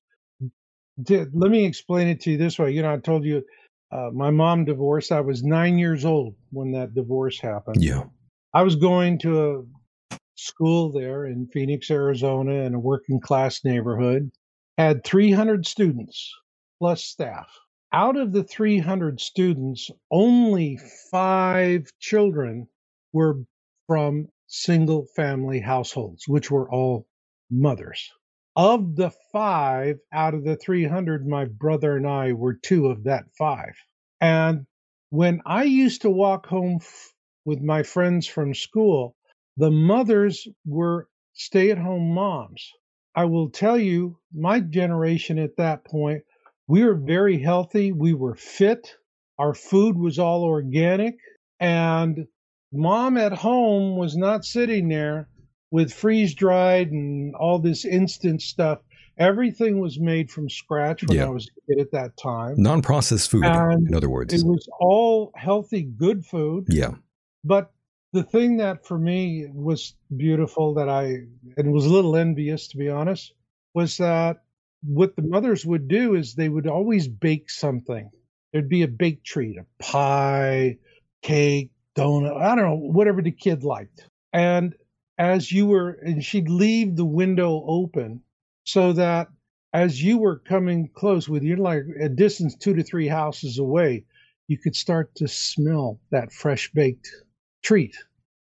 let 1.07 1.51
me 1.51 1.65
explain 1.65 2.07
it 2.07 2.21
to 2.21 2.31
you 2.31 2.37
this 2.37 2.59
way. 2.59 2.71
You 2.71 2.81
know, 2.81 2.93
I 2.93 2.97
told 2.97 3.23
you 3.23 3.43
uh, 3.91 4.09
my 4.13 4.29
mom 4.29 4.65
divorced. 4.65 5.11
I 5.11 5.21
was 5.21 5.43
nine 5.43 5.77
years 5.77 6.05
old 6.05 6.35
when 6.51 6.71
that 6.73 6.93
divorce 6.93 7.39
happened. 7.39 7.83
Yeah. 7.83 8.03
I 8.53 8.63
was 8.63 8.75
going 8.75 9.19
to 9.19 9.67
a 10.11 10.17
school 10.35 10.91
there 10.91 11.25
in 11.25 11.47
Phoenix, 11.47 11.91
Arizona, 11.91 12.63
in 12.63 12.73
a 12.73 12.79
working 12.79 13.19
class 13.19 13.63
neighborhood, 13.63 14.31
had 14.77 15.03
300 15.03 15.65
students 15.65 16.33
plus 16.79 17.03
staff. 17.03 17.47
Out 17.91 18.17
of 18.17 18.31
the 18.31 18.43
300 18.43 19.19
students, 19.19 19.89
only 20.11 20.79
five 21.11 21.91
children 21.99 22.67
were 23.11 23.39
from 23.87 24.27
single 24.49 25.05
family 25.15 25.59
households, 25.59 26.27
which 26.27 26.51
were 26.51 26.69
all 26.69 27.07
mothers. 27.49 28.11
Of 28.55 28.95
the 28.95 29.11
five 29.31 29.99
out 30.11 30.33
of 30.33 30.43
the 30.43 30.57
300, 30.57 31.25
my 31.25 31.45
brother 31.45 31.95
and 31.95 32.07
I 32.07 32.33
were 32.33 32.55
two 32.55 32.87
of 32.87 33.03
that 33.03 33.25
five. 33.37 33.75
And 34.19 34.65
when 35.11 35.41
I 35.45 35.63
used 35.63 36.01
to 36.01 36.09
walk 36.09 36.47
home 36.47 36.79
f- 36.81 37.13
with 37.45 37.61
my 37.61 37.83
friends 37.83 38.27
from 38.27 38.53
school, 38.53 39.15
the 39.55 39.71
mothers 39.71 40.47
were 40.65 41.07
stay 41.33 41.71
at 41.71 41.77
home 41.77 42.13
moms. 42.13 42.71
I 43.15 43.25
will 43.25 43.49
tell 43.49 43.77
you, 43.77 44.17
my 44.33 44.59
generation 44.59 45.39
at 45.39 45.57
that 45.57 45.85
point, 45.85 46.23
we 46.67 46.83
were 46.83 46.95
very 46.95 47.39
healthy. 47.39 47.91
We 47.91 48.13
were 48.13 48.35
fit. 48.35 48.95
Our 49.37 49.53
food 49.53 49.97
was 49.97 50.19
all 50.19 50.43
organic. 50.43 51.15
And 51.59 52.27
mom 52.72 53.17
at 53.17 53.34
home 53.34 53.97
was 53.97 54.15
not 54.15 54.45
sitting 54.45 54.88
there 54.89 55.28
with 55.72 55.93
freeze 55.93 56.34
dried 56.34 56.91
and 56.91 57.36
all 57.36 57.59
this 57.59 57.86
instant 57.86 58.41
stuff. 58.41 58.80
Everything 59.17 59.80
was 59.80 59.99
made 59.99 60.32
from 60.32 60.49
scratch 60.49 61.03
when 61.03 61.17
Yeah. 61.17 61.26
I 61.26 61.30
was 61.30 61.47
a 61.49 61.76
kid 61.76 61.82
at 61.82 61.91
that 61.91 62.15
time. 62.17 62.55
Non 62.57 62.82
processed 62.82 63.30
food, 63.30 63.43
And 63.45 63.88
in 63.89 63.93
other 63.95 64.09
words. 64.09 64.34
It 64.34 64.45
was 64.45 64.67
all 64.80 65.32
healthy, 65.36 65.84
good 65.84 66.26
food. 66.26 66.65
yeah. 66.70 66.91
But 67.43 67.72
the 68.13 68.24
thing 68.24 68.57
that 68.57 68.86
for 68.88 68.97
me 68.97 69.47
was 69.53 69.93
beautiful 70.15 70.74
that 70.76 70.89
I 70.89 71.17
and 71.57 71.72
was 71.72 71.86
a 71.86 71.89
little 71.89 72.15
envious 72.15 72.67
to 72.70 72.78
be 72.78 72.89
honest 72.89 73.34
was 73.76 73.97
that 73.97 74.38
what 74.84 75.15
the 75.15 75.22
mothers 75.22 75.65
would 75.65 75.88
do 75.88 76.15
is 76.15 76.34
they 76.34 76.49
would 76.49 76.65
always 76.65 77.07
bake 77.07 77.49
something. 77.49 78.09
There'd 78.51 78.70
be 78.70 78.82
a 78.84 78.88
baked 78.88 79.26
treat, 79.26 79.57
a 79.57 79.65
pie, 79.84 80.78
cake, 81.22 81.72
donut, 81.99 82.41
I 82.41 82.55
don't 82.55 82.65
know, 82.65 82.75
whatever 82.75 83.21
the 83.21 83.31
kid 83.31 83.63
liked. 83.63 84.05
And 84.33 84.75
as 85.17 85.51
you 85.51 85.65
were 85.65 85.99
and 86.03 86.23
she'd 86.23 86.49
leave 86.49 86.95
the 86.95 87.05
window 87.05 87.63
open 87.67 88.21
so 88.63 88.93
that 88.93 89.27
as 89.73 90.01
you 90.01 90.17
were 90.17 90.39
coming 90.39 90.89
close 90.93 91.29
with 91.29 91.43
you're 91.43 91.57
like 91.57 91.83
a 92.01 92.09
distance 92.09 92.55
two 92.55 92.73
to 92.73 92.83
three 92.83 93.07
houses 93.07 93.59
away, 93.59 94.03
you 94.47 94.57
could 94.57 94.75
start 94.75 95.13
to 95.15 95.27
smell 95.27 95.99
that 96.11 96.31
fresh 96.31 96.71
baked 96.73 97.07
treat. 97.63 97.95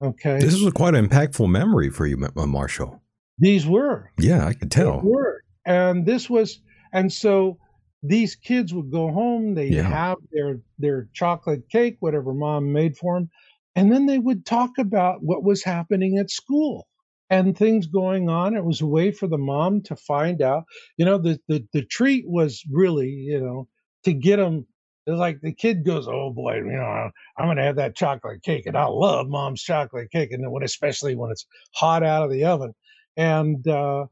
Okay. 0.01 0.39
This 0.39 0.61
was 0.61 0.73
quite 0.73 0.95
an 0.95 1.07
impactful 1.07 1.49
memory 1.49 1.89
for 1.89 2.05
you, 2.05 2.17
Marshall. 2.35 3.01
These 3.37 3.65
were. 3.65 4.11
Yeah, 4.19 4.45
I 4.45 4.53
could 4.53 4.71
tell. 4.71 5.01
They 5.01 5.07
were. 5.07 5.43
And 5.65 6.05
this 6.05 6.29
was, 6.29 6.59
and 6.91 7.11
so 7.11 7.57
these 8.03 8.35
kids 8.35 8.73
would 8.73 8.91
go 8.91 9.11
home, 9.11 9.55
they'd 9.55 9.77
Yeah. 9.77 9.89
have 9.89 10.17
their 10.31 10.61
their 10.77 11.09
chocolate 11.13 11.69
cake, 11.69 11.97
whatever 12.01 12.33
mom 12.33 12.73
made 12.73 12.97
for 12.97 13.15
them, 13.15 13.29
and 13.75 13.91
then 13.91 14.05
they 14.07 14.19
would 14.19 14.45
talk 14.45 14.77
about 14.77 15.23
what 15.23 15.43
was 15.43 15.63
happening 15.63 16.17
at 16.17 16.29
school 16.29 16.87
and 17.29 17.57
things 17.57 17.87
going 17.87 18.29
on. 18.29 18.55
It 18.55 18.65
was 18.65 18.81
a 18.81 18.85
way 18.87 19.11
for 19.11 19.27
the 19.27 19.37
mom 19.37 19.81
to 19.83 19.95
find 19.95 20.41
out. 20.41 20.65
You 20.97 21.05
know, 21.05 21.17
the 21.17 21.39
the, 21.47 21.65
the 21.73 21.85
treat 21.85 22.25
was 22.27 22.63
really, 22.71 23.09
you 23.09 23.39
know, 23.39 23.67
to 24.05 24.13
get 24.13 24.37
them. 24.37 24.67
It's 25.05 25.17
like 25.17 25.41
the 25.41 25.53
kid 25.53 25.85
goes, 25.85 26.07
"Oh 26.07 26.31
boy, 26.31 26.55
you 26.57 26.63
know, 26.65 27.09
I'm 27.37 27.45
going 27.47 27.57
to 27.57 27.63
have 27.63 27.75
that 27.77 27.95
chocolate 27.95 28.43
cake, 28.43 28.65
and 28.65 28.77
I 28.77 28.85
love 28.85 29.27
mom's 29.27 29.61
chocolate 29.61 30.11
cake, 30.11 30.31
and 30.31 30.49
when 30.51 30.63
especially 30.63 31.15
when 31.15 31.31
it's 31.31 31.45
hot 31.75 32.03
out 32.03 32.23
of 32.23 32.31
the 32.31 32.45
oven." 32.45 32.73
And 33.17 33.67
uh, 33.67 34.05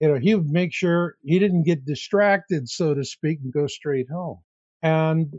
you 0.00 0.08
know, 0.08 0.18
he 0.18 0.34
would 0.34 0.48
make 0.48 0.72
sure 0.72 1.16
he 1.22 1.38
didn't 1.38 1.64
get 1.64 1.84
distracted, 1.84 2.68
so 2.68 2.94
to 2.94 3.04
speak, 3.04 3.40
and 3.42 3.52
go 3.52 3.66
straight 3.66 4.08
home. 4.10 4.38
And 4.82 5.34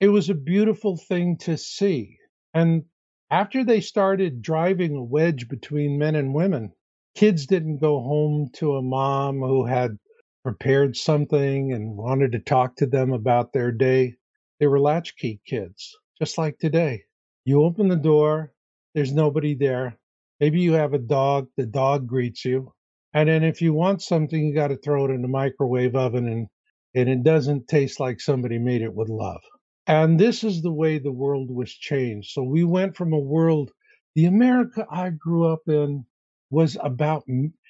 it 0.00 0.08
was 0.08 0.28
a 0.28 0.34
beautiful 0.34 0.96
thing 0.96 1.38
to 1.38 1.56
see. 1.56 2.18
And 2.52 2.84
after 3.30 3.64
they 3.64 3.80
started 3.80 4.42
driving 4.42 4.94
a 4.96 5.02
wedge 5.02 5.48
between 5.48 5.98
men 5.98 6.14
and 6.14 6.34
women, 6.34 6.72
kids 7.14 7.46
didn't 7.46 7.78
go 7.78 8.00
home 8.00 8.50
to 8.54 8.76
a 8.76 8.82
mom 8.82 9.38
who 9.38 9.64
had 9.64 9.98
prepared 10.42 10.96
something 10.96 11.72
and 11.72 11.96
wanted 11.96 12.32
to 12.32 12.38
talk 12.40 12.76
to 12.76 12.86
them 12.86 13.12
about 13.12 13.52
their 13.52 13.72
day. 13.72 14.14
They 14.60 14.66
were 14.66 14.80
latchkey 14.80 15.40
kids, 15.46 15.96
just 16.18 16.36
like 16.36 16.58
today. 16.58 17.04
You 17.44 17.62
open 17.62 17.88
the 17.88 17.96
door, 17.96 18.52
there's 18.94 19.12
nobody 19.12 19.54
there. 19.54 19.98
Maybe 20.40 20.60
you 20.60 20.72
have 20.72 20.92
a 20.92 20.98
dog, 20.98 21.48
the 21.56 21.66
dog 21.66 22.06
greets 22.06 22.44
you. 22.44 22.74
And 23.14 23.28
then 23.28 23.44
if 23.44 23.60
you 23.60 23.74
want 23.74 24.02
something, 24.02 24.44
you 24.44 24.54
got 24.54 24.68
to 24.68 24.76
throw 24.76 25.04
it 25.06 25.10
in 25.10 25.22
the 25.22 25.28
microwave 25.28 25.94
oven 25.94 26.28
and, 26.28 26.46
and 26.94 27.08
it 27.08 27.22
doesn't 27.22 27.68
taste 27.68 28.00
like 28.00 28.20
somebody 28.20 28.58
made 28.58 28.82
it 28.82 28.94
with 28.94 29.08
love. 29.08 29.40
And 29.86 30.18
this 30.18 30.44
is 30.44 30.62
the 30.62 30.72
way 30.72 30.98
the 30.98 31.12
world 31.12 31.50
was 31.50 31.72
changed. 31.72 32.30
So 32.30 32.42
we 32.42 32.64
went 32.64 32.96
from 32.96 33.12
a 33.12 33.18
world, 33.18 33.70
the 34.14 34.26
America 34.26 34.86
I 34.90 35.10
grew 35.10 35.46
up 35.46 35.60
in 35.66 36.04
was 36.50 36.76
about 36.82 37.24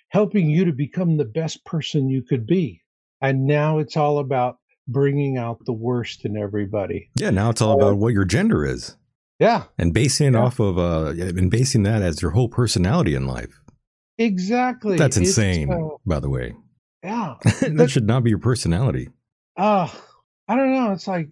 helping 0.09 0.51
you 0.51 0.65
to 0.67 0.73
become 0.73 1.17
the 1.17 1.25
best 1.25 1.65
person 1.65 2.09
you 2.11 2.23
could 2.23 2.47
be. 2.47 2.83
And 3.21 3.47
now 3.47 3.79
it's 3.79 3.97
all 3.97 4.19
about 4.19 4.57
bringing 4.89 5.39
out 5.39 5.65
the 5.65 5.73
worst 5.73 6.25
in 6.25 6.37
everybody. 6.37 7.09
Yeah, 7.17 7.31
now 7.31 7.51
it's 7.51 7.63
all 7.63 7.81
about 7.81 7.99
what 7.99 8.13
your 8.13 8.25
gender 8.25 8.67
is 8.67 8.97
Yeah, 9.39 9.65
and 9.79 9.95
basing 9.95 10.29
it 10.29 10.33
Yeah. 10.35 10.45
off 10.45 10.59
of 10.61 10.79
uh 10.79 11.15
and 11.17 11.51
basing 11.51 11.85
that 11.85 12.03
as 12.03 12.21
your 12.21 12.33
whole 12.33 12.49
personality 12.49 13.15
in 13.15 13.27
life. 13.27 13.62
Exactly. 14.19 14.97
That's 14.97 15.17
insane, 15.17 15.69
by 16.07 16.21
the 16.21 16.31
way. 16.31 16.55
yeah. 17.03 17.35
that 17.45 17.75
But- 17.77 17.91
should 17.91 18.07
not 18.07 18.25
be 18.25 18.31
your 18.31 18.39
personality. 18.39 19.09
Uh, 19.57 19.89
I 20.49 20.57
don't 20.57 20.73
know. 20.73 20.93
It's 20.93 21.07
like 21.07 21.29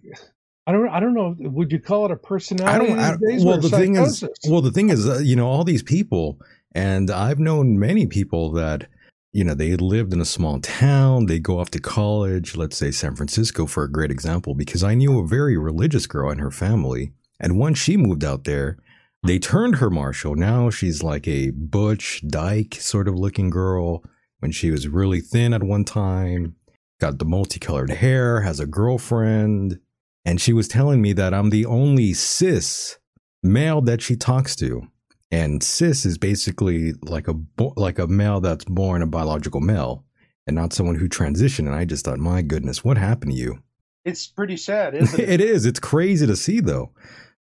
I 0.67 0.71
don't. 0.71 0.89
I 0.89 0.99
don't 0.99 1.13
know. 1.15 1.35
Would 1.39 1.71
you 1.71 1.79
call 1.79 2.05
it 2.05 2.11
a 2.11 2.15
personality 2.15 2.91
I 2.93 3.15
don't. 3.15 3.23
I, 3.23 3.43
well, 3.43 3.59
the 3.59 3.69
thing 3.69 3.95
is, 3.95 4.23
well, 4.47 4.61
the 4.61 4.71
thing 4.71 4.89
is, 4.89 5.07
uh, 5.07 5.17
you 5.19 5.35
know, 5.35 5.47
all 5.47 5.63
these 5.63 5.81
people, 5.83 6.39
and 6.75 7.09
I've 7.09 7.39
known 7.39 7.79
many 7.79 8.05
people 8.05 8.51
that, 8.53 8.87
you 9.31 9.43
know, 9.43 9.55
they 9.55 9.75
lived 9.75 10.13
in 10.13 10.21
a 10.21 10.25
small 10.25 10.59
town. 10.59 11.25
They 11.25 11.39
go 11.39 11.59
off 11.59 11.71
to 11.71 11.79
college. 11.79 12.55
Let's 12.55 12.77
say 12.77 12.91
San 12.91 13.15
Francisco, 13.15 13.65
for 13.65 13.83
a 13.83 13.91
great 13.91 14.11
example, 14.11 14.53
because 14.53 14.83
I 14.83 14.93
knew 14.93 15.17
a 15.19 15.27
very 15.27 15.57
religious 15.57 16.05
girl 16.05 16.29
and 16.29 16.39
her 16.39 16.51
family, 16.51 17.13
and 17.39 17.57
once 17.57 17.79
she 17.79 17.97
moved 17.97 18.23
out 18.23 18.43
there, 18.43 18.77
they 19.23 19.39
turned 19.39 19.75
her 19.75 19.89
Marshall. 19.89 20.35
Now 20.35 20.69
she's 20.69 21.03
like 21.03 21.27
a 21.27 21.51
butch 21.51 22.21
dyke 22.27 22.75
sort 22.75 23.07
of 23.07 23.15
looking 23.15 23.49
girl. 23.49 24.03
When 24.39 24.51
she 24.51 24.71
was 24.71 24.87
really 24.87 25.21
thin 25.21 25.53
at 25.53 25.61
one 25.61 25.85
time, 25.85 26.55
got 26.99 27.19
the 27.19 27.25
multicolored 27.25 27.91
hair, 27.91 28.41
has 28.41 28.59
a 28.59 28.65
girlfriend. 28.65 29.79
And 30.25 30.41
she 30.41 30.51
was 30.53 30.67
telling 30.67 31.01
me 31.01 31.13
that 31.13 31.33
I'm 31.33 31.51
the 31.51 31.65
only 31.65 32.13
cis 32.13 32.97
male 33.43 33.81
that 33.81 34.01
she 34.01 34.15
talks 34.15 34.55
to. 34.57 34.87
And 35.29 35.61
cis 35.63 36.05
is 36.05 36.17
basically 36.17 36.93
like 37.03 37.27
a 37.27 37.33
bo- 37.33 37.73
like 37.77 37.99
a 37.99 38.07
male 38.07 38.41
that's 38.41 38.65
born 38.65 39.01
a 39.03 39.07
biological 39.07 39.61
male 39.61 40.03
and 40.47 40.55
not 40.55 40.73
someone 40.73 40.95
who 40.95 41.07
transitioned. 41.07 41.67
And 41.67 41.75
I 41.75 41.85
just 41.85 42.05
thought, 42.05 42.19
my 42.19 42.41
goodness, 42.41 42.83
what 42.83 42.97
happened 42.97 43.33
to 43.33 43.37
you? 43.37 43.59
it's 44.03 44.25
pretty 44.25 44.57
sad, 44.57 44.95
isn't 44.95 45.19
it? 45.19 45.29
it 45.29 45.41
is. 45.41 45.67
It's 45.67 45.79
crazy 45.79 46.25
to 46.25 46.35
see 46.35 46.59
though 46.59 46.91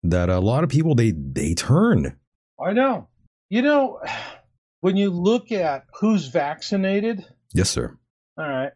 that 0.04 0.30
a 0.30 0.40
lot 0.40 0.64
of 0.64 0.70
people 0.70 0.96
they 0.96 1.12
they 1.12 1.54
turn. 1.54 2.18
I 2.64 2.74
know. 2.74 3.08
You 3.50 3.62
know, 3.62 4.00
when 4.82 4.98
you 4.98 5.10
look 5.10 5.52
at 5.52 5.86
who's 6.00 6.28
vaccinated, 6.28 7.26
Yes, 7.54 7.70
sir. 7.70 7.98
all 8.38 8.48
right, 8.48 8.72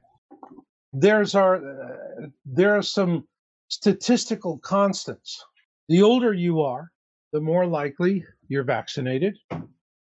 there's 0.93 1.35
our 1.35 1.55
uh, 1.57 2.27
there 2.45 2.75
are 2.77 2.81
some 2.83 3.27
statistical 3.69 4.59
constants. 4.59 5.43
The 5.89 6.01
older 6.03 6.33
you 6.33 6.61
are, 6.61 6.91
the 7.33 7.41
more 7.41 7.65
likely 7.65 8.23
you're 8.47 8.63
vaccinated, 8.63 9.37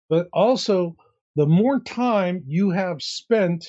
but 0.09 0.27
also 0.33 0.95
the 1.35 1.45
more 1.47 1.79
time 1.79 2.43
you 2.45 2.71
have 2.71 3.01
spent 3.01 3.67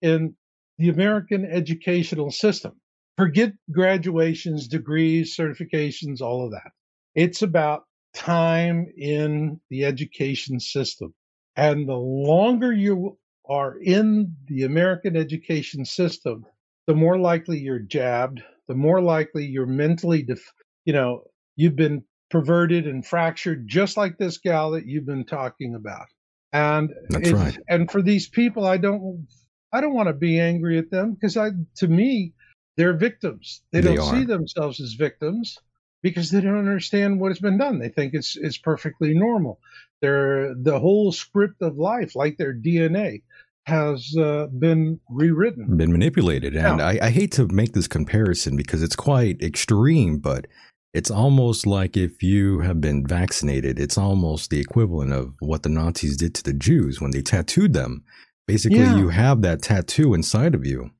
in 0.00 0.34
the 0.78 0.88
American 0.88 1.44
educational 1.44 2.30
system. 2.30 2.72
Forget 3.16 3.52
graduations, 3.70 4.68
degrees, 4.68 5.36
certifications, 5.36 6.20
all 6.20 6.44
of 6.44 6.50
that. 6.52 6.72
It's 7.14 7.42
about 7.42 7.84
time 8.14 8.86
in 8.96 9.60
the 9.70 9.84
education 9.84 10.60
system. 10.60 11.14
And 11.56 11.88
the 11.88 11.96
longer 11.96 12.72
you 12.72 13.18
are 13.48 13.76
in 13.78 14.34
the 14.46 14.64
American 14.64 15.16
education 15.16 15.84
system, 15.84 16.46
the 16.86 16.94
more 16.94 17.18
likely 17.18 17.58
you're 17.58 17.78
jabbed, 17.78 18.42
the 18.68 18.74
more 18.74 19.00
likely 19.00 19.46
you're 19.46 19.66
mentally, 19.66 20.22
def- 20.22 20.52
you 20.84 20.92
know, 20.92 21.24
you've 21.56 21.76
been 21.76 22.02
perverted 22.30 22.86
and 22.86 23.04
fractured, 23.06 23.68
just 23.68 23.96
like 23.96 24.16
this 24.16 24.38
gal 24.38 24.70
that 24.70 24.86
you've 24.86 25.06
been 25.06 25.24
talking 25.24 25.74
about. 25.74 26.06
And 26.52 26.90
That's 27.10 27.28
it's- 27.28 27.42
right. 27.42 27.58
And 27.68 27.90
for 27.90 28.02
these 28.02 28.28
people, 28.28 28.64
I 28.66 28.78
don't, 28.78 29.26
I 29.72 29.80
don't 29.80 29.94
want 29.94 30.08
to 30.08 30.14
be 30.14 30.38
angry 30.38 30.78
at 30.78 30.90
them 30.90 31.14
because 31.14 31.36
I, 31.36 31.50
to 31.76 31.88
me, 31.88 32.32
they're 32.76 32.96
victims. 32.96 33.62
They 33.70 33.80
They 33.80 33.96
don't 33.96 34.10
see 34.10 34.24
themselves 34.24 34.80
as 34.80 34.94
victims 34.94 35.58
because 36.02 36.30
they 36.30 36.40
don't 36.40 36.58
understand 36.58 37.20
what 37.20 37.30
has 37.30 37.38
been 37.38 37.58
done. 37.58 37.78
They 37.78 37.88
think 37.88 38.14
it's 38.14 38.36
it's 38.36 38.58
perfectly 38.58 39.14
normal. 39.14 39.60
Their 40.00 40.54
the 40.54 40.78
whole 40.78 41.12
script 41.12 41.62
of 41.62 41.76
life, 41.78 42.16
like 42.16 42.36
their 42.36 42.54
DNA, 42.54 43.22
has 43.66 44.14
uh, 44.18 44.46
been 44.58 44.98
rewritten. 45.08 45.76
Been 45.76 45.92
manipulated. 45.92 46.56
And. 46.56 46.82
I, 46.82 46.98
I 47.00 47.10
hate 47.10 47.32
to 47.32 47.46
make 47.48 47.72
this 47.72 47.88
comparison 47.88 48.56
because 48.56 48.82
it's 48.82 48.96
quite 48.96 49.40
extreme, 49.40 50.18
but 50.18 50.46
it's 50.92 51.10
almost 51.10 51.66
like 51.66 51.96
if 51.96 52.22
you 52.22 52.60
have 52.60 52.80
been 52.80 53.06
vaccinated, 53.06 53.78
it's 53.78 53.96
almost 53.96 54.50
the 54.50 54.60
equivalent 54.60 55.12
of 55.12 55.34
what 55.38 55.62
the 55.62 55.68
Nazis 55.68 56.16
did 56.16 56.34
to 56.34 56.42
the 56.42 56.52
Jews 56.52 57.00
when 57.00 57.12
they 57.12 57.22
tattooed 57.22 57.72
them. 57.72 58.04
Basically, 58.48 58.80
Yeah. 58.80 58.98
you 58.98 59.08
have 59.10 59.40
that 59.42 59.62
tattoo 59.62 60.12
inside 60.12 60.54
of 60.54 60.66
you. 60.66 60.90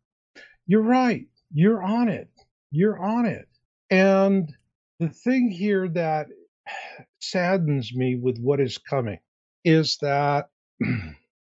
You're 0.66 0.82
right. 0.82 1.26
You're 1.52 1.82
on 1.82 2.08
it. 2.08 2.30
You're 2.70 2.98
on 2.98 3.26
it. 3.26 3.48
And 3.90 4.54
the 5.02 5.08
thing 5.08 5.50
here 5.50 5.88
that 5.88 6.28
saddens 7.20 7.92
me 7.92 8.14
with 8.14 8.38
what 8.38 8.60
is 8.60 8.78
coming 8.78 9.18
is 9.64 9.96
that 10.00 10.46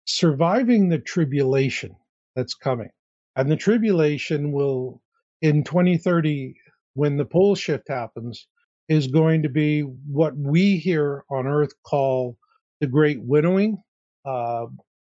surviving 0.05 0.89
the 0.89 0.99
tribulation 0.99 1.95
that's 2.35 2.55
coming, 2.55 2.89
and 3.37 3.49
the 3.49 3.55
tribulation 3.55 4.51
will, 4.51 5.01
in 5.41 5.63
2030, 5.63 6.55
when 6.95 7.15
the 7.15 7.23
pole 7.23 7.55
shift 7.55 7.87
happens, 7.87 8.47
is 8.89 9.07
going 9.07 9.43
to 9.43 9.49
be 9.49 9.79
what 9.81 10.35
we 10.35 10.75
here 10.75 11.23
on 11.31 11.47
earth 11.47 11.71
call 11.83 12.37
the 12.81 12.87
great 12.87 13.19
winnowing. 13.21 13.77
Uh, 14.25 14.65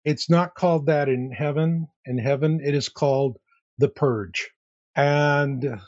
it's 0.05 0.29
not 0.29 0.53
called 0.53 0.85
that 0.85 1.09
in 1.09 1.31
heaven. 1.31 1.87
In 2.05 2.19
heaven, 2.19 2.59
it 2.63 2.75
is 2.75 2.87
called 2.87 3.37
the 3.79 3.89
purge. 3.89 4.51
And 4.95 5.79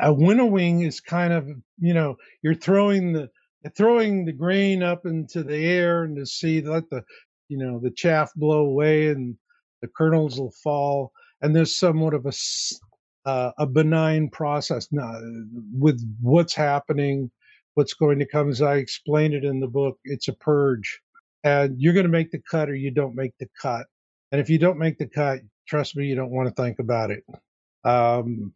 a 0.00 0.12
winnowing 0.12 0.82
is 0.82 1.00
kind 1.00 1.32
of, 1.32 1.48
you 1.78 1.94
know, 1.94 2.16
you're 2.42 2.54
throwing 2.54 3.12
the 3.12 3.30
throwing 3.76 4.24
the 4.24 4.32
grain 4.32 4.82
up 4.82 5.06
into 5.06 5.42
the 5.42 5.56
air 5.56 6.04
and 6.04 6.16
to 6.16 6.26
see 6.26 6.60
let 6.60 6.88
the, 6.90 7.02
you 7.48 7.58
know, 7.58 7.80
the 7.80 7.90
chaff 7.90 8.30
blow 8.36 8.66
away 8.66 9.08
and 9.08 9.36
the 9.82 9.88
kernels 9.88 10.38
will 10.38 10.52
fall. 10.62 11.12
And 11.42 11.54
there's 11.54 11.78
somewhat 11.78 12.14
of 12.14 12.26
a 12.26 12.32
uh, 13.26 13.52
a 13.58 13.66
benign 13.66 14.28
process 14.28 14.88
now 14.92 15.18
with 15.72 16.00
what's 16.20 16.54
happening, 16.54 17.30
what's 17.74 17.94
going 17.94 18.18
to 18.18 18.26
come. 18.26 18.50
As 18.50 18.62
I 18.62 18.76
explain 18.76 19.32
it 19.32 19.44
in 19.44 19.60
the 19.60 19.66
book, 19.66 19.98
it's 20.04 20.28
a 20.28 20.34
purge, 20.34 21.00
and 21.42 21.80
you're 21.80 21.94
going 21.94 22.06
to 22.06 22.12
make 22.12 22.30
the 22.30 22.42
cut 22.50 22.68
or 22.68 22.74
you 22.74 22.90
don't 22.90 23.14
make 23.14 23.32
the 23.38 23.48
cut. 23.60 23.86
And 24.30 24.40
if 24.40 24.50
you 24.50 24.58
don't 24.58 24.78
make 24.78 24.98
the 24.98 25.06
cut, 25.06 25.40
trust 25.66 25.96
me, 25.96 26.06
you 26.06 26.14
don't 26.14 26.30
want 26.30 26.48
to 26.48 26.62
think 26.62 26.78
about 26.78 27.10
it 27.10 27.24
um, 27.84 28.52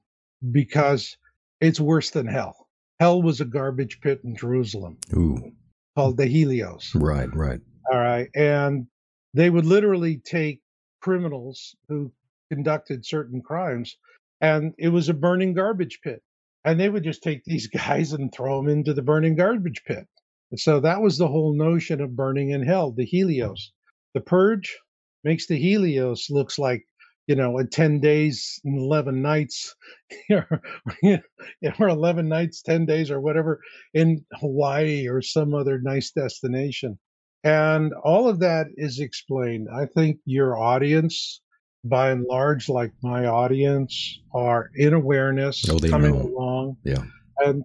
because 0.51 1.17
it's 1.61 1.81
worse 1.81 2.11
than 2.11 2.27
hell. 2.27 2.69
hell 3.01 3.23
was 3.23 3.41
a 3.41 3.45
garbage 3.45 4.01
pit 4.01 4.21
in 4.25 4.37
Jerusalem 4.37 4.99
Ooh, 5.15 5.53
called 5.97 6.17
the 6.17 6.27
Helios. 6.27 6.93
right, 6.95 7.29
right. 7.35 7.61
All 7.91 7.99
right. 7.99 8.29
And 8.35 8.87
they 9.35 9.51
would 9.51 9.67
literally 9.67 10.19
take 10.19 10.61
criminals 11.01 11.75
who 11.89 12.13
conducted 12.51 13.05
certain 13.05 13.43
crimes, 13.43 13.97
and 14.41 14.75
it 14.79 14.89
was 14.89 15.09
a 15.09 15.15
burning 15.15 15.55
garbage 15.55 16.01
pit. 16.03 16.23
And 16.65 16.79
they 16.79 16.89
would 16.89 17.05
just 17.05 17.23
take 17.23 17.45
these 17.45 17.67
guys 17.69 18.13
and 18.13 18.33
throw 18.33 18.59
them 18.59 18.69
into 18.69 18.95
the 18.95 19.03
burning 19.03 19.37
garbage 19.37 19.83
pit. 19.87 20.07
And 20.51 20.59
so 20.59 20.81
that 20.81 21.01
was 21.03 21.19
the 21.19 21.29
whole 21.29 21.55
notion 21.55 22.01
of 22.01 22.17
burning 22.17 22.51
in 22.51 22.63
hell, 22.63 22.93
the 22.93 23.05
Helios. 23.05 23.73
The 24.15 24.21
purge 24.21 24.77
makes 25.25 25.47
the 25.47 25.59
Helios 25.59 26.29
looks 26.31 26.59
like, 26.59 26.85
you 27.29 27.37
know, 27.37 27.59
a 27.59 27.65
10 27.65 28.01
days 28.01 28.59
and 28.65 28.79
11 28.79 29.21
nights, 29.23 29.77
or 30.31 31.89
11 31.89 32.29
nights, 32.29 32.63
10 32.63 32.87
days, 32.87 33.11
or 33.11 33.21
whatever 33.21 33.61
in 33.95 34.25
Hawaii 34.35 35.07
or 35.07 35.21
some 35.23 35.55
other 35.55 35.79
nice 35.81 36.11
destination. 36.11 36.99
And 37.45 37.93
all 38.03 38.29
of 38.29 38.41
that 38.41 38.67
is 38.77 38.99
explained. 38.99 39.69
I 39.73 39.87
think 39.87 40.19
your 40.25 40.59
audience, 40.59 41.41
by 41.85 42.11
and 42.11 42.25
large, 42.25 42.69
like 42.69 42.93
my 43.03 43.27
audience, 43.27 44.21
are 44.35 44.71
in 44.75 44.95
awareness, 44.95 45.69
Oh, 45.71 45.79
coming 45.79 46.15
know. 46.19 46.23
along, 46.23 46.77
Yeah. 46.83 47.05
and 47.45 47.63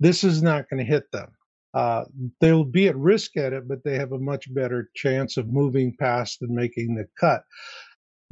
this 0.00 0.24
is 0.24 0.42
not 0.42 0.68
going 0.70 0.84
to 0.84 0.90
hit 0.90 1.04
them. 1.12 1.28
Uh, 1.74 2.04
they'll 2.40 2.64
be 2.64 2.88
at 2.88 2.96
risk 2.96 3.36
at 3.36 3.52
it, 3.52 3.68
but 3.68 3.78
they 3.84 3.94
have 3.96 4.12
a 4.12 4.18
much 4.18 4.52
better 4.52 4.90
chance 4.94 5.36
of 5.36 5.48
moving 5.48 5.94
past 5.98 6.42
and 6.42 6.50
making 6.50 6.94
the 6.94 7.06
cut. 7.18 7.42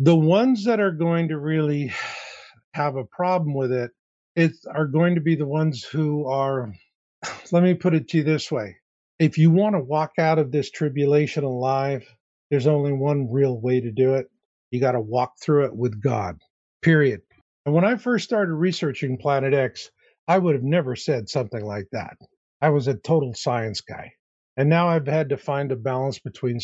The 0.03 0.16
ones 0.16 0.64
that 0.64 0.80
are 0.80 0.92
going 0.92 1.28
to 1.28 1.38
really 1.38 1.92
have 2.74 2.96
a 2.96 3.05
problem 3.05 3.55
with 3.55 3.72
it, 3.72 3.92
it 4.34 4.53
are 4.74 4.86
going 4.86 5.16
to 5.16 5.22
be 5.22 5.36
the 5.36 5.46
ones 5.46 5.84
who 5.84 6.26
are. 6.26 6.74
Let 7.53 7.64
me 7.64 7.74
put 7.74 7.94
it 7.94 8.09
to 8.11 8.18
you 8.18 8.24
this 8.24 8.51
way: 8.51 8.76
if 9.18 9.38
you 9.38 9.51
want 9.53 9.76
to 9.76 9.80
walk 9.80 10.12
out 10.18 10.38
of 10.38 10.53
this 10.53 10.70
tribulation 10.70 11.44
alive, 11.44 12.07
there's 12.51 12.68
only 12.68 12.92
one 12.94 13.30
real 13.30 13.61
way 13.61 13.80
to 13.82 13.92
do 13.92 14.14
it. 14.14 14.28
You 14.72 14.80
got 14.80 14.92
to 14.92 15.01
walk 15.01 15.34
through 15.42 15.66
it 15.66 15.76
with 15.76 16.03
God. 16.03 16.38
Period. 16.82 17.22
And 17.66 17.74
when 17.74 17.84
I 17.84 17.96
first 17.96 18.24
started 18.24 18.55
researching 18.55 19.18
Planet 19.18 19.55
X, 19.55 19.90
I 20.28 20.38
would 20.38 20.57
have 20.57 20.64
never 20.64 20.96
said 20.96 21.28
something 21.28 21.64
like 21.64 21.88
that. 21.92 22.16
I 22.62 22.70
was 22.70 22.88
a 22.88 22.94
total 22.94 23.34
science 23.34 23.82
guy. 23.82 24.14
And 24.57 24.70
now 24.70 24.88
I've 24.88 25.09
had 25.09 25.30
to 25.30 25.38
find 25.38 25.72
a 25.72 25.76
balance 25.76 26.20
between 26.20 26.61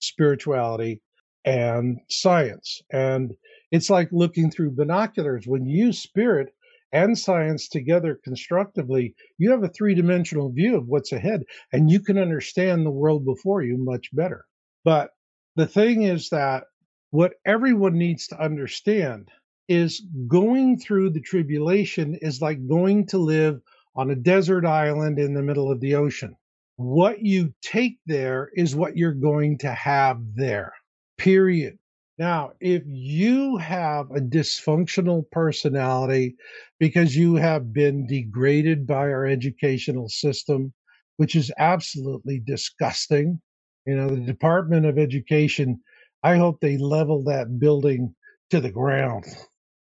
spirituality 0.00 1.00
and 1.44 1.98
science. 2.08 2.80
And 2.92 3.32
it's 3.70 3.90
like 3.90 4.08
looking 4.12 4.50
through 4.50 4.76
binoculars. 4.76 5.46
When 5.46 5.66
you 5.66 5.86
use 5.86 5.98
spirit 5.98 6.54
and 6.92 7.18
science 7.18 7.68
together 7.68 8.18
constructively, 8.22 9.14
you 9.38 9.50
have 9.50 9.62
a 9.62 9.68
three 9.68 9.94
dimensional 9.94 10.52
view 10.52 10.76
of 10.76 10.86
what's 10.86 11.12
ahead 11.12 11.42
and 11.72 11.90
you 11.90 12.00
can 12.00 12.18
understand 12.18 12.84
the 12.84 12.90
world 12.90 13.24
before 13.24 13.62
you 13.62 13.76
much 13.78 14.14
better. 14.14 14.44
But 14.84 15.10
the 15.56 15.66
thing 15.66 16.02
is 16.02 16.28
that 16.30 16.64
what 17.10 17.34
everyone 17.44 17.98
needs 17.98 18.26
to 18.28 18.42
understand 18.42 19.28
is 19.68 20.04
going 20.26 20.78
through 20.78 21.10
the 21.10 21.20
tribulation 21.20 22.18
is 22.20 22.40
like 22.40 22.66
going 22.66 23.06
to 23.06 23.18
live 23.18 23.60
on 23.94 24.10
a 24.10 24.16
desert 24.16 24.64
island 24.64 25.18
in 25.18 25.34
the 25.34 25.42
middle 25.42 25.70
of 25.70 25.80
the 25.80 25.94
ocean. 25.94 26.34
What 26.76 27.20
you 27.20 27.52
take 27.62 27.98
there 28.06 28.50
is 28.54 28.74
what 28.74 28.96
you're 28.96 29.12
going 29.12 29.58
to 29.58 29.70
have 29.70 30.20
there, 30.34 30.72
period. 31.18 31.78
Now, 32.18 32.52
if 32.60 32.82
you 32.86 33.56
have 33.56 34.10
a 34.10 34.20
dysfunctional 34.20 35.28
personality 35.30 36.36
because 36.78 37.16
you 37.16 37.36
have 37.36 37.72
been 37.72 38.06
degraded 38.06 38.86
by 38.86 39.10
our 39.10 39.26
educational 39.26 40.08
system, 40.08 40.72
which 41.16 41.34
is 41.34 41.50
absolutely 41.58 42.40
disgusting, 42.46 43.40
you 43.86 43.96
know, 43.96 44.08
the 44.08 44.20
Department 44.20 44.86
of 44.86 44.98
Education, 44.98 45.80
I 46.22 46.36
hope 46.36 46.60
they 46.60 46.76
level 46.76 47.24
that 47.24 47.58
building 47.58 48.14
to 48.50 48.60
the 48.60 48.70
ground. 48.70 49.24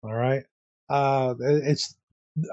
All 0.02 0.14
right. 0.14 0.44
Uh, 0.88 1.34
it's 1.40 1.96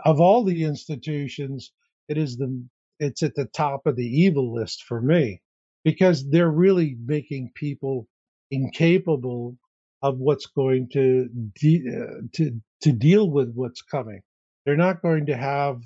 of 0.05 0.19
all 0.19 0.43
the 0.43 0.63
institutions, 0.63 1.71
it 2.09 2.17
is 2.17 2.37
the 2.37 2.63
it's 2.99 3.21
at 3.21 3.35
the 3.35 3.45
top 3.45 3.85
of 3.85 3.95
the 3.95 4.05
evil 4.05 4.53
list 4.53 4.83
for 4.83 5.01
me 5.01 5.39
because 5.83 6.27
they're 6.29 6.51
really 6.51 6.97
making 7.05 7.51
people 7.53 8.07
incapable 8.51 9.57
of 10.01 10.17
what's 10.17 10.45
going 10.45 10.89
to 10.93 11.27
de- 11.59 11.83
uh, 11.89 12.21
to 12.33 12.61
to 12.81 12.91
deal 12.91 13.29
with 13.29 13.53
what's 13.53 13.81
coming. 13.81 14.21
They're 14.65 14.77
not 14.77 15.01
going 15.01 15.27
to 15.27 15.37
have 15.37 15.77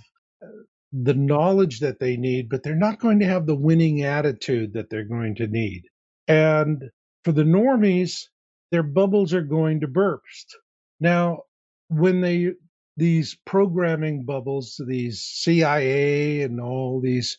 uh, 0.44 0.48
the 0.92 1.14
knowledge 1.14 1.80
that 1.80 2.00
they 2.00 2.18
need, 2.18 2.50
but 2.50 2.64
they're 2.64 2.76
not 2.76 3.00
going 3.00 3.20
to 3.20 3.26
have 3.26 3.46
the 3.46 3.56
winning 3.56 4.04
attitude 4.04 4.74
that 4.74 4.90
they're 4.90 5.06
going 5.06 5.36
to 5.36 5.48
need. 5.48 5.84
And 6.28 6.84
for 7.24 7.32
the 7.32 7.44
normies, 7.44 8.24
their 8.72 8.84
bubbles 8.84 9.34
are 9.34 9.42
going 9.42 9.82
to 9.82 9.88
burst. 9.88 10.58
Now, 11.00 11.44
when 11.90 12.22
they 12.22 12.54
these 12.98 13.38
programming 13.46 14.26
bubbles, 14.26 14.80
these 14.88 15.22
CIA 15.22 16.42
and 16.42 16.62
all 16.62 17.02
these 17.02 17.38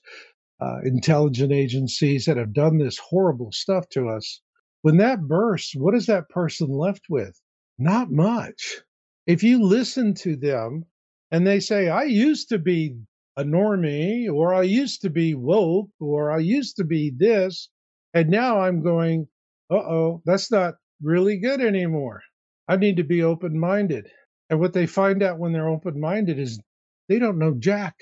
uh, 0.61 0.81
intelligent 0.85 1.53
agencies 1.53 2.27
that 2.27 2.37
have 2.37 2.53
done 2.53 2.79
this 2.79 2.99
horrible 2.99 3.51
stuff 3.53 3.89
to 3.91 4.09
us, 4.09 4.42
when 4.83 4.99
that 4.99 5.21
bursts, 5.23 5.75
what 5.75 5.95
is 5.95 6.07
that 6.07 6.29
person 6.29 6.69
left 6.69 7.07
with? 7.09 7.41
Not 7.79 8.11
much. 8.11 8.83
If 9.27 9.43
you 9.43 9.63
listen 9.63 10.15
to 10.15 10.37
them 10.37 10.85
and 11.31 11.47
they 11.47 11.61
say, 11.61 11.89
I 11.89 12.05
used 12.05 12.51
to 12.51 12.59
be 12.59 12.97
a 13.37 13.45
normie, 13.45 14.31
or 14.31 14.53
I 14.53 14.63
used 14.63 15.03
to 15.03 15.11
be 15.11 15.35
woke, 15.35 15.91
or 16.01 16.31
I 16.31 16.39
used 16.39 16.77
to 16.77 16.85
be 16.85 17.13
this, 17.17 17.71
and 18.13 18.29
now 18.29 18.61
I'm 18.61 18.83
going, 18.83 19.27
uh 19.71 19.77
oh, 19.77 20.23
that's 20.27 20.51
not 20.51 20.75
really 21.03 21.39
good 21.39 21.61
anymore. 21.61 22.21
I 22.69 22.77
need 22.77 22.99
to 22.99 23.05
be 23.05 23.23
open 23.23 23.59
minded. 23.59 24.09
And 24.51 24.61
what 24.61 24.75
they 24.75 24.87
find 24.87 25.23
out 25.23 25.39
when 25.39 25.53
they're 25.53 25.69
open 25.69 25.99
minded 25.99 26.39
is 26.39 26.61
they 27.09 27.19
don't 27.19 27.39
know 27.39 27.55
Jack. 27.59 27.95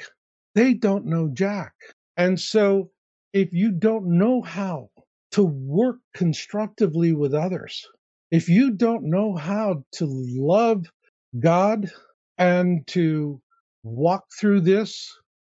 They 0.54 0.74
don't 0.74 1.06
know 1.06 1.30
Jack. 1.32 1.74
And 2.16 2.40
so 2.40 2.90
if 3.32 3.52
you 3.52 3.70
don't 3.70 4.18
know 4.18 4.42
how 4.42 4.90
to 5.32 5.44
work 5.44 5.98
constructively 6.14 7.12
with 7.12 7.34
others, 7.34 7.86
if 8.30 8.48
you 8.48 8.72
don't 8.72 9.04
know 9.04 9.34
how 9.34 9.84
to 9.92 10.06
love 10.08 10.86
God 11.38 11.90
and 12.38 12.86
to 12.88 13.40
walk 13.82 14.24
through 14.38 14.60
this 14.62 15.08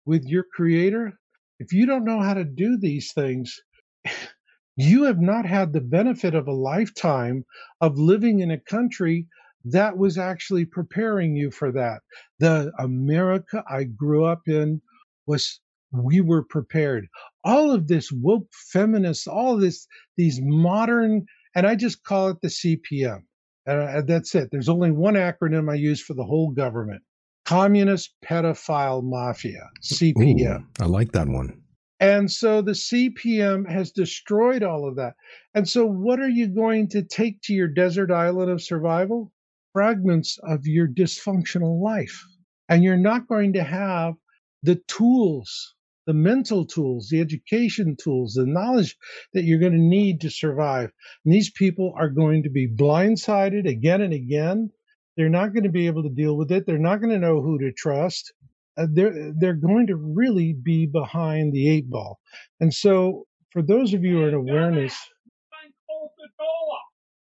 with 0.05 0.25
your 0.25 0.45
creator, 0.53 1.13
if 1.59 1.73
you 1.73 1.85
don't 1.85 2.05
know 2.05 2.19
how 2.19 2.33
to 2.33 2.43
do 2.43 2.77
these 2.77 3.13
things, 3.13 3.59
you 4.75 5.03
have 5.03 5.19
not 5.19 5.45
had 5.45 5.73
the 5.73 5.81
benefit 5.81 6.35
of 6.35 6.47
a 6.47 6.53
lifetime 6.53 7.45
of 7.81 7.97
living 7.97 8.39
in 8.39 8.51
a 8.51 8.59
country 8.59 9.27
that 9.65 9.97
was 9.97 10.17
actually 10.17 10.65
preparing 10.65 11.35
you 11.35 11.51
for 11.51 11.71
that. 11.71 12.01
The 12.39 12.71
America 12.79 13.63
I 13.69 13.83
grew 13.83 14.25
up 14.25 14.41
in 14.47 14.81
was 15.25 15.59
we 15.91 16.21
were 16.21 16.43
prepared. 16.43 17.07
All 17.47 17.71
of 17.71 17.87
this 17.87 18.11
woke 18.11 18.47
feminists, 18.51 19.25
all 19.25 19.57
this, 19.57 19.87
these 20.17 20.39
modern, 20.41 21.25
and 21.55 21.65
I 21.65 21.75
just 21.75 22.03
call 22.03 22.27
it 22.27 22.41
the 22.41 22.49
CPM. 22.49 23.21
Uh, 23.65 24.01
that's 24.01 24.35
it. 24.35 24.49
There's 24.51 24.69
only 24.69 24.91
one 24.91 25.13
acronym 25.13 25.71
I 25.71 25.75
use 25.75 26.01
for 26.01 26.13
the 26.13 26.25
whole 26.25 26.51
government 26.51 27.01
Communist 27.45 28.13
Pedophile 28.25 29.01
Mafia, 29.01 29.69
CPM. 29.81 30.59
Ooh, 30.59 30.65
I 30.81 30.85
like 30.85 31.13
that 31.13 31.29
one. 31.29 31.61
And 32.01 32.29
so 32.29 32.61
the 32.61 32.73
CPM 32.73 33.69
has 33.71 33.91
destroyed 33.91 34.63
all 34.63 34.85
of 34.85 34.97
that. 34.97 35.13
And 35.55 35.67
so, 35.67 35.85
what 35.85 36.19
are 36.19 36.29
you 36.29 36.47
going 36.47 36.89
to 36.89 37.01
take 37.01 37.41
to 37.43 37.53
your 37.53 37.69
desert 37.69 38.11
island 38.11 38.51
of 38.51 38.61
survival? 38.61 39.31
Fragments 39.71 40.37
of 40.43 40.67
your 40.67 40.87
dysfunctional 40.87 41.81
life. 41.81 42.21
And 42.67 42.83
you're 42.83 42.97
not 42.97 43.27
going 43.27 43.53
to 43.53 43.63
have 43.63 44.15
the 44.63 44.75
tools, 44.87 45.75
the 46.07 46.13
mental 46.13 46.65
tools, 46.65 47.09
the 47.09 47.21
education 47.21 47.95
tools, 48.01 48.33
the 48.33 48.47
knowledge 48.47 48.95
that 49.33 49.43
you're 49.43 49.59
going 49.59 49.73
to 49.73 49.77
need 49.77 50.21
to 50.21 50.31
survive. 50.31 50.89
And 51.23 51.33
these 51.33 51.51
people 51.51 51.93
are 51.95 52.09
going 52.09 52.43
to 52.43 52.49
be 52.49 52.67
blindsided 52.67 53.69
again 53.69 54.01
and 54.01 54.13
again. 54.13 54.71
They're 55.15 55.29
not 55.29 55.53
going 55.53 55.63
to 55.63 55.69
be 55.69 55.85
able 55.85 56.03
to 56.03 56.09
deal 56.09 56.35
with 56.35 56.51
it. 56.51 56.65
They're 56.65 56.79
not 56.79 57.01
going 57.01 57.13
to 57.13 57.19
know 57.19 57.41
who 57.41 57.59
to 57.59 57.71
trust 57.71 58.33
uh, 58.77 58.85
they're 58.91 59.33
they're 59.37 59.53
going 59.53 59.87
to 59.87 59.95
really 59.95 60.53
be 60.53 60.85
behind 60.85 61.51
the 61.51 61.69
eight 61.69 61.89
ball. 61.89 62.19
And 62.59 62.73
so, 62.73 63.25
for 63.51 63.61
those 63.61 63.93
of 63.93 64.03
you 64.03 64.17
who 64.17 64.23
are 64.23 64.29
in 64.29 64.33
awareness, 64.35 64.95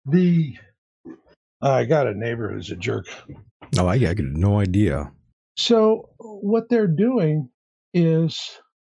the 0.07 0.55
uh, 1.63 1.71
I 1.71 1.85
got 1.85 2.07
a 2.07 2.15
neighbor 2.15 2.53
who's 2.53 2.71
a 2.71 2.77
jerk. 2.77 3.07
Oh, 3.79 3.87
I, 3.87 3.95
I 3.95 3.99
had 3.99 4.19
no 4.19 4.61
idea. 4.61 5.13
So 5.57 6.09
what 6.19 6.65
they're 6.71 6.87
doing 6.87 7.51
is 7.93 8.41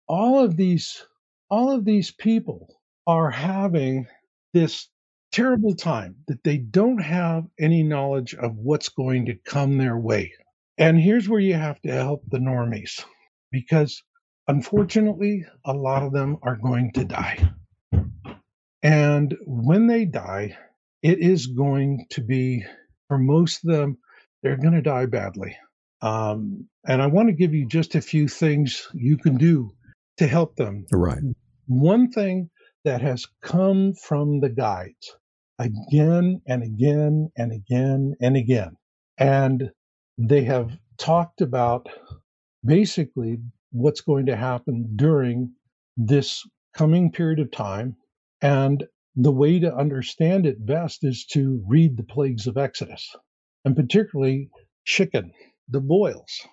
all 0.08 0.44
of 0.44 0.56
these 0.58 1.06
all 1.50 1.72
of 1.72 1.86
these 1.86 2.12
people 2.12 2.76
are 3.08 3.30
having 3.30 4.08
this 4.54 4.90
terrible 5.32 5.76
time 5.76 6.16
that 6.28 6.44
they 6.44 6.58
don't 6.58 7.00
have 7.00 7.46
any 7.60 7.84
knowledge 7.84 8.34
of 8.34 8.56
what's 8.56 8.90
going 8.90 9.26
to 9.26 9.36
come 9.46 9.78
their 9.78 9.98
way. 9.98 10.34
And 10.78 11.00
here's 11.00 11.30
where 11.30 11.40
you 11.40 11.54
have 11.54 11.80
to 11.82 11.92
help 11.92 12.24
the 12.28 12.40
normies 12.40 13.04
because 13.52 14.02
unfortunately, 14.48 15.46
a 15.66 15.74
lot 15.74 16.04
of 16.04 16.14
them 16.14 16.38
are 16.44 16.56
going 16.56 16.92
to 16.94 17.06
die. 17.06 17.52
And 18.84 19.36
when 19.46 19.88
they 19.88 20.06
die, 20.06 20.58
it 21.02 21.20
is 21.20 21.48
going 21.48 22.06
to 22.12 22.22
be, 22.22 22.64
for 23.08 23.18
most 23.18 23.64
of 23.64 23.72
them, 23.72 23.98
they're 24.44 24.58
going 24.58 24.74
to 24.74 24.82
die 24.82 25.06
badly. 25.06 25.58
Um, 26.02 26.68
and 26.88 27.02
I 27.02 27.08
want 27.08 27.30
to 27.30 27.34
give 27.34 27.54
you 27.54 27.68
just 27.68 27.96
a 27.96 28.02
few 28.02 28.28
things 28.28 28.88
you 28.94 29.18
can 29.18 29.38
do 29.38 29.72
to 30.18 30.28
help 30.28 30.56
them. 30.56 30.86
Right. 30.92 31.22
One 31.68 32.12
thing 32.12 32.50
that 32.84 33.02
has 33.02 33.26
come 33.42 33.94
from 33.94 34.40
the 34.40 34.50
guides 34.50 35.16
again 35.60 36.42
and 36.48 36.64
again 36.64 37.30
and 37.38 37.52
again 37.52 38.14
and 38.22 38.38
again. 38.38 38.78
And 39.18 39.72
they 40.18 40.44
have 40.44 40.72
talked 40.98 41.42
about 41.42 41.88
basically 42.64 43.38
what's 43.72 44.02
going 44.02 44.28
to 44.28 44.36
happen 44.36 44.94
during 44.96 45.54
this 45.98 46.44
coming 46.76 47.12
period 47.12 47.40
of 47.40 47.52
time. 47.52 47.96
And 48.42 48.86
the 49.16 49.32
way 49.32 49.60
to 49.60 49.74
understand 49.74 50.46
it 50.46 50.66
best 50.66 51.04
is 51.04 51.26
to 51.32 51.64
read 51.68 51.98
the 51.98 52.04
plagues 52.04 52.48
of 52.48 52.58
Exodus, 52.58 53.16
and 53.64 53.76
particularly 53.76 54.50
chicken, 54.84 55.32
the 55.70 55.80
boils. 55.80 56.46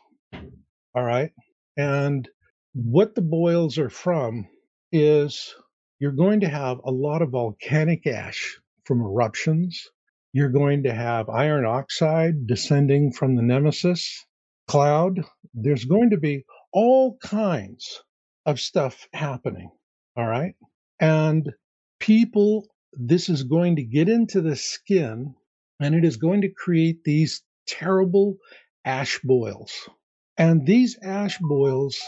All 0.95 1.05
right. 1.05 1.31
And 1.77 2.29
what 2.75 3.15
the 3.15 3.23
boils 3.23 3.79
are 3.79 3.91
from 3.91 4.49
is 4.93 5.55
you're 5.99 6.13
going 6.13 6.41
to 6.41 6.49
have 6.49 6.81
a 6.85 6.91
lot 6.91 7.23
of 7.23 7.31
volcanic 7.31 8.07
ash 8.07 8.59
from 8.85 9.01
eruptions. 9.01 9.89
You're 10.33 10.49
going 10.49 10.85
to 10.85 10.95
have 10.95 11.29
iron 11.29 11.67
oxide 11.67 12.47
descending 12.47 13.13
from 13.13 13.37
the 13.37 13.43
Nemesis 13.43 14.25
cloud. 14.69 15.21
There's 15.53 15.85
going 15.85 16.11
to 16.11 16.17
be 16.17 16.45
all 16.73 17.19
kinds 17.19 18.03
of 18.47 18.59
stuff 18.59 19.07
happening. 19.13 19.71
All 20.17 20.27
right. 20.27 20.55
And 20.99 21.53
people, 22.01 22.67
this 22.93 23.29
is 23.29 23.43
going 23.43 23.77
to 23.77 23.83
get 23.83 24.09
into 24.09 24.41
the 24.41 24.57
skin 24.57 25.35
and 25.79 25.95
it 25.95 26.05
is 26.05 26.17
going 26.17 26.41
to 26.43 26.49
create 26.49 27.05
these 27.05 27.43
terrible 27.67 28.39
ash 28.85 29.21
boils. 29.23 29.89
And 30.39 30.67
these 30.67 30.99
ash 31.03 31.39
boils 31.39 32.01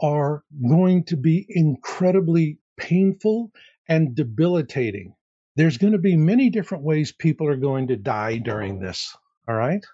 are 0.00 0.42
going 0.68 1.04
to 1.04 1.16
be 1.16 1.46
incredibly 1.48 2.58
painful 2.76 3.50
and 3.88 4.14
debilitating. 4.14 5.14
There's 5.56 5.78
going 5.78 5.92
to 5.92 5.98
be 5.98 6.16
many 6.16 6.50
different 6.50 6.84
ways 6.84 7.12
people 7.12 7.46
are 7.48 7.56
going 7.56 7.88
to 7.88 7.96
die 7.96 8.38
during 8.38 8.80
this. 8.80 9.16
All 9.48 9.54
right. 9.54 9.84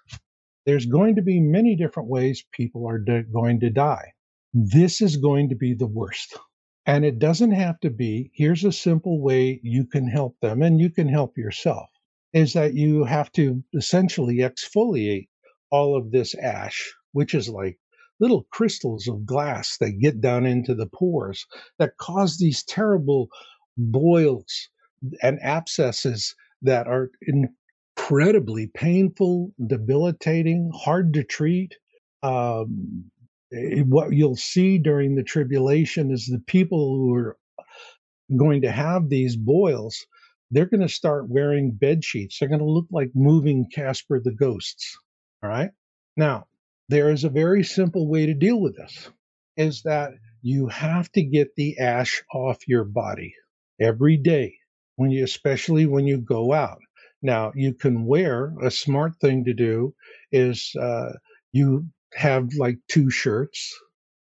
There's 0.65 0.85
going 0.85 1.15
to 1.15 1.21
be 1.21 1.39
many 1.39 1.75
different 1.75 2.09
ways 2.09 2.45
people 2.51 2.87
are 2.87 2.99
de- 2.99 3.23
going 3.23 3.59
to 3.61 3.69
die. 3.69 4.13
This 4.53 5.01
is 5.01 5.17
going 5.17 5.49
to 5.49 5.55
be 5.55 5.73
the 5.73 5.87
worst. 5.87 6.37
And 6.85 7.05
it 7.05 7.19
doesn't 7.19 7.51
have 7.51 7.79
to 7.81 7.89
be. 7.89 8.31
Here's 8.33 8.63
a 8.63 8.71
simple 8.71 9.21
way 9.21 9.59
you 9.63 9.85
can 9.85 10.07
help 10.07 10.35
them 10.41 10.61
and 10.61 10.79
you 10.79 10.89
can 10.89 11.07
help 11.07 11.37
yourself 11.37 11.89
is 12.33 12.53
that 12.53 12.73
you 12.73 13.03
have 13.03 13.31
to 13.33 13.63
essentially 13.73 14.37
exfoliate 14.37 15.27
all 15.69 15.97
of 15.97 16.11
this 16.11 16.35
ash, 16.35 16.93
which 17.11 17.33
is 17.35 17.49
like 17.49 17.77
little 18.21 18.45
crystals 18.51 19.07
of 19.07 19.25
glass 19.25 19.77
that 19.79 19.99
get 19.99 20.21
down 20.21 20.45
into 20.45 20.73
the 20.73 20.85
pores 20.85 21.45
that 21.79 21.97
cause 21.97 22.37
these 22.37 22.63
terrible 22.63 23.27
boils 23.77 24.69
and 25.21 25.39
abscesses 25.41 26.35
that 26.61 26.87
are 26.87 27.09
incredibly 27.97 28.67
painful, 28.67 29.51
debilitating, 29.67 30.71
hard 30.73 31.13
to 31.13 31.23
treat. 31.23 31.75
Um, 32.23 33.05
eh, 33.51 33.81
what 33.81 34.13
you'll 34.13 34.35
see 34.35 34.77
during 34.77 35.15
the 35.15 35.23
tribulation 35.23 36.11
is 36.11 36.27
the 36.27 36.43
people 36.45 36.95
who 36.95 37.15
are 37.15 37.37
going 38.37 38.61
to 38.61 38.71
have 38.71 39.09
these 39.09 39.35
boils, 39.35 40.05
they're 40.51 40.65
going 40.65 40.81
to 40.81 40.89
start 40.89 41.29
wearing 41.29 41.71
bed 41.71 42.03
sheets. 42.03 42.37
They're 42.39 42.49
going 42.49 42.59
to 42.59 42.65
look 42.65 42.87
like 42.91 43.11
moving 43.15 43.67
Casper 43.73 44.19
the 44.19 44.31
ghosts. 44.31 44.97
All 45.43 45.49
right. 45.49 45.71
Now, 46.17 46.45
there 46.91 47.09
is 47.09 47.23
a 47.23 47.29
very 47.29 47.63
simple 47.63 48.05
way 48.09 48.25
to 48.25 48.33
deal 48.33 48.59
with 48.59 48.75
this 48.75 49.09
is 49.55 49.83
that 49.83 50.11
you 50.41 50.67
have 50.67 51.09
to 51.13 51.23
get 51.23 51.55
the 51.55 51.77
ash 51.79 52.21
off 52.33 52.67
your 52.67 52.83
body 52.83 53.33
every 53.79 54.17
day 54.17 54.55
when 54.97 55.09
you 55.09 55.23
especially 55.23 55.85
when 55.85 56.05
you 56.05 56.17
go 56.17 56.51
out. 56.51 56.79
Now 57.21 57.53
you 57.55 57.73
can 57.73 58.05
wear 58.05 58.53
a 58.61 58.69
smart 58.69 59.15
thing 59.21 59.45
to 59.45 59.53
do 59.53 59.95
is 60.33 60.75
uh, 60.81 61.13
you 61.53 61.85
have 62.13 62.49
like 62.57 62.77
two 62.89 63.09
shirts 63.09 63.73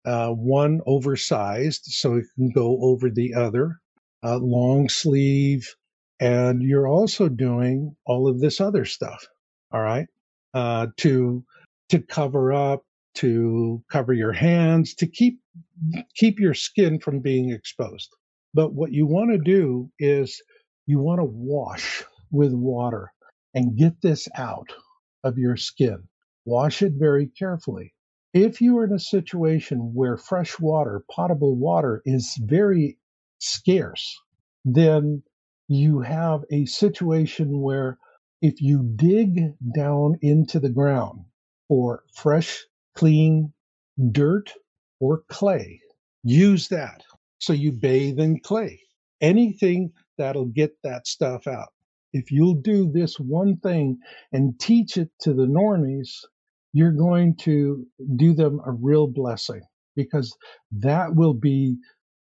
uh, 0.05 0.29
one 0.29 0.81
oversized 0.87 1.87
so 1.87 2.15
it 2.15 2.27
can 2.37 2.51
go 2.53 2.79
over 2.83 3.11
the 3.11 3.35
other 3.35 3.81
uh, 4.23 4.39
long 4.39 4.89
sleeve 4.89 5.75
and 6.21 6.63
you're 6.63 6.89
also 6.89 7.29
doing 7.29 7.97
all 8.07 8.29
of 8.29 8.41
this 8.41 8.61
other 8.61 8.85
stuff 8.85 9.27
all 9.73 9.83
right? 9.83 10.07
Uh, 10.55 10.87
to 10.99 11.45
to 11.91 12.01
cover 12.01 12.53
up, 12.53 12.85
to 13.17 13.83
cover 13.91 14.13
your 14.13 14.33
hands, 14.33 14.95
to 14.95 15.07
keep 15.07 15.41
keep 16.15 16.39
your 16.39 16.55
skin 16.55 17.01
from 17.01 17.21
being 17.21 17.51
exposed. 17.51 18.11
But 18.55 18.75
what 18.75 18.93
you 18.93 19.07
want 19.07 19.31
to 19.33 19.39
do 19.39 19.91
is 19.99 20.41
you 20.87 21.01
want 21.01 21.21
to 21.21 21.25
wash 21.25 22.05
with 22.31 22.53
water 22.53 23.13
and 23.55 23.77
get 23.77 24.01
this 24.03 24.29
out 24.37 24.73
of 25.25 25.39
your 25.39 25.57
skin. 25.57 26.05
Wash 26.45 26.83
it 26.83 26.93
very 26.97 27.27
carefully. 27.27 27.93
If 28.33 28.61
you 28.61 28.79
are 28.79 28.85
in 28.85 28.93
a 28.93 28.99
situation 28.99 29.93
where 29.93 30.17
fresh 30.17 30.59
water, 30.61 31.05
potable 31.11 31.57
water, 31.57 32.03
is 32.05 32.39
very 32.41 32.99
scarce, 33.39 34.17
then 34.65 35.23
you 35.67 36.01
have 36.01 36.43
a 36.51 36.67
situation 36.67 37.61
where 37.61 37.99
if 38.41 38.61
you 38.61 38.83
dig 38.97 39.55
down 39.75 40.17
into 40.23 40.61
the 40.61 40.71
ground 40.71 41.25
for 41.71 42.03
fresh, 42.13 42.67
clean 42.97 43.53
dirt 44.11 44.53
or 44.99 45.23
clay, 45.29 45.81
use 46.25 46.67
that. 46.67 47.05
So 47.39 47.53
you 47.53 47.71
bathe 47.71 48.19
in 48.19 48.41
clay. 48.41 48.81
Anything 49.21 49.93
that'll 50.19 50.47
get 50.47 50.73
that 50.83 51.07
stuff 51.07 51.47
out. 51.47 51.69
If 52.13 52.33
you'll 52.33 52.57
do 52.57 52.91
this 52.91 53.21
one 53.21 53.57
thing 53.59 53.99
and 54.33 54.59
teach 54.59 54.97
it 54.97 55.11
to 55.21 55.33
the 55.33 55.47
normies, 55.47 56.09
you're 56.73 56.91
going 56.91 57.37
to 57.43 57.87
do 58.17 58.35
them 58.35 58.61
a 58.67 58.73
real 58.73 59.07
blessing 59.07 59.63
because 59.95 60.37
that 60.73 61.15
will 61.15 61.35
be 61.35 61.77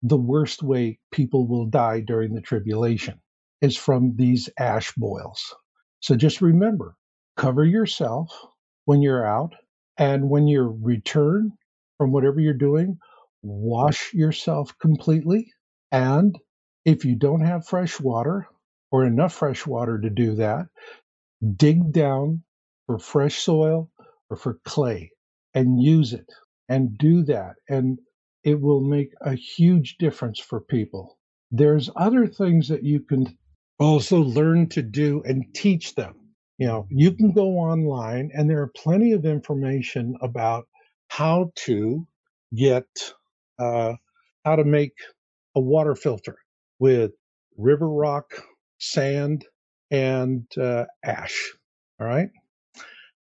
the 0.02 0.18
worst 0.18 0.64
way 0.64 0.98
people 1.12 1.46
will 1.46 1.66
die 1.66 2.00
during 2.00 2.34
the 2.34 2.40
tribulation 2.40 3.20
is 3.62 3.76
from 3.76 4.16
these 4.16 4.50
ash 4.58 4.92
boils. 4.96 5.54
So 6.00 6.16
just 6.16 6.40
remember, 6.42 6.96
cover 7.36 7.64
yourself 7.64 8.28
when 8.86 9.02
you're 9.02 9.26
out 9.26 9.52
and 9.98 10.30
when 10.30 10.46
you 10.46 10.78
return 10.82 11.52
from 11.98 12.12
whatever 12.12 12.40
you're 12.40 12.54
doing, 12.54 12.98
wash 13.42 14.14
yourself 14.14 14.76
completely. 14.80 15.52
And 15.92 16.36
if 16.84 17.04
you 17.04 17.16
don't 17.16 17.42
have 17.44 17.66
fresh 17.66 18.00
water 18.00 18.46
or 18.90 19.04
enough 19.04 19.34
fresh 19.34 19.66
water 19.66 20.00
to 20.00 20.10
do 20.10 20.36
that, 20.36 20.66
dig 21.56 21.92
down 21.92 22.42
for 22.86 22.98
fresh 22.98 23.38
soil 23.38 23.90
or 24.30 24.36
for 24.36 24.58
clay 24.64 25.10
and 25.54 25.82
use 25.82 26.12
it 26.12 26.26
and 26.68 26.96
do 26.96 27.24
that. 27.24 27.54
And 27.68 27.98
it 28.44 28.60
will 28.60 28.80
make 28.80 29.10
a 29.20 29.34
huge 29.34 29.96
difference 29.98 30.38
for 30.38 30.60
people. 30.60 31.18
There's 31.50 31.90
other 31.96 32.26
things 32.26 32.68
that 32.68 32.84
you 32.84 33.00
can 33.00 33.36
also 33.78 34.20
learn 34.20 34.68
to 34.70 34.82
do 34.82 35.22
and 35.24 35.44
teach 35.54 35.94
them. 35.94 36.14
You 36.58 36.66
know, 36.66 36.86
you 36.90 37.12
can 37.12 37.32
go 37.32 37.58
online 37.58 38.30
and 38.34 38.48
there 38.48 38.62
are 38.62 38.72
plenty 38.76 39.12
of 39.12 39.24
information 39.26 40.16
about 40.22 40.66
how 41.08 41.52
to 41.66 42.06
get, 42.54 42.86
uh, 43.58 43.94
how 44.44 44.56
to 44.56 44.64
make 44.64 44.94
a 45.54 45.60
water 45.60 45.94
filter 45.94 46.36
with 46.78 47.12
river 47.56 47.88
rock, 47.88 48.32
sand, 48.78 49.44
and 49.90 50.46
uh, 50.58 50.84
ash. 51.04 51.52
All 52.00 52.06
right. 52.06 52.30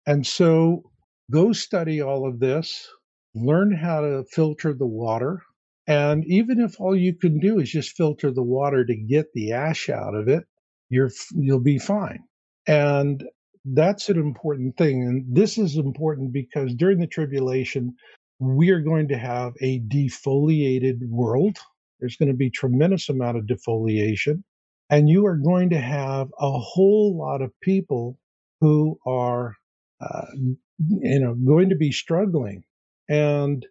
And 0.07 0.25
so 0.25 0.83
go 1.31 1.53
study 1.53 2.01
all 2.01 2.27
of 2.27 2.39
this, 2.39 2.87
learn 3.33 3.73
how 3.73 4.01
to 4.01 4.25
filter 4.31 4.73
the 4.73 4.85
water, 4.85 5.41
and 5.87 6.25
even 6.25 6.59
if 6.59 6.79
all 6.79 6.95
you 6.95 7.13
can 7.15 7.39
do 7.39 7.59
is 7.59 7.69
just 7.71 7.95
filter 7.95 8.31
the 8.31 8.43
water 8.43 8.85
to 8.85 8.95
get 8.95 9.27
the 9.33 9.53
ash 9.53 9.89
out 9.89 10.15
of 10.15 10.27
it, 10.27 10.45
you're 10.89 11.11
you'll 11.33 11.59
be 11.59 11.77
fine. 11.77 12.23
And 12.67 13.23
that's 13.65 14.09
an 14.09 14.17
important 14.17 14.77
thing. 14.77 15.01
And 15.03 15.35
this 15.35 15.57
is 15.57 15.77
important 15.77 16.33
because 16.33 16.73
during 16.75 16.99
the 16.99 17.07
tribulation, 17.07 17.95
we 18.39 18.69
are 18.69 18.81
going 18.81 19.07
to 19.09 19.17
have 19.17 19.53
a 19.61 19.79
defoliated 19.81 20.99
world. 21.09 21.57
There's 21.99 22.17
going 22.17 22.29
to 22.29 22.35
be 22.35 22.49
tremendous 22.49 23.09
amount 23.09 23.37
of 23.37 23.45
defoliation. 23.45 24.43
And 24.89 25.09
you 25.09 25.25
are 25.25 25.37
going 25.37 25.71
to 25.71 25.79
have 25.79 26.27
a 26.39 26.51
whole 26.51 27.17
lot 27.17 27.41
of 27.41 27.51
people 27.61 28.19
who 28.61 28.99
are, 29.05 29.55
uh, 30.01 30.25
you 30.35 31.19
know, 31.19 31.33
going 31.35 31.69
to 31.69 31.75
be 31.75 31.91
struggling. 31.91 32.63
And 33.09 33.65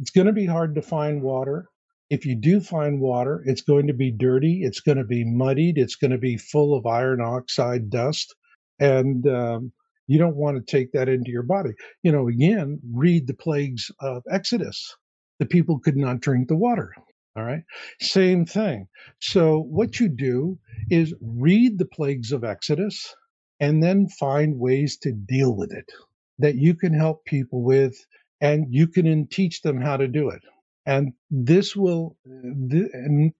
it's 0.00 0.10
going 0.10 0.26
to 0.26 0.32
be 0.32 0.46
hard 0.46 0.76
to 0.76 0.82
find 0.82 1.22
water. 1.22 1.68
If 2.10 2.24
you 2.26 2.36
do 2.36 2.60
find 2.60 3.00
water, 3.00 3.42
it's 3.46 3.62
going 3.62 3.88
to 3.88 3.94
be 3.94 4.12
dirty. 4.12 4.62
It's 4.62 4.80
going 4.80 4.98
to 4.98 5.04
be 5.04 5.24
muddied. 5.24 5.78
It's 5.78 5.96
going 5.96 6.12
to 6.12 6.18
be 6.18 6.36
full 6.36 6.76
of 6.76 6.86
iron 6.86 7.20
oxide 7.20 7.90
dust. 7.90 8.34
And 8.78 9.26
um, 9.26 9.72
you 10.06 10.18
don't 10.18 10.36
want 10.36 10.56
to 10.56 10.70
take 10.70 10.92
that 10.92 11.08
into 11.08 11.30
your 11.30 11.42
body. 11.42 11.70
You 12.02 12.12
know, 12.12 12.28
again, 12.28 12.80
read 12.92 13.26
the 13.26 13.34
plagues 13.34 13.90
of 14.00 14.22
Exodus. 14.30 14.96
The 15.40 15.46
people 15.46 15.80
could 15.80 15.96
not 15.96 16.20
drink 16.20 16.48
the 16.48 16.56
water. 16.56 16.92
All 17.36 17.44
right. 17.44 17.62
Same 18.00 18.46
thing. 18.46 18.86
So, 19.20 19.60
what 19.60 20.00
you 20.00 20.08
do 20.08 20.58
is 20.90 21.14
read 21.20 21.78
the 21.78 21.86
plagues 21.86 22.32
of 22.32 22.44
Exodus 22.44 23.14
and 23.60 23.82
then 23.82 24.08
find 24.08 24.58
ways 24.58 24.98
to 24.98 25.12
deal 25.12 25.54
with 25.54 25.72
it 25.72 25.90
that 26.38 26.56
you 26.56 26.74
can 26.74 26.94
help 26.94 27.24
people 27.24 27.62
with 27.62 27.96
and 28.40 28.66
you 28.70 28.86
can 28.86 29.26
teach 29.28 29.62
them 29.62 29.80
how 29.80 29.96
to 29.96 30.08
do 30.08 30.30
it. 30.30 30.42
And 30.86 31.12
this 31.30 31.74
will, 31.74 32.16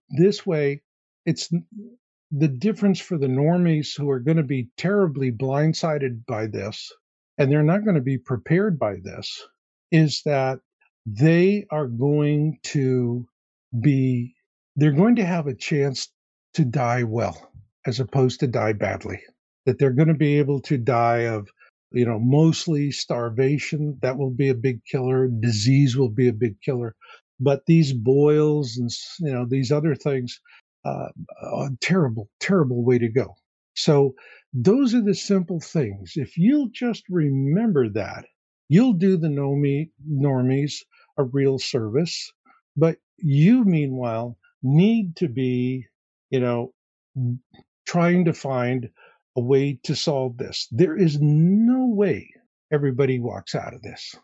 this 0.09 0.45
way, 0.45 0.81
it's 1.25 1.49
the 2.31 2.47
difference 2.49 2.99
for 2.99 3.17
the 3.17 3.27
normies 3.27 3.97
who 3.97 4.09
are 4.09 4.19
going 4.19 4.37
to 4.37 4.43
be 4.43 4.69
terribly 4.77 5.31
blindsided 5.31 6.25
by 6.25 6.47
this 6.47 6.91
and 7.37 7.51
they're 7.51 7.63
not 7.63 7.83
going 7.83 7.95
to 7.95 8.01
be 8.01 8.17
prepared 8.17 8.79
by 8.79 8.95
this 9.01 9.41
is 9.91 10.21
that 10.25 10.59
they 11.05 11.65
are 11.71 11.87
going 11.87 12.59
to 12.63 13.25
be 13.79 14.33
they're 14.75 14.91
going 14.91 15.15
to 15.15 15.25
have 15.25 15.47
a 15.47 15.55
chance 15.55 16.09
to 16.53 16.65
die 16.65 17.03
well 17.03 17.51
as 17.85 17.99
opposed 17.99 18.41
to 18.41 18.47
die 18.47 18.73
badly. 18.73 19.21
That 19.65 19.79
they're 19.79 19.91
going 19.93 20.09
to 20.09 20.13
be 20.13 20.39
able 20.39 20.61
to 20.63 20.77
die 20.77 21.27
of 21.27 21.47
you 21.91 22.05
know 22.05 22.19
mostly 22.19 22.91
starvation 22.91 23.97
that 24.01 24.17
will 24.17 24.31
be 24.31 24.49
a 24.49 24.55
big 24.55 24.81
killer 24.85 25.27
disease 25.27 25.95
will 25.95 26.09
be 26.09 26.27
a 26.27 26.33
big 26.33 26.59
killer 26.61 26.95
but 27.39 27.65
these 27.67 27.93
boils 27.93 28.77
and 28.77 28.89
you 29.19 29.33
know 29.33 29.45
these 29.47 29.71
other 29.71 29.95
things 29.95 30.39
uh, 30.85 31.09
a 31.41 31.69
terrible 31.81 32.29
terrible 32.39 32.83
way 32.83 32.97
to 32.97 33.09
go 33.09 33.35
so 33.75 34.13
those 34.53 34.93
are 34.93 35.03
the 35.03 35.15
simple 35.15 35.59
things 35.59 36.13
if 36.15 36.37
you'll 36.37 36.69
just 36.69 37.03
remember 37.09 37.89
that 37.89 38.25
you'll 38.69 38.93
do 38.93 39.17
the 39.17 39.27
normie, 39.27 39.89
normies 40.09 40.83
a 41.17 41.23
real 41.23 41.59
service 41.59 42.31
but 42.77 42.97
you, 43.17 43.65
meanwhile, 43.65 44.37
need 44.61 45.15
to 45.17 45.27
be, 45.27 45.87
you 46.29 46.39
know, 46.39 46.73
trying 47.85 48.25
to 48.25 48.33
find 48.33 48.89
a 49.35 49.41
way 49.41 49.79
to 49.83 49.95
solve 49.95 50.37
this. 50.37 50.67
There 50.71 50.95
is 50.95 51.19
no 51.19 51.87
way 51.87 52.31
everybody 52.71 53.19
walks 53.19 53.55
out 53.55 53.73
of 53.73 53.81
this. 53.81 54.15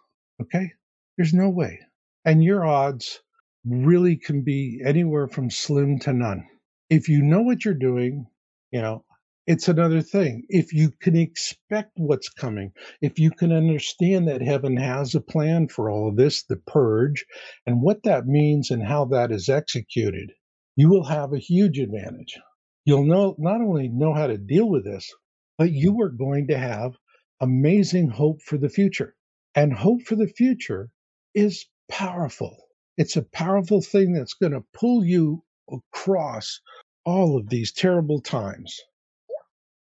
Okay? 0.42 0.72
There's 1.18 1.34
no 1.34 1.50
way. 1.50 1.80
And 2.26 2.44
your 2.44 2.66
odds 2.66 3.20
really 3.66 4.16
can 4.16 4.44
be 4.44 4.82
anywhere 4.86 5.28
from 5.28 5.50
slim 5.50 6.00
to 6.00 6.14
none. 6.14 6.48
If 6.90 7.10
you 7.10 7.22
know 7.22 7.42
what 7.42 7.66
you're 7.66 7.74
doing, 7.74 8.28
you 8.72 8.82
know, 8.82 9.04
it's 9.46 9.68
another 9.68 10.02
thing. 10.02 10.46
If 10.48 10.72
you 10.72 10.92
can 11.02 11.18
expect 11.18 11.92
what's 11.96 12.30
coming, 12.30 12.72
if 13.02 13.20
you 13.20 13.30
can 13.30 13.52
understand 13.52 14.28
that 14.30 14.42
heaven 14.42 14.78
has 14.78 15.16
a 15.16 15.22
plan 15.22 15.68
for 15.68 15.90
all 15.90 16.08
of 16.08 16.16
this, 16.16 16.44
the 16.44 16.56
purge, 16.56 17.26
and 17.66 17.82
what 17.82 18.04
that 18.04 18.26
means 18.26 18.72
and 18.72 18.82
how 18.82 19.06
that 19.06 19.32
is 19.32 19.50
executed, 19.50 20.32
you 20.78 20.90
will 20.90 21.04
have 21.04 21.34
a 21.34 21.40
huge 21.40 21.78
advantage. 21.78 22.40
You'll 22.86 23.06
know 23.06 23.36
not 23.38 23.62
only 23.62 23.90
know 23.90 24.14
how 24.14 24.28
to 24.28 24.38
deal 24.38 24.70
with 24.70 24.86
this, 24.86 25.14
but 25.58 25.72
you 25.72 26.02
are 26.02 26.10
going 26.10 26.48
to 26.48 26.58
have 26.58 26.94
amazing 27.42 28.10
hope 28.10 28.42
for 28.42 28.58
the 28.58 28.70
future. 28.70 29.14
And 29.56 29.74
hope 29.74 30.04
for 30.04 30.16
the 30.16 30.28
future 30.28 30.90
is 31.36 31.66
powerful. 31.94 32.58
It's 32.98 33.18
a 33.18 33.22
powerful 33.22 33.82
thing 33.82 34.14
that's 34.14 34.34
going 34.34 34.54
to 34.54 34.66
pull 34.74 35.06
you 35.06 35.44
across 35.72 36.60
all 37.06 37.38
of 37.38 37.50
these 37.50 37.72
terrible 37.72 38.20
times 38.20 38.80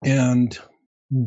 and 0.04 0.58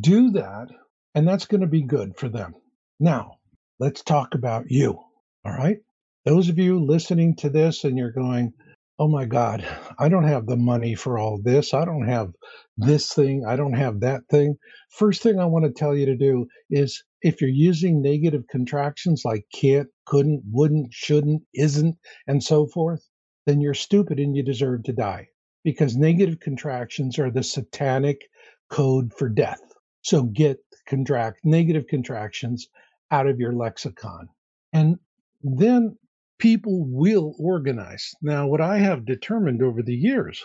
do 0.00 0.32
that. 0.32 0.68
And 1.14 1.26
that's 1.28 1.46
going 1.46 1.60
to 1.60 1.68
be 1.68 1.84
good 1.84 2.16
for 2.18 2.28
them. 2.28 2.54
Now, 2.98 3.36
let's 3.78 4.02
talk 4.02 4.34
about 4.34 4.64
you. 4.70 4.98
All 5.44 5.52
right. 5.52 5.78
Those 6.24 6.48
of 6.48 6.58
you 6.58 6.84
listening 6.84 7.36
to 7.36 7.50
this 7.50 7.84
and 7.84 7.96
you're 7.96 8.12
going, 8.12 8.52
oh 8.98 9.08
my 9.08 9.24
God, 9.24 9.64
I 10.00 10.08
don't 10.08 10.28
have 10.28 10.46
the 10.46 10.56
money 10.56 10.96
for 10.96 11.18
all 11.18 11.40
this. 11.42 11.74
I 11.74 11.84
don't 11.84 12.08
have 12.08 12.32
this 12.76 13.12
thing. 13.12 13.44
I 13.46 13.54
don't 13.56 13.74
have 13.74 14.00
that 14.00 14.22
thing. 14.30 14.56
First 14.90 15.22
thing 15.22 15.38
I 15.38 15.46
want 15.46 15.64
to 15.64 15.72
tell 15.72 15.96
you 15.96 16.06
to 16.06 16.16
do 16.16 16.46
is 16.70 17.04
if 17.22 17.40
you're 17.40 17.50
using 17.50 18.02
negative 18.02 18.44
contractions 18.48 19.22
like 19.24 19.44
can't, 19.54 19.88
couldn't, 20.06 20.42
wouldn't, 20.50 20.92
shouldn't, 20.92 21.42
isn't, 21.54 21.96
and 22.26 22.42
so 22.42 22.66
forth, 22.66 23.08
then 23.46 23.60
you're 23.60 23.74
stupid 23.74 24.18
and 24.18 24.36
you 24.36 24.42
deserve 24.42 24.82
to 24.84 24.92
die 24.92 25.28
because 25.64 25.96
negative 25.96 26.40
contractions 26.40 27.18
are 27.18 27.30
the 27.30 27.42
satanic 27.42 28.22
code 28.70 29.12
for 29.14 29.28
death. 29.28 29.60
So 30.02 30.24
get 30.24 30.58
contract 30.86 31.40
negative 31.44 31.86
contractions 31.86 32.68
out 33.10 33.26
of 33.26 33.38
your 33.38 33.52
lexicon. 33.52 34.28
And 34.72 34.98
then 35.42 35.96
people 36.38 36.84
will 36.86 37.34
organize. 37.38 38.12
Now, 38.20 38.48
what 38.48 38.60
I 38.60 38.78
have 38.78 39.06
determined 39.06 39.62
over 39.62 39.82
the 39.82 39.94
years 39.94 40.44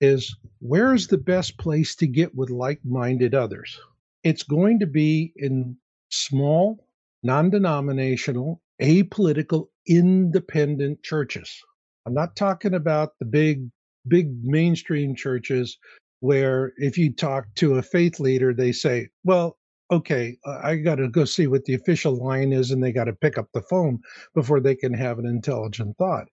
is 0.00 0.36
where's 0.60 1.06
the 1.06 1.18
best 1.18 1.56
place 1.58 1.96
to 1.96 2.06
get 2.06 2.34
with 2.34 2.50
like 2.50 2.80
minded 2.84 3.34
others? 3.34 3.80
It's 4.24 4.42
going 4.42 4.80
to 4.80 4.86
be 4.86 5.32
in 5.36 5.76
small, 6.10 6.86
non 7.22 7.50
denominational, 7.50 8.60
apolitical, 8.80 9.68
independent 9.86 11.02
churches. 11.02 11.62
I'm 12.06 12.14
not 12.14 12.36
talking 12.36 12.74
about 12.74 13.18
the 13.18 13.26
big, 13.26 13.68
big 14.06 14.32
mainstream 14.42 15.14
churches 15.14 15.78
where 16.20 16.72
if 16.76 16.98
you 16.98 17.12
talk 17.12 17.46
to 17.56 17.74
a 17.74 17.82
faith 17.82 18.18
leader, 18.18 18.52
they 18.52 18.72
say, 18.72 19.08
well, 19.24 19.58
okay, 19.90 20.36
uh, 20.44 20.60
I 20.62 20.76
got 20.76 20.96
to 20.96 21.08
go 21.08 21.24
see 21.24 21.46
what 21.46 21.64
the 21.64 21.74
official 21.74 22.16
line 22.16 22.52
is, 22.52 22.70
and 22.70 22.82
they 22.82 22.92
got 22.92 23.04
to 23.04 23.12
pick 23.12 23.38
up 23.38 23.48
the 23.52 23.62
phone 23.62 24.00
before 24.34 24.60
they 24.60 24.74
can 24.74 24.92
have 24.94 25.18
an 25.18 25.26
intelligent 25.26 25.96
thought. 25.96 26.26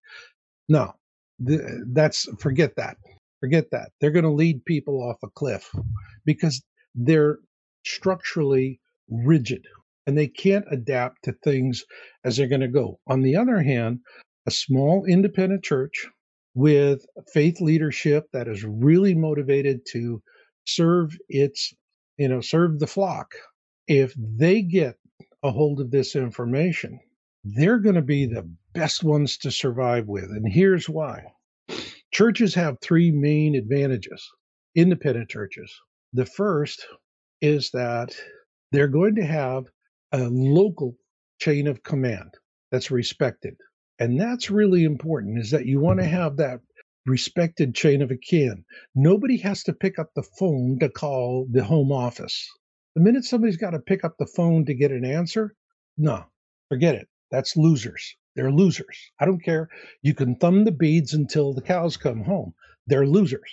No, 0.68 0.94
that's 1.40 2.28
forget 2.40 2.76
that. 2.78 2.98
Forget 3.40 3.70
that. 3.72 3.92
They're 4.00 4.12
going 4.12 4.24
to 4.24 4.32
lead 4.32 4.66
people 4.66 5.02
off 5.04 5.18
a 5.24 5.30
cliff 5.30 5.70
because 6.26 6.64
they're 6.96 7.40
structurally 7.86 8.80
rigid 9.10 9.66
and 10.08 10.18
they 10.18 10.28
can't 10.28 10.66
adapt 10.72 11.24
to 11.24 11.34
things 11.44 11.84
as 12.24 12.38
they're 12.38 12.48
going 12.48 12.62
to 12.62 12.68
go. 12.68 13.00
On 13.08 13.22
the 13.22 13.36
other 13.36 13.62
hand, 13.62 14.00
a 14.46 14.52
small 14.52 15.06
independent 15.06 15.64
church 15.64 16.08
with 16.54 17.06
faith 17.34 17.60
leadership 17.60 18.26
that 18.32 18.48
is 18.48 18.64
really 18.64 19.14
motivated 19.14 19.82
to 19.92 20.22
serve 20.66 21.18
its, 21.28 21.74
you 22.18 22.28
know, 22.28 22.42
serve 22.42 22.80
the 22.80 22.88
flock, 22.88 23.34
if 23.88 24.14
they 24.18 24.62
get 24.62 24.96
a 25.44 25.52
hold 25.52 25.80
of 25.80 25.92
this 25.92 26.16
information, 26.16 27.00
they're 27.44 27.80
going 27.80 27.96
to 27.96 28.02
be 28.02 28.26
the 28.26 28.50
best 28.74 29.04
ones 29.04 29.38
to 29.38 29.52
survive 29.52 30.08
with. 30.08 30.26
And 30.26 30.52
here's 30.52 30.90
why 30.90 31.24
churches 32.12 32.56
have 32.56 32.78
three 32.82 33.12
main 33.12 33.56
advantages, 33.56 34.28
independent 34.76 35.30
churches. 35.30 35.72
The 36.14 36.26
first 36.26 36.86
is 37.42 37.70
that 37.72 38.16
they're 38.76 38.88
going 38.88 39.16
to 39.16 39.26
have 39.26 39.66
a 40.12 40.20
local 40.30 40.96
chain 41.40 41.68
of 41.68 41.84
command 41.84 42.34
that's 42.72 42.92
respected. 42.92 43.56
And 44.00 44.20
that's 44.20 44.50
really 44.50 44.84
important 44.84 45.40
is 45.40 45.52
that 45.52 45.66
you 45.66 45.80
want 45.80 46.00
to 46.00 46.06
mm-hmm. 46.06 46.16
have 46.16 46.38
that 46.38 46.60
respected 47.06 47.76
chain 47.76 48.02
of 48.02 48.12
kin. 48.22 48.66
Nobody 48.96 49.38
has 49.38 49.64
to 49.64 49.74
pick 49.74 50.00
up 50.00 50.10
the 50.16 50.24
phone 50.24 50.80
to 50.80 50.90
call 50.90 51.48
the 51.50 51.64
home 51.64 51.92
office. 51.92 52.50
The 52.96 53.02
minute 53.02 53.26
somebody's 53.26 53.58
got 53.58 53.72
to 53.72 53.80
pick 53.80 54.04
up 54.04 54.16
the 54.18 54.26
phone 54.26 54.66
to 54.66 54.74
get 54.74 54.92
an 54.92 55.06
answer, 55.06 55.56
no, 55.98 56.26
forget 56.70 56.96
it. 56.96 57.08
That's 57.32 57.56
losers. 57.58 58.16
They're 58.36 58.52
losers. 58.52 58.98
I 59.20 59.26
don't 59.26 59.44
care. 59.44 59.70
You 60.02 60.14
can 60.14 60.36
thumb 60.36 60.66
the 60.66 60.72
beads 60.72 61.14
until 61.14 61.54
the 61.54 61.62
cows 61.62 61.98
come 61.98 62.24
home. 62.24 62.54
They're 62.88 63.08
losers. 63.08 63.52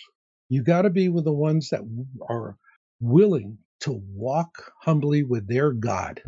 You 0.48 0.62
got 0.62 0.82
to 0.82 0.90
be 0.90 1.08
with 1.08 1.24
the 1.24 1.32
ones 1.32 1.68
that 1.70 1.82
are 2.28 2.56
willing 3.00 3.58
to 3.82 4.02
walk 4.14 4.72
humbly 4.80 5.22
with 5.22 5.46
their 5.48 5.72
God, 5.72 6.22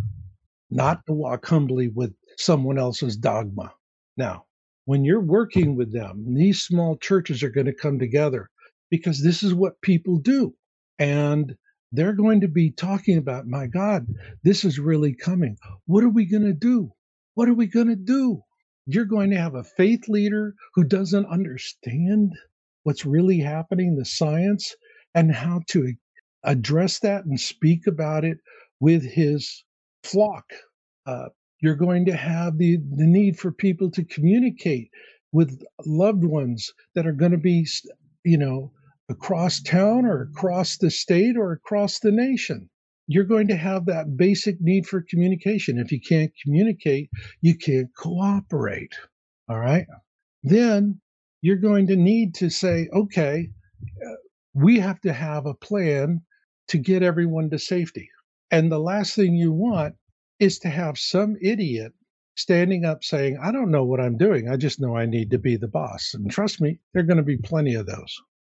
not 0.70 1.05
to 1.06 1.12
walk 1.12 1.47
humbly 1.47 1.89
with 1.89 2.14
someone 2.36 2.78
else's 2.78 3.16
dogma. 3.16 3.72
Now, 4.16 4.44
when 4.85 5.05
you're 5.05 5.20
working 5.20 5.76
with 5.76 5.93
them, 5.93 6.35
these 6.35 6.62
small 6.62 6.97
churches 6.98 7.43
are 7.43 7.51
going 7.51 7.66
to 7.66 7.74
come 7.74 7.98
together 7.98 8.51
because 8.90 9.22
this 9.22 9.43
is 9.43 9.55
what 9.55 9.81
people 9.81 10.18
do. 10.18 10.55
And 10.98 11.55
they're 11.93 12.12
going 12.12 12.40
to 12.40 12.48
be 12.48 12.70
talking 12.70 13.18
about, 13.18 13.47
my 13.47 13.66
God, 13.66 14.06
this 14.43 14.64
is 14.64 14.78
really 14.78 15.14
coming. 15.14 15.56
What 15.86 16.05
are 16.05 16.10
we 16.10 16.26
going 16.26 16.44
to 16.44 16.52
do? 16.52 16.93
What 17.35 17.48
are 17.48 17.55
we 17.55 17.66
going 17.66 17.89
to 17.89 17.97
do? 17.97 18.43
You're 18.86 19.05
going 19.05 19.31
to 19.31 19.39
have 19.39 19.55
a 19.55 19.64
faith 19.64 20.09
leader 20.09 20.55
who 20.74 20.85
doesn't 20.85 21.26
understand 21.26 22.32
what's 22.82 23.06
really 23.06 23.39
happening, 23.39 23.97
the 23.97 24.05
science, 24.05 24.74
and 25.14 25.32
how 25.32 25.60
to 25.68 25.94
address 26.45 27.01
that 27.01 27.25
and 27.25 27.41
speak 27.41 27.87
about 27.87 28.25
it 28.25 28.39
with 28.81 29.03
his 29.03 29.65
flock. 30.03 30.45
Uh, 31.07 31.27
You're 31.61 31.75
going 31.75 32.05
to 32.07 32.16
have 32.16 32.59
the, 32.59 32.77
the 32.77 33.07
need 33.07 33.39
for 33.39 33.51
people 33.53 33.91
to 33.93 34.05
communicate 34.05 34.91
with 35.33 35.62
loved 35.87 36.25
ones 36.25 36.73
that 36.95 37.07
are 37.07 37.12
going 37.12 37.33
to 37.33 37.39
be, 37.39 37.66
you 38.25 38.39
know, 38.39 38.73
across 39.09 39.61
town 39.61 40.07
or 40.07 40.23
across 40.23 40.77
the 40.79 40.91
state 40.91 41.37
or 41.37 41.53
across 41.53 41.99
the 41.99 42.12
nation. 42.12 42.69
You're 43.07 43.25
going 43.25 43.49
to 43.49 43.57
have 43.57 43.87
that 43.87 44.16
basic 44.16 44.61
need 44.61 44.87
for 44.87 45.05
communication. 45.09 45.79
If 45.79 45.93
you 45.93 46.01
can't 46.01 46.33
communicate, 46.43 47.11
you 47.43 47.57
can't 47.57 47.89
cooperate. 47.97 48.95
All 49.49 49.59
right. 49.59 49.87
Then 50.43 51.01
you're 51.43 51.57
going 51.57 51.87
to 51.89 51.97
need 51.97 52.35
to 52.37 52.49
say, 52.49 52.89
okay, 52.95 53.49
uh, 54.07 54.15
we 54.55 54.79
have 54.79 55.01
to 55.03 55.12
have 55.12 55.45
a 55.47 55.55
plan 55.55 56.23
to 56.69 56.78
get 56.78 57.03
everyone 57.03 57.51
to 57.51 57.59
safety. 57.59 58.09
And 58.51 58.70
the 58.70 58.78
last 58.78 59.15
thing 59.15 59.35
you 59.35 59.53
want 59.53 59.95
is 60.39 60.59
to 60.61 60.69
have 60.69 60.99
some 60.99 61.36
idiot 61.41 61.93
standing 62.36 62.85
up 62.85 63.05
saying, 63.05 63.39
I 63.43 63.53
don't 63.53 63.70
know 63.70 63.85
what 63.85 64.01
I'm 64.01 64.16
doing. 64.16 64.49
I 64.49 64.57
just 64.57 64.81
know 64.81 64.97
I 64.97 65.07
need 65.07 65.31
to 65.31 65.39
be 65.39 65.57
the 65.57 65.69
boss. 65.69 66.15
And 66.15 66.31
trust 66.31 66.61
me, 66.61 66.78
there 66.93 67.03
are 67.03 67.07
going 67.07 67.19
to 67.19 67.23
be 67.23 67.36
plenty 67.36 67.74
of 67.74 67.86
those. 67.86 68.16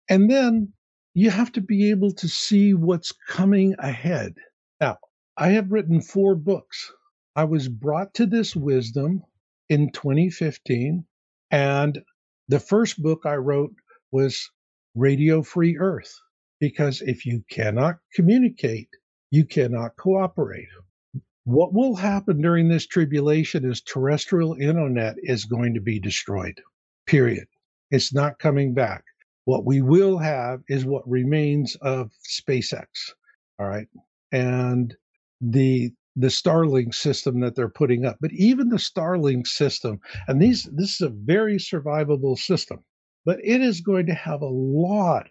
And 0.10 0.30
then 0.30 0.72
you 1.14 1.30
have 1.30 1.52
to 1.54 1.62
be 1.62 1.90
able 1.90 2.12
to 2.14 2.28
see 2.28 2.74
what's 2.74 3.12
coming 3.28 3.76
ahead. 3.80 4.36
Now, 4.80 4.98
I 5.38 5.50
have 5.50 5.72
written 5.72 6.02
four 6.02 6.36
books. 6.36 6.92
I 7.36 7.44
was 7.44 7.68
brought 7.68 8.14
to 8.16 8.26
this 8.26 8.56
wisdom 8.56 9.24
in 9.70 9.92
2015. 9.92 11.06
And 11.52 12.02
the 12.48 12.60
first 12.60 13.02
book 13.02 13.22
I 13.26 13.36
wrote 13.36 13.74
was 14.12 14.50
Radio 14.96 15.42
Free 15.42 15.78
Earth, 15.78 16.14
because 16.60 17.02
if 17.02 17.26
you 17.26 17.44
cannot 17.50 17.96
communicate, 18.14 18.90
you 19.32 19.46
cannot 19.46 19.96
cooperate. 19.98 20.68
What 21.44 21.74
will 21.74 21.96
happen 21.96 22.42
during 22.42 22.68
this 22.68 22.88
tribulation 22.88 23.70
is 23.70 23.82
terrestrial 23.82 24.56
internet 24.56 25.16
is 25.20 25.46
going 25.46 25.74
to 25.76 25.82
be 25.82 26.00
destroyed. 26.00 26.60
Period. 27.06 27.48
It's 27.92 28.14
not 28.14 28.40
coming 28.40 28.74
back. 28.74 29.04
What 29.46 29.66
we 29.66 29.82
will 29.82 30.18
have 30.18 30.62
is 30.70 30.86
what 30.86 31.08
remains 31.08 31.76
of 31.82 32.12
SpaceX. 32.28 32.86
All 33.60 33.68
right. 33.68 33.88
And 34.32 34.96
the 35.40 35.92
the 36.16 36.28
Starlink 36.28 36.96
system 36.96 37.42
that 37.42 37.56
they're 37.56 37.70
putting 37.70 38.06
up. 38.06 38.18
But 38.22 38.32
even 38.32 38.70
the 38.70 38.78
Starlink 38.78 39.48
system, 39.48 40.00
and 40.28 40.42
these 40.42 40.64
this 40.74 40.96
is 40.96 41.02
a 41.02 41.10
very 41.10 41.58
survivable 41.58 42.38
system, 42.38 42.84
but 43.26 43.40
it 43.44 43.62
is 43.62 43.82
going 43.82 44.08
to 44.08 44.14
have 44.14 44.42
a 44.42 44.48
lot 44.48 45.28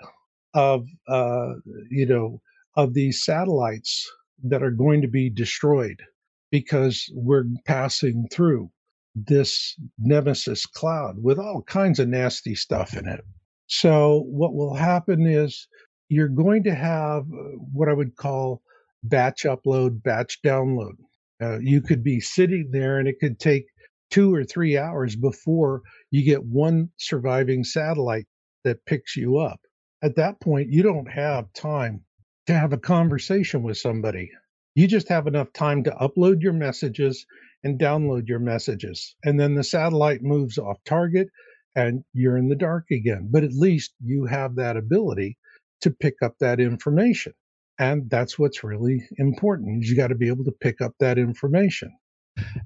of 0.55 0.87
uh, 1.09 1.55
you 1.91 2.07
know 2.07 2.41
of 2.77 2.95
these 2.95 3.25
satellites 3.25 4.11
that 4.43 4.63
are 4.63 4.71
going 4.71 5.03
to 5.03 5.09
be 5.09 5.31
destroyed 5.31 6.03
because 6.51 7.11
we're 7.15 7.45
passing 7.65 8.27
through 8.33 8.71
this 9.15 9.77
nemesis 9.99 10.67
cloud 10.67 11.17
with 11.23 11.39
all 11.39 11.63
kinds 11.63 11.99
of 11.99 12.09
nasty 12.09 12.55
stuff 12.55 12.97
in 12.97 13.09
it. 13.09 13.21
So, 13.67 14.25
what 14.27 14.55
will 14.55 14.75
happen 14.75 15.27
is 15.27 15.67
you're 16.09 16.29
going 16.29 16.65
to 16.65 16.75
have 16.75 17.23
uh, 17.23 17.57
what 17.73 17.89
I 17.89 17.93
would 17.93 18.17
call 18.17 18.63
batch 19.03 19.45
upload, 19.45 20.03
batch 20.03 20.41
download. 20.45 20.95
Uh, 21.43 21.59
you 21.61 21.81
could 21.81 22.03
be 22.03 22.21
sitting 22.21 22.69
there 22.71 22.99
and 22.99 23.09
it 23.09 23.17
could 23.21 23.39
take 23.39 23.67
two 24.11 24.35
or 24.35 24.45
three 24.45 24.77
hours 24.77 25.17
before 25.17 25.83
you 26.11 26.25
get 26.25 26.45
one 26.45 26.91
surviving 26.99 27.65
satellite 27.65 28.27
that 28.65 28.85
picks 28.87 29.17
you 29.17 29.39
up. 29.39 29.61
At 30.05 30.17
that 30.17 30.39
point, 30.39 30.69
you 30.71 30.83
don't 30.83 31.11
have 31.11 31.51
time 31.55 32.03
to 32.47 32.53
have 32.53 32.75
a 32.75 32.79
conversation 32.79 33.63
with 33.63 33.79
somebody. 33.79 34.31
You 34.75 34.87
just 34.87 35.09
have 35.09 35.27
enough 35.27 35.51
time 35.55 35.85
to 35.85 35.93
upload 35.93 36.43
your 36.43 36.53
messages 36.53 37.25
and 37.63 37.81
download 37.81 38.29
your 38.29 38.39
messages. 38.39 39.17
And 39.25 39.41
then 39.41 39.55
the 39.55 39.65
satellite 39.65 40.23
moves 40.23 40.59
off 40.59 40.77
target 40.85 41.29
and 41.75 42.05
you're 42.13 42.37
in 42.37 42.49
the 42.49 42.55
dark 42.55 42.91
again. 42.91 43.29
But 43.31 43.45
at 43.45 43.55
least 43.55 43.95
you 44.05 44.27
have 44.27 44.57
that 44.57 44.77
ability 44.77 45.39
to 45.81 45.91
pick 45.91 46.17
up 46.23 46.35
that 46.41 46.61
information. 46.61 47.33
And 47.79 48.11
that's 48.11 48.39
what's 48.39 48.63
really 48.63 49.09
important. 49.17 49.85
You 49.85 49.97
got 49.97 50.09
to 50.09 50.15
be 50.15 50.29
able 50.29 50.45
to 50.45 50.53
pick 50.61 50.83
up 50.83 50.93
that 51.01 51.17
information. 51.17 51.97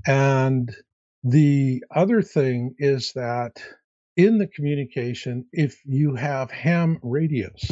And 0.06 0.74
the 1.22 1.84
other 1.94 2.22
thing 2.22 2.74
is 2.78 3.12
that 3.14 3.52
in 4.18 4.38
the 4.38 4.48
communication, 4.48 5.46
if 5.52 5.80
you 5.84 6.16
have 6.16 6.50
ham 6.50 6.98
radios, 7.04 7.70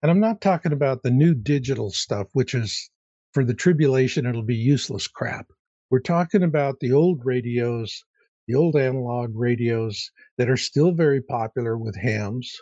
and 0.00 0.10
I'm 0.10 0.20
not 0.20 0.40
talking 0.40 0.72
about 0.72 1.02
the 1.02 1.10
new 1.10 1.34
digital 1.34 1.90
stuff, 1.90 2.28
which 2.32 2.54
is 2.54 2.90
for 3.34 3.44
the 3.44 3.52
tribulation, 3.52 4.24
it'll 4.24 4.42
be 4.42 4.56
useless 4.56 5.06
crap. 5.06 5.48
We're 5.90 6.00
talking 6.00 6.42
about 6.42 6.80
the 6.80 6.92
old 6.92 7.20
radios, 7.26 8.04
the 8.48 8.54
old 8.54 8.74
analog 8.74 9.32
radios 9.34 10.10
that 10.38 10.48
are 10.48 10.56
still 10.56 10.92
very 10.92 11.20
popular 11.20 11.76
with 11.76 11.94
hams. 11.94 12.56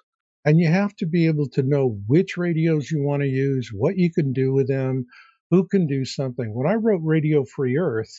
And 0.44 0.58
you 0.58 0.66
have 0.66 0.96
to 0.96 1.06
be 1.06 1.28
able 1.28 1.48
to 1.50 1.62
know 1.62 2.00
which 2.08 2.36
radios 2.36 2.90
you 2.90 3.00
want 3.00 3.22
to 3.22 3.28
use, 3.28 3.70
what 3.72 3.96
you 3.96 4.12
can 4.12 4.32
do 4.32 4.52
with 4.52 4.66
them, 4.66 5.06
who 5.52 5.68
can 5.68 5.86
do 5.86 6.04
something. 6.04 6.52
When 6.52 6.66
I 6.66 6.74
wrote 6.74 7.02
Radio 7.04 7.44
Free 7.44 7.78
Earth, 7.78 8.12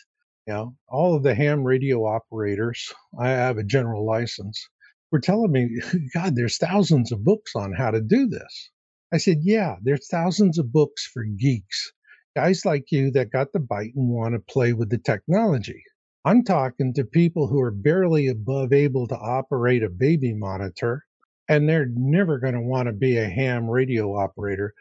you 0.47 0.53
know, 0.53 0.75
all 0.88 1.15
of 1.15 1.23
the 1.23 1.35
ham 1.35 1.65
radio 1.65 2.05
operators, 2.05 2.93
I 3.19 3.27
have 3.29 3.57
a 3.57 3.63
general 3.63 4.05
license, 4.05 4.69
were 5.11 5.19
telling 5.21 5.51
me, 5.51 5.81
God, 6.15 6.35
there's 6.35 6.57
thousands 6.57 7.11
of 7.11 7.23
books 7.23 7.53
on 7.55 7.73
how 7.73 7.91
to 7.91 8.01
do 8.01 8.27
this. 8.27 8.71
I 9.13 9.17
said, 9.17 9.39
Yeah, 9.41 9.77
there's 9.83 10.07
thousands 10.09 10.59
of 10.59 10.71
books 10.73 11.09
for 11.13 11.23
geeks, 11.23 11.91
guys 12.35 12.65
like 12.65 12.91
you 12.91 13.11
that 13.11 13.31
got 13.31 13.53
the 13.53 13.59
bite 13.59 13.93
and 13.95 14.09
want 14.09 14.35
to 14.35 14.53
play 14.53 14.73
with 14.73 14.89
the 14.89 14.99
technology. 14.99 15.83
I'm 16.25 16.43
talking 16.43 16.93
to 16.95 17.05
people 17.05 17.47
who 17.47 17.61
are 17.61 17.71
barely 17.71 18.27
above 18.27 18.73
able 18.73 19.07
to 19.07 19.17
operate 19.17 19.83
a 19.83 19.89
baby 19.89 20.33
monitor, 20.33 21.03
and 21.49 21.67
they're 21.67 21.89
never 21.95 22.39
going 22.39 22.53
to 22.53 22.61
want 22.61 22.88
to 22.88 22.93
be 22.93 23.17
a 23.17 23.29
ham 23.29 23.69
radio 23.69 24.15
operator, 24.17 24.73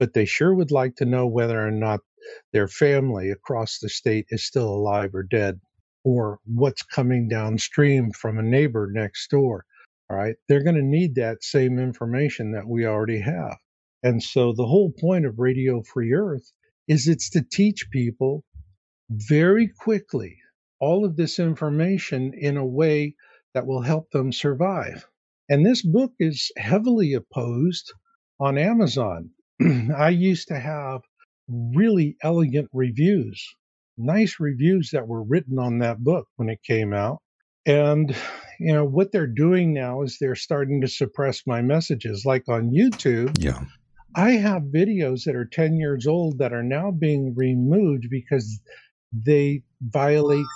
but 0.00 0.14
they 0.14 0.24
sure 0.24 0.54
would 0.54 0.72
like 0.72 0.96
to 0.96 1.04
know 1.04 1.26
whether 1.26 1.64
or 1.64 1.70
not 1.70 2.00
their 2.52 2.68
family 2.68 3.30
across 3.30 3.78
the 3.78 3.88
state 3.88 4.26
is 4.30 4.44
still 4.44 4.68
alive 4.68 5.14
or 5.14 5.22
dead, 5.22 5.60
or 6.04 6.40
what's 6.46 6.82
coming 6.82 7.28
downstream 7.28 8.10
from 8.12 8.38
a 8.38 8.42
neighbor 8.42 8.88
next 8.92 9.30
door. 9.30 9.64
All 10.10 10.16
right. 10.16 10.36
They're 10.48 10.64
going 10.64 10.76
to 10.76 10.82
need 10.82 11.16
that 11.16 11.44
same 11.44 11.78
information 11.78 12.52
that 12.52 12.66
we 12.66 12.86
already 12.86 13.20
have. 13.20 13.56
And 14.02 14.22
so 14.22 14.52
the 14.52 14.66
whole 14.66 14.92
point 14.98 15.26
of 15.26 15.38
Radio 15.38 15.82
Free 15.82 16.14
Earth 16.14 16.50
is 16.86 17.08
it's 17.08 17.30
to 17.30 17.42
teach 17.42 17.90
people 17.90 18.44
very 19.10 19.68
quickly 19.68 20.38
all 20.80 21.04
of 21.04 21.16
this 21.16 21.38
information 21.38 22.32
in 22.34 22.56
a 22.56 22.66
way 22.66 23.16
that 23.54 23.66
will 23.66 23.82
help 23.82 24.10
them 24.10 24.32
survive. 24.32 25.06
And 25.48 25.64
this 25.64 25.82
book 25.82 26.12
is 26.18 26.52
heavily 26.56 27.14
opposed 27.14 27.92
on 28.40 28.58
Amazon. 28.58 29.30
I 29.96 30.10
used 30.10 30.48
to 30.48 30.58
have 30.58 31.02
really 31.48 32.16
elegant 32.22 32.68
reviews, 32.72 33.44
nice 33.96 34.38
reviews 34.38 34.90
that 34.92 35.08
were 35.08 35.22
written 35.24 35.58
on 35.58 35.78
that 35.78 35.98
book 35.98 36.26
when 36.36 36.48
it 36.48 36.62
came 36.62 36.92
out. 36.92 37.20
And 37.68 38.16
you 38.58 38.72
know 38.72 38.84
what 38.84 39.12
they're 39.12 39.26
doing 39.26 39.74
now 39.74 40.00
is 40.02 40.16
they're 40.18 40.34
starting 40.34 40.80
to 40.80 40.88
suppress 40.88 41.42
my 41.46 41.60
messages 41.60 42.24
like 42.24 42.48
on 42.48 42.70
YouTube. 42.70 43.36
Yeah. 43.38 43.60
I 44.16 44.32
have 44.32 44.62
videos 44.62 45.24
that 45.24 45.36
are 45.36 45.44
10 45.44 45.76
years 45.76 46.06
old 46.06 46.38
that 46.38 46.54
are 46.54 46.62
now 46.62 46.90
being 46.90 47.34
removed 47.36 48.06
because 48.10 48.60
they 49.12 49.62
violate 49.82 50.46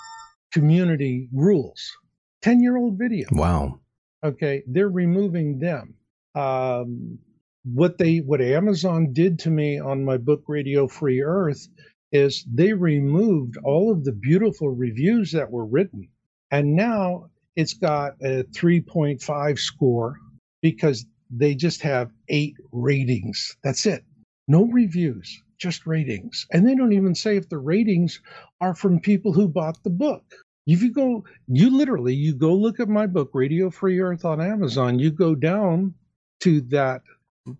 community 0.51 1.29
rules. 1.31 1.95
10 2.41 2.63
year 2.63 2.77
old 2.77 2.97
video. 2.97 3.27
Wow. 3.31 3.79
Okay. 4.23 4.63
They're 4.65 4.89
removing 4.89 5.59
them. 5.59 5.93
Um, 6.33 7.19
what 7.63 7.99
they, 7.99 8.17
what 8.17 8.41
Amazon 8.41 9.13
did 9.13 9.37
to 9.39 9.51
me 9.51 9.79
on 9.79 10.03
my 10.03 10.17
book, 10.17 10.45
Radio 10.47 10.87
Free 10.87 11.21
Earth, 11.21 11.67
is 12.11 12.43
they 12.51 12.73
removed 12.73 13.55
all 13.63 13.91
of 13.91 14.03
the 14.03 14.11
beautiful 14.11 14.69
reviews 14.69 15.31
that 15.33 15.51
were 15.51 15.65
written. 15.65 16.09
And 16.53 16.77
now 16.77 17.31
it's 17.57 17.75
got 17.75 18.13
a 18.23 18.45
3.5 18.45 19.59
score 19.59 20.19
because 20.63 21.07
they 21.31 21.55
just 21.55 21.83
have 21.83 22.11
eight 22.29 22.55
ratings. 22.73 23.57
That's 23.65 23.87
it. 23.87 24.05
No 24.47 24.65
reviews, 24.67 25.43
just 25.59 25.87
ratings. 25.87 26.47
And 26.53 26.67
they 26.67 26.75
don't 26.75 26.93
even 26.93 27.15
say 27.15 27.37
if 27.37 27.49
the 27.49 27.59
ratings 27.59 28.21
are 28.61 28.75
from 28.75 29.01
people 29.01 29.33
who 29.33 29.49
bought 29.49 29.83
the 29.83 29.91
book. 29.91 30.25
If 30.67 30.83
you 30.83 30.93
go, 30.93 31.25
you 31.49 31.77
literally, 31.77 32.15
you 32.15 32.35
go 32.35 32.55
look 32.55 32.79
at 32.81 32.89
my 32.89 33.07
book, 33.07 33.31
Radio 33.33 33.71
Free 33.71 33.99
Earth 34.01 34.25
on 34.25 34.41
Amazon, 34.41 34.99
you 34.99 35.11
go 35.11 35.35
down 35.35 35.95
to 36.41 36.61
that, 36.69 37.03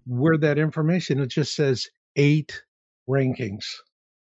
where 0.07 0.38
that 0.40 0.60
information, 0.60 1.22
it 1.22 1.30
just 1.30 1.56
says 1.56 1.88
eight 2.18 2.64
rankings. 3.10 3.65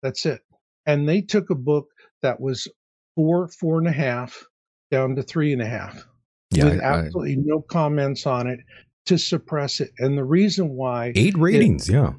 That's 0.03 0.25
it. 0.27 0.41
And 0.87 1.09
they 1.09 1.21
took 1.21 1.51
a 1.51 1.55
book 1.55 1.89
that 2.23 2.41
was 2.41 2.69
four, 3.15 3.49
four 3.49 3.79
and 3.79 3.89
a 3.89 3.93
half 3.93 4.45
down 4.93 5.15
to 5.15 5.23
three 5.23 5.51
and 5.51 5.61
a 5.61 5.65
half 5.65 6.05
Yeah. 6.51 6.65
with 6.65 6.79
I- 6.81 6.83
I- 6.83 6.99
absolutely 7.05 7.37
no 7.37 7.61
comments 7.61 8.27
on 8.27 8.47
it 8.47 8.59
to 9.07 9.17
suppress 9.17 9.79
it. 9.81 9.91
And 9.99 10.15
the 10.17 10.23
reason 10.23 10.69
why 10.69 11.11
eight 11.15 11.35
ratings. 11.37 11.89
yeah. 11.89 12.13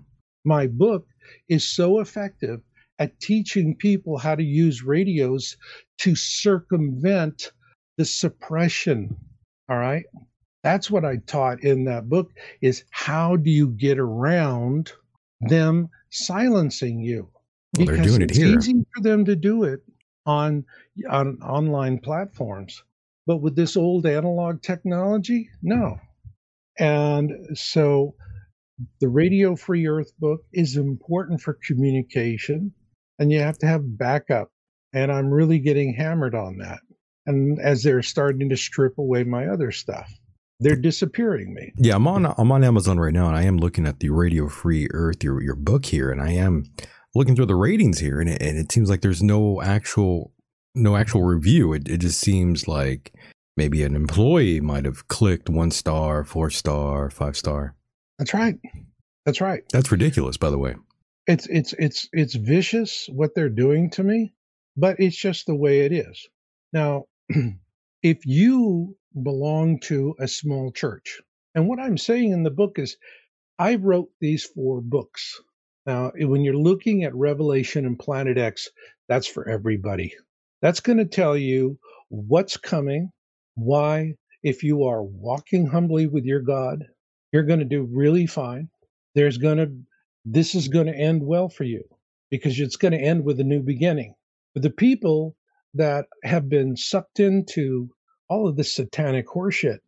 my 0.45 0.67
book 0.67 1.07
is 1.49 1.65
so 1.67 2.01
effective 2.01 2.61
at 2.99 3.19
teaching 3.21 3.75
people 3.77 4.19
how 4.19 4.35
to 4.35 4.43
use 4.43 4.83
radios 4.83 5.57
to 5.99 6.15
circumvent 6.17 7.53
the 7.97 8.05
suppression. 8.05 9.17
All 9.69 9.79
right. 9.79 10.05
That's 10.65 10.91
what 10.91 11.05
I 11.05 11.17
taught 11.27 11.63
in 11.63 11.85
that 11.85 12.09
book 12.09 12.33
is 12.61 12.85
how 12.91 13.37
do 13.37 13.51
you 13.51 13.69
get 13.69 13.99
around 13.99 14.93
them 15.41 15.89
silencing 16.11 17.01
you? 17.01 17.29
Well, 17.77 17.87
they're 17.87 17.97
doing 18.03 18.23
it 18.23 18.31
it's 18.31 18.39
here. 18.39 18.57
easy 18.59 18.85
for 18.95 19.03
them 19.03 19.25
to 19.27 19.37
do 19.37 19.65
it 19.65 19.81
on 20.27 20.65
on 21.09 21.39
online 21.43 21.99
platforms. 21.99 22.83
But 23.27 23.39
with 23.39 23.57
this 23.57 23.77
old 23.77 24.07
analog 24.07 24.63
technology, 24.63 25.49
no. 25.63 25.99
And 26.79 27.57
so 27.57 28.15
the 29.01 29.09
Radio 29.09 29.57
Free 29.57 29.87
Earth 29.87 30.13
book 30.19 30.41
is 30.53 30.77
important 30.77 31.41
for 31.41 31.59
communication, 31.67 32.73
and 33.19 33.33
you 33.33 33.41
have 33.41 33.59
to 33.59 33.67
have 33.67 33.99
backup. 33.99 34.51
And 34.93 35.11
I'm 35.11 35.31
really 35.31 35.59
getting 35.59 35.95
hammered 35.95 36.35
on 36.35 36.59
that. 36.59 36.81
And 37.27 37.59
as 37.61 37.83
they're 37.83 38.03
starting 38.03 38.51
to 38.51 38.57
strip 38.57 38.99
away 38.99 39.25
my 39.25 39.47
other 39.47 39.73
stuff, 39.73 40.13
they're 40.61 40.77
disappearing 40.77 41.55
me. 41.55 41.73
Yeah, 41.77 41.97
I'm 41.97 42.07
on 42.07 42.27
I'm 42.27 42.53
on 42.53 42.63
Amazon 42.63 42.99
right 42.99 43.13
now, 43.13 43.29
and 43.29 43.37
I 43.37 43.45
am 43.45 43.57
looking 43.57 43.87
at 43.87 44.01
the 44.01 44.11
Radio 44.11 44.49
Free 44.49 44.89
Earth, 44.93 45.25
your 45.25 45.43
your 45.43 45.57
book 45.57 45.87
here, 45.87 46.11
and 46.11 46.21
I 46.21 46.33
am 46.33 46.65
looking 47.15 47.37
through 47.37 47.47
the 47.47 47.55
ratings 47.55 47.99
here, 47.99 48.21
and 48.21 48.29
it, 48.29 48.43
and 48.43 48.59
it 48.59 48.73
seems 48.73 48.91
like 48.91 49.01
there's 49.01 49.23
no 49.23 49.63
actual 49.63 50.33
no 50.75 50.97
actual 50.97 51.23
review. 51.23 51.73
It 51.73 51.89
it 51.89 51.99
just 51.99 52.21
seems 52.21 52.67
like 52.69 53.13
maybe 53.57 53.83
an 53.83 53.95
employee 53.95 54.61
might 54.61 54.85
have 54.85 55.09
clicked 55.09 55.49
one 55.49 55.71
star, 55.71 56.25
four 56.25 56.51
star, 56.51 57.11
five 57.11 57.37
star. 57.37 57.75
That's 58.19 58.35
right. 58.35 58.59
That's 59.25 59.41
right. 59.41 59.63
That's 59.73 59.91
ridiculous, 59.91 60.37
by 60.37 60.51
the 60.51 60.59
way. 60.59 60.75
It's 61.27 61.47
it's 61.47 61.73
it's 61.79 62.09
it's 62.13 62.35
vicious 62.35 63.09
what 63.11 63.35
they're 63.35 63.49
doing 63.49 63.91
to 63.91 64.03
me, 64.03 64.35
but 64.77 65.01
it's 65.01 65.17
just 65.17 65.47
the 65.47 65.55
way 65.55 65.81
it 65.81 65.93
is. 65.93 66.29
Now, 66.73 67.07
if 68.03 68.27
you 68.27 68.97
belong 69.21 69.81
to 69.81 70.15
a 70.19 70.29
small 70.29 70.73
church, 70.73 71.21
and 71.55 71.69
what 71.69 71.79
I'm 71.79 71.97
saying 71.97 72.33
in 72.33 72.43
the 72.43 72.51
book 72.51 72.79
is 72.79 72.97
I 73.59 73.77
wrote 73.77 74.11
these 74.21 74.45
four 74.45 74.81
books. 74.83 75.41
Now, 75.87 76.13
when 76.17 76.43
you're 76.43 76.57
looking 76.57 77.05
at 77.05 77.15
Revelation 77.15 77.85
and 77.85 77.99
Planet 77.99 78.39
X, 78.39 78.69
that's 79.09 79.27
for 79.27 79.49
everybody. 79.49 80.15
That's 80.63 80.81
going 80.81 80.99
to 80.99 81.05
tell 81.05 81.37
you 81.37 81.79
what's 82.09 82.57
coming, 82.57 83.11
why, 83.55 84.15
if 84.43 84.63
you 84.63 84.85
are 84.85 85.03
walking 85.03 85.67
humbly 85.67 86.07
with 86.07 86.25
your 86.25 86.41
God, 86.41 86.85
you're 87.33 87.45
going 87.45 87.59
to 87.59 87.65
do 87.67 87.89
really 87.91 88.27
fine. 88.27 88.69
There's 89.15 89.39
going 89.39 89.59
to, 89.59 89.73
this 90.25 90.55
is 90.55 90.69
going 90.69 90.87
to 90.87 90.97
end 90.97 91.23
well 91.23 91.49
for 91.49 91.65
you 91.65 91.83
because 92.31 92.59
it's 92.59 92.77
going 92.77 92.93
to 92.93 92.99
end 92.99 93.25
with 93.25 93.39
a 93.41 93.45
new 93.45 93.61
beginning. 93.61 94.15
But 94.55 94.63
the 94.63 94.71
people 94.71 95.37
that 95.75 96.07
have 96.23 96.49
been 96.49 96.77
sucked 96.77 97.21
into 97.21 97.91
all 98.29 98.49
of 98.49 98.57
this 98.57 98.75
satanic 98.75 99.27
horseshit 99.27 99.79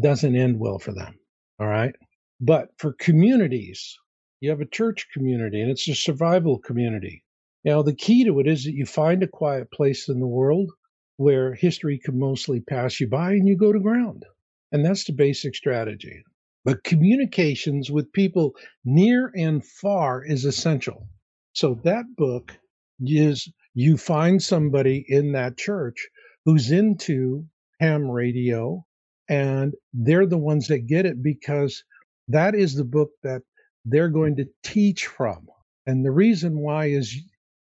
doesn't 0.00 0.36
end 0.36 0.58
well 0.58 0.78
for 0.78 0.92
them. 0.92 1.14
All 1.60 1.66
right. 1.66 1.94
But 2.40 2.68
for 2.78 2.94
communities, 2.94 3.98
you 4.42 4.50
have 4.50 4.60
a 4.60 4.66
church 4.66 5.06
community 5.14 5.62
and 5.62 5.70
it's 5.70 5.86
a 5.86 5.94
survival 5.94 6.58
community. 6.58 7.22
Now, 7.64 7.82
the 7.82 7.94
key 7.94 8.24
to 8.24 8.40
it 8.40 8.48
is 8.48 8.64
that 8.64 8.74
you 8.74 8.84
find 8.84 9.22
a 9.22 9.28
quiet 9.28 9.70
place 9.70 10.08
in 10.08 10.18
the 10.18 10.26
world 10.26 10.68
where 11.16 11.54
history 11.54 12.00
can 12.04 12.18
mostly 12.18 12.58
pass 12.58 12.98
you 12.98 13.08
by 13.08 13.34
and 13.34 13.46
you 13.46 13.56
go 13.56 13.72
to 13.72 13.78
ground. 13.78 14.24
And 14.72 14.84
that's 14.84 15.04
the 15.04 15.12
basic 15.12 15.54
strategy. 15.54 16.24
But 16.64 16.82
communications 16.82 17.88
with 17.88 18.12
people 18.12 18.56
near 18.84 19.30
and 19.36 19.64
far 19.64 20.24
is 20.24 20.44
essential. 20.44 21.06
So 21.52 21.78
that 21.84 22.04
book 22.16 22.52
is 23.00 23.48
you 23.74 23.96
find 23.96 24.42
somebody 24.42 25.04
in 25.06 25.32
that 25.32 25.56
church 25.56 26.08
who's 26.44 26.72
into 26.72 27.46
ham 27.78 28.10
radio 28.10 28.84
and 29.28 29.74
they're 29.92 30.26
the 30.26 30.36
ones 30.36 30.66
that 30.66 30.88
get 30.88 31.06
it 31.06 31.22
because 31.22 31.84
that 32.26 32.56
is 32.56 32.74
the 32.74 32.84
book 32.84 33.10
that 33.22 33.42
they're 33.84 34.08
going 34.08 34.36
to 34.36 34.46
teach 34.62 35.06
from. 35.06 35.46
And 35.86 36.04
the 36.04 36.10
reason 36.10 36.58
why 36.58 36.86
is 36.86 37.16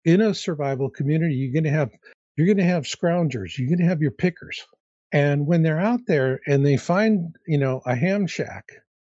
in 0.06 0.22
a 0.22 0.34
survival 0.34 0.90
community, 0.90 1.36
you're 1.36 1.54
going 1.54 1.72
to 1.72 1.78
have 1.78 1.92
you're 2.36 2.48
going 2.48 2.58
to 2.58 2.64
have 2.64 2.84
scroungers, 2.84 3.58
you're 3.58 3.68
going 3.68 3.80
to 3.80 3.86
have 3.86 4.02
your 4.02 4.12
pickers. 4.12 4.64
And 5.12 5.48
when 5.48 5.64
they're 5.64 5.80
out 5.80 6.02
there 6.08 6.40
and 6.48 6.66
they 6.66 6.78
find, 6.78 7.36
you 7.48 7.58
know, 7.58 7.82
a 7.86 7.96
ham 7.96 8.28
shack 8.28 8.66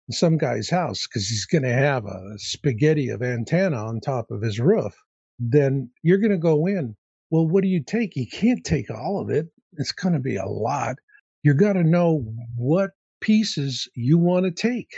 in 0.08 0.14
some 0.14 0.38
guy's 0.38 0.70
house 0.70 1.06
because 1.08 1.28
he's 1.28 1.46
going 1.46 1.64
to 1.64 1.74
have 1.74 2.06
a 2.06 2.22
spaghetti 2.38 3.10
of 3.10 3.22
antenna 3.22 3.78
on 3.78 4.00
top 4.00 4.32
of 4.32 4.42
his 4.42 4.60
roof, 4.60 4.94
then 5.40 5.90
you're 6.04 6.20
going 6.20 6.32
to 6.32 6.38
go 6.38 6.68
in. 6.68 6.96
Well, 7.32 7.48
what 7.48 7.64
do 7.64 7.68
you 7.68 7.84
take? 7.84 8.16
You 8.16 8.28
can't 8.28 8.64
take 8.64 8.90
all 8.90 9.20
of 9.20 9.30
it. 9.30 9.48
It's 9.74 9.92
going 9.92 10.14
to 10.14 10.20
be 10.20 10.38
a 10.38 10.46
lot. 10.46 10.96
You 11.44 11.54
got 11.54 11.74
to 11.74 11.84
know 11.84 12.26
what 12.56 12.92
pieces 13.20 13.90
you 13.96 14.18
want 14.18 14.46
to 14.46 14.52
take. 14.52 14.92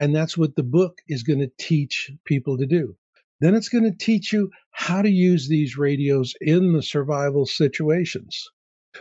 And 0.00 0.14
that's 0.14 0.36
what 0.36 0.56
the 0.56 0.62
book 0.62 0.98
is 1.08 1.22
going 1.22 1.38
to 1.40 1.50
teach 1.58 2.10
people 2.24 2.58
to 2.58 2.66
do. 2.66 2.96
Then 3.40 3.54
it's 3.54 3.68
going 3.68 3.84
to 3.84 3.96
teach 3.96 4.32
you 4.32 4.50
how 4.70 5.02
to 5.02 5.10
use 5.10 5.48
these 5.48 5.76
radios 5.76 6.34
in 6.40 6.72
the 6.72 6.82
survival 6.82 7.46
situations, 7.46 8.48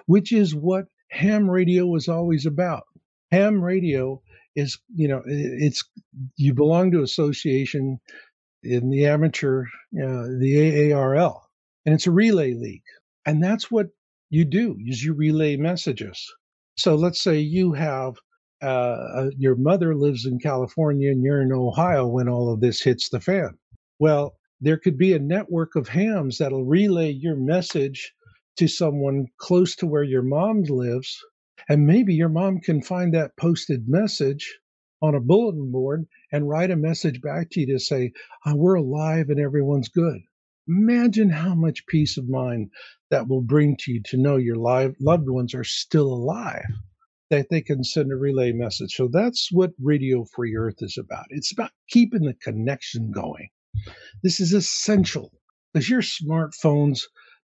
which 0.06 0.32
is 0.32 0.56
what 0.56 0.86
ham 1.10 1.50
radio 1.50 1.86
was 1.86 2.08
always 2.08 2.46
about. 2.46 2.84
Ham 3.32 3.64
radio 3.64 4.22
is, 4.56 4.80
you 4.94 5.08
know, 5.08 5.22
it's 5.26 5.84
you 6.36 6.54
belong 6.54 6.92
to 6.92 7.02
association 7.02 8.00
in 8.64 8.90
the 8.90 9.06
amateur, 9.06 9.64
uh, 9.98 10.28
the 10.40 10.92
AARL, 10.92 11.42
and 11.86 11.96
it's 11.96 12.08
a 12.08 12.12
relay 12.12 12.54
league, 12.54 12.84
and 13.26 13.44
that's 13.44 13.70
what 13.72 13.88
you 14.30 14.46
do 14.46 14.78
is 14.86 15.04
you 15.04 15.14
relay 15.14 15.58
messages. 15.58 16.34
So 16.78 16.96
let's 16.96 17.22
say 17.22 17.40
you 17.40 17.74
have 17.74 18.16
uh, 18.64 19.30
your 19.38 19.56
mother 19.56 19.96
lives 19.96 20.26
in 20.26 20.40
California 20.40 21.12
and 21.12 21.24
you're 21.24 21.42
in 21.42 21.52
Ohio 21.52 22.08
when 22.08 22.30
all 22.30 22.52
of 22.54 22.62
this 22.62 22.82
hits 22.82 23.10
the 23.10 23.20
fan. 23.20 23.58
Well, 24.00 24.36
there 24.62 24.78
could 24.78 24.98
be 24.98 25.14
a 25.14 25.20
network 25.20 25.76
of 25.76 25.90
hams 25.90 26.38
that'll 26.38 26.66
relay 26.66 27.12
your 27.12 27.36
message 27.36 28.14
to 28.58 28.68
someone 28.68 29.28
close 29.38 29.76
to 29.78 29.88
where 29.88 30.04
your 30.04 30.24
mom 30.24 30.64
lives. 30.64 31.20
And 31.70 31.88
maybe 31.88 32.14
your 32.14 32.30
mom 32.30 32.60
can 32.60 32.82
find 32.82 33.14
that 33.14 33.38
posted 33.38 33.90
message 33.90 34.60
on 35.02 35.16
a 35.16 35.20
bulletin 35.20 35.72
board 35.72 36.06
and 36.32 36.48
write 36.50 36.72
a 36.72 36.78
message 36.78 37.22
back 37.22 37.50
to 37.52 37.62
you 37.62 37.68
to 37.68 37.80
say, 37.80 38.14
oh, 38.46 38.56
We're 38.56 38.76
alive 38.76 39.30
and 39.30 39.40
everyone's 39.40 39.90
good. 39.90 40.20
Imagine 40.68 41.30
how 41.30 41.56
much 41.56 41.88
peace 41.88 42.18
of 42.18 42.30
mind 42.30 42.70
that 43.12 43.28
will 43.28 43.42
bring 43.42 43.76
to 43.82 43.92
you 43.92 44.02
to 44.06 44.18
know 44.18 44.38
your 44.38 44.56
live, 44.56 44.96
loved 45.02 45.30
ones 45.30 45.54
are 45.54 45.66
still 45.66 46.08
alive, 46.08 46.64
that 47.30 47.48
they 47.50 47.62
can 47.62 47.84
send 47.84 48.12
a 48.12 48.16
relay 48.16 48.52
message. 48.52 48.94
So 48.94 49.08
that's 49.12 49.50
what 49.52 49.72
Radio 49.82 50.26
Free 50.36 50.56
Earth 50.56 50.78
is 50.82 50.98
about. 50.98 51.26
It's 51.30 51.52
about 51.52 51.72
keeping 51.90 52.24
the 52.24 52.36
connection 52.36 53.12
going. 53.12 53.50
This 54.22 54.40
is 54.40 54.54
essential 54.54 55.32
because 55.74 55.90
your 55.90 56.02
smartphones, 56.02 57.02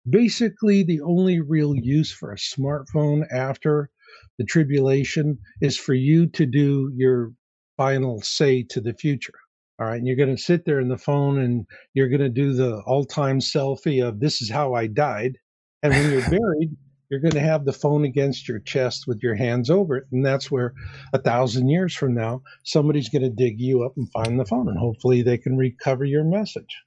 basically, 0.08 0.84
the 0.84 1.02
only 1.02 1.40
real 1.40 1.76
use 1.76 2.12
for 2.12 2.32
a 2.32 2.38
smartphone 2.38 3.26
after 3.32 3.90
the 4.38 4.46
tribulation 4.46 5.40
is 5.62 5.78
for 5.78 5.94
you 5.94 6.28
to 6.28 6.46
do 6.46 6.92
your 6.96 7.32
final 7.78 8.22
say 8.22 8.64
to 8.70 8.82
the 8.82 8.94
future. 8.94 9.34
All 9.80 9.88
right. 9.88 9.96
And 9.96 10.06
you're 10.06 10.18
going 10.18 10.36
to 10.36 10.42
sit 10.42 10.66
there 10.66 10.82
in 10.82 10.90
the 10.90 10.98
phone 10.98 11.40
and 11.40 11.66
you're 11.94 12.10
going 12.10 12.20
to 12.20 12.30
do 12.30 12.54
the 12.54 12.82
all 12.86 13.06
time 13.06 13.40
selfie 13.40 14.06
of 14.06 14.20
this 14.20 14.42
is 14.42 14.52
how 14.52 14.74
I 14.74 14.88
died. 14.88 15.38
And 15.82 15.94
when 15.94 16.12
you're 16.12 16.22
buried, 16.30 16.76
you're 17.10 17.20
going 17.20 17.32
to 17.32 17.40
have 17.40 17.66
the 17.66 17.74
phone 17.74 18.06
against 18.06 18.48
your 18.48 18.60
chest 18.60 19.06
with 19.08 19.22
your 19.24 19.36
hands 19.36 19.70
over 19.70 19.98
it. 19.98 20.06
And 20.12 20.26
that's 20.26 20.52
where 20.52 20.74
a 21.14 21.20
thousand 21.20 21.70
years 21.70 21.96
from 21.96 22.14
now, 22.14 22.44
somebody's 22.64 23.10
going 23.10 23.24
to 23.24 23.30
dig 23.30 23.60
you 23.60 23.84
up 23.84 23.98
and 23.98 24.12
find 24.12 24.40
the 24.40 24.46
phone. 24.46 24.68
And 24.68 24.78
hopefully 24.78 25.22
they 25.22 25.38
can 25.38 25.58
recover 25.58 26.06
your 26.06 26.24
message. 26.24 26.84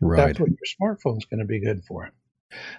Right. 0.00 0.28
That's 0.28 0.40
what 0.40 0.50
your 0.50 0.96
smartphone's 0.96 1.26
going 1.26 1.40
to 1.40 1.46
be 1.46 1.60
good 1.60 1.84
for. 1.84 2.10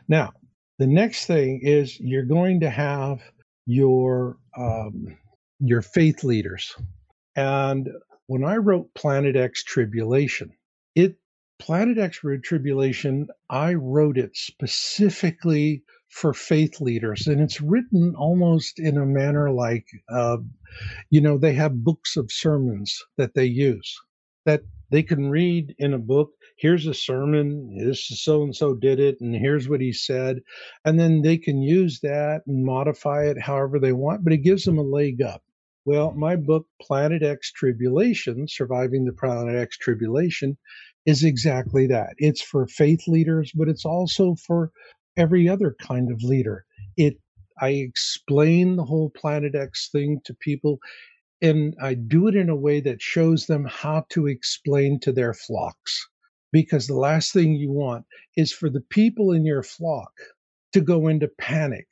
Now, 0.08 0.34
the 0.80 0.88
next 0.88 1.26
thing 1.26 1.62
is 1.64 2.00
you're 2.00 2.26
going 2.26 2.62
to 2.62 2.70
have 2.70 3.22
your 3.66 4.38
um, 4.58 5.18
your 5.60 5.82
faith 5.82 6.24
leaders. 6.24 6.76
And 7.36 7.90
when 8.26 8.44
I 8.44 8.58
wrote 8.58 8.94
Planet 8.96 9.36
X 9.36 9.64
Tribulation, 9.64 10.52
it 10.96 11.18
Planet 11.60 12.00
X 12.00 12.22
Tribulation, 12.44 13.28
I 13.50 13.76
wrote 13.76 14.18
it 14.18 14.36
specifically 14.36 15.84
for 16.12 16.34
faith 16.34 16.82
leaders, 16.82 17.28
and 17.28 17.42
it's 17.42 17.62
written 17.62 18.14
almost 18.18 18.80
in 18.80 18.98
a 18.98 19.06
manner 19.06 19.50
like, 19.52 19.88
uh, 20.10 20.38
you 21.10 21.22
know, 21.22 21.38
they 21.38 21.54
have 21.54 21.84
books 21.84 22.18
of 22.18 22.32
sermons 22.32 23.02
that 23.18 23.34
they 23.34 23.46
use 23.46 23.98
that 24.46 24.62
they 24.90 25.04
can 25.04 25.30
read 25.30 25.74
in 25.78 25.94
a 25.94 26.00
book. 26.00 26.32
Here's 26.58 26.86
a 26.86 26.94
sermon. 26.94 27.78
This 27.78 28.08
so 28.22 28.44
and 28.44 28.56
so 28.56 28.76
did 28.76 29.00
it, 29.00 29.18
and 29.22 29.36
here's 29.36 29.70
what 29.70 29.82
he 29.82 29.94
said, 29.94 30.42
and 30.86 31.00
then 31.00 31.22
they 31.22 31.38
can 31.38 31.62
use 31.62 32.00
that 32.02 32.42
and 32.46 32.66
modify 32.66 33.26
it 33.26 33.40
however 33.40 33.80
they 33.80 33.94
want. 33.94 34.24
But 34.24 34.34
it 34.34 34.40
gives 34.44 34.66
them 34.66 34.78
a 34.78 34.84
leg 34.84 35.22
up. 35.22 35.44
Well, 35.86 36.12
my 36.12 36.36
book, 36.36 36.68
Planet 36.80 37.24
X 37.24 37.52
Tribulation, 37.52 38.48
Surviving 38.48 39.06
the 39.06 39.14
Planet 39.14 39.56
X 39.56 39.78
Tribulation, 39.78 40.58
is 41.06 41.24
exactly 41.24 41.88
that. 41.88 42.14
It's 42.18 42.42
for 42.42 42.68
faith 42.68 43.08
leaders, 43.08 43.52
but 43.56 43.68
it's 43.68 43.86
also 43.86 44.36
for 44.36 44.72
every 45.22 45.48
other 45.48 45.76
kind 45.80 46.12
of 46.12 46.24
leader. 46.24 46.66
It 46.98 47.18
I 47.62 47.70
explain 47.70 48.76
the 48.76 48.86
whole 48.86 49.12
Planet 49.12 49.54
X 49.56 49.90
thing 49.92 50.20
to 50.26 50.34
people 50.34 50.80
and 51.42 51.76
I 51.82 51.96
do 51.96 52.28
it 52.28 52.36
in 52.36 52.50
a 52.50 52.56
way 52.56 52.82
that 52.82 53.02
shows 53.02 53.48
them 53.48 53.66
how 53.66 54.06
to 54.10 54.28
explain 54.28 55.00
to 55.02 55.12
their 55.12 55.34
flocks. 55.34 56.08
Because 56.52 56.86
the 56.86 56.98
last 56.98 57.34
thing 57.34 57.56
you 57.56 57.72
want 57.72 58.06
is 58.36 58.52
for 58.52 58.70
the 58.70 58.82
people 58.82 59.32
in 59.32 59.46
your 59.46 59.64
flock 59.64 60.12
to 60.74 60.82
go 60.82 61.08
into 61.08 61.28
panic. 61.40 61.88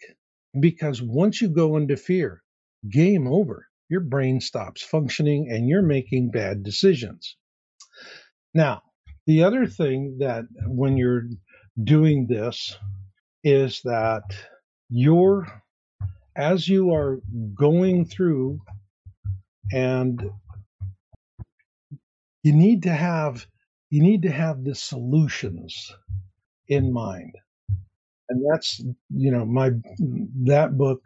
Because 0.59 1.01
once 1.01 1.41
you 1.41 1.49
go 1.49 1.77
into 1.77 1.97
fear, 1.97 2.43
game 2.89 3.27
over. 3.27 3.67
Your 3.89 4.01
brain 4.01 4.39
stops 4.39 4.83
functioning 4.83 5.49
and 5.49 5.67
you're 5.67 5.81
making 5.81 6.29
bad 6.31 6.61
decisions. 6.63 7.35
Now, 8.53 8.83
the 9.25 9.43
other 9.43 9.65
thing 9.65 10.17
that 10.19 10.45
when 10.65 10.97
you're 10.97 11.23
doing 11.83 12.27
this 12.27 12.77
is 13.43 13.81
that 13.83 14.23
you're, 14.89 15.47
as 16.35 16.67
you 16.67 16.93
are 16.93 17.19
going 17.55 18.05
through 18.05 18.59
and 19.71 20.29
you 22.43 22.53
need 22.53 22.83
to 22.83 22.91
have 22.91 23.45
you 23.89 24.01
need 24.03 24.21
to 24.21 24.31
have 24.31 24.63
the 24.63 24.75
solutions 24.75 25.91
in 26.67 26.93
mind. 26.93 27.33
And 28.29 28.43
that's 28.51 28.79
you 29.09 29.31
know 29.31 29.45
my 29.45 29.71
that 30.45 30.77
book 30.77 31.01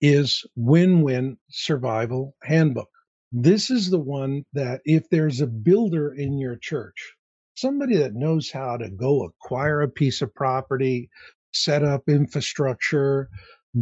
is 0.00 0.44
win-win 0.56 1.36
survival 1.50 2.34
handbook. 2.42 2.88
This 3.30 3.70
is 3.70 3.90
the 3.90 4.00
one 4.00 4.44
that 4.52 4.80
if 4.84 5.08
there's 5.10 5.40
a 5.40 5.46
builder 5.46 6.12
in 6.14 6.38
your 6.38 6.56
church 6.56 7.14
somebody 7.54 7.96
that 7.96 8.14
knows 8.14 8.50
how 8.50 8.76
to 8.76 8.90
go 8.90 9.24
acquire 9.24 9.82
a 9.82 9.88
piece 9.88 10.22
of 10.22 10.34
property 10.34 11.10
set 11.52 11.84
up 11.84 12.02
infrastructure 12.08 13.28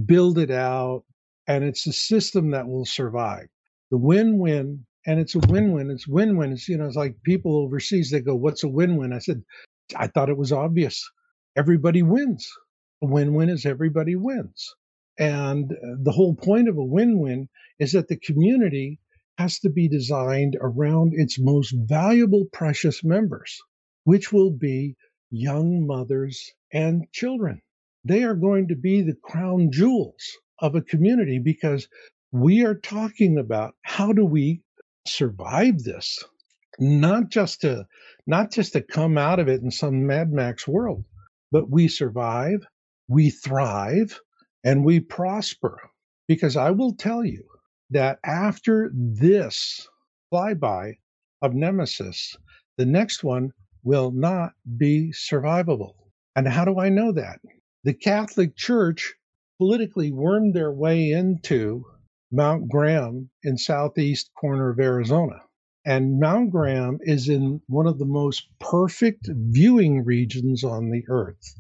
build 0.07 0.39
it 0.39 0.51
out 0.51 1.05
and 1.47 1.65
it's 1.65 1.87
a 1.87 1.93
system 1.93 2.51
that 2.53 2.67
will 2.69 2.85
survive. 2.85 3.47
The 3.91 3.99
win-win 3.99 4.85
and 5.07 5.19
it's 5.19 5.35
a 5.35 5.41
win-win 5.49 5.91
it's 5.91 6.07
win-win 6.07 6.53
it's 6.53 6.69
you 6.69 6.77
know 6.77 6.87
it's 6.87 6.97
like 6.97 7.17
people 7.25 7.57
overseas 7.57 8.11
they 8.11 8.21
go 8.21 8.35
what's 8.35 8.63
a 8.65 8.69
win-win? 8.69 9.13
I 9.13 9.19
said 9.19 9.43
i 9.97 10.07
thought 10.07 10.29
it 10.29 10.39
was 10.39 10.53
obvious. 10.53 11.09
Everybody 11.57 12.03
wins. 12.03 12.49
A 13.03 13.07
win-win 13.07 13.49
is 13.49 13.67
everybody 13.67 14.15
wins. 14.15 14.75
And 15.19 15.73
uh, 15.73 15.97
the 16.03 16.13
whole 16.13 16.35
point 16.35 16.69
of 16.69 16.77
a 16.77 16.85
win-win 16.85 17.49
is 17.79 17.93
that 17.93 18.09
the 18.09 18.17
community 18.17 19.01
has 19.41 19.59
to 19.61 19.71
be 19.71 19.89
designed 19.89 20.55
around 20.61 21.13
its 21.15 21.39
most 21.41 21.75
valuable 21.75 22.45
precious 22.53 23.03
members 23.03 23.59
which 24.05 24.33
will 24.33 24.51
be 24.51 24.95
young 25.31 25.87
mothers 25.87 26.53
and 26.75 27.11
children. 27.13 27.63
They 28.05 28.23
are 28.25 28.35
going 28.35 28.69
to 28.69 28.77
be 28.77 29.03
the 29.03 29.17
crown 29.23 29.71
jewels 29.73 30.23
of 30.59 30.75
a 30.75 30.83
community 30.83 31.39
because 31.39 31.89
we 32.33 32.67
are 32.67 32.75
talking 32.75 33.39
about 33.39 33.75
how 33.83 34.13
do 34.13 34.27
we 34.27 34.61
survive 35.07 35.79
this 35.83 36.23
not 36.79 37.31
just 37.31 37.63
to 37.63 37.87
not 38.27 38.53
just 38.53 38.75
to 38.75 38.83
come 38.83 39.17
out 39.19 39.39
of 39.41 39.49
it 39.49 39.63
in 39.63 39.71
some 39.71 40.07
mad 40.07 40.31
max 40.31 40.69
world 40.69 41.05
but 41.51 41.71
we 41.71 41.89
survive 41.89 42.61
we 43.09 43.31
thrive 43.31 44.21
and 44.65 44.85
we 44.85 45.01
prosper. 45.01 45.81
Because 46.29 46.57
i 46.57 46.71
will 46.73 46.95
tell 46.95 47.25
you 47.25 47.45
that 47.91 48.19
after 48.25 48.91
this 48.95 49.89
flyby 50.33 50.95
of 51.43 51.55
nemesis 51.55 52.37
the 52.77 52.87
next 52.87 53.25
one 53.25 53.51
will 53.83 54.11
not 54.13 54.53
be 54.77 55.13
survivable 55.13 55.95
and 56.37 56.47
how 56.49 56.65
do 56.65 56.79
i 56.79 56.89
know 56.89 57.13
that 57.13 57.41
the 57.85 57.95
catholic 57.95 58.57
church 58.57 59.15
politically 59.59 60.11
wormed 60.11 60.55
their 60.55 60.73
way 60.73 61.11
into 61.11 61.85
Mount 62.33 62.69
Graham 62.69 63.29
in 63.43 63.59
southeast 63.59 64.31
corner 64.35 64.71
of 64.71 64.79
Arizona. 64.79 65.43
And 65.85 66.21
Mount 66.21 66.51
Graham 66.51 66.99
is 67.03 67.29
in 67.29 67.61
one 67.67 67.89
of 67.89 67.99
the 67.99 68.05
most 68.05 68.47
perfect 68.61 69.29
viewing 69.29 70.05
regions 70.05 70.63
on 70.63 70.91
the 70.91 71.03
earth. 71.09 71.57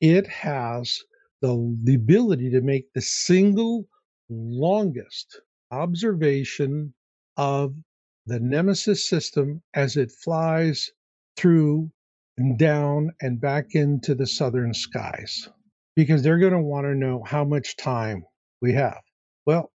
It 0.00 0.26
has 0.26 1.02
the, 1.40 1.76
the 1.82 1.94
ability 1.94 2.50
to 2.50 2.60
make 2.60 2.92
the 2.92 3.00
single 3.00 3.88
longest 4.28 5.40
observation 5.70 6.94
of 7.36 7.74
the 8.26 8.40
Nemesis 8.40 9.08
system 9.08 9.62
as 9.74 9.96
it 9.96 10.10
flies 10.10 10.90
through 11.36 11.90
and 12.38 12.58
down 12.58 13.12
and 13.20 13.40
back 13.40 13.74
into 13.74 14.14
the 14.14 14.26
southern 14.26 14.74
skies 14.74 15.48
because 15.94 16.22
they're 16.22 16.38
going 16.38 16.52
to 16.52 16.60
want 16.60 16.86
to 16.86 16.94
know 16.94 17.22
how 17.24 17.44
much 17.44 17.76
time 17.76 18.24
we 18.60 18.72
have. 18.74 19.00
Well, 19.46 19.72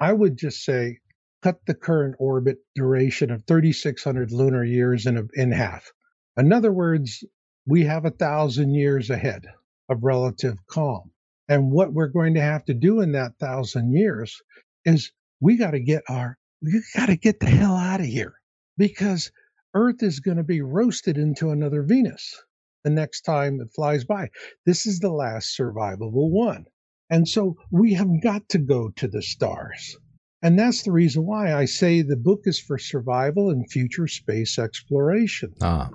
I 0.00 0.12
would 0.12 0.36
just 0.36 0.64
say 0.64 0.98
cut 1.42 1.60
the 1.66 1.74
current 1.74 2.16
orbit 2.18 2.58
duration 2.74 3.30
of 3.30 3.44
3,600 3.46 4.32
lunar 4.32 4.64
years 4.64 5.06
in, 5.06 5.18
a, 5.18 5.24
in 5.34 5.52
half. 5.52 5.92
In 6.36 6.52
other 6.52 6.72
words, 6.72 7.24
we 7.66 7.84
have 7.84 8.04
a 8.04 8.10
thousand 8.10 8.74
years 8.74 9.10
ahead 9.10 9.46
of 9.88 10.02
relative 10.02 10.56
calm. 10.66 11.11
And 11.48 11.70
what 11.70 11.92
we're 11.92 12.08
going 12.08 12.34
to 12.34 12.40
have 12.40 12.64
to 12.66 12.74
do 12.74 13.00
in 13.00 13.12
that 13.12 13.38
thousand 13.38 13.92
years 13.92 14.40
is 14.84 15.12
we 15.40 15.56
got 15.56 15.72
to 15.72 15.80
get 15.80 16.02
our, 16.08 16.38
we 16.62 16.82
got 16.96 17.06
to 17.06 17.16
get 17.16 17.40
the 17.40 17.46
hell 17.46 17.76
out 17.76 18.00
of 18.00 18.06
here 18.06 18.34
because 18.78 19.30
Earth 19.74 20.02
is 20.02 20.20
going 20.20 20.36
to 20.36 20.44
be 20.44 20.60
roasted 20.60 21.18
into 21.18 21.50
another 21.50 21.82
Venus 21.82 22.42
the 22.84 22.90
next 22.90 23.22
time 23.22 23.60
it 23.60 23.68
flies 23.74 24.04
by. 24.04 24.28
This 24.66 24.86
is 24.86 24.98
the 24.98 25.12
last 25.12 25.56
survivable 25.58 26.30
one. 26.30 26.66
And 27.10 27.28
so 27.28 27.56
we 27.70 27.94
have 27.94 28.22
got 28.22 28.48
to 28.50 28.58
go 28.58 28.90
to 28.96 29.08
the 29.08 29.22
stars. 29.22 29.96
And 30.42 30.58
that's 30.58 30.82
the 30.82 30.92
reason 30.92 31.24
why 31.24 31.54
I 31.54 31.66
say 31.66 32.02
the 32.02 32.16
book 32.16 32.40
is 32.44 32.58
for 32.58 32.78
survival 32.78 33.50
and 33.50 33.70
future 33.70 34.08
space 34.08 34.58
exploration. 34.58 35.54
Ah. 35.60 35.90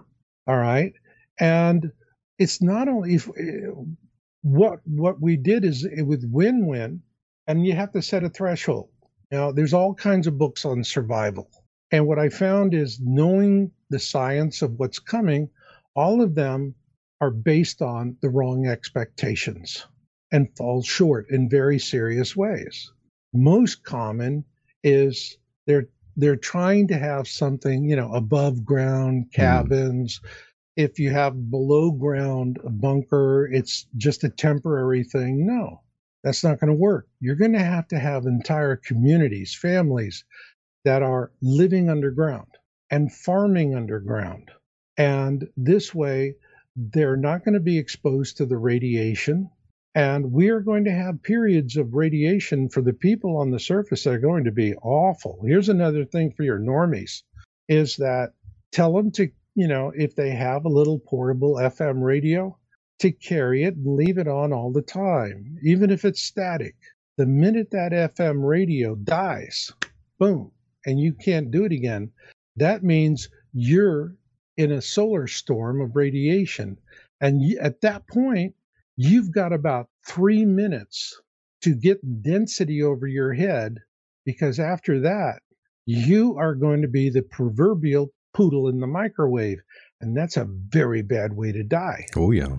All 0.48 0.57
right. 0.57 0.94
And 1.40 1.91
it's 2.40 2.61
not 2.61 2.88
only 2.88 3.15
if, 3.15 3.30
what 4.48 4.80
what 4.86 5.22
we 5.22 5.38
did 5.38 5.65
is 5.65 5.88
with 6.03 6.24
win-win, 6.32 7.02
and 7.48 7.65
you 7.65 7.74
have 7.74 7.91
to 7.91 8.02
set 8.02 8.24
a 8.24 8.30
threshold. 8.30 8.90
Now, 9.32 9.52
there's 9.52 9.74
all 9.74 9.94
kinds 9.94 10.28
of 10.28 10.38
books 10.38 10.64
on 10.65 10.84
survival. 10.84 11.49
And 11.91 12.07
what 12.07 12.19
I 12.19 12.30
found 12.30 12.74
is 12.74 12.99
knowing 13.02 13.72
the 13.90 13.99
science 13.99 14.61
of 14.61 14.80
what's 14.80 14.99
coming, 14.99 15.49
all 15.95 16.22
of 16.22 16.36
them 16.36 16.76
are 17.19 17.32
based 17.32 17.82
on 17.82 18.18
the 18.22 18.30
wrong 18.30 18.68
expectations 18.68 19.86
and 20.32 20.56
falls 20.57 20.86
short 20.86 21.30
in 21.30 21.49
very 21.49 21.80
serious 21.80 22.36
ways. 22.36 22.91
Most 23.34 23.84
common 23.84 24.45
is 24.84 25.38
they're 25.65 25.88
they're 26.15 26.36
trying 26.36 26.88
to 26.88 26.98
have 26.98 27.28
something, 27.28 27.86
you 27.86 27.95
know, 27.95 28.11
above 28.14 28.65
ground 28.65 29.26
hmm. 29.26 29.41
cabins. 29.41 30.19
Mm. 30.19 30.30
If 30.78 30.99
you 30.99 31.12
have 31.12 31.52
below 31.52 31.91
ground 31.91 32.60
bunker, 32.64 33.49
it's 33.52 33.88
just 33.98 34.24
a 34.24 34.30
temporary 34.30 35.04
thing. 35.04 35.45
No, 35.45 35.82
that's 36.24 36.44
not 36.44 36.60
going 36.60 36.70
to 36.70 36.78
work. 36.78 37.08
You're 37.20 37.36
going 37.36 37.54
to 37.54 37.64
have 37.64 37.90
to 37.90 37.99
have 37.99 38.26
entire 38.26 38.78
communities, 38.78 39.56
families 39.56 40.24
that 40.86 41.04
are 41.04 41.34
living 41.41 41.90
underground 41.90 42.48
and 42.91 43.12
farming 43.14 43.76
underground. 43.76 44.52
And 44.98 45.49
this 45.58 45.94
way, 45.94 46.36
they're 46.78 47.18
not 47.18 47.44
going 47.44 47.56
to 47.56 47.60
be 47.60 47.80
exposed 47.80 48.38
to 48.38 48.45
the 48.45 48.58
radiation 48.58 49.49
and 49.98 50.32
we 50.32 50.49
are 50.49 50.60
going 50.60 50.84
to 50.84 50.91
have 50.91 51.24
periods 51.24 51.76
of 51.76 51.95
radiation 51.95 52.70
for 52.70 52.84
the 52.84 52.94
people 52.94 53.38
on 53.38 53.49
the 53.49 53.60
surface 53.60 54.04
that 54.04 54.14
are 54.14 54.20
going 54.20 54.44
to 54.44 54.52
be 54.52 54.76
awful. 54.76 55.44
Here's 55.44 55.70
another 55.70 56.06
thing 56.06 56.34
for 56.34 56.44
your 56.44 56.60
normies 56.60 57.24
is 57.68 57.95
that 57.95 58.34
tell 58.72 58.94
them 58.94 59.10
to, 59.14 59.32
you 59.57 59.67
know, 59.67 59.91
if 59.95 60.15
they 60.15 60.29
have 60.29 60.65
a 60.65 60.69
little 60.69 60.99
portable 60.99 61.55
FM 61.55 62.03
radio, 62.03 62.55
to 62.99 63.11
carry 63.11 63.63
it 63.63 63.75
and 63.75 63.95
leave 63.95 64.19
it 64.19 64.27
on 64.27 64.53
all 64.53 64.71
the 64.71 64.84
time, 64.84 65.57
even 65.63 65.89
if 65.89 66.05
it's 66.05 66.21
static. 66.21 66.75
The 67.17 67.25
minute 67.25 67.71
that 67.71 67.91
FM 67.91 68.47
radio 68.47 68.93
dies, 68.93 69.71
boom, 70.19 70.51
and 70.85 70.99
you 70.99 71.11
can't 71.11 71.49
do 71.49 71.65
it 71.65 71.71
again, 71.71 72.11
that 72.57 72.84
means 72.84 73.29
you're 73.51 74.15
in 74.57 74.71
a 74.71 74.81
solar 74.81 75.25
storm 75.25 75.81
of 75.81 75.95
radiation. 75.95 76.77
And 77.19 77.41
at 77.59 77.81
that 77.81 78.07
point, 78.07 78.53
you've 78.95 79.31
got 79.31 79.53
about 79.53 79.89
three 80.05 80.45
minutes 80.45 81.19
to 81.63 81.73
get 81.73 82.21
density 82.21 82.84
over 82.84 83.07
your 83.07 83.34
head 83.34 83.79
because 84.23 84.59
after 84.59 84.99
that, 84.99 85.39
you 85.88 86.38
are 86.38 86.53
going 86.53 86.84
to 86.84 86.88
be 86.88 87.09
the 87.09 87.23
proverbial 87.23 88.13
poodle 88.38 88.68
in 88.68 88.80
the 88.80 88.88
microwave. 88.88 89.57
And 89.99 90.15
that's 90.15 90.38
a 90.38 90.47
very 90.47 91.01
bad 91.01 91.34
way 91.35 91.51
to 91.51 91.64
die. 91.64 92.05
Oh, 92.15 92.31
yeah. 92.31 92.55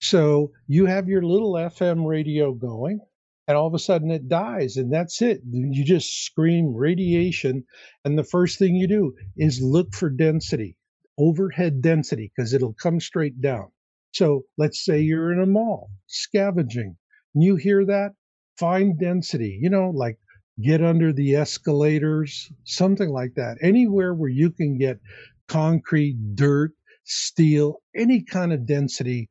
So 0.00 0.50
you 0.66 0.86
have 0.86 1.08
your 1.08 1.22
little 1.22 1.52
FM 1.52 2.06
radio 2.06 2.52
going, 2.52 3.00
and 3.46 3.56
all 3.56 3.66
of 3.66 3.74
a 3.74 3.78
sudden 3.78 4.10
it 4.10 4.28
dies, 4.28 4.76
and 4.76 4.92
that's 4.92 5.22
it. 5.22 5.40
You 5.48 5.84
just 5.84 6.24
scream 6.24 6.74
radiation. 6.74 7.64
And 8.04 8.18
the 8.18 8.24
first 8.24 8.58
thing 8.58 8.74
you 8.74 8.88
do 8.88 9.14
is 9.36 9.62
look 9.62 9.94
for 9.94 10.10
density 10.10 10.76
overhead 11.20 11.82
density 11.82 12.32
because 12.34 12.54
it'll 12.54 12.72
come 12.72 12.98
straight 12.98 13.40
down. 13.40 13.70
So 14.12 14.44
let's 14.56 14.84
say 14.84 15.00
you're 15.00 15.32
in 15.32 15.40
a 15.40 15.46
mall 15.46 15.90
scavenging. 16.06 16.96
And 17.34 17.44
you 17.44 17.56
hear 17.56 17.84
that? 17.84 18.12
Find 18.58 18.98
density, 18.98 19.58
you 19.60 19.70
know, 19.70 19.90
like 19.90 20.18
get 20.62 20.82
under 20.82 21.12
the 21.12 21.34
escalators, 21.36 22.50
something 22.64 23.10
like 23.10 23.34
that. 23.34 23.56
Anywhere 23.62 24.14
where 24.14 24.30
you 24.30 24.50
can 24.50 24.78
get 24.78 24.98
concrete, 25.48 26.16
dirt, 26.34 26.72
steel, 27.04 27.82
any 27.96 28.22
kind 28.22 28.52
of 28.52 28.66
density 28.66 29.28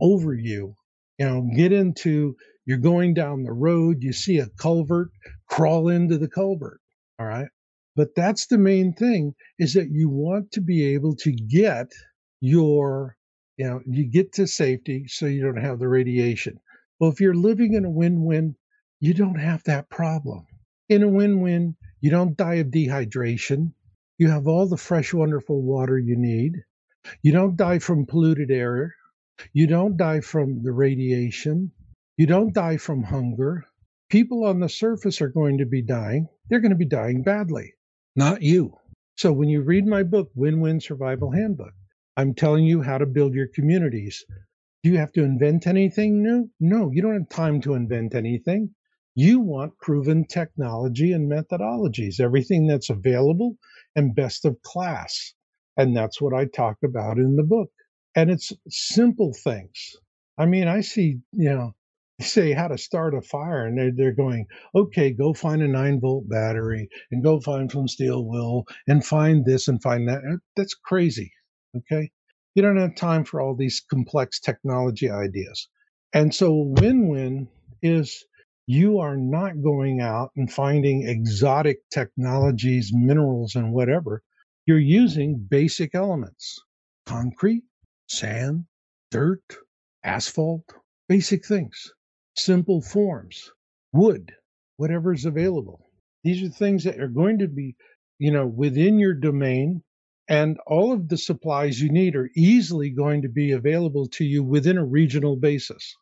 over 0.00 0.34
you. 0.34 0.74
You 1.18 1.26
know, 1.26 1.48
get 1.56 1.72
into, 1.72 2.36
you're 2.66 2.78
going 2.78 3.14
down 3.14 3.44
the 3.44 3.52
road, 3.52 4.02
you 4.02 4.12
see 4.12 4.38
a 4.38 4.48
culvert, 4.58 5.10
crawl 5.48 5.88
into 5.88 6.18
the 6.18 6.28
culvert. 6.28 6.80
All 7.18 7.26
right. 7.26 7.48
But 7.94 8.14
that's 8.14 8.46
the 8.48 8.58
main 8.58 8.92
thing 8.92 9.34
is 9.58 9.72
that 9.74 9.88
you 9.90 10.10
want 10.10 10.52
to 10.52 10.60
be 10.60 10.94
able 10.94 11.16
to 11.16 11.32
get 11.32 11.86
your, 12.40 13.16
you 13.56 13.66
know, 13.66 13.80
you 13.86 14.04
get 14.04 14.34
to 14.34 14.46
safety 14.46 15.06
so 15.08 15.24
you 15.24 15.42
don't 15.42 15.62
have 15.62 15.78
the 15.78 15.88
radiation. 15.88 16.60
Well, 17.00 17.10
if 17.10 17.20
you're 17.20 17.34
living 17.34 17.72
in 17.72 17.86
a 17.86 17.90
win 17.90 18.24
win, 18.24 18.54
you 19.00 19.14
don't 19.14 19.38
have 19.38 19.62
that 19.64 19.88
problem. 19.88 20.46
In 20.88 21.02
a 21.02 21.08
win 21.08 21.40
win, 21.40 21.76
you 22.00 22.10
don't 22.10 22.36
die 22.36 22.56
of 22.56 22.68
dehydration. 22.68 23.72
You 24.18 24.28
have 24.30 24.46
all 24.46 24.66
the 24.66 24.76
fresh, 24.76 25.12
wonderful 25.12 25.60
water 25.62 25.98
you 25.98 26.16
need. 26.16 26.64
You 27.22 27.32
don't 27.32 27.56
die 27.56 27.78
from 27.78 28.06
polluted 28.06 28.50
air. 28.50 28.94
You 29.52 29.66
don't 29.66 29.96
die 29.96 30.20
from 30.20 30.62
the 30.62 30.72
radiation. 30.72 31.72
You 32.16 32.26
don't 32.26 32.54
die 32.54 32.78
from 32.78 33.02
hunger. 33.02 33.66
People 34.08 34.44
on 34.44 34.60
the 34.60 34.68
surface 34.68 35.20
are 35.20 35.28
going 35.28 35.58
to 35.58 35.66
be 35.66 35.82
dying. 35.82 36.28
They're 36.48 36.60
going 36.60 36.70
to 36.70 36.76
be 36.76 36.86
dying 36.86 37.22
badly 37.22 37.74
not 38.16 38.42
you. 38.42 38.78
So 39.16 39.32
when 39.32 39.48
you 39.48 39.60
read 39.60 39.86
my 39.86 40.02
book, 40.02 40.30
Win 40.34 40.60
Win 40.60 40.80
Survival 40.80 41.30
Handbook, 41.30 41.74
I'm 42.16 42.34
telling 42.34 42.64
you 42.64 42.82
how 42.82 42.98
to 42.98 43.06
build 43.06 43.34
your 43.34 43.46
communities. 43.46 44.24
Do 44.82 44.90
you 44.90 44.98
have 44.98 45.12
to 45.12 45.22
invent 45.22 45.66
anything 45.66 46.22
new? 46.22 46.50
No, 46.58 46.90
you 46.90 47.02
don't 47.02 47.12
have 47.12 47.28
time 47.28 47.60
to 47.62 47.74
invent 47.74 48.14
anything. 48.14 48.74
You 49.16 49.40
want 49.40 49.78
proven 49.78 50.26
technology 50.26 51.12
and 51.12 51.30
methodologies, 51.30 52.20
everything 52.20 52.66
that's 52.66 52.90
available 52.90 53.56
and 53.96 54.14
best 54.14 54.44
of 54.44 54.60
class. 54.60 55.32
And 55.78 55.96
that's 55.96 56.20
what 56.20 56.34
I 56.34 56.44
talk 56.44 56.76
about 56.84 57.16
in 57.16 57.34
the 57.36 57.42
book. 57.42 57.70
And 58.14 58.30
it's 58.30 58.52
simple 58.68 59.32
things. 59.32 59.96
I 60.36 60.44
mean, 60.44 60.68
I 60.68 60.82
see, 60.82 61.20
you 61.32 61.48
know, 61.48 61.74
say 62.20 62.52
how 62.52 62.68
to 62.68 62.76
start 62.76 63.14
a 63.14 63.22
fire 63.22 63.66
and 63.66 63.78
they're, 63.78 63.92
they're 63.94 64.12
going 64.12 64.46
okay 64.74 65.10
go 65.12 65.34
find 65.34 65.60
a 65.60 65.68
9 65.68 66.00
volt 66.00 66.26
battery 66.28 66.88
and 67.10 67.22
go 67.22 67.40
find 67.40 67.70
some 67.70 67.86
steel 67.86 68.24
wool 68.24 68.66
and 68.86 69.04
find 69.04 69.44
this 69.44 69.68
and 69.68 69.82
find 69.82 70.08
that 70.08 70.22
that's 70.56 70.72
crazy 70.72 71.30
okay 71.76 72.10
you 72.54 72.62
don't 72.62 72.78
have 72.78 72.94
time 72.94 73.22
for 73.22 73.42
all 73.42 73.54
these 73.54 73.82
complex 73.90 74.40
technology 74.40 75.10
ideas 75.10 75.68
and 76.14 76.34
so 76.34 76.72
win-win 76.80 77.48
is 77.82 78.24
you 78.66 78.98
are 78.98 79.16
not 79.16 79.62
going 79.62 80.00
out 80.00 80.30
and 80.36 80.52
finding 80.52 81.08
exotic 81.08 81.78
technologies 81.90 82.92
minerals 82.92 83.54
and 83.54 83.72
whatever 83.72 84.22
you're 84.66 84.78
using 84.78 85.46
basic 85.50 85.94
elements 85.94 86.58
concrete 87.06 87.62
sand 88.08 88.64
dirt 89.10 89.42
asphalt 90.04 90.64
basic 91.08 91.44
things 91.46 91.92
simple 92.36 92.80
forms, 92.82 93.50
wood, 93.92 94.32
whatever's 94.76 95.24
available. 95.24 95.90
These 96.22 96.42
are 96.42 96.52
things 96.52 96.84
that 96.84 97.00
are 97.00 97.08
going 97.08 97.38
to 97.38 97.48
be, 97.48 97.76
you 98.18 98.30
know, 98.30 98.46
within 98.46 98.98
your 98.98 99.14
domain, 99.14 99.82
and 100.28 100.58
all 100.66 100.92
of 100.92 101.08
the 101.08 101.16
supplies 101.16 101.80
you 101.80 101.90
need 101.90 102.16
are 102.16 102.30
easily 102.36 102.90
going 102.90 103.22
to 103.22 103.28
be 103.28 103.52
available 103.52 104.08
to 104.08 104.24
you 104.24 104.42
within 104.42 104.76
a 104.76 104.84
regional 104.84 105.36
basis. 105.36 105.94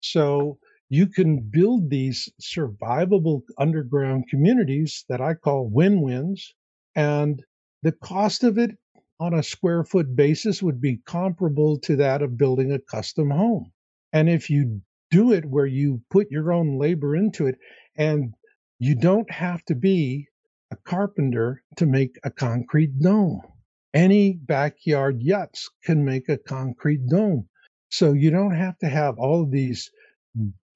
So 0.00 0.58
you 0.88 1.06
can 1.06 1.40
build 1.50 1.90
these 1.90 2.28
survivable 2.40 3.42
underground 3.58 4.28
communities 4.28 5.04
that 5.08 5.20
I 5.20 5.34
call 5.34 5.68
win 5.68 6.00
wins. 6.00 6.54
And 6.94 7.42
the 7.82 7.92
cost 7.92 8.44
of 8.44 8.58
it 8.58 8.70
on 9.18 9.34
a 9.34 9.42
square 9.42 9.84
foot 9.84 10.14
basis 10.14 10.62
would 10.62 10.80
be 10.80 10.98
comparable 11.06 11.78
to 11.80 11.96
that 11.96 12.22
of 12.22 12.36
building 12.38 12.72
a 12.72 12.78
custom 12.78 13.30
home. 13.30 13.72
And 14.12 14.28
if 14.28 14.50
you 14.50 14.80
do 15.10 15.32
it 15.32 15.44
where 15.44 15.66
you 15.66 16.02
put 16.10 16.30
your 16.30 16.52
own 16.52 16.78
labor 16.78 17.16
into 17.16 17.46
it 17.46 17.56
and 17.96 18.34
you 18.78 18.94
don't 18.94 19.30
have 19.30 19.64
to 19.64 19.74
be 19.74 20.28
a 20.70 20.76
carpenter 20.84 21.62
to 21.76 21.86
make 21.86 22.16
a 22.24 22.30
concrete 22.30 22.98
dome. 22.98 23.40
Any 23.94 24.34
backyard 24.34 25.22
yachts 25.22 25.70
can 25.84 26.04
make 26.04 26.28
a 26.28 26.36
concrete 26.36 27.06
dome. 27.08 27.48
So 27.88 28.12
you 28.12 28.30
don't 28.30 28.54
have 28.54 28.76
to 28.78 28.88
have 28.88 29.18
all 29.18 29.42
of 29.42 29.50
these, 29.50 29.90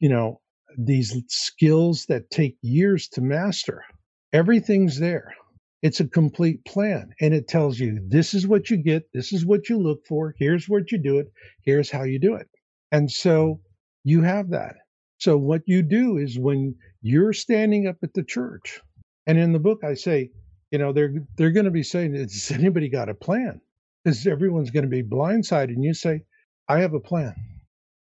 you 0.01 0.09
know, 0.09 0.41
these 0.77 1.15
skills 1.29 2.07
that 2.07 2.31
take 2.31 2.57
years 2.63 3.09
to 3.09 3.21
master. 3.21 3.85
Everything's 4.33 4.99
there. 4.99 5.35
It's 5.83 6.01
a 6.01 6.09
complete 6.09 6.65
plan 6.65 7.11
and 7.21 7.33
it 7.33 7.49
tells 7.49 7.79
you 7.79 8.01
this 8.09 8.35
is 8.35 8.47
what 8.47 8.71
you 8.71 8.77
get, 8.77 9.05
this 9.15 9.33
is 9.33 9.47
what 9.47 9.69
you 9.69 9.79
look 9.79 10.07
for, 10.07 10.35
here's 10.39 10.69
what 10.69 10.93
you 10.93 10.99
do 10.99 11.19
it, 11.19 11.29
here's 11.65 11.91
how 11.91 12.03
you 12.03 12.19
do 12.19 12.35
it. 12.35 12.49
And 12.93 13.11
so 13.11 13.61
you 14.05 14.23
have 14.23 14.51
that. 14.51 14.77
So 15.19 15.37
what 15.37 15.63
you 15.67 15.83
do 15.83 16.17
is 16.17 16.39
when 16.39 16.75
you're 17.03 17.33
standing 17.33 17.87
up 17.87 17.97
at 18.03 18.15
the 18.15 18.23
church, 18.23 18.81
and 19.27 19.39
in 19.39 19.53
the 19.53 19.59
book 19.59 19.85
I 19.85 19.95
say, 19.95 20.31
you 20.71 20.79
know, 20.79 20.93
they're 20.93 21.13
they're 21.37 21.51
going 21.51 21.65
to 21.65 21.71
be 21.71 21.83
saying, 21.83 22.15
"Has 22.15 22.51
anybody 22.51 22.89
got 22.89 23.09
a 23.09 23.15
plan?" 23.15 23.61
Because 24.05 24.27
everyone's 24.27 24.71
going 24.71 24.85
to 24.85 24.89
be 24.89 25.03
blindsided, 25.03 25.75
and 25.75 25.85
you 25.85 25.95
say, 25.95 26.23
"I 26.69 26.81
have 26.81 26.95
a 26.95 27.01
plan," 27.01 27.35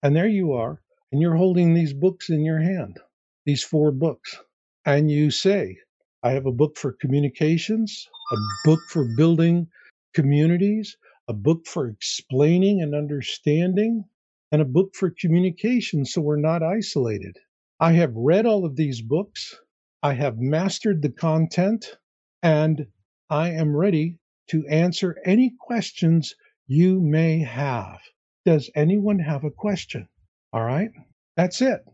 and 0.02 0.14
there 0.14 0.28
you 0.28 0.52
are, 0.52 0.80
and 1.12 1.20
you're 1.20 1.36
holding 1.36 1.74
these 1.74 1.92
books 1.94 2.30
in 2.30 2.44
your 2.44 2.60
hand, 2.60 2.98
these 3.44 3.62
four 3.62 3.92
books, 3.92 4.40
and 4.84 5.10
you 5.10 5.30
say, 5.30 5.78
"I 6.22 6.32
have 6.32 6.46
a 6.46 6.52
book 6.52 6.76
for 6.76 6.92
communications, 6.92 8.08
a 8.32 8.36
book 8.64 8.80
for 8.88 9.04
building 9.16 9.68
communities, 10.14 10.96
a 11.28 11.32
book 11.32 11.66
for 11.66 11.88
explaining 11.88 12.82
and 12.82 12.94
understanding, 12.94 14.04
and 14.52 14.62
a 14.62 14.66
book 14.66 14.94
for 14.94 15.10
communication 15.10 16.04
so 16.04 16.20
we're 16.20 16.36
not 16.36 16.62
isolated. 16.62 17.36
I 17.80 17.92
have 17.92 18.14
read 18.14 18.46
all 18.46 18.64
of 18.64 18.76
these 18.76 19.02
books, 19.02 19.60
I 20.02 20.14
have 20.14 20.38
mastered 20.38 21.02
the 21.02 21.10
content, 21.10 21.98
and 22.42 22.86
I 23.30 23.50
am 23.50 23.76
ready 23.76 24.18
to 24.48 24.66
answer 24.68 25.18
any 25.24 25.54
questions 25.60 26.34
you 26.66 27.00
may 27.00 27.40
have. 27.40 28.00
Does 28.44 28.70
anyone 28.74 29.18
have 29.18 29.44
a 29.44 29.50
question? 29.50 30.08
All 30.52 30.64
right, 30.64 30.90
that's 31.36 31.60
it. 31.60 31.84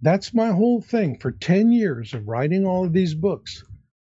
That's 0.00 0.32
my 0.32 0.52
whole 0.52 0.80
thing 0.80 1.18
for 1.18 1.32
10 1.32 1.72
years 1.72 2.14
of 2.14 2.28
writing 2.28 2.64
all 2.64 2.84
of 2.84 2.92
these 2.92 3.14
books. 3.14 3.64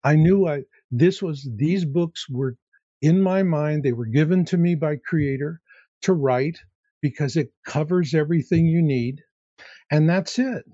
I 0.04 0.16
knew 0.16 0.48
I 0.48 0.64
this 0.92 1.22
was 1.22 1.50
these 1.56 1.86
books 1.86 2.30
were 2.30 2.58
in 3.02 3.22
my 3.22 3.44
mind, 3.44 3.84
they 3.84 3.94
were 3.94 4.06
given 4.06 4.44
to 4.46 4.58
me 4.58 4.76
by 4.76 4.98
creator 4.98 5.62
to 6.02 6.14
write 6.14 6.58
because 7.02 7.38
it 7.38 7.54
covers 7.66 8.14
everything 8.14 8.66
you 8.66 8.82
need. 8.82 9.22
And 9.92 10.10
that's 10.10 10.38
it. 10.38 10.66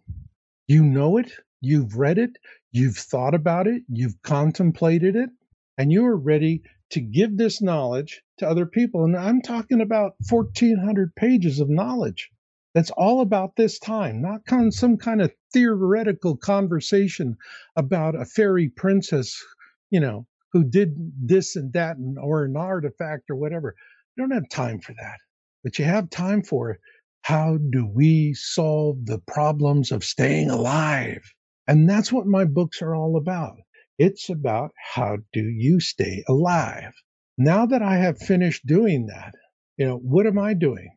You 0.68 0.84
know 0.84 1.18
it, 1.18 1.32
you've 1.62 1.96
read 1.98 2.18
it, 2.18 2.38
you've 2.72 2.98
thought 2.98 3.36
about 3.36 3.68
it, 3.68 3.84
you've 3.88 4.22
contemplated 4.24 5.16
it, 5.16 5.30
and 5.78 5.92
you 5.92 6.06
are 6.06 6.18
ready 6.18 6.64
to 6.92 7.00
give 7.00 7.38
this 7.38 7.62
knowledge 7.62 8.22
to 8.40 8.48
other 8.48 8.66
people. 8.66 9.04
And 9.04 9.16
I'm 9.16 9.42
talking 9.42 9.82
about 9.82 10.14
1,400 10.30 11.16
pages 11.16 11.60
of 11.60 11.70
knowledge. 11.70 12.32
That's 12.76 12.92
all 12.92 13.22
about 13.22 13.56
this 13.56 13.80
time, 13.80 14.22
not 14.22 14.42
some 14.74 14.98
kind 14.98 15.22
of 15.22 15.34
theoretical 15.54 16.38
conversation 16.38 17.38
about 17.76 18.22
a 18.22 18.26
fairy 18.26 18.70
princess, 18.70 19.44
you 19.90 20.02
know, 20.02 20.28
who 20.54 20.64
did 20.64 20.96
this 21.20 21.56
and 21.56 21.74
that, 21.74 21.98
and, 21.98 22.20
or 22.20 22.46
an 22.46 22.58
artifact 22.58 23.32
or 23.32 23.38
whatever. 23.38 23.76
You 24.16 24.24
don't 24.28 24.38
have 24.38 24.50
time 24.50 24.80
for 24.80 24.94
that 24.94 25.18
but 25.66 25.80
you 25.80 25.86
have 25.86 26.10
time 26.12 26.44
for 26.44 26.80
how 27.24 27.58
do 27.58 27.88
we 27.88 28.36
solve 28.36 29.04
the 29.06 29.20
problems 29.28 29.92
of 29.92 30.04
staying 30.04 30.52
alive? 30.52 31.24
And 31.68 31.90
that's 31.90 32.14
what 32.14 32.28
my 32.28 32.46
books 32.46 32.84
are 32.84 32.96
all 32.96 33.18
about. 33.18 33.58
It's 33.98 34.30
about 34.30 34.72
how 34.94 35.18
do 35.34 35.42
you 35.42 35.80
stay 35.80 36.24
alive? 36.30 36.94
Now 37.38 37.66
that 37.66 37.82
I 37.82 37.98
have 37.98 38.20
finished 38.20 38.68
doing 38.68 39.08
that, 39.08 39.34
you 39.78 39.88
know, 39.88 39.98
what 39.98 40.28
am 40.28 40.38
I 40.38 40.54
doing? 40.54 40.90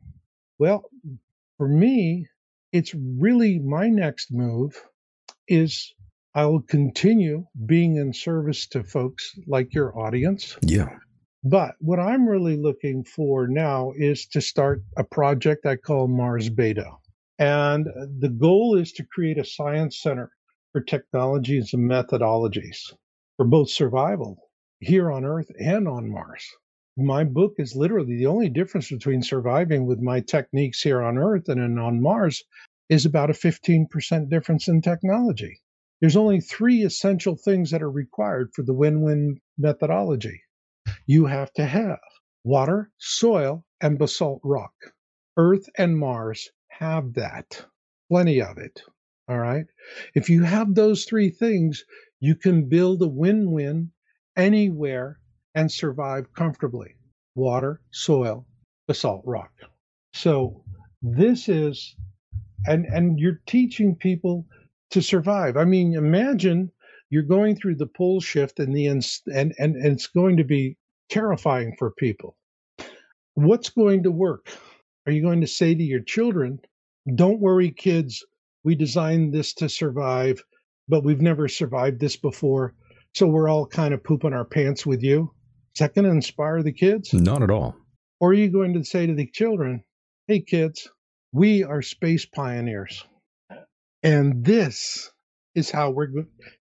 Well, 0.59 0.85
for 1.59 1.69
me, 1.69 2.27
it's 2.73 2.95
really 2.95 3.59
my 3.59 3.89
next 3.89 4.33
move 4.33 4.81
is 5.47 5.93
I 6.35 6.47
will 6.47 6.63
continue 6.63 7.47
being 7.67 7.97
in 7.97 8.13
service 8.13 8.67
to 8.69 8.85
folks 8.85 9.35
like 9.47 9.75
your 9.75 9.99
audience. 9.99 10.57
Yeah. 10.63 10.91
But 11.45 11.75
what 11.81 11.99
I'm 11.99 12.29
really 12.29 12.57
looking 12.57 13.05
for 13.05 13.49
now 13.49 13.93
is 13.97 14.27
to 14.29 14.41
start 14.41 14.83
a 14.97 15.05
project 15.05 15.67
I 15.67 15.77
call 15.77 16.09
Mars 16.09 16.49
Beta. 16.49 16.91
And 17.39 17.87
the 18.21 18.29
goal 18.29 18.77
is 18.77 18.93
to 18.93 19.05
create 19.05 19.39
a 19.39 19.45
science 19.45 20.01
center 20.01 20.31
for 20.73 20.81
technologies 20.81 21.73
and 21.73 21.89
methodologies 21.89 22.93
for 23.37 23.47
both 23.47 23.71
survival 23.71 24.37
here 24.81 25.11
on 25.11 25.25
Earth 25.25 25.51
and 25.59 25.89
on 25.89 26.11
Mars. 26.11 26.45
My 26.99 27.23
book 27.23 27.55
is 27.59 27.77
literally 27.77 28.17
the 28.17 28.27
only 28.27 28.49
difference 28.49 28.91
between 28.91 29.23
surviving 29.23 29.87
with 29.87 30.01
my 30.01 30.21
techniques 30.21 30.83
here 30.83 31.01
on 31.01 31.17
Earth 31.17 31.49
and 31.49 31.79
on 31.79 32.03
Mars 32.03 32.43
is 32.89 33.07
about 33.07 33.31
a 33.31 33.35
15% 33.35 34.29
difference 34.29 34.67
in 34.67 34.83
technology. 34.83 35.61
There's 36.01 36.17
only 36.17 36.41
three 36.41 36.83
essential 36.83 37.37
things 37.37 37.71
that 37.71 37.83
are 37.83 37.91
required 37.91 38.51
for 38.53 38.63
the 38.63 38.75
win 38.75 39.03
win 39.03 39.41
methodology. 39.57 40.43
You 41.07 41.27
have 41.27 41.53
to 41.55 41.65
have 41.65 42.01
water, 42.45 42.91
soil, 42.99 43.65
and 43.81 43.99
basalt 43.99 44.41
rock. 44.43 44.75
Earth 45.37 45.69
and 45.77 45.97
Mars 45.97 46.51
have 46.69 47.15
that, 47.15 47.65
plenty 48.11 48.43
of 48.43 48.59
it. 48.59 48.83
All 49.29 49.39
right. 49.39 49.67
If 50.15 50.31
you 50.31 50.43
have 50.43 50.75
those 50.75 51.05
three 51.05 51.31
things, 51.31 51.85
you 52.19 52.35
can 52.35 52.69
build 52.69 53.03
a 53.03 53.09
win 53.09 53.53
win 53.53 53.93
anywhere 54.37 55.21
and 55.55 55.71
survive 55.71 56.33
comfortably 56.35 56.95
water, 57.35 57.81
soil, 57.93 58.47
basalt 58.87 59.23
rock. 59.25 59.53
So 60.13 60.65
this 61.03 61.49
is, 61.49 61.95
and, 62.67 62.85
and 62.87 63.19
you're 63.19 63.41
teaching 63.47 63.95
people 63.95 64.47
to 64.91 65.01
survive. 65.01 65.57
I 65.57 65.65
mean, 65.65 65.95
imagine 65.95 66.71
you're 67.11 67.23
going 67.23 67.57
through 67.57 67.77
the 67.77 67.87
pole 67.87 68.21
shift 68.21 68.59
and 68.59 68.75
the 68.75 68.87
and, 68.87 69.03
and 69.35 69.55
and 69.59 69.77
it's 69.77 70.07
going 70.07 70.37
to 70.37 70.45
be 70.45 70.77
terrifying 71.09 71.75
for 71.79 71.93
people. 71.93 72.37
What's 73.35 73.71
going 73.71 74.03
to 74.03 74.11
work? 74.11 74.49
Are 75.07 75.13
you 75.13 75.23
going 75.23 75.41
to 75.41 75.47
say 75.47 75.75
to 75.75 75.83
your 75.83 76.01
children, 76.01 76.59
"Don't 77.15 77.41
worry, 77.41 77.71
kids. 77.71 78.25
We 78.65 78.75
designed 78.75 79.33
this 79.33 79.55
to 79.55 79.69
survive, 79.69 80.43
but 80.89 81.05
we've 81.05 81.23
never 81.23 81.49
survived 81.49 82.01
this 82.01 82.17
before, 82.17 82.75
so 83.15 83.27
we're 83.27 83.49
all 83.49 83.67
kind 83.67 83.95
of 83.95 84.05
pooping 84.05 84.35
our 84.35 84.45
pants 84.45 84.85
with 84.85 85.03
you." 85.03 85.33
Is 85.79 85.81
that 85.81 85.95
going 85.95 86.07
to 86.07 86.11
inspire 86.11 86.61
the 86.65 86.73
kids? 86.73 87.15
Not 87.15 87.41
at 87.41 87.53
all. 87.53 87.77
Or 88.19 88.31
are 88.31 88.35
you 88.35 88.51
going 88.51 88.75
to 88.75 88.83
say 88.83 89.07
to 89.07 89.15
the 89.15 89.31
children, 89.33 89.85
"Hey, 90.27 90.41
kids, 90.41 90.89
we 91.33 91.63
are 91.63 91.83
space 91.83 92.27
pioneers." 92.27 93.07
And 94.03 94.45
this 94.45 95.09
is 95.55 95.71
how 95.71 95.93
we're 95.93 96.09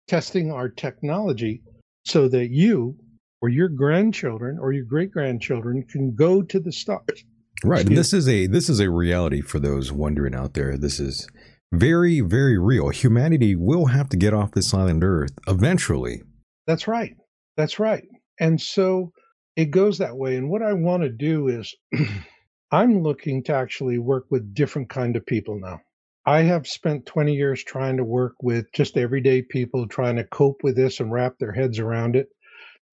testing 0.08 0.52
our 0.52 0.68
technology 0.68 1.62
so 2.08 2.28
that 2.28 2.50
you 2.50 2.96
or 3.40 3.50
your 3.50 3.70
grandchildren 3.70 4.58
or 4.60 4.74
your 4.74 4.86
great 4.86 5.12
grandchildren 5.12 5.84
can 5.88 6.16
go 6.16 6.42
to 6.42 6.60
the 6.60 6.72
stars. 6.72 7.24
Right. 7.64 7.86
And 7.86 7.96
this 7.96 8.14
is 8.14 8.28
a 8.28 8.48
this 8.48 8.68
is 8.68 8.80
a 8.80 8.90
reality 8.90 9.42
for 9.42 9.60
those 9.60 9.92
wondering 9.92 10.34
out 10.34 10.56
there. 10.56 10.76
This 10.76 11.00
is 11.00 11.28
very, 11.72 12.20
very 12.22 12.58
real. 12.58 12.90
Humanity 12.90 13.56
will 13.56 13.86
have 13.86 14.10
to 14.10 14.18
get 14.18 14.34
off 14.34 14.54
this 14.54 14.74
island 14.74 15.04
Earth 15.04 15.38
eventually. 15.46 16.24
That's 16.66 16.88
right. 16.88 17.16
That's 17.58 17.78
right. 17.78 18.06
And 18.40 18.60
so 18.60 19.12
it 19.56 19.66
goes 19.72 20.00
that 20.00 20.18
way. 20.18 20.36
And 20.36 20.50
what 20.50 20.62
I 20.64 20.74
want 20.74 21.04
to 21.04 21.10
do 21.10 21.48
is 21.48 21.76
I'm 22.72 23.02
looking 23.04 23.44
to 23.44 23.54
actually 23.54 24.00
work 24.00 24.26
with 24.30 24.54
different 24.54 24.90
kind 24.90 25.16
of 25.16 25.26
people 25.26 25.60
now. 25.60 25.82
I 26.26 26.42
have 26.44 26.68
spent 26.68 27.06
20 27.06 27.34
years 27.34 27.64
trying 27.64 27.98
to 27.98 28.04
work 28.04 28.36
with 28.42 28.72
just 28.74 28.98
everyday 28.98 29.42
people 29.42 29.88
trying 29.88 30.16
to 30.16 30.24
cope 30.24 30.64
with 30.64 30.76
this 30.76 31.00
and 31.00 31.12
wrap 31.12 31.38
their 31.38 31.52
heads 31.52 31.80
around 31.80 32.16
it. 32.16 32.30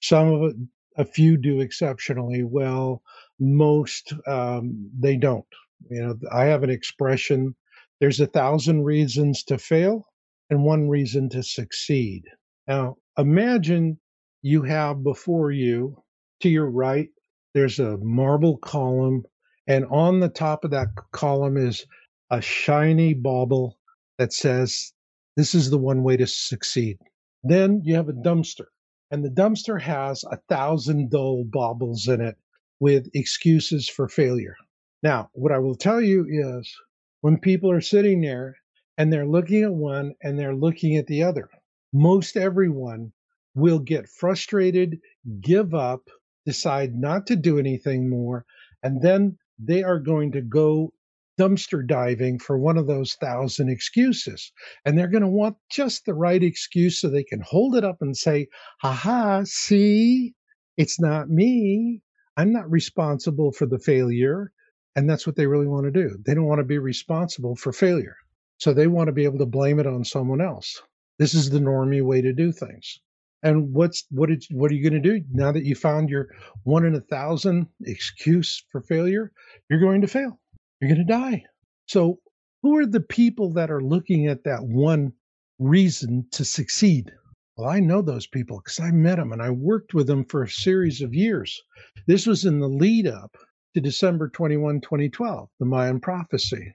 Some 0.02 0.28
of 0.28 0.50
it, 0.50 0.56
a 0.96 1.04
few 1.04 1.36
do 1.36 1.60
exceptionally 1.60 2.42
well. 2.42 3.02
Most 3.38 4.12
um, 4.26 4.90
they 4.98 5.16
don't. 5.16 5.46
You 5.88 6.02
know, 6.02 6.18
I 6.30 6.44
have 6.46 6.62
an 6.62 6.70
expression: 6.70 7.54
"There's 8.00 8.20
a 8.20 8.26
thousand 8.26 8.82
reasons 8.84 9.44
to 9.44 9.58
fail 9.58 10.06
and 10.50 10.64
one 10.64 10.88
reason 10.88 11.28
to 11.30 11.42
succeed." 11.42 12.24
Now, 12.66 12.96
imagine 13.16 13.98
you 14.42 14.62
have 14.62 15.02
before 15.02 15.50
you, 15.50 16.02
to 16.40 16.48
your 16.48 16.70
right, 16.70 17.10
there's 17.52 17.78
a 17.78 17.98
marble 17.98 18.56
column, 18.58 19.24
and 19.66 19.84
on 19.86 20.20
the 20.20 20.28
top 20.28 20.64
of 20.64 20.70
that 20.70 20.88
column 21.12 21.56
is 21.56 21.84
a 22.30 22.40
shiny 22.40 23.12
bauble 23.12 23.78
that 24.18 24.32
says, 24.32 24.92
This 25.36 25.54
is 25.54 25.70
the 25.70 25.78
one 25.78 26.02
way 26.02 26.16
to 26.16 26.26
succeed. 26.26 26.98
Then 27.42 27.82
you 27.84 27.94
have 27.94 28.08
a 28.08 28.14
dumpster, 28.14 28.66
and 29.10 29.24
the 29.24 29.30
dumpster 29.30 29.80
has 29.80 30.24
a 30.24 30.38
thousand 30.48 31.10
dull 31.10 31.44
baubles 31.44 32.08
in 32.08 32.20
it 32.20 32.36
with 32.78 33.08
excuses 33.14 33.88
for 33.88 34.08
failure. 34.08 34.56
Now, 35.02 35.30
what 35.32 35.52
I 35.52 35.58
will 35.58 35.76
tell 35.76 36.00
you 36.00 36.26
is 36.28 36.74
when 37.20 37.38
people 37.38 37.70
are 37.70 37.80
sitting 37.80 38.20
there 38.20 38.56
and 38.96 39.12
they're 39.12 39.26
looking 39.26 39.62
at 39.62 39.72
one 39.72 40.14
and 40.22 40.38
they're 40.38 40.54
looking 40.54 40.96
at 40.96 41.06
the 41.06 41.22
other, 41.22 41.48
most 41.92 42.36
everyone 42.36 43.12
will 43.54 43.78
get 43.78 44.08
frustrated, 44.08 44.98
give 45.40 45.74
up, 45.74 46.08
decide 46.46 46.94
not 46.94 47.26
to 47.26 47.36
do 47.36 47.58
anything 47.58 48.08
more, 48.08 48.44
and 48.82 49.02
then 49.02 49.36
they 49.58 49.82
are 49.82 49.98
going 49.98 50.32
to 50.32 50.40
go 50.40 50.92
dumpster 51.38 51.86
diving 51.86 52.38
for 52.38 52.58
one 52.58 52.76
of 52.76 52.86
those 52.86 53.14
thousand 53.14 53.70
excuses. 53.70 54.52
And 54.84 54.98
they're 54.98 55.08
going 55.08 55.22
to 55.22 55.28
want 55.28 55.56
just 55.70 56.04
the 56.04 56.14
right 56.14 56.42
excuse 56.42 57.00
so 57.00 57.08
they 57.08 57.24
can 57.24 57.40
hold 57.40 57.76
it 57.76 57.84
up 57.84 57.96
and 58.00 58.16
say, 58.16 58.48
haha, 58.82 59.44
see, 59.44 60.34
it's 60.76 61.00
not 61.00 61.30
me. 61.30 62.02
I'm 62.36 62.52
not 62.52 62.70
responsible 62.70 63.52
for 63.52 63.66
the 63.66 63.78
failure. 63.78 64.52
And 64.96 65.08
that's 65.08 65.26
what 65.26 65.36
they 65.36 65.46
really 65.46 65.66
want 65.66 65.84
to 65.84 65.90
do. 65.90 66.18
They 66.26 66.34
don't 66.34 66.46
want 66.46 66.58
to 66.58 66.64
be 66.64 66.78
responsible 66.78 67.56
for 67.56 67.72
failure. 67.72 68.16
So 68.58 68.74
they 68.74 68.86
want 68.86 69.06
to 69.08 69.12
be 69.12 69.24
able 69.24 69.38
to 69.38 69.46
blame 69.46 69.78
it 69.78 69.86
on 69.86 70.04
someone 70.04 70.42
else. 70.42 70.82
This 71.18 71.32
is 71.32 71.48
the 71.48 71.60
normie 71.60 72.04
way 72.04 72.20
to 72.20 72.32
do 72.32 72.52
things. 72.52 73.00
And 73.42 73.72
what's 73.72 74.04
what 74.10 74.30
is 74.30 74.46
what 74.50 74.70
are 74.70 74.74
you 74.74 74.88
going 74.88 75.02
to 75.02 75.08
do 75.08 75.24
now 75.32 75.52
that 75.52 75.64
you 75.64 75.74
found 75.74 76.10
your 76.10 76.28
one 76.64 76.84
in 76.84 76.94
a 76.94 77.00
thousand 77.00 77.68
excuse 77.84 78.62
for 78.70 78.82
failure? 78.82 79.32
You're 79.68 79.80
going 79.80 80.02
to 80.02 80.06
fail 80.06 80.38
you're 80.80 80.88
going 80.88 81.06
to 81.06 81.12
die. 81.12 81.44
So, 81.86 82.20
who 82.62 82.76
are 82.76 82.86
the 82.86 83.00
people 83.00 83.52
that 83.54 83.70
are 83.70 83.82
looking 83.82 84.26
at 84.26 84.44
that 84.44 84.62
one 84.62 85.12
reason 85.58 86.26
to 86.32 86.44
succeed? 86.44 87.12
Well, 87.56 87.68
I 87.68 87.80
know 87.80 88.02
those 88.02 88.26
people 88.26 88.60
because 88.64 88.80
I 88.80 88.90
met 88.90 89.16
them 89.16 89.32
and 89.32 89.42
I 89.42 89.50
worked 89.50 89.92
with 89.92 90.06
them 90.06 90.24
for 90.24 90.42
a 90.42 90.48
series 90.48 91.02
of 91.02 91.14
years. 91.14 91.60
This 92.06 92.26
was 92.26 92.44
in 92.44 92.60
the 92.60 92.68
lead 92.68 93.06
up 93.06 93.36
to 93.74 93.80
December 93.80 94.28
21, 94.28 94.80
2012, 94.80 95.48
the 95.58 95.66
Mayan 95.66 96.00
prophecy. 96.00 96.74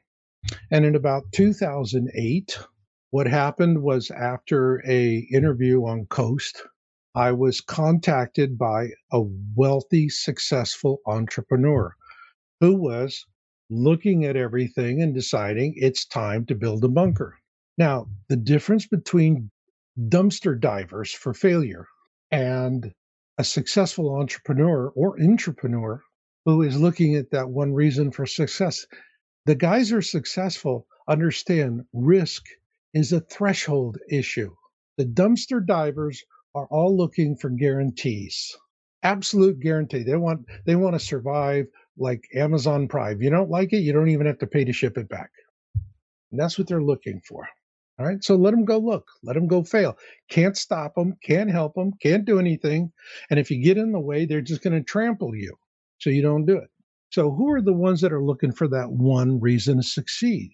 And 0.72 0.86
in 0.86 0.96
about 0.96 1.24
2008, 1.32 2.60
what 3.16 3.28
happened 3.28 3.82
was 3.82 4.12
after 4.12 4.84
a 4.86 5.20
interview 5.32 5.86
on 5.86 6.06
Coast, 6.08 6.62
I 7.16 7.32
was 7.32 7.62
contacted 7.62 8.58
by 8.58 8.90
a 9.10 9.22
wealthy, 9.56 10.10
successful 10.10 11.00
entrepreneur 11.08 11.96
who 12.60 12.76
was 12.76 13.26
looking 13.70 14.26
at 14.26 14.36
everything 14.36 15.02
and 15.02 15.14
deciding 15.14 15.76
it's 15.78 16.06
time 16.06 16.46
to 16.48 16.56
build 16.56 16.84
a 16.84 16.90
bunker. 16.90 17.38
Now, 17.78 18.10
the 18.28 18.36
difference 18.36 18.86
between 18.86 19.50
dumpster 19.98 20.60
divers 20.60 21.14
for 21.14 21.34
failure 21.34 21.88
and 22.32 22.92
a 23.38 23.46
successful 23.46 24.14
entrepreneur 24.14 24.90
or 24.90 25.18
entrepreneur 25.22 26.02
who 26.44 26.64
is 26.64 26.82
looking 26.82 27.16
at 27.16 27.32
that 27.32 27.50
one 27.50 27.72
reason 27.72 28.12
for 28.12 28.26
success. 28.26 28.86
The 29.46 29.56
guys 29.56 29.94
are 29.94 30.02
successful 30.02 30.86
understand 31.08 31.86
risk 31.94 32.44
is 32.96 33.12
a 33.12 33.20
threshold 33.20 34.00
issue. 34.10 34.56
The 34.98 35.06
dumpster 35.06 35.64
divers 35.64 36.24
are 36.56 36.66
all 36.72 36.96
looking 36.96 37.36
for 37.36 37.50
guarantees. 37.50 38.56
Absolute 39.04 39.60
guarantee. 39.60 40.02
They 40.02 40.16
want 40.16 40.48
they 40.66 40.76
want 40.76 40.96
to 40.96 41.00
survive 41.00 41.68
like 41.98 42.24
Amazon 42.34 42.88
Prime. 42.88 43.22
You 43.22 43.30
don't 43.30 43.52
like 43.52 43.74
it, 43.74 43.80
you 43.80 43.94
don't 43.94 44.10
even 44.10 44.26
have 44.26 44.40
to 44.40 44.48
pay 44.48 44.64
to 44.64 44.74
ship 44.74 44.98
it 44.98 45.10
back. 45.10 45.30
And 46.32 46.40
that's 46.40 46.58
what 46.58 46.68
they're 46.68 46.82
looking 46.82 47.22
for. 47.22 47.48
All 48.00 48.06
right. 48.06 48.24
So 48.24 48.36
let 48.36 48.52
them 48.52 48.66
go 48.66 48.78
look, 48.78 49.08
let 49.24 49.34
them 49.34 49.48
go 49.48 49.64
fail. 49.64 49.98
Can't 50.30 50.58
stop 50.58 50.96
them, 50.96 51.16
can't 51.24 51.52
help 51.52 51.76
them, 51.76 51.94
can't 52.02 52.26
do 52.26 52.40
anything. 52.40 52.92
And 53.30 53.40
if 53.40 53.52
you 53.52 53.62
get 53.62 53.78
in 53.78 53.92
the 53.92 54.00
way, 54.00 54.26
they're 54.26 54.42
just 54.42 54.64
going 54.64 54.74
to 54.74 54.84
trample 54.84 55.36
you. 55.36 55.56
So 56.00 56.10
you 56.10 56.22
don't 56.22 56.46
do 56.46 56.58
it. 56.58 56.70
So 57.12 57.32
who 57.32 57.52
are 57.52 57.62
the 57.62 57.74
ones 57.74 58.02
that 58.02 58.12
are 58.12 58.24
looking 58.24 58.52
for 58.52 58.68
that 58.70 58.92
one 58.92 59.40
reason 59.40 59.78
to 59.78 59.84
succeed? 59.84 60.52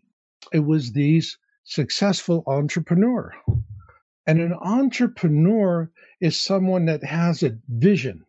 It 0.54 0.60
was 0.60 0.92
these 0.92 1.38
successful 1.64 2.44
entrepreneur. 2.48 3.34
And 4.28 4.40
an 4.40 4.54
entrepreneur 4.54 5.92
is 6.20 6.40
someone 6.40 6.86
that 6.86 7.04
has 7.04 7.44
a 7.44 7.58
vision 7.70 8.26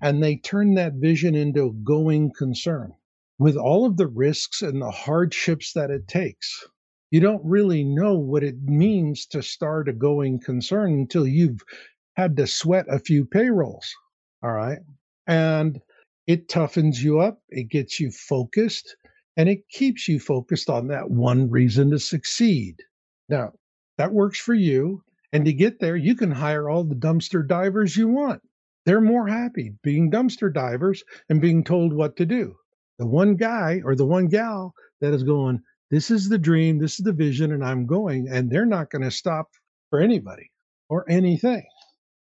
and 0.00 0.22
they 0.22 0.36
turn 0.36 0.74
that 0.74 0.94
vision 0.94 1.34
into 1.34 1.66
a 1.66 1.72
going 1.72 2.32
concern 2.36 2.92
with 3.38 3.56
all 3.56 3.86
of 3.86 3.96
the 3.96 4.06
risks 4.06 4.62
and 4.62 4.82
the 4.82 4.90
hardships 4.90 5.72
that 5.72 5.90
it 5.90 6.08
takes. 6.08 6.66
You 7.10 7.20
don't 7.20 7.44
really 7.44 7.84
know 7.84 8.18
what 8.18 8.42
it 8.42 8.62
means 8.62 9.26
to 9.26 9.42
start 9.42 9.88
a 9.88 9.92
going 9.92 10.40
concern 10.40 10.92
until 10.92 11.26
you've 11.26 11.62
had 12.16 12.36
to 12.36 12.46
sweat 12.46 12.86
a 12.88 12.98
few 12.98 13.24
payrolls. 13.24 13.94
All 14.42 14.52
right. 14.52 14.78
And 15.26 15.80
it 16.26 16.48
toughens 16.48 17.02
you 17.02 17.20
up, 17.20 17.40
it 17.48 17.70
gets 17.70 17.98
you 17.98 18.10
focused, 18.10 18.96
and 19.38 19.48
it 19.48 19.68
keeps 19.70 20.08
you 20.08 20.20
focused 20.20 20.68
on 20.68 20.88
that 20.88 21.10
one 21.10 21.48
reason 21.50 21.92
to 21.92 22.00
succeed. 22.00 22.76
Now, 23.30 23.52
that 23.98 24.12
works 24.12 24.40
for 24.40 24.54
you. 24.54 25.02
And 25.32 25.44
to 25.44 25.52
get 25.54 25.80
there, 25.80 25.96
you 25.96 26.16
can 26.16 26.32
hire 26.32 26.68
all 26.68 26.84
the 26.84 26.96
dumpster 26.96 27.46
divers 27.46 27.96
you 27.96 28.08
want 28.08 28.42
They're 28.86 29.00
more 29.02 29.28
happy 29.28 29.74
being 29.82 30.10
dumpster 30.10 30.52
divers 30.52 31.04
and 31.28 31.40
being 31.40 31.64
told 31.64 31.92
what 31.92 32.16
to 32.16 32.26
do. 32.26 32.56
The 32.98 33.06
one 33.06 33.36
guy 33.36 33.82
or 33.84 33.94
the 33.94 34.06
one 34.06 34.28
gal 34.28 34.74
that 35.02 35.14
is 35.14 35.22
going, 35.22 35.60
this 35.90 36.10
is 36.10 36.28
the 36.28 36.38
dream, 36.38 36.78
this 36.78 36.98
is 36.98 37.04
the 37.04 37.12
vision, 37.12 37.52
and 37.52 37.64
I'm 37.64 37.86
going, 37.86 38.28
and 38.30 38.50
they're 38.50 38.66
not 38.66 38.90
going 38.90 39.02
to 39.02 39.10
stop 39.10 39.48
for 39.90 40.00
anybody 40.00 40.50
or 40.88 41.04
anything. 41.10 41.66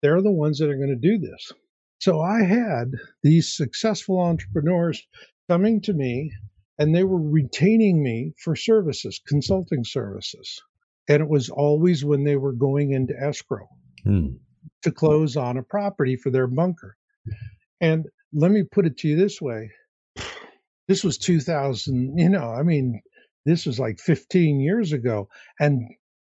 They're 0.01 0.21
the 0.21 0.31
ones 0.31 0.59
that 0.59 0.69
are 0.69 0.77
going 0.77 0.89
to 0.89 0.95
do 0.95 1.17
this. 1.17 1.51
So 1.99 2.21
I 2.21 2.43
had 2.43 2.91
these 3.23 3.55
successful 3.55 4.19
entrepreneurs 4.19 5.01
coming 5.49 5.81
to 5.83 5.93
me 5.93 6.31
and 6.79 6.95
they 6.95 7.05
were 7.05 7.21
retaining 7.21 8.03
me 8.03 8.33
for 8.43 8.55
services, 8.57 9.21
consulting 9.27 9.85
services. 9.85 10.61
And 11.09 11.21
it 11.23 11.29
was 11.29 11.49
always 11.49 12.05
when 12.05 12.25
they 12.25 12.37
were 12.37 12.53
going 12.53 12.93
into 12.93 13.15
escrow 13.19 13.69
Hmm. 14.03 14.27
to 14.83 14.91
close 14.91 15.37
on 15.37 15.57
a 15.57 15.63
property 15.63 16.17
for 16.17 16.31
their 16.31 16.47
bunker. 16.47 16.97
And 17.81 18.07
let 18.33 18.51
me 18.51 18.63
put 18.63 18.85
it 18.87 18.97
to 18.99 19.09
you 19.09 19.17
this 19.17 19.41
way 19.41 19.69
this 20.89 21.03
was 21.03 21.19
2000, 21.19 22.19
you 22.19 22.29
know, 22.29 22.51
I 22.51 22.63
mean, 22.63 23.01
this 23.47 23.67
was 23.67 23.79
like 23.79 23.99
15 23.99 24.61
years 24.61 24.93
ago. 24.93 25.29
And 25.59 25.83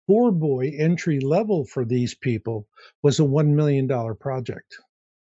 four 0.08 0.32
boy 0.32 0.72
entry 0.78 1.20
level 1.20 1.66
for 1.66 1.86
these 1.86 2.16
people 2.16 2.68
was 3.04 3.20
a 3.20 3.24
$1 3.24 3.48
million 3.54 3.88
project. 4.20 4.76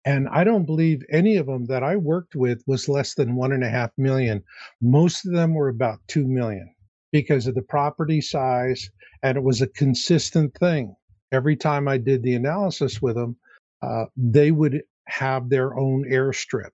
And 0.06 0.28
I 0.30 0.44
don't 0.44 0.66
believe 0.66 1.04
any 1.12 1.38
of 1.38 1.46
them 1.46 1.66
that 1.66 1.84
I 1.84 1.96
worked 1.96 2.36
with 2.36 2.64
was 2.66 2.90
less 2.90 3.14
than 3.14 3.36
one 3.36 3.52
and 3.52 3.64
a 3.64 3.70
half 3.70 3.92
million. 3.98 4.44
Most 4.82 5.26
of 5.26 5.34
them 5.34 5.54
were 5.54 5.70
about 5.70 6.00
2 6.08 6.28
million 6.28 6.74
because 7.12 7.46
of 7.46 7.56
the 7.56 7.62
property 7.62 8.20
size. 8.20 8.90
And 9.22 9.38
it 9.38 9.44
was 9.44 9.62
a 9.62 9.68
consistent 9.68 10.56
thing. 10.56 10.96
Every 11.32 11.56
time 11.56 11.88
I 11.88 11.98
did 11.98 12.24
the 12.24 12.34
analysis 12.34 13.02
with 13.02 13.16
them, 13.16 13.38
uh, 13.82 14.06
they 14.18 14.52
would 14.52 14.82
have 15.08 15.50
their 15.50 15.78
own 15.78 16.06
airstrip. 16.06 16.72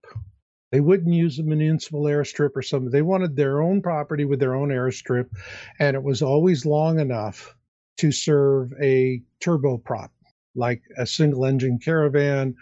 They 0.71 0.79
wouldn't 0.79 1.13
use 1.13 1.39
a 1.39 1.43
municipal 1.43 2.03
airstrip 2.03 2.51
or 2.55 2.61
something. 2.61 2.91
They 2.91 3.01
wanted 3.01 3.35
their 3.35 3.61
own 3.61 3.81
property 3.81 4.25
with 4.25 4.39
their 4.39 4.55
own 4.55 4.69
airstrip. 4.69 5.29
And 5.79 5.95
it 5.95 6.03
was 6.03 6.21
always 6.21 6.65
long 6.65 6.99
enough 6.99 7.55
to 7.97 8.11
serve 8.11 8.71
a 8.81 9.21
turboprop, 9.43 10.09
like 10.55 10.81
a 10.97 11.05
single 11.05 11.45
engine 11.45 11.79
caravan 11.79 12.55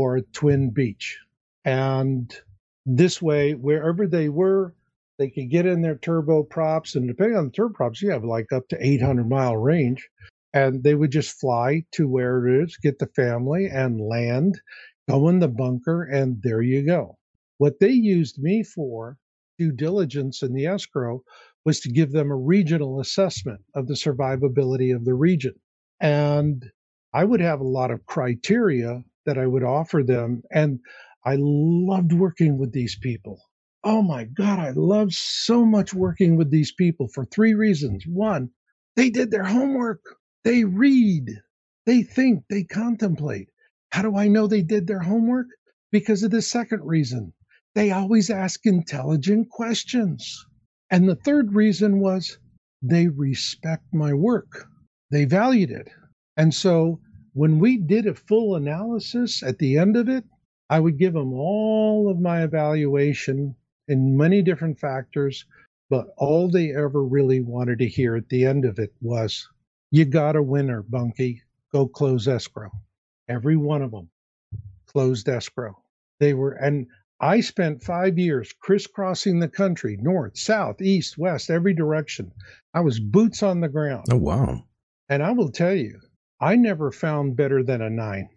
or 0.00 0.20
Twin 0.32 0.70
Beech. 0.70 1.18
And 1.66 2.34
this 2.86 3.20
way, 3.20 3.52
wherever 3.52 4.06
they 4.06 4.30
were, 4.30 4.74
they 5.18 5.28
could 5.28 5.50
get 5.50 5.66
in 5.66 5.82
their 5.82 5.96
turboprops. 5.96 6.96
And 6.96 7.06
depending 7.06 7.36
on 7.36 7.46
the 7.46 7.50
turboprops, 7.50 8.00
you 8.00 8.10
have 8.10 8.24
like 8.24 8.50
up 8.52 8.66
to 8.68 8.78
800 8.80 9.28
mile 9.28 9.58
range. 9.58 10.08
And 10.54 10.82
they 10.82 10.94
would 10.94 11.12
just 11.12 11.38
fly 11.38 11.84
to 11.92 12.08
where 12.08 12.46
it 12.46 12.64
is, 12.64 12.78
get 12.78 12.98
the 12.98 13.08
family 13.08 13.66
and 13.66 14.00
land, 14.00 14.58
go 15.08 15.28
in 15.28 15.38
the 15.38 15.48
bunker, 15.48 16.04
and 16.04 16.42
there 16.42 16.62
you 16.62 16.84
go. 16.84 17.18
What 17.58 17.78
they 17.78 17.90
used 17.90 18.42
me 18.42 18.62
for, 18.62 19.18
due 19.58 19.70
diligence 19.70 20.42
in 20.42 20.54
the 20.54 20.66
escrow, 20.66 21.22
was 21.66 21.78
to 21.80 21.92
give 21.92 22.10
them 22.10 22.30
a 22.30 22.36
regional 22.36 23.00
assessment 23.00 23.60
of 23.74 23.86
the 23.86 23.94
survivability 23.94 24.96
of 24.96 25.04
the 25.04 25.14
region. 25.14 25.54
And 26.00 26.64
I 27.12 27.24
would 27.24 27.40
have 27.40 27.60
a 27.60 27.64
lot 27.64 27.90
of 27.90 28.06
criteria 28.06 29.04
that 29.26 29.38
I 29.38 29.46
would 29.46 29.62
offer 29.62 30.02
them. 30.02 30.42
And 30.50 30.80
I 31.24 31.36
loved 31.38 32.12
working 32.12 32.58
with 32.58 32.72
these 32.72 32.96
people. 33.00 33.40
Oh 33.84 34.02
my 34.02 34.24
God, 34.24 34.58
I 34.58 34.70
love 34.70 35.12
so 35.12 35.64
much 35.64 35.94
working 35.94 36.36
with 36.36 36.50
these 36.50 36.72
people 36.72 37.08
for 37.14 37.24
three 37.24 37.54
reasons. 37.54 38.04
One, 38.06 38.50
they 38.96 39.10
did 39.10 39.30
their 39.30 39.44
homework, 39.44 40.00
they 40.44 40.64
read, 40.64 41.30
they 41.86 42.02
think, 42.02 42.44
they 42.48 42.64
contemplate. 42.64 43.48
How 43.92 44.02
do 44.02 44.16
I 44.16 44.28
know 44.28 44.46
they 44.46 44.62
did 44.62 44.86
their 44.86 45.00
homework? 45.00 45.46
Because 45.90 46.22
of 46.22 46.30
the 46.30 46.42
second 46.42 46.82
reason 46.84 47.32
they 47.74 47.92
always 47.92 48.30
ask 48.30 48.66
intelligent 48.66 49.48
questions. 49.48 50.44
And 50.90 51.08
the 51.08 51.14
third 51.14 51.54
reason 51.54 52.00
was 52.00 52.38
they 52.82 53.08
respect 53.08 53.84
my 53.92 54.12
work, 54.12 54.66
they 55.10 55.24
valued 55.24 55.70
it. 55.70 55.88
And 56.36 56.52
so 56.52 57.00
when 57.32 57.58
we 57.58 57.76
did 57.76 58.06
a 58.06 58.14
full 58.14 58.56
analysis 58.56 59.42
at 59.42 59.58
the 59.58 59.78
end 59.78 59.96
of 59.96 60.08
it, 60.08 60.24
I 60.68 60.80
would 60.80 60.98
give 60.98 61.12
them 61.14 61.32
all 61.32 62.10
of 62.10 62.20
my 62.20 62.42
evaluation 62.42 63.56
in 63.88 64.16
many 64.16 64.42
different 64.42 64.78
factors, 64.78 65.44
but 65.88 66.14
all 66.16 66.50
they 66.50 66.74
ever 66.74 67.02
really 67.02 67.40
wanted 67.40 67.80
to 67.80 67.88
hear 67.88 68.16
at 68.16 68.28
the 68.28 68.44
end 68.44 68.64
of 68.64 68.78
it 68.78 68.92
was, 69.00 69.48
You 69.90 70.04
got 70.04 70.36
a 70.36 70.42
winner, 70.42 70.82
Bunky. 70.82 71.42
Go 71.72 71.86
close 71.88 72.28
escrow. 72.28 72.70
Every 73.28 73.56
one 73.56 73.82
of 73.82 73.90
them 73.90 74.10
closed 74.86 75.28
escrow. 75.28 75.82
They 76.18 76.34
were, 76.34 76.52
and 76.52 76.86
I 77.20 77.40
spent 77.40 77.82
five 77.82 78.18
years 78.18 78.52
crisscrossing 78.60 79.38
the 79.38 79.48
country, 79.48 79.96
north, 80.00 80.36
south, 80.36 80.82
east, 80.82 81.18
west, 81.18 81.50
every 81.50 81.74
direction. 81.74 82.32
I 82.74 82.80
was 82.80 82.98
boots 82.98 83.42
on 83.42 83.60
the 83.60 83.68
ground. 83.68 84.06
Oh, 84.10 84.16
wow. 84.16 84.64
And 85.08 85.22
I 85.22 85.32
will 85.32 85.50
tell 85.50 85.74
you, 85.74 86.00
I 86.42 86.56
never 86.56 86.90
found 86.90 87.36
better 87.36 87.62
than 87.62 87.82
a 87.82 87.90
nine. 87.90 88.30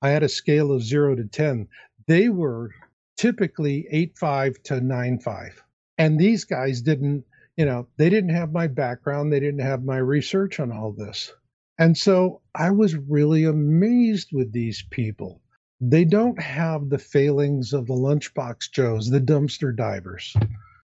I 0.00 0.08
had 0.08 0.22
a 0.22 0.30
scale 0.30 0.72
of 0.72 0.82
zero 0.82 1.14
to 1.14 1.24
10. 1.24 1.68
They 2.06 2.30
were 2.30 2.70
typically 3.18 3.86
eight 3.90 4.16
five 4.16 4.62
to 4.64 4.80
nine 4.80 5.18
five. 5.18 5.62
And 5.98 6.18
these 6.18 6.44
guys 6.44 6.80
didn't, 6.80 7.24
you 7.56 7.66
know, 7.66 7.86
they 7.98 8.08
didn't 8.08 8.30
have 8.34 8.52
my 8.52 8.66
background, 8.66 9.30
they 9.30 9.40
didn't 9.40 9.60
have 9.60 9.84
my 9.84 9.98
research 9.98 10.58
on 10.58 10.72
all 10.72 10.92
this. 10.92 11.32
And 11.78 11.98
so 11.98 12.40
I 12.54 12.70
was 12.70 12.96
really 12.96 13.44
amazed 13.44 14.30
with 14.32 14.52
these 14.52 14.82
people. 14.90 15.42
They 15.82 16.06
don't 16.06 16.40
have 16.40 16.88
the 16.88 16.98
failings 16.98 17.74
of 17.74 17.86
the 17.86 17.94
lunchbox 17.94 18.70
Joes, 18.72 19.10
the 19.10 19.20
dumpster 19.20 19.76
divers, 19.76 20.34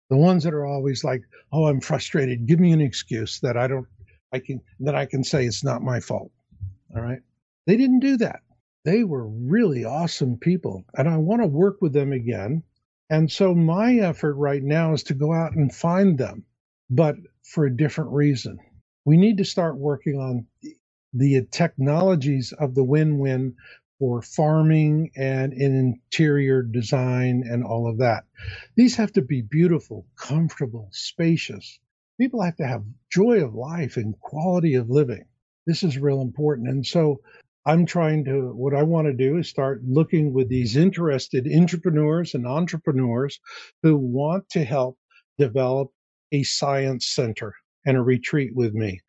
the 0.09 0.16
ones 0.16 0.45
that 0.45 0.55
are 0.55 0.65
always 0.65 1.05
like, 1.05 1.25
"Oh, 1.53 1.66
I'm 1.66 1.83
frustrated. 1.83 2.47
Give 2.47 2.59
me 2.59 2.73
an 2.73 2.81
excuse 2.81 3.39
that 3.41 3.59
I 3.59 3.66
don't, 3.66 3.87
I 4.33 4.39
can, 4.39 4.62
that 4.81 4.95
I 4.95 5.05
can 5.05 5.23
say 5.25 5.45
it's 5.45 5.62
not 5.62 5.83
my 5.83 6.01
fault." 6.01 6.33
All 6.94 7.02
right. 7.02 7.20
They 7.66 7.77
didn't 7.77 8.01
do 8.01 8.16
that. 8.19 8.40
They 8.85 9.05
were 9.05 9.27
really 9.27 9.85
awesome 9.85 10.39
people, 10.39 10.85
and 10.94 11.09
I 11.09 11.19
want 11.19 11.43
to 11.43 11.48
work 11.48 11.82
with 11.82 11.93
them 11.93 12.12
again. 12.12 12.62
And 13.10 13.31
so 13.31 13.55
my 13.55 13.97
effort 13.97 14.35
right 14.35 14.62
now 14.62 14.93
is 14.94 15.02
to 15.05 15.15
go 15.15 15.32
out 15.32 15.55
and 15.55 15.74
find 15.74 16.16
them, 16.16 16.44
but 16.89 17.16
for 17.43 17.66
a 17.66 17.77
different 17.77 18.12
reason. 18.12 18.59
We 19.05 19.16
need 19.16 19.39
to 19.39 19.44
start 19.44 19.77
working 19.77 20.19
on 20.19 20.47
the 21.12 21.47
technologies 21.51 22.52
of 22.52 22.74
the 22.74 22.85
win-win 22.85 23.56
for 23.98 24.23
farming 24.23 25.10
and 25.16 25.52
in 25.52 25.74
interior 25.77 26.62
design 26.62 27.43
and 27.48 27.65
all 27.65 27.89
of 27.89 27.98
that. 27.98 28.24
These 28.77 28.97
have 28.97 29.12
to 29.15 29.23
be 29.23 29.43
beautiful, 29.43 30.06
comfortable, 30.16 30.89
spacious. 30.93 31.81
People 32.20 32.43
have 32.43 32.56
to 32.56 32.66
have 32.66 32.85
joy 33.10 33.43
of 33.44 33.55
life 33.55 33.97
and 33.97 34.19
quality 34.20 34.74
of 34.74 34.90
living. 34.90 35.24
This 35.69 35.82
is 35.82 35.99
real 35.99 36.23
important. 36.23 36.69
And 36.69 36.86
so 36.86 37.20
I'm 37.66 37.85
trying 37.85 38.24
to, 38.24 38.55
what 38.55 38.74
I 38.74 38.82
want 38.85 39.07
to 39.07 39.12
do 39.12 39.36
is 39.36 39.51
start 39.51 39.82
looking 39.85 40.32
with 40.32 40.49
these 40.49 40.77
interested 40.77 41.47
entrepreneurs 41.47 42.35
and 42.35 42.47
entrepreneurs 42.47 43.39
who 43.82 43.99
want 43.99 44.49
to 44.53 44.65
help 44.65 44.97
develop 45.39 45.90
a 46.32 46.43
science 46.43 47.07
center 47.07 47.53
and 47.85 47.99
a 47.99 48.03
retreat 48.03 48.53
with 48.57 48.73
me 48.73 49.01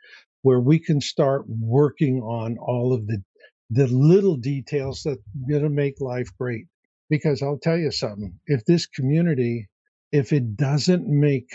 where 0.41 0.59
we 0.59 0.79
can 0.79 0.99
start 0.99 1.45
working 1.47 2.21
on 2.21 2.57
all 2.57 2.93
of 2.93 3.07
the 3.07 3.23
the 3.71 3.87
little 3.87 4.35
details 4.35 5.03
that 5.03 5.13
are 5.13 5.49
going 5.49 5.63
to 5.63 5.69
make 5.69 6.01
life 6.01 6.29
great. 6.37 6.65
Because 7.09 7.41
I'll 7.41 7.59
tell 7.59 7.77
you 7.77 7.91
something, 7.91 8.37
if 8.47 8.65
this 8.65 8.85
community, 8.85 9.69
if 10.11 10.33
it 10.33 10.57
doesn't 10.57 11.07
make, 11.07 11.49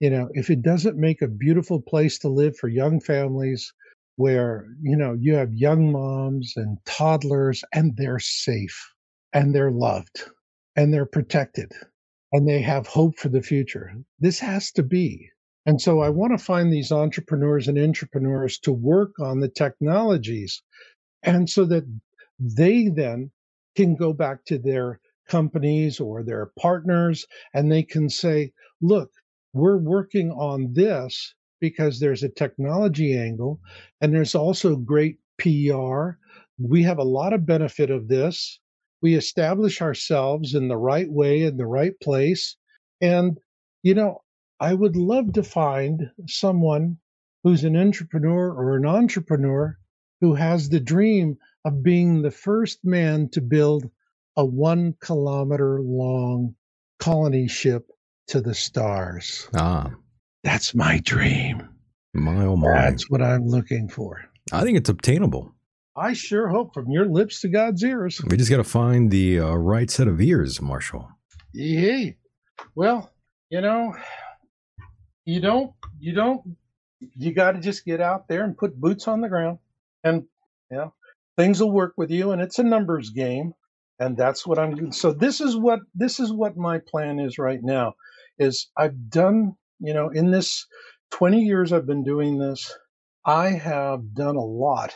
you 0.00 0.08
know, 0.08 0.30
if 0.32 0.48
it 0.50 0.62
doesn't 0.62 0.96
make 0.96 1.20
a 1.20 1.28
beautiful 1.28 1.82
place 1.82 2.20
to 2.20 2.28
live 2.30 2.56
for 2.56 2.68
young 2.68 3.00
families 3.00 3.74
where, 4.18 4.66
you 4.82 4.96
know, 4.96 5.16
you 5.16 5.36
have 5.36 5.54
young 5.54 5.92
moms 5.92 6.54
and 6.56 6.76
toddlers 6.84 7.62
and 7.72 7.96
they're 7.96 8.18
safe 8.18 8.92
and 9.32 9.54
they're 9.54 9.70
loved 9.70 10.24
and 10.74 10.92
they're 10.92 11.06
protected 11.06 11.70
and 12.32 12.48
they 12.48 12.60
have 12.60 12.88
hope 12.88 13.16
for 13.16 13.28
the 13.28 13.40
future. 13.40 13.94
This 14.18 14.40
has 14.40 14.72
to 14.72 14.82
be. 14.82 15.30
And 15.66 15.80
so 15.80 16.00
I 16.00 16.08
want 16.08 16.36
to 16.36 16.44
find 16.44 16.72
these 16.72 16.90
entrepreneurs 16.90 17.68
and 17.68 17.78
entrepreneurs 17.78 18.58
to 18.60 18.72
work 18.72 19.12
on 19.20 19.38
the 19.38 19.48
technologies 19.48 20.64
and 21.22 21.48
so 21.48 21.64
that 21.66 21.84
they 22.40 22.88
then 22.88 23.30
can 23.76 23.94
go 23.94 24.12
back 24.12 24.44
to 24.46 24.58
their 24.58 24.98
companies 25.28 26.00
or 26.00 26.24
their 26.24 26.50
partners 26.58 27.24
and 27.54 27.70
they 27.70 27.84
can 27.84 28.08
say, 28.08 28.50
look, 28.82 29.12
we're 29.52 29.78
working 29.78 30.32
on 30.32 30.72
this 30.72 31.36
because 31.60 32.00
there's 32.00 32.22
a 32.22 32.28
technology 32.28 33.16
angle 33.16 33.60
and 34.00 34.12
there's 34.12 34.34
also 34.34 34.76
great 34.76 35.18
PR. 35.38 36.10
We 36.58 36.82
have 36.82 36.98
a 36.98 37.04
lot 37.04 37.32
of 37.32 37.46
benefit 37.46 37.90
of 37.90 38.08
this. 38.08 38.60
We 39.00 39.14
establish 39.14 39.80
ourselves 39.80 40.54
in 40.54 40.68
the 40.68 40.76
right 40.76 41.10
way, 41.10 41.42
in 41.42 41.56
the 41.56 41.66
right 41.66 41.98
place. 42.00 42.56
And, 43.00 43.38
you 43.82 43.94
know, 43.94 44.22
I 44.60 44.74
would 44.74 44.96
love 44.96 45.34
to 45.34 45.42
find 45.42 46.10
someone 46.26 46.98
who's 47.44 47.64
an 47.64 47.76
entrepreneur 47.76 48.52
or 48.52 48.76
an 48.76 48.86
entrepreneur 48.86 49.78
who 50.20 50.34
has 50.34 50.68
the 50.68 50.80
dream 50.80 51.36
of 51.64 51.82
being 51.82 52.22
the 52.22 52.30
first 52.30 52.84
man 52.84 53.28
to 53.30 53.40
build 53.40 53.88
a 54.36 54.44
one 54.44 54.94
kilometer 55.00 55.80
long 55.80 56.54
colony 56.98 57.46
ship 57.46 57.90
to 58.28 58.40
the 58.40 58.54
stars. 58.54 59.48
Ah, 59.54 59.92
That's 60.44 60.74
my 60.74 61.00
dream. 61.04 61.68
my 62.14 62.44
oh 62.44 62.56
my. 62.56 62.72
That's 62.72 63.10
what 63.10 63.22
I'm 63.22 63.46
looking 63.46 63.88
for. 63.88 64.24
I 64.52 64.62
think 64.62 64.78
it's 64.78 64.88
obtainable. 64.88 65.54
I 65.96 66.12
sure 66.12 66.48
hope 66.48 66.74
from 66.74 66.90
your 66.90 67.06
lips 67.06 67.40
to 67.40 67.48
God's 67.48 67.82
ears. 67.82 68.20
We 68.24 68.36
just 68.36 68.50
got 68.50 68.58
to 68.58 68.64
find 68.64 69.10
the 69.10 69.40
uh, 69.40 69.54
right 69.54 69.90
set 69.90 70.06
of 70.06 70.20
ears, 70.20 70.62
Marshall. 70.62 71.08
Yay. 71.52 72.16
Well, 72.76 73.10
you 73.50 73.60
know, 73.60 73.94
you 75.24 75.40
don't, 75.40 75.72
you 75.98 76.14
don't, 76.14 76.56
you 77.00 77.34
got 77.34 77.52
to 77.52 77.60
just 77.60 77.84
get 77.84 78.00
out 78.00 78.28
there 78.28 78.44
and 78.44 78.56
put 78.56 78.80
boots 78.80 79.08
on 79.08 79.20
the 79.20 79.28
ground, 79.28 79.58
and 80.04 80.24
you 80.70 80.76
know, 80.76 80.94
things 81.36 81.60
will 81.60 81.72
work 81.72 81.94
with 81.96 82.10
you. 82.10 82.30
And 82.30 82.40
it's 82.40 82.58
a 82.58 82.62
numbers 82.62 83.10
game, 83.10 83.54
and 83.98 84.16
that's 84.16 84.46
what 84.46 84.58
I'm 84.58 84.74
doing. 84.74 84.92
So 84.92 85.12
this 85.12 85.40
is 85.40 85.56
what 85.56 85.80
this 85.94 86.20
is 86.20 86.32
what 86.32 86.56
my 86.56 86.78
plan 86.78 87.18
is 87.18 87.38
right 87.38 87.60
now. 87.62 87.94
Is 88.38 88.68
I've 88.76 89.10
done, 89.10 89.56
you 89.80 89.94
know, 89.94 90.08
in 90.08 90.30
this 90.30 90.66
20 91.12 91.40
years 91.42 91.72
I've 91.72 91.86
been 91.86 92.04
doing 92.04 92.38
this, 92.38 92.76
I 93.24 93.50
have 93.50 94.14
done 94.14 94.36
a 94.36 94.44
lot 94.44 94.94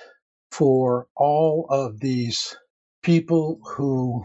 for 0.50 1.06
all 1.16 1.66
of 1.70 2.00
these 2.00 2.56
people 3.02 3.60
who 3.64 4.24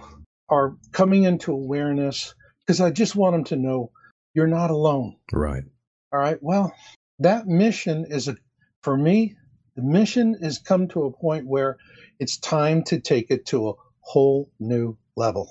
are 0.50 0.76
coming 0.92 1.24
into 1.24 1.52
awareness 1.52 2.34
because 2.60 2.82
I 2.82 2.92
just 2.92 3.16
want 3.16 3.34
them 3.34 3.44
to 3.46 3.56
know 3.56 3.92
you're 4.34 4.48
not 4.48 4.70
alone. 4.70 5.16
Right. 5.32 5.64
All 6.14 6.20
right. 6.20 6.38
Well, 6.42 6.74
that 7.20 7.48
mission 7.48 8.06
is 8.10 8.28
a, 8.28 8.36
for 8.84 8.96
me, 8.96 9.36
the 9.76 9.82
mission 9.84 10.36
has 10.42 10.60
come 10.60 10.88
to 10.90 11.06
a 11.06 11.12
point 11.12 11.48
where 11.48 11.78
it's 12.20 12.38
time 12.38 12.84
to 12.86 13.00
take 13.00 13.32
it 13.32 13.46
to 13.48 13.70
a 13.70 13.74
whole 14.02 14.50
new 14.60 14.98
level. 15.16 15.50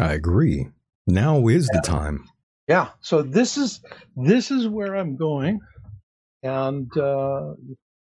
I 0.00 0.12
agree. 0.12 0.68
Now 1.06 1.46
is 1.48 1.68
the 1.68 1.82
time. 1.84 2.28
Yeah. 2.68 2.88
So 3.00 3.22
this 3.22 3.56
is 3.56 3.80
this 4.16 4.50
is 4.50 4.66
where 4.68 4.94
I'm 4.94 5.16
going, 5.16 5.60
and 6.42 6.90
uh, 6.96 7.54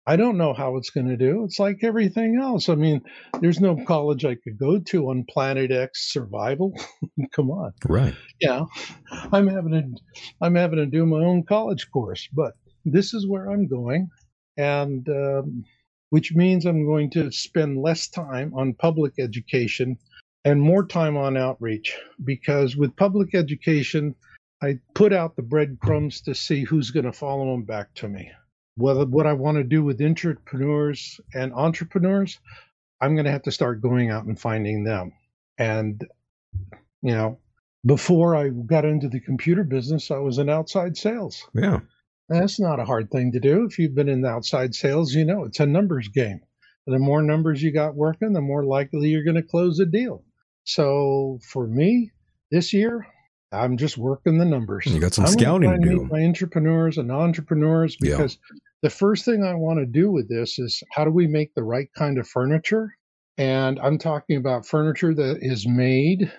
I 0.06 0.16
don't 0.16 0.38
know 0.38 0.52
how 0.52 0.76
it's 0.76 0.90
going 0.90 1.08
to 1.08 1.16
do. 1.16 1.44
It's 1.44 1.58
like 1.58 1.84
everything 1.84 2.38
else. 2.40 2.68
I 2.68 2.74
mean, 2.74 3.00
there's 3.40 3.60
no 3.60 3.76
college 3.86 4.24
I 4.24 4.34
could 4.34 4.58
go 4.58 4.80
to 4.80 5.10
on 5.10 5.24
Planet 5.28 5.70
X 5.70 6.12
survival. 6.12 6.72
Come 7.32 7.50
on. 7.50 7.72
Right. 7.88 8.14
Yeah, 8.40 8.64
I'm 9.32 9.46
having 9.46 9.72
to 9.72 10.24
I'm 10.40 10.56
having 10.56 10.78
to 10.78 10.86
do 10.86 11.06
my 11.06 11.18
own 11.18 11.44
college 11.44 11.88
course, 11.92 12.28
but 12.32 12.54
this 12.84 13.14
is 13.14 13.28
where 13.28 13.50
I'm 13.50 13.68
going, 13.68 14.08
and 14.56 15.08
um, 15.08 15.64
which 16.10 16.34
means 16.34 16.66
I'm 16.66 16.86
going 16.86 17.10
to 17.10 17.30
spend 17.30 17.80
less 17.80 18.08
time 18.08 18.52
on 18.54 18.74
public 18.74 19.12
education 19.18 19.96
and 20.44 20.60
more 20.60 20.86
time 20.86 21.16
on 21.16 21.36
outreach 21.36 21.96
because 22.24 22.76
with 22.76 22.96
public 22.96 23.34
education, 23.34 24.14
I 24.62 24.78
put 24.94 25.12
out 25.12 25.36
the 25.36 25.42
breadcrumbs 25.42 26.20
to 26.22 26.34
see 26.34 26.64
who's 26.64 26.90
going 26.90 27.06
to 27.06 27.12
follow 27.12 27.52
them 27.52 27.64
back 27.64 27.94
to 27.96 28.08
me. 28.08 28.30
Whether 28.76 29.06
what 29.06 29.26
I 29.26 29.32
want 29.32 29.56
to 29.56 29.64
do 29.64 29.82
with 29.82 30.00
entrepreneurs 30.00 31.20
and 31.34 31.52
entrepreneurs, 31.52 32.38
I'm 33.00 33.14
going 33.14 33.24
to 33.24 33.30
have 33.30 33.42
to 33.42 33.52
start 33.52 33.82
going 33.82 34.10
out 34.10 34.24
and 34.24 34.38
finding 34.38 34.84
them. 34.84 35.12
And 35.58 36.06
you 37.02 37.12
know, 37.14 37.38
before 37.84 38.36
I 38.36 38.50
got 38.50 38.84
into 38.84 39.08
the 39.08 39.20
computer 39.20 39.64
business, 39.64 40.10
I 40.10 40.18
was 40.18 40.38
in 40.38 40.50
outside 40.50 40.96
sales. 40.96 41.46
Yeah. 41.54 41.80
That's 42.28 42.60
not 42.60 42.78
a 42.78 42.84
hard 42.84 43.10
thing 43.10 43.32
to 43.32 43.40
do. 43.40 43.64
If 43.64 43.78
you've 43.78 43.94
been 43.94 44.08
in 44.08 44.24
outside 44.24 44.74
sales, 44.74 45.14
you 45.14 45.24
know 45.24 45.44
it's 45.44 45.60
a 45.60 45.66
numbers 45.66 46.08
game. 46.08 46.40
The 46.86 46.98
more 46.98 47.22
numbers 47.22 47.62
you 47.62 47.72
got 47.72 47.94
working, 47.94 48.32
the 48.32 48.40
more 48.40 48.64
likely 48.64 49.08
you're 49.08 49.24
going 49.24 49.36
to 49.36 49.42
close 49.42 49.80
a 49.80 49.86
deal. 49.86 50.24
So 50.64 51.38
for 51.42 51.66
me, 51.66 52.12
this 52.50 52.72
year, 52.72 53.06
I'm 53.52 53.76
just 53.76 53.98
working 53.98 54.38
the 54.38 54.44
numbers. 54.44 54.86
You 54.86 55.00
got 55.00 55.14
some 55.14 55.26
I'm 55.26 55.32
scouting 55.32 55.70
to 55.70 55.88
do. 55.88 56.08
My 56.10 56.22
entrepreneurs 56.22 56.98
and 56.98 57.10
entrepreneurs 57.10 57.96
Yeah. 58.00 58.16
because 58.16 58.38
the 58.82 58.90
first 58.90 59.24
thing 59.24 59.42
I 59.44 59.54
want 59.54 59.80
to 59.80 59.86
do 59.86 60.10
with 60.10 60.28
this 60.28 60.58
is 60.58 60.82
how 60.92 61.04
do 61.04 61.10
we 61.10 61.26
make 61.26 61.54
the 61.54 61.64
right 61.64 61.88
kind 61.96 62.18
of 62.18 62.28
furniture? 62.28 62.94
And 63.36 63.78
I'm 63.80 63.98
talking 63.98 64.36
about 64.36 64.66
furniture 64.66 65.14
that 65.14 65.38
is 65.40 65.66
made 65.66 66.32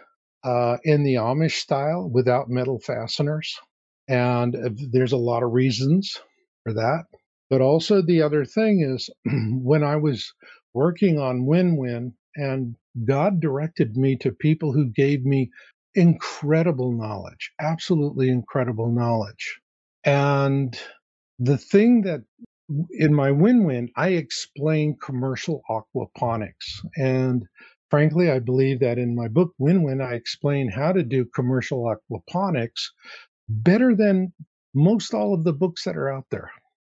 uh, 0.44 0.78
in 0.84 1.04
the 1.04 1.16
Amish 1.16 1.60
style 1.60 2.10
without 2.10 2.50
metal 2.50 2.80
fasteners. 2.80 3.60
And 4.08 4.56
uh, 4.56 4.70
there's 4.92 5.12
a 5.12 5.18
lot 5.18 5.44
of 5.44 5.52
reasons 5.52 6.20
for 6.64 6.74
that. 6.74 7.04
But 7.50 7.62
also, 7.62 8.02
the 8.02 8.22
other 8.22 8.46
thing 8.46 8.82
is 8.82 9.10
when 9.64 9.84
I 9.84 9.98
was 9.98 10.34
working 10.74 11.20
on 11.20 11.46
Win 11.46 11.76
Win, 11.76 12.14
and 12.36 12.76
God 13.06 13.42
directed 13.42 13.98
me 13.98 14.16
to 14.18 14.32
people 14.32 14.72
who 14.72 14.86
gave 14.86 15.26
me 15.26 15.52
incredible 15.96 16.92
knowledge, 16.92 17.52
absolutely 17.60 18.30
incredible 18.30 18.92
knowledge. 18.92 19.60
And 20.04 20.78
the 21.40 21.58
thing 21.58 22.02
that 22.04 22.22
in 22.92 23.14
my 23.14 23.32
Win 23.32 23.66
Win, 23.66 23.90
I 23.96 24.10
explain 24.10 24.98
commercial 25.02 25.62
aquaponics. 25.70 26.86
And 26.96 27.44
frankly, 27.90 28.32
I 28.32 28.40
believe 28.40 28.80
that 28.80 28.98
in 28.98 29.16
my 29.16 29.28
book, 29.28 29.54
Win 29.58 29.84
Win, 29.84 30.02
I 30.02 30.14
explain 30.14 30.70
how 30.70 30.92
to 30.92 31.04
do 31.04 31.26
commercial 31.26 31.84
aquaponics 31.84 32.90
better 33.50 33.96
than 33.96 34.32
most 34.74 35.14
all 35.14 35.34
of 35.34 35.44
the 35.44 35.54
books 35.54 35.84
that 35.84 35.98
are 35.98 36.12
out 36.12 36.26
there. 36.32 36.52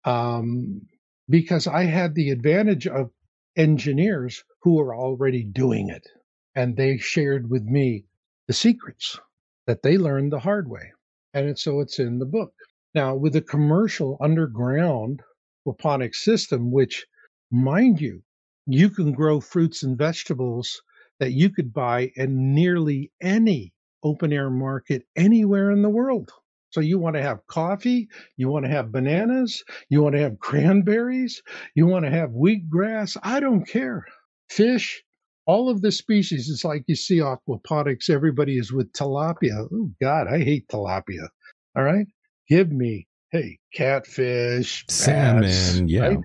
Um, 0.06 0.82
because 1.28 1.68
I 1.68 1.84
had 1.84 2.14
the 2.14 2.30
advantage 2.30 2.88
of 2.88 3.10
engineers 3.58 4.44
who 4.62 4.76
were 4.76 4.96
already 4.96 5.44
doing 5.44 5.90
it. 5.90 6.08
And 6.56 6.78
they 6.78 6.98
shared 6.98 7.50
with 7.50 7.64
me 7.64 8.06
the 8.48 8.54
secrets 8.54 9.20
that 9.68 9.82
they 9.82 9.98
learned 9.98 10.32
the 10.32 10.40
hard 10.40 10.70
way. 10.70 10.92
And 11.34 11.58
so 11.58 11.80
it's 11.82 12.00
in 12.00 12.20
the 12.20 12.26
book. 12.26 12.54
Now, 12.94 13.16
with 13.16 13.36
a 13.36 13.42
commercial 13.42 14.18
underground 14.22 15.22
aquaponics 15.68 16.16
system, 16.16 16.72
which, 16.72 17.06
mind 17.52 18.00
you, 18.00 18.24
you 18.68 18.90
can 18.90 19.12
grow 19.12 19.40
fruits 19.40 19.84
and 19.84 19.98
vegetables 19.98 20.82
that 21.20 21.34
you 21.34 21.50
could 21.50 21.74
buy 21.74 22.12
in 22.16 22.54
nearly 22.54 23.12
any 23.22 23.74
open 24.04 24.34
air 24.34 24.50
market 24.50 25.04
anywhere 25.16 25.72
in 25.72 25.82
the 25.82 25.90
world. 25.90 26.32
So 26.72 26.82
you 26.82 27.00
want 27.00 27.16
to 27.16 27.22
have 27.22 27.48
coffee, 27.48 28.10
you 28.36 28.50
want 28.50 28.66
to 28.66 28.72
have 28.72 28.92
bananas, 28.92 29.64
you 29.90 30.02
want 30.02 30.16
to 30.16 30.22
have 30.22 30.40
cranberries, 30.42 31.42
you 31.74 31.88
want 31.88 32.06
to 32.06 32.12
have 32.12 32.32
wheatgrass, 32.32 33.18
I 33.24 33.40
don't 33.40 33.66
care. 33.66 34.06
Fish, 34.50 35.04
all 35.48 35.70
of 35.70 35.82
the 35.82 35.92
species, 35.92 36.50
it's 36.50 36.64
like 36.66 36.84
you 36.88 36.96
see 36.96 37.18
aquaponics, 37.20 38.10
everybody 38.10 38.58
is 38.58 38.72
with 38.74 38.92
tilapia. 38.94 39.68
Oh 39.72 39.92
God, 40.02 40.28
I 40.28 40.40
hate 40.40 40.68
tilapia. 40.68 41.28
All 41.76 41.84
right. 41.84 42.08
Give 42.50 42.72
me, 42.72 43.08
hey, 43.32 43.60
catfish, 43.74 44.86
bass, 44.88 44.96
Salmon. 44.96 45.88
Yeah. 45.88 46.08
right? 46.08 46.18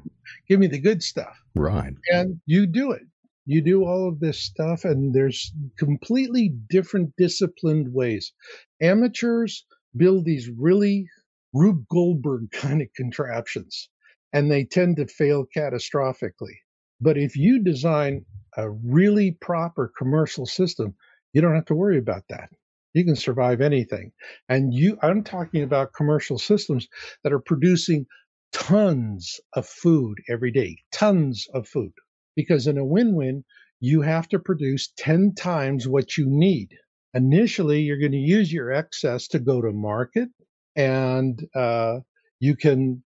Give 0.49 0.61
me 0.61 0.67
the 0.69 0.79
good 0.81 1.03
stuff 1.03 1.37
Right. 1.57 1.95
and 2.13 2.41
you 2.47 2.67
do 2.67 2.93
it 2.93 3.03
you 3.47 3.61
do 3.63 3.85
all 3.85 4.07
of 4.07 4.21
this 4.21 4.39
stuff 4.39 4.85
and 4.85 5.13
there's 5.15 5.53
completely 5.79 6.53
different 6.69 7.13
disciplined 7.17 7.93
ways 7.93 8.33
amateurs 8.81 9.65
build 9.97 10.25
these 10.25 10.49
really 10.57 11.07
rube 11.53 11.85
goldberg 11.89 12.51
kind 12.53 12.81
of 12.83 12.89
contraptions 12.95 13.89
and 14.33 14.51
they 14.51 14.65
tend 14.65 14.97
to 14.97 15.07
fail 15.07 15.45
catastrophically 15.57 16.55
but 17.01 17.17
if 17.17 17.35
you 17.37 17.63
design 17.63 18.25
a 18.57 18.71
really 18.71 19.33
proper 19.41 19.93
commercial 19.97 20.47
system 20.47 20.95
you 21.33 21.41
don't 21.41 21.55
have 21.55 21.65
to 21.67 21.75
worry 21.75 21.99
about 21.99 22.23
that 22.29 22.51
you 22.95 23.05
can 23.05 23.17
survive 23.17 23.61
anything 23.61 24.13
and 24.49 24.75
you 24.75 24.99
i'm 25.03 25.23
talking 25.23 25.63
about 25.63 25.93
commercial 25.93 26.39
systems 26.39 26.89
that 27.23 27.33
are 27.33 27.41
producing 27.41 28.07
tons 28.53 29.41
of 29.55 29.67
food 29.67 30.19
every 30.29 30.51
day, 30.51 30.79
tons 30.93 31.47
of 31.55 31.69
food. 31.69 31.93
Because 32.37 32.67
in 32.67 32.79
a 32.79 32.85
win 32.85 33.15
win, 33.15 33.45
you 33.81 34.03
have 34.03 34.29
to 34.29 34.39
produce 34.39 34.93
10 34.97 35.35
times 35.35 35.89
what 35.89 36.17
you 36.17 36.27
need. 36.29 36.71
Initially, 37.15 37.81
you're 37.81 37.99
going 37.99 38.13
to 38.13 38.19
use 38.19 38.53
your 38.53 38.73
excess 38.73 39.27
to 39.29 39.39
go 39.39 39.61
to 39.61 39.73
market, 39.73 40.29
and 40.77 41.45
uh, 41.55 41.99
you 42.39 42.57
can 42.57 43.03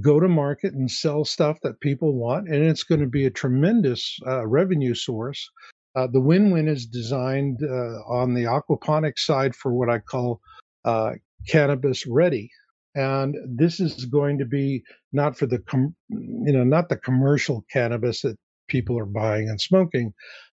go 0.00 0.20
to 0.20 0.28
market 0.28 0.74
and 0.74 0.90
sell 0.90 1.24
stuff 1.24 1.58
that 1.62 1.80
people 1.80 2.14
want, 2.14 2.48
and 2.48 2.64
it's 2.64 2.82
going 2.82 3.00
to 3.00 3.06
be 3.06 3.26
a 3.26 3.30
tremendous 3.30 4.18
uh, 4.26 4.46
revenue 4.46 4.94
source. 4.94 5.48
Uh, 5.94 6.06
the 6.06 6.20
win 6.20 6.50
win 6.50 6.68
is 6.68 6.86
designed 6.86 7.60
uh, 7.62 8.00
on 8.08 8.34
the 8.34 8.44
aquaponics 8.44 9.20
side 9.20 9.54
for 9.54 9.72
what 9.74 9.90
I 9.90 9.98
call 9.98 10.40
uh, 10.84 11.12
cannabis 11.46 12.06
ready 12.06 12.50
and 12.94 13.36
this 13.46 13.80
is 13.80 14.04
going 14.06 14.38
to 14.38 14.44
be 14.44 14.82
not 15.12 15.36
for 15.36 15.46
the 15.46 15.58
com- 15.60 15.94
you 16.10 16.52
know 16.52 16.64
not 16.64 16.88
the 16.88 16.96
commercial 16.96 17.64
cannabis 17.70 18.20
that 18.22 18.36
people 18.68 18.98
are 18.98 19.06
buying 19.06 19.48
and 19.48 19.60
smoking 19.60 20.12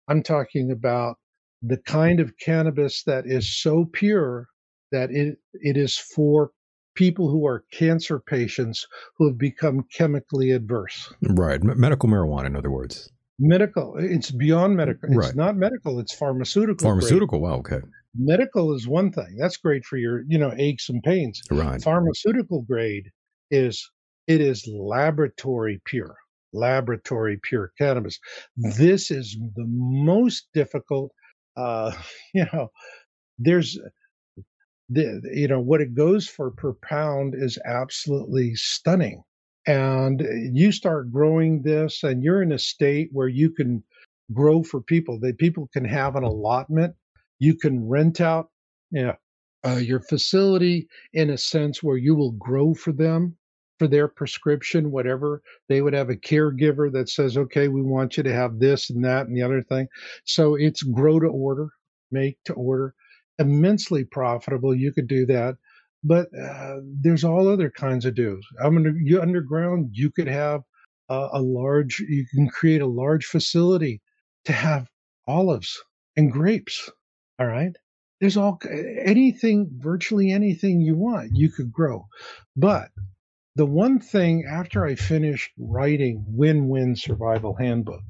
i'm 0.10 0.22
talking 0.22 0.72
about 0.72 1.16
the 1.62 1.78
kind 1.86 2.20
of 2.20 2.38
cannabis 2.38 3.04
that 3.04 3.26
is 3.26 3.62
so 3.62 3.86
pure 3.94 4.48
that 4.92 5.10
it 5.12 5.38
it 5.54 5.78
is 5.78 5.98
for 5.98 6.52
people 6.96 7.30
who 7.30 7.46
are 7.46 7.64
cancer 7.72 8.20
patients 8.20 8.86
who 9.18 9.28
have 9.28 9.38
become 9.38 9.84
chemically 9.94 10.52
adverse 10.52 11.14
Right. 11.22 11.62
M- 11.62 11.80
medical 11.80 12.10
marijuana, 12.10 12.48
in 12.48 12.56
other 12.56 12.72
words. 12.72 13.12
medical. 13.38 13.96
It's 13.98 14.32
beyond 14.32 14.76
medical. 14.78 15.10
It's 15.10 15.18
Right. 15.18 15.36
not 15.36 15.58
medical. 15.58 16.00
It's 16.00 16.14
pharmaceutical. 16.16 16.76
grade. 16.76 17.02
Pharmaceutical. 17.02 17.42
Wow. 17.42 17.56
Okay. 17.58 17.82
Medical 18.18 18.74
is 18.74 18.88
one 18.88 19.12
thing. 19.12 19.36
That's 19.38 19.58
great 19.58 19.84
for 19.86 19.98
your, 19.98 20.24
you 20.28 20.38
know, 20.38 20.54
aches 20.58 20.88
and 20.90 21.04
pains. 21.04 21.42
Right. 21.52 21.82
Pharmaceutical 21.82 22.62
grade 22.62 23.10
is 23.52 23.92
it 24.28 24.40
is 24.42 24.66
laboratory 24.72 25.82
pure, 25.86 26.16
laboratory 26.54 27.38
pure 27.44 27.72
cannabis. 27.78 28.20
This 28.56 29.12
is 29.12 29.38
the 29.56 29.66
most 29.68 30.48
difficult. 30.54 31.12
Uh, 31.58 31.92
you 32.34 32.46
know, 32.54 32.70
there's 33.38 33.78
the 34.90 35.22
you 35.34 35.48
know 35.48 35.60
what 35.60 35.82
it 35.82 35.94
goes 35.96 36.28
for 36.28 36.52
per 36.52 36.74
pound 36.74 37.34
is 37.36 37.58
absolutely 37.66 38.56
stunning. 38.56 39.24
And 39.68 40.22
you 40.54 40.72
start 40.72 41.12
growing 41.12 41.64
this 41.64 42.04
and 42.04 42.24
you're 42.24 42.44
in 42.44 42.52
a 42.52 42.60
state 42.60 43.10
where 43.12 43.28
you 43.28 43.50
can 43.50 43.84
grow 44.32 44.62
for 44.62 44.82
people 44.82 45.20
that 45.20 45.40
people 45.40 45.70
can 45.74 45.86
have 45.86 46.16
an 46.16 46.24
allotment. 46.24 46.96
You 47.40 47.56
can 47.56 47.88
rent 47.88 48.22
out 48.22 48.50
know, 48.92 49.16
uh, 49.66 49.78
your 49.78 50.00
facility 50.00 50.88
in 51.14 51.32
a 51.32 51.38
sense 51.38 51.82
where 51.82 51.98
you 51.98 52.14
will 52.14 52.32
grow 52.34 52.74
for 52.76 52.92
them 52.92 53.36
for 53.80 53.88
their 53.88 54.08
prescription 54.08 54.92
whatever. 54.92 55.42
They 55.68 55.82
would 55.82 55.94
have 55.94 56.10
a 56.10 56.16
caregiver 56.16 56.92
that 56.94 57.10
says 57.10 57.36
okay 57.36 57.68
we 57.68 57.82
want 57.82 58.18
you 58.18 58.24
to 58.24 58.34
have 58.34 58.60
this 58.60 58.90
and 58.92 59.04
that 59.04 59.28
and 59.28 59.36
the 59.36 59.42
other 59.42 59.64
thing. 59.64 59.88
So 60.26 60.56
it's 60.56 60.84
grow 60.84 61.20
to 61.20 61.28
order 61.28 61.70
make 62.12 62.38
to 62.46 62.54
order 62.54 62.94
immensely 63.40 64.04
profitable 64.04 64.74
you 64.74 64.92
could 64.94 65.08
do 65.08 65.26
that 65.26 65.56
but 66.04 66.28
uh, 66.40 66.78
there's 67.02 67.24
all 67.24 67.48
other 67.48 67.70
kinds 67.70 68.06
of 68.06 68.16
do's 68.16 68.46
i'm 68.64 68.78
under 68.78 68.92
you 68.92 69.22
underground 69.22 69.90
you 69.92 70.12
could 70.12 70.28
have 70.28 70.62
uh, 71.10 71.30
a 71.34 71.42
large 71.42 72.00
you 72.00 72.26
can 72.34 72.48
create 72.48 72.82
a 72.82 72.88
large 72.88 73.26
facility 73.26 74.02
to 74.46 74.54
have 74.54 74.90
olives 75.28 75.82
and 76.16 76.32
grapes 76.32 76.90
all 77.40 77.48
right? 77.48 77.76
There's 78.22 78.38
all 78.38 78.60
anything 79.04 79.70
virtually 79.78 80.32
anything 80.32 80.80
you 80.80 80.96
want 80.96 81.36
you 81.36 81.50
could 81.50 81.72
grow 81.72 82.08
but 82.56 82.90
the 83.56 83.66
one 83.66 84.00
thing 84.00 84.46
after 84.50 84.86
i 84.86 84.96
finished 84.96 85.52
writing 85.58 86.24
win-win 86.28 86.96
survival 86.96 87.56
handbook 87.56 88.02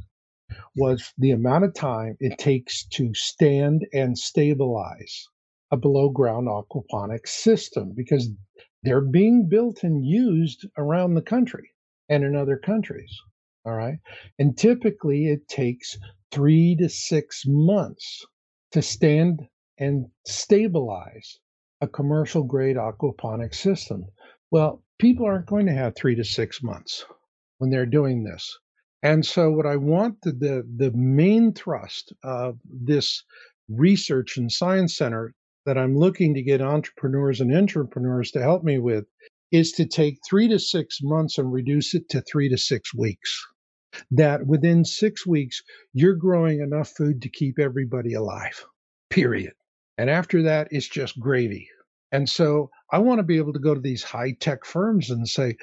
was 0.76 1.14
the 1.18 1.32
amount 1.32 1.64
of 1.65 1.73
time 1.73 2.18
it 2.19 2.38
takes 2.38 2.86
to 2.86 3.14
stand 3.14 3.86
and 3.94 4.18
stabilize 4.18 5.27
a 5.72 5.77
below 5.77 6.10
ground 6.10 6.48
aquaponics 6.48 7.30
system 7.30 7.94
because 7.95 8.30
they're 8.84 9.02
being 9.02 9.48
built 9.49 9.84
and 9.84 10.06
used 10.06 10.65
around 10.77 11.15
the 11.15 11.22
country 11.22 11.72
and 12.10 12.23
in 12.23 12.36
other 12.36 12.57
countries. 12.57 13.11
All 13.65 13.73
right. 13.73 13.98
And 14.38 14.56
typically 14.56 15.27
it 15.27 15.48
takes 15.48 15.98
three 16.32 16.76
to 16.80 16.88
six 16.88 17.44
months 17.48 18.23
to 18.72 18.82
stand 18.82 19.48
and 19.80 20.06
stabilize 20.26 21.40
a 21.82 21.88
commercial 21.88 22.44
grade 22.44 22.77
aquaponics 22.77 23.56
system. 23.56 24.06
Well, 24.52 24.84
people 24.99 25.26
aren't 25.26 25.48
going 25.48 25.65
to 25.65 25.73
have 25.73 25.95
three 25.95 26.15
to 26.15 26.23
six 26.23 26.61
months 26.61 27.06
when 27.57 27.69
they're 27.69 27.86
doing 27.86 28.23
this. 28.23 28.57
And 29.04 29.26
so, 29.26 29.52
what 29.52 29.66
I 29.66 29.76
want 29.76 30.22
the, 30.22 30.32
the, 30.32 30.64
the 30.78 30.92
main 30.96 31.54
thrust 31.54 32.14
of 32.24 32.58
this 32.66 33.24
research 33.70 34.38
and 34.38 34.52
science 34.52 34.98
center 34.98 35.34
that 35.66 35.78
I'm 35.78 35.96
looking 35.96 36.34
to 36.36 36.44
get 36.44 36.62
entrepreneurs 36.62 37.42
and 37.42 37.54
entrepreneurs 37.56 38.32
to 38.32 38.42
help 38.42 38.64
me 38.64 38.80
with 38.80 39.06
is 39.52 39.72
to 39.74 39.86
take 39.86 40.20
three 40.28 40.48
to 40.48 40.60
six 40.60 41.00
months 41.02 41.38
and 41.38 41.52
reduce 41.52 41.94
it 41.94 42.10
to 42.10 42.22
three 42.22 42.50
to 42.50 42.58
six 42.58 42.94
weeks. 42.94 43.46
That 44.12 44.46
within 44.46 44.84
six 44.84 45.26
weeks, 45.26 45.62
you're 45.94 46.16
growing 46.16 46.60
enough 46.60 46.90
food 46.90 47.22
to 47.22 47.30
keep 47.30 47.60
everybody 47.60 48.14
alive, 48.14 48.66
period. 49.10 49.54
And 49.98 50.10
after 50.10 50.44
that, 50.44 50.68
it's 50.72 50.90
just 50.90 51.20
gravy. 51.20 51.70
And 52.12 52.30
so 52.30 52.70
I 52.92 53.00
want 53.00 53.20
to 53.20 53.24
be 53.24 53.38
able 53.38 53.54
to 53.54 53.60
go 53.60 53.74
to 53.74 53.80
these 53.80 54.04
high 54.04 54.36
tech 54.40 54.66
firms 54.66 55.10
and 55.10 55.28
say, 55.28 55.56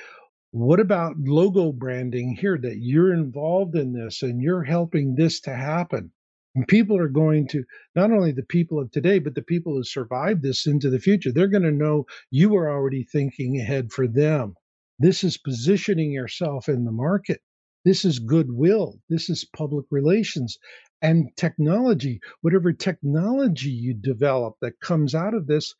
what 0.52 0.80
about 0.80 1.16
logo 1.18 1.72
branding 1.72 2.36
here 2.36 2.58
that 2.58 2.76
you're 2.78 3.14
involved 3.14 3.74
in 3.74 3.94
this 3.94 4.22
and 4.22 4.42
you're 4.42 4.62
helping 4.62 5.14
this 5.14 5.40
to 5.40 5.54
happen? 5.54 6.12
And 6.54 6.68
people 6.68 6.98
are 6.98 7.08
going 7.08 7.48
to, 7.48 7.64
not 7.96 8.12
only 8.12 8.32
the 8.32 8.42
people 8.42 8.78
of 8.78 8.90
today, 8.90 9.18
but 9.18 9.34
the 9.34 9.42
people 9.42 9.74
who 9.74 9.82
survived 9.82 10.42
this 10.42 10.66
into 10.66 10.90
the 10.90 10.98
future, 11.00 11.32
they're 11.32 11.48
going 11.48 11.62
to 11.62 11.72
know 11.72 12.04
you 12.30 12.54
are 12.56 12.70
already 12.70 13.02
thinking 13.02 13.58
ahead 13.58 13.90
for 13.90 14.06
them. 14.06 14.54
This 14.98 15.24
is 15.24 15.38
positioning 15.38 16.12
yourself 16.12 16.68
in 16.68 16.84
the 16.84 16.92
market. 16.92 17.40
This 17.86 18.04
is 18.04 18.18
goodwill. 18.18 19.00
This 19.08 19.30
is 19.30 19.48
public 19.56 19.86
relations 19.90 20.58
and 21.00 21.30
technology. 21.36 22.20
Whatever 22.42 22.74
technology 22.74 23.70
you 23.70 23.94
develop 23.94 24.56
that 24.60 24.80
comes 24.80 25.14
out 25.14 25.32
of 25.32 25.46
this, 25.46 25.74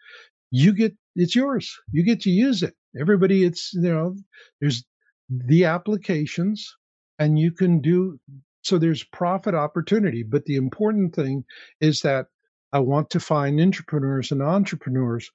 you 0.51 0.73
get 0.73 0.97
it's 1.15 1.37
yours. 1.37 1.79
You 1.93 2.03
get 2.05 2.23
to 2.23 2.31
use 2.31 2.63
it. 2.63 2.75
Everybody, 2.99 3.45
it's 3.45 3.73
you 3.75 3.93
know, 3.93 4.17
there's 4.61 4.85
the 5.31 5.65
applications, 5.65 6.77
and 7.19 7.39
you 7.39 7.53
can 7.53 7.81
do 7.81 8.19
so. 8.63 8.79
There's 8.79 9.05
profit 9.05 9.55
opportunity, 9.55 10.23
but 10.23 10.45
the 10.45 10.57
important 10.57 11.15
thing 11.15 11.45
is 11.81 12.01
that 12.01 12.27
I 12.73 12.81
want 12.81 13.11
to 13.11 13.21
find 13.21 13.61
entrepreneurs 13.61 14.31
and 14.31 14.43
entrepreneurs 14.43 15.31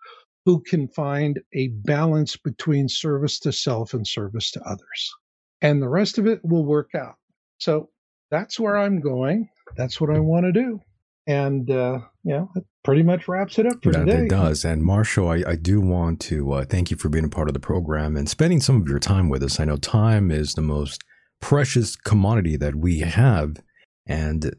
who 0.45 0.61
can 0.61 0.87
find 0.87 1.39
a 1.53 1.69
balance 1.69 2.37
between 2.37 2.87
service 2.87 3.39
to 3.39 3.51
self 3.51 3.93
and 3.93 4.07
service 4.07 4.51
to 4.51 4.61
others, 4.61 5.13
and 5.61 5.81
the 5.81 5.89
rest 5.89 6.17
of 6.17 6.27
it 6.27 6.39
will 6.43 6.65
work 6.65 6.91
out. 6.95 7.15
So 7.57 7.89
that's 8.29 8.59
where 8.59 8.77
I'm 8.77 8.99
going. 9.01 9.49
That's 9.75 9.99
what 9.99 10.09
I 10.09 10.19
want 10.19 10.45
to 10.45 10.51
do. 10.51 10.79
And 11.27 11.69
uh, 11.69 11.99
yeah, 12.23 12.45
that 12.55 12.63
pretty 12.85 13.03
much 13.03 13.27
wraps 13.27 13.59
it 13.59 13.65
up 13.65 13.83
for 13.83 13.91
That, 13.91 14.05
today. 14.05 14.23
it 14.25 14.29
does. 14.29 14.63
And 14.63 14.81
Marshall, 14.81 15.27
I, 15.29 15.43
I 15.45 15.55
do 15.55 15.81
want 15.81 16.21
to 16.21 16.53
uh, 16.53 16.65
thank 16.65 16.89
you 16.89 16.95
for 16.95 17.09
being 17.09 17.25
a 17.25 17.29
part 17.29 17.49
of 17.49 17.53
the 17.53 17.59
program 17.59 18.15
and 18.15 18.29
spending 18.29 18.61
some 18.61 18.81
of 18.81 18.87
your 18.87 18.99
time 18.99 19.27
with 19.27 19.43
us. 19.43 19.59
I 19.59 19.65
know 19.65 19.75
time 19.75 20.31
is 20.31 20.53
the 20.53 20.61
most 20.61 21.03
precious 21.41 21.97
commodity 21.97 22.55
that 22.55 22.75
we 22.75 22.99
have. 22.99 23.57
And, 24.05 24.55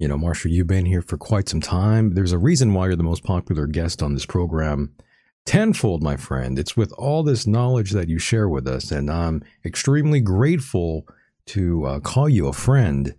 you 0.00 0.08
know, 0.08 0.18
Marshall, 0.18 0.50
you've 0.50 0.66
been 0.66 0.86
here 0.86 1.02
for 1.02 1.16
quite 1.16 1.48
some 1.48 1.60
time. 1.60 2.14
There's 2.14 2.32
a 2.32 2.38
reason 2.38 2.74
why 2.74 2.86
you're 2.86 2.96
the 2.96 3.04
most 3.04 3.22
popular 3.22 3.68
guest 3.68 4.02
on 4.02 4.14
this 4.14 4.26
program. 4.26 4.92
Tenfold, 5.46 6.02
my 6.02 6.16
friend. 6.16 6.58
It's 6.58 6.76
with 6.76 6.92
all 6.98 7.22
this 7.22 7.46
knowledge 7.46 7.92
that 7.92 8.08
you 8.08 8.18
share 8.18 8.48
with 8.48 8.66
us. 8.66 8.90
And 8.90 9.08
I'm 9.08 9.42
extremely 9.64 10.20
grateful 10.20 11.06
to 11.46 11.84
uh, 11.86 12.00
call 12.00 12.28
you 12.28 12.48
a 12.48 12.52
friend 12.52 13.14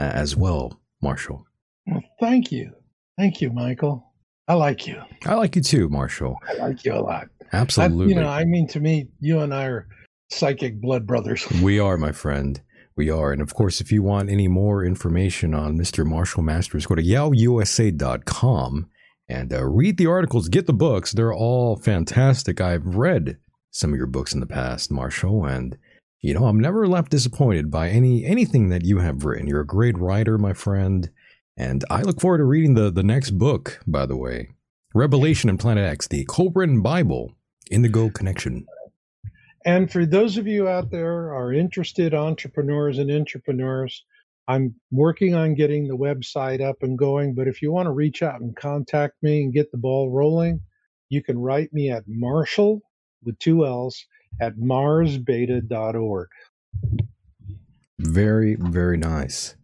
uh, 0.00 0.02
as 0.02 0.36
well, 0.36 0.80
Marshall. 1.00 1.46
Well, 1.90 2.02
thank 2.20 2.52
you. 2.52 2.72
Thank 3.18 3.40
you, 3.40 3.50
Michael. 3.50 4.06
I 4.48 4.54
like 4.54 4.86
you. 4.86 5.00
I 5.26 5.34
like 5.34 5.56
you 5.56 5.62
too, 5.62 5.88
Marshall. 5.88 6.36
I 6.48 6.54
like 6.54 6.84
you 6.84 6.94
a 6.94 7.00
lot. 7.00 7.28
I- 7.52 7.56
Absolutely. 7.56 8.14
you 8.14 8.20
know, 8.20 8.28
I 8.28 8.44
mean, 8.44 8.66
to 8.68 8.80
me, 8.80 9.08
you 9.20 9.40
and 9.40 9.52
I 9.52 9.64
are 9.66 9.88
psychic 10.30 10.80
blood 10.80 11.06
brothers. 11.06 11.46
We 11.62 11.78
are, 11.80 11.96
my 11.96 12.12
friend. 12.12 12.60
We 12.96 13.10
are. 13.10 13.32
And 13.32 13.42
of 13.42 13.54
course, 13.54 13.80
if 13.80 13.90
you 13.90 14.02
want 14.02 14.30
any 14.30 14.46
more 14.48 14.84
information 14.84 15.54
on 15.54 15.76
Mr. 15.78 16.04
Marshall 16.06 16.42
Masters, 16.42 16.86
go 16.86 16.94
to 16.94 17.02
yowusa.com 17.02 18.88
and 19.28 19.52
uh, 19.52 19.64
read 19.64 19.96
the 19.96 20.06
articles, 20.06 20.48
get 20.48 20.66
the 20.66 20.72
books. 20.72 21.12
They're 21.12 21.32
all 21.34 21.76
fantastic. 21.76 22.60
I've 22.60 22.96
read 22.96 23.38
some 23.70 23.92
of 23.92 23.96
your 23.96 24.06
books 24.06 24.32
in 24.34 24.40
the 24.40 24.46
past, 24.46 24.90
Marshall, 24.90 25.44
and 25.46 25.76
you 26.20 26.34
know, 26.34 26.46
I'm 26.46 26.60
never 26.60 26.86
left 26.86 27.10
disappointed 27.10 27.70
by 27.70 27.88
any 27.88 28.24
anything 28.26 28.68
that 28.68 28.84
you 28.84 28.98
have 28.98 29.24
written. 29.24 29.46
You're 29.46 29.60
a 29.62 29.66
great 29.66 29.96
writer, 29.96 30.36
my 30.36 30.52
friend, 30.52 31.08
and 31.60 31.84
I 31.90 32.00
look 32.00 32.22
forward 32.22 32.38
to 32.38 32.44
reading 32.44 32.72
the 32.72 32.90
the 32.90 33.02
next 33.02 33.32
book, 33.32 33.80
by 33.86 34.06
the 34.06 34.16
way. 34.16 34.48
Revelation 34.94 35.50
and 35.50 35.60
Planet 35.60 35.84
X, 35.84 36.08
the 36.08 36.24
co-written 36.24 36.80
Bible, 36.80 37.34
Indigo 37.70 38.08
Connection. 38.08 38.66
And 39.66 39.92
for 39.92 40.06
those 40.06 40.38
of 40.38 40.46
you 40.46 40.68
out 40.68 40.90
there 40.90 41.34
are 41.34 41.52
interested 41.52 42.14
entrepreneurs 42.14 42.96
and 42.98 43.10
entrepreneurs, 43.10 44.02
I'm 44.48 44.74
working 44.90 45.34
on 45.34 45.54
getting 45.54 45.86
the 45.86 45.98
website 45.98 46.62
up 46.62 46.76
and 46.80 46.98
going. 46.98 47.34
But 47.34 47.46
if 47.46 47.60
you 47.60 47.70
want 47.70 47.86
to 47.86 47.92
reach 47.92 48.22
out 48.22 48.40
and 48.40 48.56
contact 48.56 49.22
me 49.22 49.42
and 49.42 49.52
get 49.52 49.70
the 49.70 49.78
ball 49.78 50.10
rolling, 50.10 50.62
you 51.10 51.22
can 51.22 51.38
write 51.38 51.74
me 51.74 51.90
at 51.90 52.04
Marshall 52.08 52.80
with 53.22 53.38
two 53.38 53.66
L's 53.66 54.06
at 54.40 54.56
marsbeta.org. 54.56 56.28
Very, 57.98 58.56
very 58.58 58.96
nice. 58.96 59.56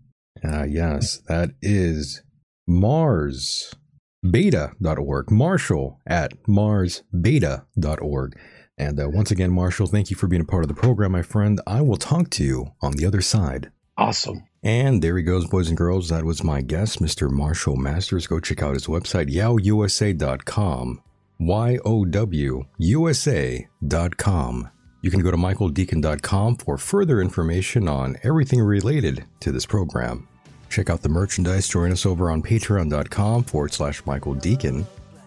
Uh, 0.45 0.65
yes, 0.65 1.19
that 1.29 1.51
is 1.63 2.23
marsbeta.org. 2.69 5.31
Marshall 5.31 6.01
at 6.07 6.43
marsbeta.org. 6.45 8.39
And 8.79 9.01
uh, 9.01 9.09
once 9.09 9.31
again, 9.31 9.53
Marshall, 9.53 9.87
thank 9.87 10.11
you 10.11 10.17
for 10.17 10.27
being 10.27 10.43
a 10.43 10.47
part 10.47 10.65
of 10.65 10.69
the 10.69 10.75
program, 10.75 11.13
my 11.13 11.23
friend. 11.23 11.61
I 11.67 11.81
will 11.81 11.97
talk 11.97 12.29
to 12.31 12.45
you 12.45 12.73
on 12.83 12.93
the 12.93 13.07
other 13.07 13.23
side. 13.23 13.71
Awesome. 13.97 14.47
And 14.63 15.01
there 15.01 15.17
he 15.17 15.23
goes, 15.23 15.47
boys 15.47 15.69
and 15.69 15.77
girls. 15.77 16.11
That 16.11 16.25
was 16.25 16.45
my 16.45 16.61
guest, 16.61 17.01
Mr. 17.01 17.31
Marshall 17.31 17.77
Masters. 17.77 18.27
Go 18.27 18.41
check 18.41 18.63
out 18.63 18.75
his 18.75 18.87
website, 18.87 19.33
yowusa.com. 19.33 21.03
Y 21.39 21.79
O 21.85 22.05
W 22.05 22.65
U 22.79 23.09
S 23.09 23.27
A.com. 23.27 24.71
You 25.07 25.13
can 25.13 25.21
go 25.21 25.31
to 25.31 25.37
michaeldecon.com 25.37 26.57
for 26.57 26.77
further 26.77 27.21
information 27.21 27.87
on 27.87 28.17
everything 28.25 28.61
related 28.61 29.25
to 29.39 29.53
this 29.53 29.65
program. 29.65 30.27
Check 30.69 30.91
out 30.91 31.03
the 31.03 31.09
merchandise. 31.09 31.69
Join 31.69 31.93
us 31.93 32.05
over 32.05 32.29
on 32.29 32.43
patreon.com 32.43 33.45
forward 33.45 33.73
slash 33.73 34.05
Michael 34.05 34.35
Decon. 34.35 34.85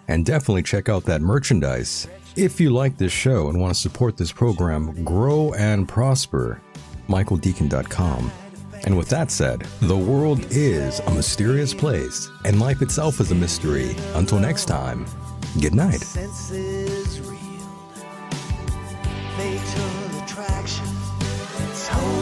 And 0.09 0.25
definitely 0.25 0.63
check 0.63 0.89
out 0.89 1.05
that 1.05 1.21
merchandise. 1.21 2.09
If 2.35 2.59
you 2.59 2.71
like 2.71 2.97
this 2.97 3.13
show 3.13 3.47
and 3.47 3.57
want 3.57 3.73
to 3.73 3.79
support 3.79 4.17
this 4.17 4.33
program, 4.33 5.01
grow 5.05 5.53
and 5.53 5.87
prosper, 5.87 6.59
michaeldecon.com. 7.07 8.33
And 8.85 8.97
with 8.97 9.07
that 9.07 9.31
said, 9.31 9.61
the 9.81 9.97
world 9.97 10.45
is 10.51 10.99
a 10.99 11.11
mysterious 11.11 11.73
place, 11.73 12.29
and 12.43 12.59
life 12.59 12.81
itself 12.81 13.21
is 13.21 13.31
a 13.31 13.35
mystery. 13.35 13.95
Until 14.13 14.39
next 14.39 14.65
time, 14.65 15.05
good 15.61 15.73
night. 15.73 16.03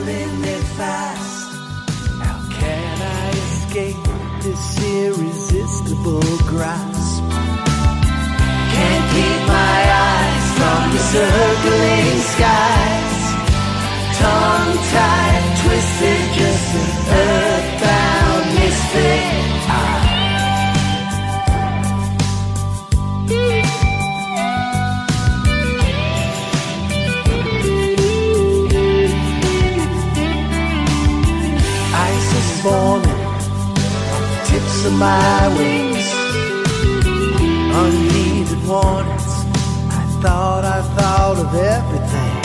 It's 0.09 0.27
holding 0.27 0.63
fast. 0.77 1.51
How 2.21 2.39
can 2.49 3.01
I 3.01 3.29
escape 3.29 3.95
this 4.41 4.83
irresistible 4.83 6.37
grasp? 6.47 7.23
Can't 8.73 9.05
keep 9.11 9.47
my 9.47 9.79
eyes 10.07 10.47
from 10.57 10.91
the 10.93 11.01
circling 11.13 12.19
skies. 12.33 13.15
Tongue 14.19 14.77
tied, 14.91 15.43
twisted, 15.63 16.21
just 16.35 16.75
an 16.75 17.13
earthbound 17.13 17.46
my 34.97 35.47
wings. 35.57 36.07
Unheeded 37.81 38.61
warnings. 38.67 39.33
I 39.99 40.03
thought 40.21 40.63
I 40.65 40.81
thought 40.97 41.37
of 41.37 41.53
everything. 41.53 42.35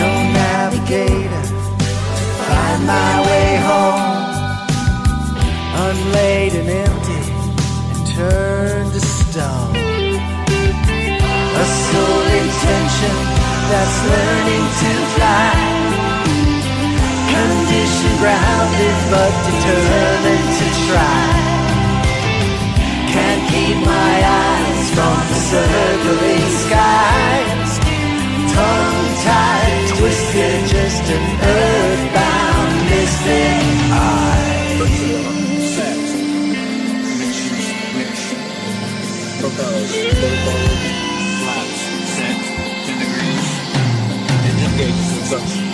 No 0.00 0.10
navigator 0.40 1.44
to 1.44 2.32
find 2.48 2.80
my 2.86 3.12
way 3.28 3.48
home. 3.68 4.04
Unlaid 5.86 6.52
and 6.60 6.68
empty 6.86 7.22
and 7.92 8.06
turned 8.16 8.92
to 8.92 9.00
stone. 9.00 9.76
A 11.62 11.66
soul 11.84 12.24
intention 12.42 13.16
that's 13.70 13.98
learning 14.10 14.64
to 14.80 14.90
fly 15.14 15.74
conditioned, 17.34 18.13
grounded, 18.24 18.96
but 19.12 19.32
determined 19.48 20.48
to 20.58 20.66
try. 20.88 21.28
Can't 23.12 23.44
keep 23.52 23.76
my 23.84 24.14
eyes 24.40 24.86
from 24.96 25.16
the 25.30 25.40
circling 25.52 26.46
skies. 26.64 27.72
Tongue 28.54 29.08
tied, 29.28 29.82
twisted, 29.92 30.60
just 30.72 31.04
an 31.16 31.24
earthbound. 31.52 32.44
Mixtures, 37.20 37.68
mix. 37.96 38.14
Propels, 39.40 39.92
protocol, 40.18 40.64
flaps, 41.40 41.80
set, 42.16 42.40
10 42.86 42.98
degrees. 43.02 43.46
Engine 44.48 44.74
gauge 44.78 45.73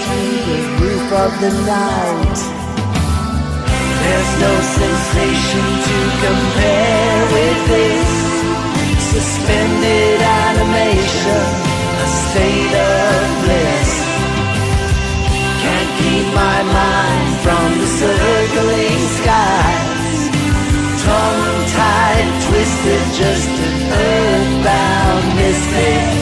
through 0.00 0.38
the 0.48 0.60
roof 0.80 1.08
of 1.12 1.32
the 1.40 1.52
night. 1.68 2.38
There's 4.00 4.32
no 4.40 4.52
sensation 4.80 5.66
to 5.88 5.98
compare 6.24 7.18
with 7.36 7.58
this 7.68 8.08
suspended 9.12 10.20
animation, 10.20 11.44
a 12.04 12.08
state 12.24 12.72
of 12.72 13.20
bliss. 13.44 13.92
Can't 15.60 15.92
keep 16.00 16.26
my 16.34 16.58
mind 16.62 17.30
from 17.44 17.68
the 17.76 17.88
circling 18.00 19.02
skies. 19.20 20.20
Tongue 21.04 21.66
tied, 21.76 22.28
twisted, 22.48 23.04
just 23.20 23.52
an 23.68 23.76
earthbound 23.92 25.26
misfit. 25.36 26.12